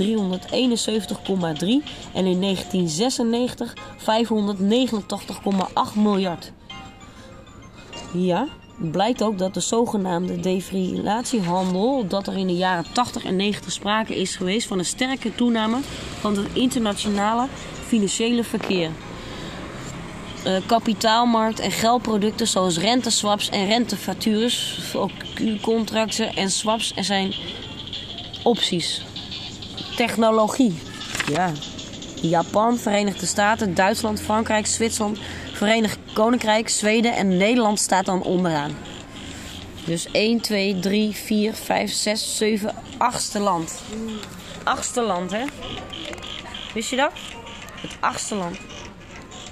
en 2.13 2.25
in 2.25 2.41
1996 2.41 3.73
589,8 3.97 5.95
miljard. 5.95 6.51
Ja, 8.13 8.47
blijkt 8.81 9.23
ook 9.23 9.37
dat 9.37 9.53
de 9.53 9.59
zogenaamde 9.59 10.39
defrilatiehandel, 10.39 12.07
dat 12.07 12.27
er 12.27 12.37
in 12.37 12.47
de 12.47 12.55
jaren 12.55 12.85
80 12.91 13.25
en 13.25 13.35
90 13.35 13.71
sprake 13.71 14.15
is 14.15 14.35
geweest 14.35 14.67
van 14.67 14.79
een 14.79 14.85
sterke 14.85 15.35
toename 15.35 15.77
van 16.19 16.37
het 16.37 16.47
internationale 16.53 17.47
financiële 17.87 18.43
verkeer. 18.43 18.89
Uh, 20.47 20.57
kapitaalmarkt 20.65 21.59
en 21.59 21.71
geldproducten 21.71 22.47
zoals 22.47 22.77
renteswaps 22.77 23.49
en 23.49 23.67
rentefactures, 23.67 24.79
contracten 25.61 26.35
en 26.35 26.51
swaps 26.51 26.91
er 26.95 27.03
zijn 27.03 27.33
opties. 28.43 29.05
Technologie. 29.95 30.79
Ja. 31.31 31.51
Japan, 32.21 32.77
Verenigde 32.77 33.25
Staten, 33.25 33.73
Duitsland, 33.73 34.21
Frankrijk, 34.21 34.67
Zwitserland, 34.67 35.17
Verenigd 35.61 35.97
Koninkrijk, 36.13 36.69
Zweden 36.69 37.15
en 37.15 37.37
Nederland 37.37 37.79
staat 37.79 38.05
dan 38.05 38.23
onderaan. 38.23 38.77
Dus 39.85 40.11
1, 40.11 40.41
2, 40.41 40.79
3, 40.79 41.15
4, 41.15 41.53
5, 41.53 41.93
6, 41.93 42.37
7, 42.37 42.75
achtste 42.97 43.39
land. 43.39 43.81
Achtste 44.63 45.01
land, 45.01 45.31
hè? 45.31 45.45
Wist 46.73 46.89
je 46.89 46.95
dat? 46.95 47.11
Het 47.75 47.91
achtste 47.99 48.35
land. 48.35 48.57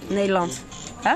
Nederland. 0.07 0.61
Hè? 1.01 1.13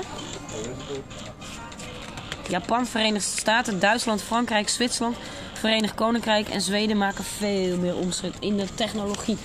Japan, 2.48 2.86
Verenigde 2.86 3.38
Staten, 3.38 3.80
Duitsland, 3.80 4.22
Frankrijk, 4.22 4.68
Zwitserland, 4.68 5.16
Verenigd 5.52 5.94
Koninkrijk 5.94 6.48
en 6.48 6.60
Zweden 6.60 6.96
maken 6.96 7.24
veel 7.24 7.78
meer 7.78 7.96
omzet 7.96 8.34
in 8.40 8.56
de 8.56 8.66
technologie. 8.74 9.36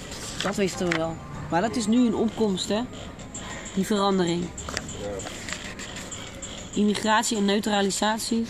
Dat 0.43 0.55
wisten 0.55 0.89
we 0.89 0.97
wel. 0.97 1.15
Maar 1.49 1.61
dat 1.61 1.75
is 1.75 1.85
nu 1.85 2.05
een 2.05 2.15
opkomst, 2.15 2.69
hè? 2.69 2.81
Die 3.73 3.85
verandering. 3.85 4.49
Immigratie 6.73 7.37
en 7.37 7.45
neutralisatie. 7.45 8.45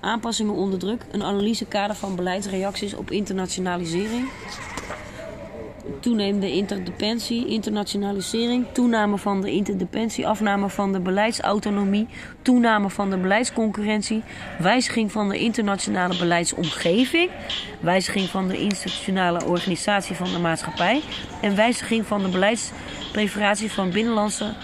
Aanpassingen 0.00 0.54
onder 0.54 0.78
druk. 0.78 1.02
Een 1.10 1.22
analysekader 1.22 1.96
van 1.96 2.16
beleidsreacties 2.16 2.94
op 2.94 3.10
internationalisering. 3.10 4.28
Toenemende 6.00 6.52
interdependentie, 6.52 7.46
internationalisering, 7.46 8.66
toename 8.72 9.18
van 9.18 9.40
de 9.40 9.50
interdependentie, 9.50 10.26
afname 10.26 10.68
van 10.68 10.92
de 10.92 11.00
beleidsautonomie, 11.00 12.08
toename 12.42 12.90
van 12.90 13.10
de 13.10 13.16
beleidsconcurrentie, 13.16 14.22
wijziging 14.58 15.12
van 15.12 15.28
de 15.28 15.38
internationale 15.38 16.16
beleidsomgeving, 16.18 17.30
wijziging 17.80 18.28
van 18.28 18.48
de 18.48 18.58
institutionele 18.58 19.44
organisatie 19.44 20.16
van 20.16 20.32
de 20.32 20.38
maatschappij 20.38 21.02
en 21.42 21.56
wijziging 21.56 22.06
van 22.06 22.22
de 22.22 22.28
beleidspreferatie 22.28 23.72
van 23.72 23.90
binnenlandse 23.90 24.54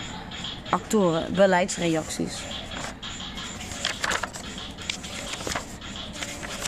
actoren 0.73 1.35
beleidsreacties. 1.35 2.43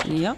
Ja. 0.08 0.36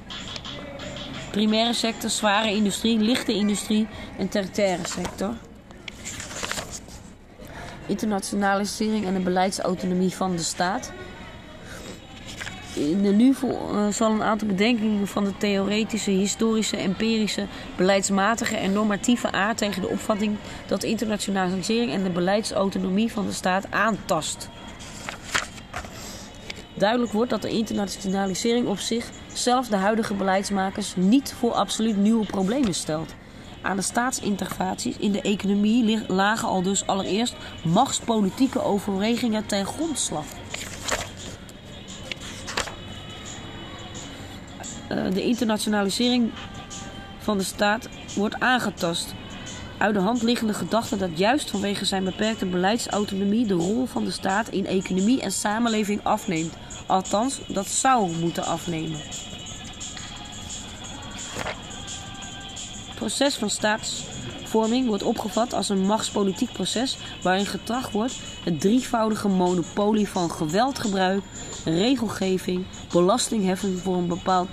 Primaire 1.30 1.72
sector, 1.72 2.10
zware 2.10 2.52
industrie, 2.52 2.98
lichte 2.98 3.32
industrie 3.32 3.88
en 4.18 4.28
tertiaire 4.28 4.86
sector. 4.86 5.34
Internationalisering 7.86 9.06
en 9.06 9.14
de 9.14 9.20
beleidsautonomie 9.20 10.14
van 10.14 10.36
de 10.36 10.42
staat. 10.42 10.92
In 12.76 13.02
de 13.02 13.08
nu 13.08 13.34
eh, 13.42 13.86
zal 13.88 14.10
een 14.10 14.22
aantal 14.22 14.48
bedenkingen 14.48 15.06
van 15.06 15.24
de 15.24 15.36
theoretische, 15.36 16.10
historische, 16.10 16.76
empirische, 16.76 17.46
beleidsmatige 17.76 18.56
en 18.56 18.72
normatieve 18.72 19.32
aard 19.32 19.58
tegen 19.58 19.82
de 19.82 19.88
opvatting 19.88 20.36
dat 20.66 20.82
internationalisering 20.82 21.92
en 21.92 22.02
de 22.02 22.10
beleidsautonomie 22.10 23.12
van 23.12 23.26
de 23.26 23.32
staat 23.32 23.70
aantast. 23.70 24.48
Duidelijk 26.74 27.12
wordt 27.12 27.30
dat 27.30 27.42
de 27.42 27.48
internationalisering 27.48 28.66
op 28.66 28.78
zich 28.78 29.10
zelf 29.32 29.68
de 29.68 29.76
huidige 29.76 30.14
beleidsmakers 30.14 30.96
niet 30.96 31.34
voor 31.38 31.52
absoluut 31.52 31.96
nieuwe 31.96 32.26
problemen 32.26 32.74
stelt. 32.74 33.14
Aan 33.62 33.76
de 33.76 33.82
staatsinterventies 33.82 34.96
in 34.96 35.12
de 35.12 35.20
economie 35.20 36.04
lagen 36.08 36.48
al 36.48 36.62
dus 36.62 36.86
allereerst 36.86 37.36
machtspolitieke 37.64 38.62
overwegingen 38.62 39.46
ten 39.46 39.66
grondslag. 39.66 40.24
De 44.88 45.22
internationalisering 45.22 46.30
van 47.18 47.38
de 47.38 47.44
staat 47.44 47.88
wordt 48.14 48.40
aangetast. 48.40 49.14
Uit 49.78 49.94
de 49.94 50.00
hand 50.00 50.22
liggende 50.22 50.54
gedachte 50.54 50.96
dat 50.96 51.18
juist 51.18 51.50
vanwege 51.50 51.84
zijn 51.84 52.04
beperkte 52.04 52.46
beleidsautonomie 52.46 53.46
de 53.46 53.54
rol 53.54 53.86
van 53.86 54.04
de 54.04 54.10
staat 54.10 54.48
in 54.48 54.66
economie 54.66 55.20
en 55.20 55.32
samenleving 55.32 56.00
afneemt. 56.02 56.54
Althans, 56.86 57.40
dat 57.48 57.66
zou 57.66 58.16
moeten 58.16 58.44
afnemen. 58.44 58.98
Het 62.86 62.94
proces 62.94 63.34
van 63.34 63.50
staatsvorming 63.50 64.86
wordt 64.86 65.02
opgevat 65.02 65.52
als 65.52 65.68
een 65.68 65.86
machtspolitiek 65.86 66.52
proces 66.52 66.98
waarin 67.22 67.46
getracht 67.46 67.92
wordt 67.92 68.14
het 68.44 68.60
drievoudige 68.60 69.28
monopolie 69.28 70.08
van 70.08 70.30
geweldgebruik, 70.30 71.22
regelgeving, 71.64 72.64
belastingheffing 72.92 73.78
voor 73.78 73.96
een 73.96 74.08
bepaald 74.08 74.48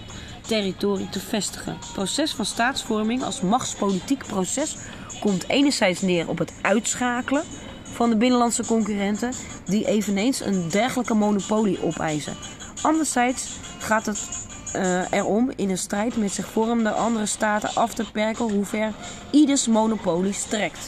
territorium 0.48 1.10
te 1.10 1.20
vestigen. 1.20 1.78
Het 1.80 1.94
proces 1.94 2.34
van 2.34 2.46
staatsvorming 2.46 3.24
als 3.24 3.42
machtspolitiek 3.42 4.26
proces 4.28 4.76
komt 5.20 5.48
enerzijds 5.48 6.02
neer 6.02 6.30
op 6.30 6.38
het 6.38 6.54
uitschakelen 6.62 7.44
van 7.84 8.10
de 8.10 8.16
binnenlandse 8.16 8.66
concurrenten 8.66 9.34
die 9.66 9.88
eveneens 9.88 10.40
een 10.40 10.70
dergelijke 10.70 11.14
monopolie 11.14 11.84
opeisen. 11.84 12.36
Anderzijds 12.82 13.48
gaat 13.80 14.06
het 14.06 14.48
eh, 14.74 15.12
erom 15.12 15.52
in 15.56 15.70
een 15.70 15.78
strijd 15.78 16.18
met 16.18 16.32
zich 16.32 16.46
vormende 16.46 16.92
andere 16.92 17.26
staten 17.26 17.70
af 17.74 17.94
te 17.94 18.12
perken 18.12 18.52
hoe 18.52 18.66
ver 18.66 18.94
ieders 19.32 19.68
monopolie 19.68 20.34
strekt. 20.34 20.80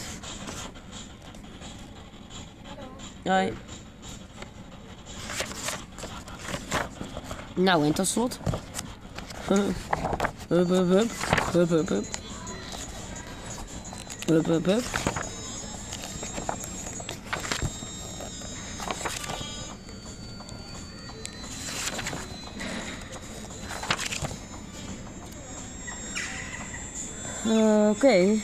Nou, 7.54 7.84
en 7.86 7.92
tot 7.92 8.06
slot. 8.06 8.38
Oké. 27.90 28.40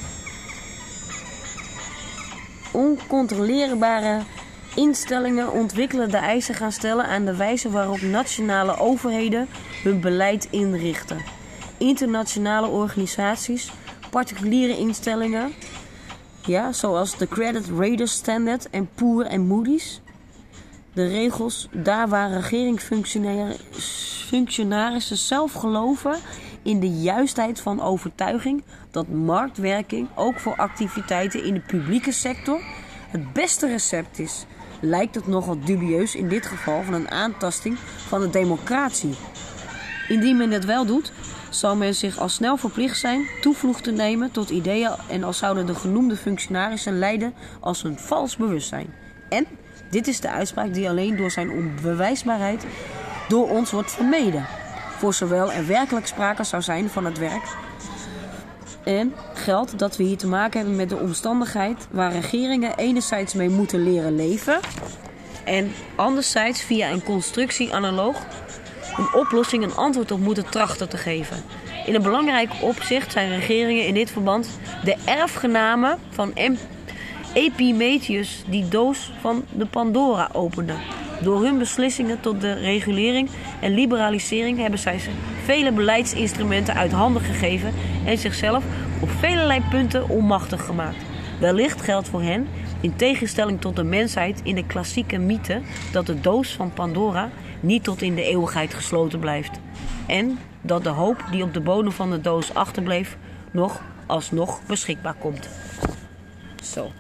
Oncontroleerbare 2.73 4.21
instellingen 4.75 5.53
ontwikkelen 5.53 6.11
de 6.11 6.17
eisen 6.17 6.55
gaan 6.55 6.73
stellen 6.73 7.07
aan 7.07 7.25
de 7.25 7.37
wijze 7.37 7.71
waarop 7.71 8.01
nationale 8.01 8.79
overheden 8.79 9.49
hun 9.83 10.01
beleid 10.01 10.49
inrichten. 10.51 11.23
Internationale 11.79 12.67
organisaties, 12.67 13.73
particuliere 14.11 14.79
instellingen, 14.79 15.53
ja, 16.47 16.73
zoals 16.73 17.17
de 17.17 17.29
Credit 17.29 17.69
Raiders 17.79 18.13
Standard 18.13 18.71
en 18.71 18.89
Poor 18.95 19.25
en 19.25 19.47
Moody's. 19.47 20.01
De 20.93 21.07
regels 21.07 21.69
daar 21.73 22.09
waar 22.09 22.31
regeringsfunctionarissen 22.31 25.17
zelf 25.17 25.53
geloven 25.53 26.17
in 26.63 26.81
de 26.81 26.91
juistheid 26.91 27.61
van 27.61 27.81
overtuiging 27.81 28.63
dat 28.91 29.09
marktwerking 29.09 30.09
ook 30.15 30.41
voor 30.41 30.57
activiteiten 30.57 31.45
in 31.45 31.55
de 31.55 31.61
publieke 31.61 32.13
sector 32.13 32.61
het 33.09 33.33
beste 33.33 33.67
recept 33.67 34.19
is, 34.19 34.47
lijkt 34.81 35.15
het 35.15 35.27
nogal 35.27 35.59
dubieus 35.65 36.15
in 36.15 36.29
dit 36.29 36.47
geval 36.47 36.83
van 36.83 36.95
een 36.95 37.11
aantasting 37.11 37.79
van 37.79 38.21
de 38.21 38.31
democratie. 38.31 39.15
Indien 40.13 40.37
men 40.37 40.51
dit 40.51 40.65
wel 40.65 40.87
doet, 40.87 41.13
zal 41.51 41.77
men 41.77 41.95
zich 41.95 42.19
al 42.19 42.29
snel 42.29 42.57
verplicht 42.57 42.99
zijn 42.99 43.27
toevlucht 43.41 43.85
te 43.85 43.91
nemen 43.91 44.31
tot 44.31 44.51
ideeën 44.51 44.91
en 45.09 45.25
al 45.25 45.33
zouden 45.33 45.67
de 45.67 45.75
genoemde 45.75 46.17
functionarissen 46.17 46.99
lijden 46.99 47.35
als 47.61 47.85
een 47.85 47.99
vals 47.99 48.37
bewustzijn. 48.37 48.95
En 49.29 49.47
dit 49.91 50.07
is 50.07 50.21
de 50.21 50.31
uitspraak 50.31 50.75
die 50.75 50.89
alleen 50.89 51.17
door 51.17 51.31
zijn 51.31 51.51
onbewijsbaarheid 51.51 52.67
door 53.29 53.49
ons 53.49 53.71
wordt 53.71 53.91
vermeden. 53.91 54.47
Voor 54.99 55.15
zowel 55.15 55.53
er 55.53 55.67
werkelijk 55.67 56.07
sprake 56.07 56.45
zou 56.45 56.63
zijn 56.63 56.89
van 56.89 57.05
het 57.05 57.19
werk 57.19 57.57
en 58.85 59.15
geldt 59.35 59.79
dat 59.79 59.97
we 59.97 60.03
hier 60.03 60.17
te 60.17 60.27
maken 60.27 60.59
hebben 60.59 60.77
met 60.77 60.89
de 60.89 60.99
omstandigheid 60.99 61.87
waar 61.91 62.13
regeringen 62.13 62.77
enerzijds 62.77 63.35
mee 63.35 63.49
moeten 63.49 63.83
leren 63.83 64.17
leven 64.17 64.61
en 65.45 65.73
anderzijds 65.97 66.63
via 66.63 66.91
een 66.91 67.03
constructie 67.03 67.75
analoog 67.75 68.17
een 68.97 69.21
oplossing 69.21 69.63
een 69.63 69.75
antwoord 69.75 70.11
op 70.11 70.21
moeten 70.21 70.51
trachten 70.51 70.89
te 70.89 70.97
geven. 70.97 71.37
In 71.87 71.95
een 71.95 72.03
belangrijk 72.03 72.51
opzicht 72.61 73.13
zijn 73.13 73.29
regeringen 73.29 73.87
in 73.87 73.95
dit 73.95 74.11
verband 74.11 74.59
de 74.85 74.97
erfgenamen 75.05 75.99
van 76.11 76.33
Epimetheus 77.33 78.45
die 78.49 78.69
doos 78.69 79.13
van 79.21 79.45
de 79.53 79.67
Pandora 79.67 80.29
opende. 80.33 80.75
Door 81.21 81.43
hun 81.43 81.59
beslissingen 81.59 82.21
tot 82.21 82.41
de 82.41 82.53
regulering 82.53 83.29
en 83.61 83.75
liberalisering 83.75 84.59
hebben 84.59 84.79
zij 84.79 85.01
vele 85.45 85.73
beleidsinstrumenten 85.73 86.75
uit 86.75 86.93
handen 86.93 87.23
gegeven 87.23 87.73
en 88.05 88.19
zichzelf 88.19 88.65
op 89.01 89.11
velelei 89.11 89.63
punten 89.71 90.09
onmachtig 90.09 90.65
gemaakt. 90.65 91.05
Wellicht 91.41 91.81
geldt 91.81 92.09
voor 92.09 92.23
hen, 92.23 92.49
in 92.81 92.97
tegenstelling 92.97 93.61
tot 93.61 93.77
de 93.77 93.85
mensheid 93.85 94.41
in 94.43 94.55
de 94.55 94.67
klassieke 94.67 95.19
mythe, 95.19 95.61
dat 95.93 96.07
de 96.07 96.21
doos 96.21 96.53
van 96.53 96.73
Pandora 96.73 97.31
niet 97.63 97.85
tot 97.85 98.03
in 98.03 98.15
de 98.15 98.25
eeuwigheid 98.25 98.75
gesloten 98.75 99.19
blijft. 99.19 99.59
En 100.07 100.39
dat 100.61 100.83
de 100.83 100.89
hoop 100.89 101.25
die 101.31 101.43
op 101.43 101.55
de 101.55 101.61
bodem 101.61 101.93
van 101.93 102.11
de 102.11 102.21
doos 102.21 102.55
achterbleef, 102.55 103.17
nog 103.51 103.83
alsnog 104.07 104.61
beschikbaar 104.67 105.15
komt. 105.15 105.49
Zo. 106.63 106.91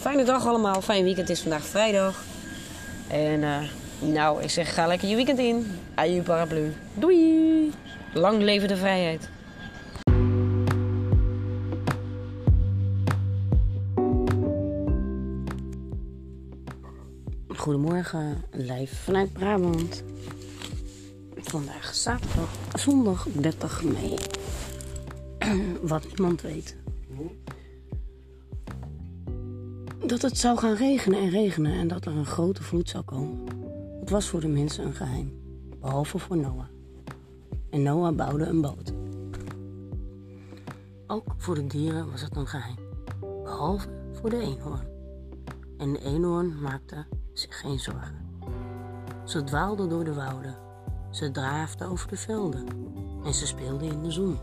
Fijne 0.00 0.24
dag 0.24 0.46
allemaal, 0.46 0.82
fijn 0.82 1.04
weekend. 1.04 1.28
Is 1.28 1.40
vandaag 1.40 1.64
vrijdag. 1.64 2.22
En 3.08 3.42
eh, 3.42 3.56
nou, 3.98 4.42
ik 4.42 4.50
zeg 4.50 4.74
ga 4.74 4.86
lekker 4.86 5.08
je 5.08 5.16
weekend 5.16 5.38
in. 5.38 5.80
Aju 5.94 6.22
paraplu. 6.22 6.74
Doei! 6.94 7.72
Lang 8.12 8.42
leven 8.42 8.68
de 8.68 8.76
vrijheid. 8.76 9.28
Goedemorgen, 17.56 18.42
live 18.50 18.94
vanuit 18.94 19.32
Brabant. 19.32 20.02
Vandaag 21.36 21.94
zaterdag, 21.94 22.48
zondag 22.74 23.26
30 23.32 23.82
mei. 23.84 24.16
Wat 25.82 26.06
niemand 26.08 26.40
weet. 26.40 26.76
Dat 30.06 30.22
het 30.22 30.38
zou 30.38 30.58
gaan 30.58 30.74
regenen 30.74 31.20
en 31.20 31.30
regenen 31.30 31.72
en 31.72 31.88
dat 31.88 32.04
er 32.04 32.16
een 32.16 32.26
grote 32.26 32.62
vloed 32.62 32.88
zou 32.88 33.04
komen. 33.04 33.38
Het 34.00 34.10
was 34.10 34.28
voor 34.28 34.40
de 34.40 34.48
mensen 34.48 34.84
een 34.84 34.94
geheim, 34.94 35.32
behalve 35.80 36.18
voor 36.18 36.36
Noah. 36.36 36.66
En 37.70 37.82
Noah 37.82 38.16
bouwde 38.16 38.44
een 38.44 38.60
boot. 38.60 38.92
Ook 41.06 41.34
voor 41.36 41.54
de 41.54 41.66
dieren 41.66 42.10
was 42.10 42.20
het 42.20 42.36
een 42.36 42.46
geheim, 42.46 42.78
behalve 43.42 43.88
voor 44.12 44.30
de 44.30 44.38
eenhoorn. 44.38 44.91
En 45.82 45.92
de 45.92 46.04
eenhoorn 46.04 46.60
maakte 46.60 47.06
zich 47.32 47.60
geen 47.60 47.78
zorgen. 47.78 48.40
Ze 49.24 49.44
dwaalde 49.44 49.86
door 49.86 50.04
de 50.04 50.14
wouden, 50.14 50.56
ze 51.10 51.30
draafde 51.30 51.86
over 51.86 52.08
de 52.08 52.16
velden 52.16 52.66
en 53.24 53.34
ze 53.34 53.46
speelde 53.46 53.86
in 53.86 54.02
de 54.02 54.10
zon. 54.10 54.38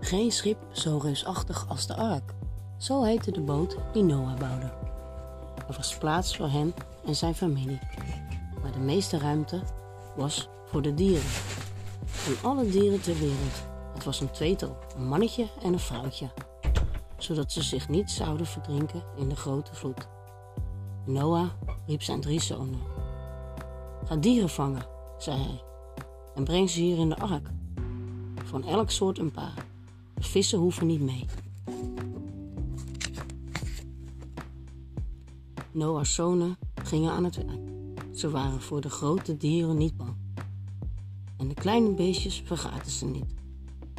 Geen 0.00 0.32
schip 0.32 0.58
zo 0.70 0.98
reusachtig 0.98 1.68
als 1.68 1.86
de 1.86 1.94
ark. 1.94 2.34
Zo 2.78 3.02
heette 3.02 3.30
de 3.30 3.40
boot 3.40 3.76
die 3.92 4.02
Noah 4.02 4.38
bouwde. 4.38 4.72
Er 5.68 5.74
was 5.76 5.98
plaats 5.98 6.36
voor 6.36 6.48
hen 6.48 6.74
en 7.04 7.16
zijn 7.16 7.34
familie. 7.34 7.78
Maar 8.62 8.72
de 8.72 8.78
meeste 8.78 9.18
ruimte 9.18 9.62
was 10.16 10.48
voor 10.66 10.82
de 10.82 10.94
dieren. 10.94 11.30
En 12.26 12.48
alle 12.48 12.66
dieren 12.66 13.00
ter 13.00 13.18
wereld. 13.18 13.62
Het 13.94 14.04
was 14.04 14.20
een 14.20 14.30
tweetal, 14.30 14.76
een 14.96 15.08
mannetje 15.08 15.48
en 15.62 15.72
een 15.72 15.78
vrouwtje. 15.78 16.30
Zodat 17.22 17.52
ze 17.52 17.62
zich 17.62 17.88
niet 17.88 18.10
zouden 18.10 18.46
verdrinken 18.46 19.02
in 19.16 19.28
de 19.28 19.36
grote 19.36 19.74
vloed. 19.74 20.08
Noah 21.06 21.48
riep 21.86 22.02
zijn 22.02 22.20
drie 22.20 22.40
zonen. 22.40 22.80
Ga 24.04 24.16
dieren 24.16 24.48
vangen, 24.48 24.86
zei 25.18 25.42
hij. 25.42 25.62
En 26.34 26.44
breng 26.44 26.70
ze 26.70 26.80
hier 26.80 26.98
in 26.98 27.08
de 27.08 27.16
ark. 27.16 27.50
Van 28.44 28.64
elk 28.64 28.90
soort 28.90 29.18
een 29.18 29.30
paar. 29.30 29.66
De 30.14 30.22
vissen 30.22 30.58
hoeven 30.58 30.86
niet 30.86 31.00
mee. 31.00 31.26
Noah's 35.72 36.14
zonen 36.14 36.56
gingen 36.82 37.12
aan 37.12 37.24
het 37.24 37.36
werk. 37.36 37.60
Ze 38.14 38.30
waren 38.30 38.60
voor 38.60 38.80
de 38.80 38.90
grote 38.90 39.36
dieren 39.36 39.76
niet 39.76 39.96
bang. 39.96 40.16
En 41.36 41.48
de 41.48 41.54
kleine 41.54 41.94
beestjes 41.94 42.42
vergaten 42.44 42.90
ze 42.90 43.06
niet. 43.06 43.34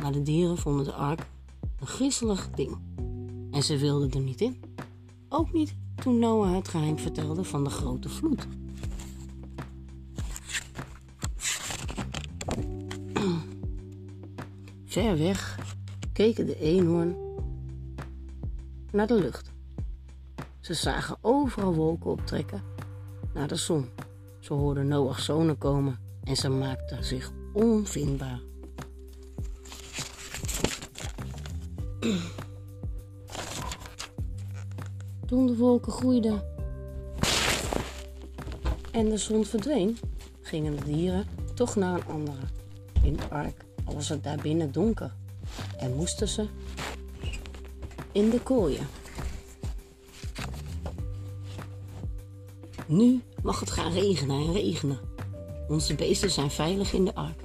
Maar 0.01 0.11
de 0.11 0.21
dieren 0.21 0.57
vonden 0.57 0.85
de 0.85 0.93
ark 0.93 1.27
een 1.79 1.87
griezelig 1.87 2.49
ding. 2.49 2.77
En 3.53 3.63
ze 3.63 3.77
wilden 3.77 4.11
er 4.11 4.19
niet 4.19 4.41
in. 4.41 4.61
Ook 5.29 5.53
niet 5.53 5.75
toen 5.95 6.19
Noah 6.19 6.55
het 6.55 6.67
geheim 6.67 6.99
vertelde 6.99 7.43
van 7.43 7.63
de 7.63 7.69
grote 7.69 8.09
vloed. 8.09 8.47
Ver 14.85 15.17
weg 15.17 15.59
keken 16.13 16.45
de 16.45 16.59
eenhoorn 16.59 17.15
naar 18.91 19.07
de 19.07 19.13
lucht. 19.13 19.51
Ze 20.59 20.73
zagen 20.73 21.17
overal 21.21 21.73
wolken 21.73 22.11
optrekken 22.11 22.61
naar 23.33 23.47
de 23.47 23.55
zon. 23.55 23.85
Ze 24.39 24.53
hoorden 24.53 24.87
Noach's 24.87 25.25
zonen 25.25 25.57
komen 25.57 25.99
en 26.23 26.35
ze 26.35 26.49
maakten 26.49 27.03
zich 27.03 27.31
onvindbaar. 27.53 28.39
Toen 35.25 35.47
de 35.47 35.55
wolken 35.57 35.91
groeiden 35.91 36.43
en 38.91 39.09
de 39.09 39.17
zon 39.17 39.45
verdween, 39.45 39.97
gingen 40.41 40.75
de 40.75 40.83
dieren 40.83 41.25
toch 41.53 41.75
naar 41.75 41.95
een 41.95 42.05
andere. 42.05 42.45
In 43.03 43.15
de 43.15 43.29
ark 43.29 43.65
was 43.85 44.09
het 44.09 44.23
daar 44.23 44.39
binnen 44.41 44.71
donker 44.71 45.13
en 45.77 45.95
moesten 45.95 46.27
ze 46.27 46.47
in 48.11 48.29
de 48.29 48.39
kooien. 48.39 48.87
Nu 52.87 53.21
mag 53.43 53.59
het 53.59 53.71
gaan 53.71 53.91
regenen 53.91 54.47
en 54.47 54.53
regenen. 54.53 54.99
Onze 55.67 55.95
beesten 55.95 56.31
zijn 56.31 56.51
veilig 56.51 56.93
in 56.93 57.05
de 57.05 57.15
ark. 57.15 57.41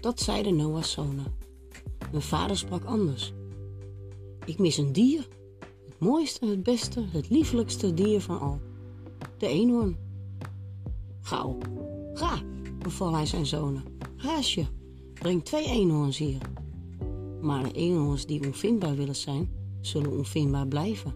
Dat 0.00 0.20
zeiden 0.20 0.56
Noah's 0.56 0.90
zonen. 0.90 1.34
Mijn 2.10 2.22
vader 2.22 2.56
sprak 2.56 2.84
anders. 2.84 3.32
Ik 4.44 4.58
mis 4.58 4.76
een 4.76 4.92
dier. 4.92 5.28
Mooiste, 5.98 6.46
het 6.46 6.62
beste, 6.62 7.04
het 7.10 7.28
liefelijkste 7.28 7.94
dier 7.94 8.20
van 8.20 8.40
al. 8.40 8.60
De 9.38 9.46
eenhoorn. 9.46 9.96
Gauw, 11.20 11.58
ga, 12.12 12.42
beval 12.78 13.14
hij 13.14 13.26
zijn 13.26 13.46
zonen. 13.46 13.84
Haasje, 14.16 14.66
breng 15.14 15.44
twee 15.44 15.64
eenhoorns 15.64 16.18
hier. 16.18 16.40
Maar 17.40 17.62
de 17.62 17.72
eenhoorns 17.72 18.26
die 18.26 18.46
onvindbaar 18.46 18.96
willen 18.96 19.16
zijn, 19.16 19.50
zullen 19.80 20.12
onvindbaar 20.12 20.66
blijven. 20.66 21.14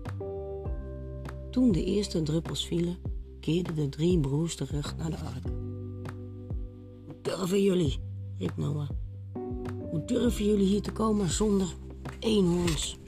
Toen 1.51 1.73
de 1.73 1.85
eerste 1.85 2.23
druppels 2.23 2.67
vielen, 2.67 2.99
keerden 3.41 3.75
de 3.75 3.89
drie 3.89 4.21
broers 4.21 4.55
terug 4.55 4.97
naar 4.97 5.11
de 5.11 5.19
ark. 5.19 5.45
Hoe 7.07 7.17
durven 7.23 7.63
jullie? 7.63 7.99
riep 8.39 8.57
Noah. 8.57 8.89
Hoe 9.91 10.05
durven 10.07 10.45
jullie 10.45 10.67
hier 10.67 10.83
te 10.83 10.93
komen 10.93 11.29
zonder 11.29 11.75
eenhoorns? 12.19 13.00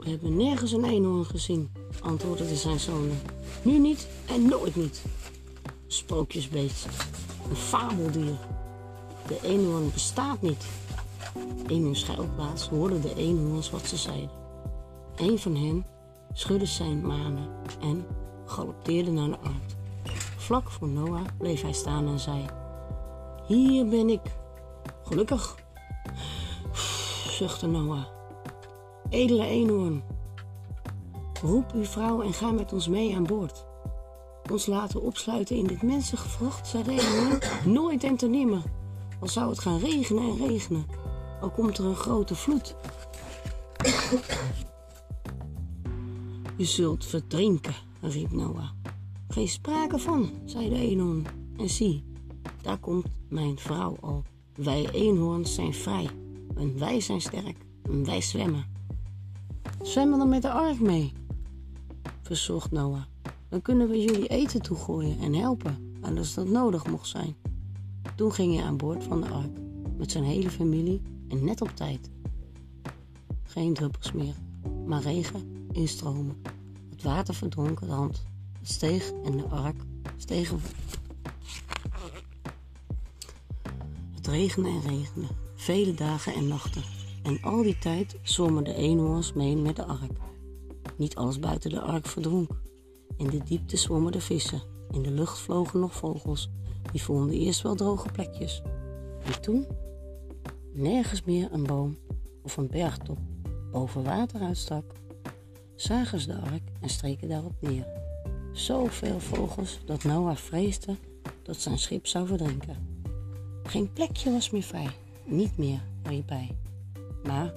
We 0.00 0.10
hebben 0.10 0.36
nergens 0.36 0.72
een 0.72 0.84
eenhoorn 0.84 1.24
gezien, 1.24 1.72
antwoordden 2.00 2.56
zijn 2.56 2.80
zonen. 2.80 3.20
Nu 3.62 3.78
niet 3.78 4.08
en 4.26 4.48
nooit 4.48 4.76
niet. 4.76 5.02
Sprookjesbeest, 5.86 6.86
een 7.48 7.56
fabeldier. 7.56 8.38
De 9.26 9.38
eenhoorn 9.42 9.90
bestaat 9.92 10.42
niet. 10.42 10.64
In 11.66 11.82
hun 11.82 11.96
schuilplaats 11.96 12.68
hoorden 12.68 13.02
de 13.02 13.14
eenhoorns 13.14 13.70
wat 13.70 13.86
ze 13.86 13.96
zeiden. 13.96 14.30
Een 15.16 15.38
van 15.38 15.56
hen 15.56 15.86
schudde 16.32 16.66
zijn 16.66 17.06
manen 17.06 17.48
en 17.80 18.06
galopteerde 18.46 19.10
naar 19.10 19.28
de 19.28 19.38
ark. 19.38 19.76
Vlak 20.36 20.70
voor 20.70 20.88
Noah 20.88 21.26
bleef 21.38 21.62
hij 21.62 21.72
staan 21.72 22.06
en 22.06 22.18
zei: 22.18 22.44
Hier 23.46 23.88
ben 23.88 24.08
ik. 24.08 24.20
Gelukkig, 25.04 25.56
zuchtte 27.28 27.66
Noah. 27.66 28.19
Edele 29.10 29.46
eenhoorn, 29.46 30.02
roep 31.42 31.72
uw 31.74 31.84
vrouw 31.84 32.22
en 32.22 32.32
ga 32.32 32.50
met 32.50 32.72
ons 32.72 32.88
mee 32.88 33.16
aan 33.16 33.26
boord. 33.26 33.64
Ons 34.50 34.66
laten 34.66 35.02
opsluiten 35.02 35.56
in 35.56 35.66
dit 35.66 35.82
mensengevrocht, 35.82 36.66
zei 36.66 36.82
de 36.82 36.90
eenhoorn, 36.90 37.38
nooit 37.78 38.04
en 38.04 38.16
te 38.16 38.28
nimmer. 38.28 38.62
Al 39.20 39.28
zou 39.28 39.50
het 39.50 39.58
gaan 39.58 39.78
regenen 39.78 40.22
en 40.22 40.46
regenen, 40.46 40.86
al 41.40 41.50
komt 41.50 41.78
er 41.78 41.84
een 41.84 41.96
grote 41.96 42.34
vloed. 42.34 42.76
Je 46.56 46.64
zult 46.64 47.06
verdrinken, 47.06 47.74
riep 48.00 48.32
Noah. 48.32 48.68
Geen 49.28 49.48
sprake 49.48 49.98
van, 49.98 50.30
zei 50.44 50.68
de 50.68 50.76
eenhoorn. 50.76 51.26
En 51.56 51.68
zie, 51.70 52.04
daar 52.62 52.78
komt 52.78 53.06
mijn 53.28 53.58
vrouw 53.58 53.96
al. 54.00 54.24
Wij 54.54 54.88
eenhoorns 54.92 55.54
zijn 55.54 55.74
vrij. 55.74 56.08
En 56.56 56.78
wij 56.78 57.00
zijn 57.00 57.20
sterk. 57.20 57.56
En 57.82 58.04
wij 58.04 58.20
zwemmen. 58.20 58.79
Zwemmen 59.82 60.18
dan 60.18 60.28
met 60.28 60.42
de 60.42 60.50
ark 60.50 60.80
mee, 60.80 61.12
verzocht 62.22 62.70
Noah. 62.70 63.02
Dan 63.48 63.62
kunnen 63.62 63.88
we 63.88 64.00
jullie 64.00 64.26
eten 64.26 64.62
toegooien 64.62 65.18
en 65.20 65.34
helpen, 65.34 65.92
als 66.16 66.34
dat 66.34 66.48
nodig 66.48 66.86
mocht 66.86 67.08
zijn. 67.08 67.36
Toen 68.16 68.32
ging 68.32 68.54
hij 68.54 68.64
aan 68.64 68.76
boord 68.76 69.04
van 69.04 69.20
de 69.20 69.28
ark, 69.28 69.58
met 69.96 70.10
zijn 70.10 70.24
hele 70.24 70.50
familie 70.50 71.02
en 71.28 71.44
net 71.44 71.60
op 71.60 71.70
tijd. 71.76 72.10
Geen 73.42 73.74
druppels 73.74 74.12
meer, 74.12 74.34
maar 74.86 75.02
regen 75.02 75.66
in 75.72 75.88
stromen. 75.88 76.42
Het 76.90 77.02
water 77.02 77.34
verdronk 77.34 77.80
het 77.80 77.90
hand. 77.90 78.22
Het 78.58 78.70
steeg 78.70 79.12
en 79.24 79.36
de 79.36 79.44
ark 79.44 79.82
stegen. 80.16 80.60
Het 84.14 84.26
regende 84.26 84.68
en 84.68 84.80
regende, 84.80 85.26
vele 85.54 85.94
dagen 85.94 86.34
en 86.34 86.48
nachten. 86.48 86.99
En 87.22 87.42
al 87.42 87.62
die 87.62 87.78
tijd 87.78 88.16
zwommen 88.22 88.64
de 88.64 88.74
eenhoorns 88.74 89.32
mee 89.32 89.56
met 89.56 89.76
de 89.76 89.84
ark. 89.84 90.18
Niet 90.96 91.16
alles 91.16 91.38
buiten 91.38 91.70
de 91.70 91.80
ark 91.80 92.06
verdronk. 92.06 92.50
In 93.16 93.26
de 93.26 93.42
diepte 93.44 93.76
zwommen 93.76 94.12
de 94.12 94.20
vissen. 94.20 94.62
In 94.90 95.02
de 95.02 95.10
lucht 95.10 95.38
vlogen 95.38 95.80
nog 95.80 95.94
vogels. 95.94 96.50
Die 96.92 97.02
vonden 97.02 97.36
eerst 97.36 97.62
wel 97.62 97.74
droge 97.74 98.08
plekjes. 98.12 98.62
En 99.24 99.40
toen 99.40 99.66
nergens 100.72 101.22
meer 101.22 101.48
een 101.52 101.64
boom 101.64 101.98
of 102.42 102.56
een 102.56 102.68
bergtop 102.68 103.18
boven 103.70 104.04
water 104.04 104.40
uitstak, 104.40 104.84
zagen 105.74 106.20
ze 106.20 106.26
de 106.26 106.40
ark 106.40 106.62
en 106.80 106.88
streken 106.88 107.28
daarop 107.28 107.54
neer. 107.60 107.86
Zoveel 108.52 109.20
vogels 109.20 109.80
dat 109.84 110.04
Noah 110.04 110.36
vreesde 110.36 110.96
dat 111.42 111.56
zijn 111.56 111.78
schip 111.78 112.06
zou 112.06 112.26
verdrinken. 112.26 112.76
Geen 113.62 113.92
plekje 113.92 114.32
was 114.32 114.50
meer 114.50 114.62
vrij, 114.62 114.90
niet 115.24 115.56
meer, 115.58 115.80
riep 116.02 116.28
hij, 116.28 116.56
maar 117.22 117.52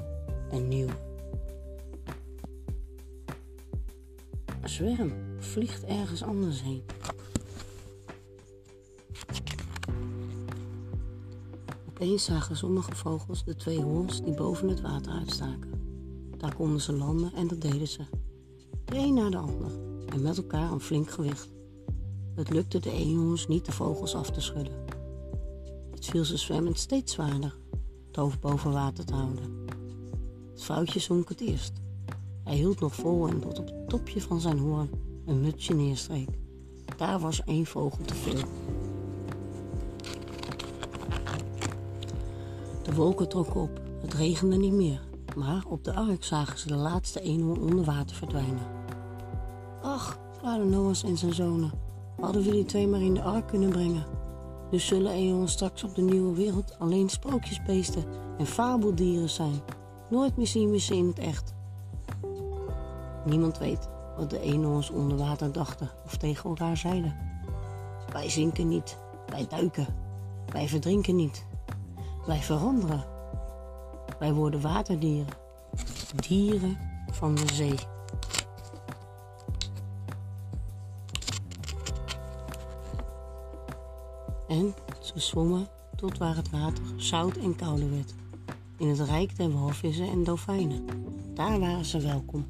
een 0.52 0.68
nieuw. 0.68 0.90
Zwerm 4.64 5.14
vliegt 5.40 5.84
ergens 5.84 6.24
anders 6.24 6.62
heen. 6.62 6.84
Opeens 11.90 12.24
zagen 12.24 12.58
sommige 12.58 12.96
vogels 12.96 13.44
de 13.44 13.56
twee 13.56 13.82
hoorns 13.82 14.24
die 14.24 14.34
boven 14.34 14.68
het 14.68 14.82
water 14.82 15.12
uitstaken. 15.12 15.72
Daar 16.38 16.56
konden 16.56 16.82
ze 16.82 16.94
landen 16.94 17.34
en 17.34 17.48
dat 17.48 17.62
deden 17.62 17.88
ze. 17.88 18.04
De 18.86 18.98
een 18.98 19.14
na 19.14 19.30
de 19.30 19.38
ander 19.38 19.72
en 20.06 20.22
met 20.22 20.38
elkaar 20.38 20.72
een 20.72 20.80
flink 20.80 21.10
gewicht. 21.10 21.50
Het 22.36 22.50
lukte 22.50 22.80
de 22.80 22.92
eenhoorns 22.92 23.48
niet 23.48 23.66
de 23.66 23.72
vogels 23.72 24.16
af 24.16 24.32
te 24.32 24.42
schudden. 24.42 24.86
Het 25.92 26.06
viel 26.06 26.26
ze 26.26 26.38
zwemmend 26.38 26.80
steeds 26.80 27.14
zwaarder 27.14 27.56
het 28.14 28.22
hoofd 28.22 28.40
boven 28.40 28.72
water 28.72 29.06
te 29.06 29.14
houden. 29.14 29.66
Het 30.52 30.64
vrouwtje 30.64 31.00
zonk 31.00 31.30
het 31.30 31.42
eerst. 31.42 31.74
Hij 32.44 32.56
hield 32.56 32.80
nog 32.80 32.96
vol 32.96 33.28
en 33.28 33.40
tot 33.40 33.60
op 33.60 33.68
het 33.68 33.90
topje 33.90 34.22
van 34.22 34.42
zijn 34.42 34.58
hoorn 34.58 34.90
een 35.26 35.42
mutsje 35.42 35.74
neerstreek. 35.74 36.30
Daar 36.98 37.20
was 37.20 37.44
één 37.44 37.66
vogel 37.66 38.06
te 38.06 38.14
veel. 38.14 38.44
De 42.84 42.94
wolken 42.96 43.30
trokken 43.30 43.62
op. 43.62 43.82
Het 44.02 44.14
regende 44.14 44.56
niet 44.56 44.74
meer. 44.74 45.02
Maar 45.36 45.64
op 45.68 45.84
de 45.84 45.94
ark 45.94 46.24
zagen 46.24 46.60
ze 46.60 46.68
de 46.68 46.76
laatste 46.76 47.22
eenhoorn 47.22 47.62
onder 47.62 47.86
water 47.86 48.16
verdwijnen. 48.16 48.68
Ach, 49.82 50.20
waren 50.42 50.70
Noah's 50.70 51.04
en 51.04 51.18
zijn 51.18 51.34
zonen. 51.34 51.72
Hadden 52.20 52.44
we 52.44 52.52
die 52.52 52.66
twee 52.66 52.88
maar 52.88 53.02
in 53.02 53.14
de 53.14 53.24
ark 53.24 53.48
kunnen 53.48 53.70
brengen. 53.70 54.13
Dus 54.74 54.86
zullen 54.86 55.12
eeuwen 55.12 55.48
straks 55.48 55.84
op 55.84 55.96
de 55.96 56.02
nieuwe 56.02 56.36
wereld 56.36 56.80
alleen 56.80 57.10
sprookjesbeesten 57.10 58.04
en 58.38 58.46
fabeldieren 58.46 59.30
zijn. 59.30 59.62
Nooit 60.10 60.38
meer 60.38 60.48
zien 60.48 60.72
we 60.72 60.80
ze 60.80 60.96
in 60.96 61.08
het 61.08 61.20
echt. 61.20 61.54
Niemand 63.26 63.58
weet 63.58 63.90
wat 64.18 64.30
de 64.30 64.40
eenhoorns 64.40 64.90
onder 64.90 65.18
water 65.18 65.52
dachten 65.52 65.90
of 66.06 66.18
tegen 66.18 66.50
elkaar 66.50 66.78
zeiden. 66.78 67.16
Wij 68.12 68.30
zinken 68.30 68.68
niet, 68.68 68.98
wij 69.28 69.48
duiken. 69.48 69.88
Wij 70.52 70.68
verdrinken 70.68 71.16
niet. 71.16 71.46
Wij 72.26 72.42
veranderen. 72.42 73.06
Wij 74.20 74.34
worden 74.34 74.62
waterdieren. 74.62 75.34
Dieren 76.28 76.78
van 77.12 77.36
de 77.36 77.54
zee. 77.54 77.93
En 84.54 84.74
ze 85.02 85.20
zwommen 85.20 85.68
tot 85.96 86.18
waar 86.18 86.36
het 86.36 86.50
water 86.50 86.84
zout 86.96 87.38
en 87.38 87.56
kouder 87.56 87.90
werd. 87.90 88.14
In 88.78 88.88
het 88.88 89.00
rijk 89.00 89.38
der 89.38 89.54
walvissen 89.54 90.10
en 90.10 90.24
dolfijnen. 90.24 90.86
Daar 91.34 91.60
waren 91.60 91.86
ze 91.86 92.00
welkom. 92.00 92.46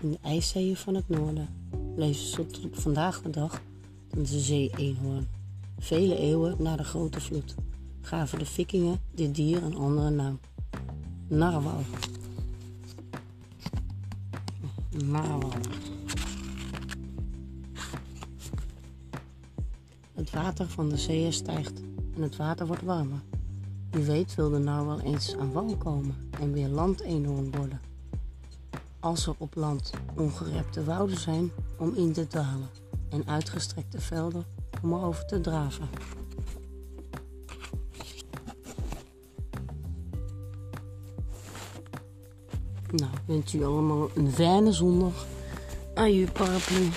In 0.00 0.10
de 0.10 0.18
ijszeeën 0.22 0.76
van 0.76 0.94
het 0.94 1.08
noorden 1.08 1.48
leven 1.96 2.26
ze 2.26 2.46
tot 2.46 2.80
vandaag 2.80 3.22
de 3.22 3.30
dag 3.30 3.62
de 4.10 4.24
zee-eenhoorn. 4.40 5.28
Vele 5.78 6.16
eeuwen 6.16 6.56
na 6.58 6.76
de 6.76 6.84
grote 6.84 7.20
vloed 7.20 7.54
gaven 8.00 8.38
de 8.38 8.46
vikingen 8.46 9.00
dit 9.14 9.34
dier 9.34 9.62
een 9.62 9.76
andere 9.76 10.10
naam. 10.10 10.40
Narwal. 11.28 11.82
Narwal. 15.04 15.52
Het 20.18 20.30
water 20.30 20.68
van 20.68 20.88
de 20.88 20.96
zeeën 20.96 21.32
stijgt 21.32 21.80
en 22.16 22.22
het 22.22 22.36
water 22.36 22.66
wordt 22.66 22.82
warmer. 22.82 23.20
Wie 23.90 24.04
weet 24.04 24.34
wil 24.34 24.50
de 24.50 24.58
narwal 24.58 25.00
eens 25.00 25.36
aan 25.36 25.52
wal 25.52 25.76
komen 25.76 26.30
en 26.40 26.52
weer 26.52 26.68
landeenhoorn 26.68 27.50
worden. 27.50 27.80
Als 29.00 29.26
er 29.26 29.34
op 29.38 29.54
land 29.54 29.90
ongerepte 30.16 30.84
wouden 30.84 31.18
zijn 31.18 31.50
om 31.78 31.94
in 31.94 32.12
te 32.12 32.26
dalen 32.26 32.68
en 33.08 33.26
uitgestrekte 33.26 34.00
velden 34.00 34.44
om 34.82 34.92
erover 34.92 35.26
te 35.26 35.40
draven. 35.40 35.88
Nou, 42.90 43.10
wens 43.26 43.54
u 43.54 43.64
allemaal 43.64 44.10
een 44.14 44.32
fijne 44.32 44.72
zondag. 44.72 45.26
Aju 45.94 46.30
paraplu. 46.32 46.88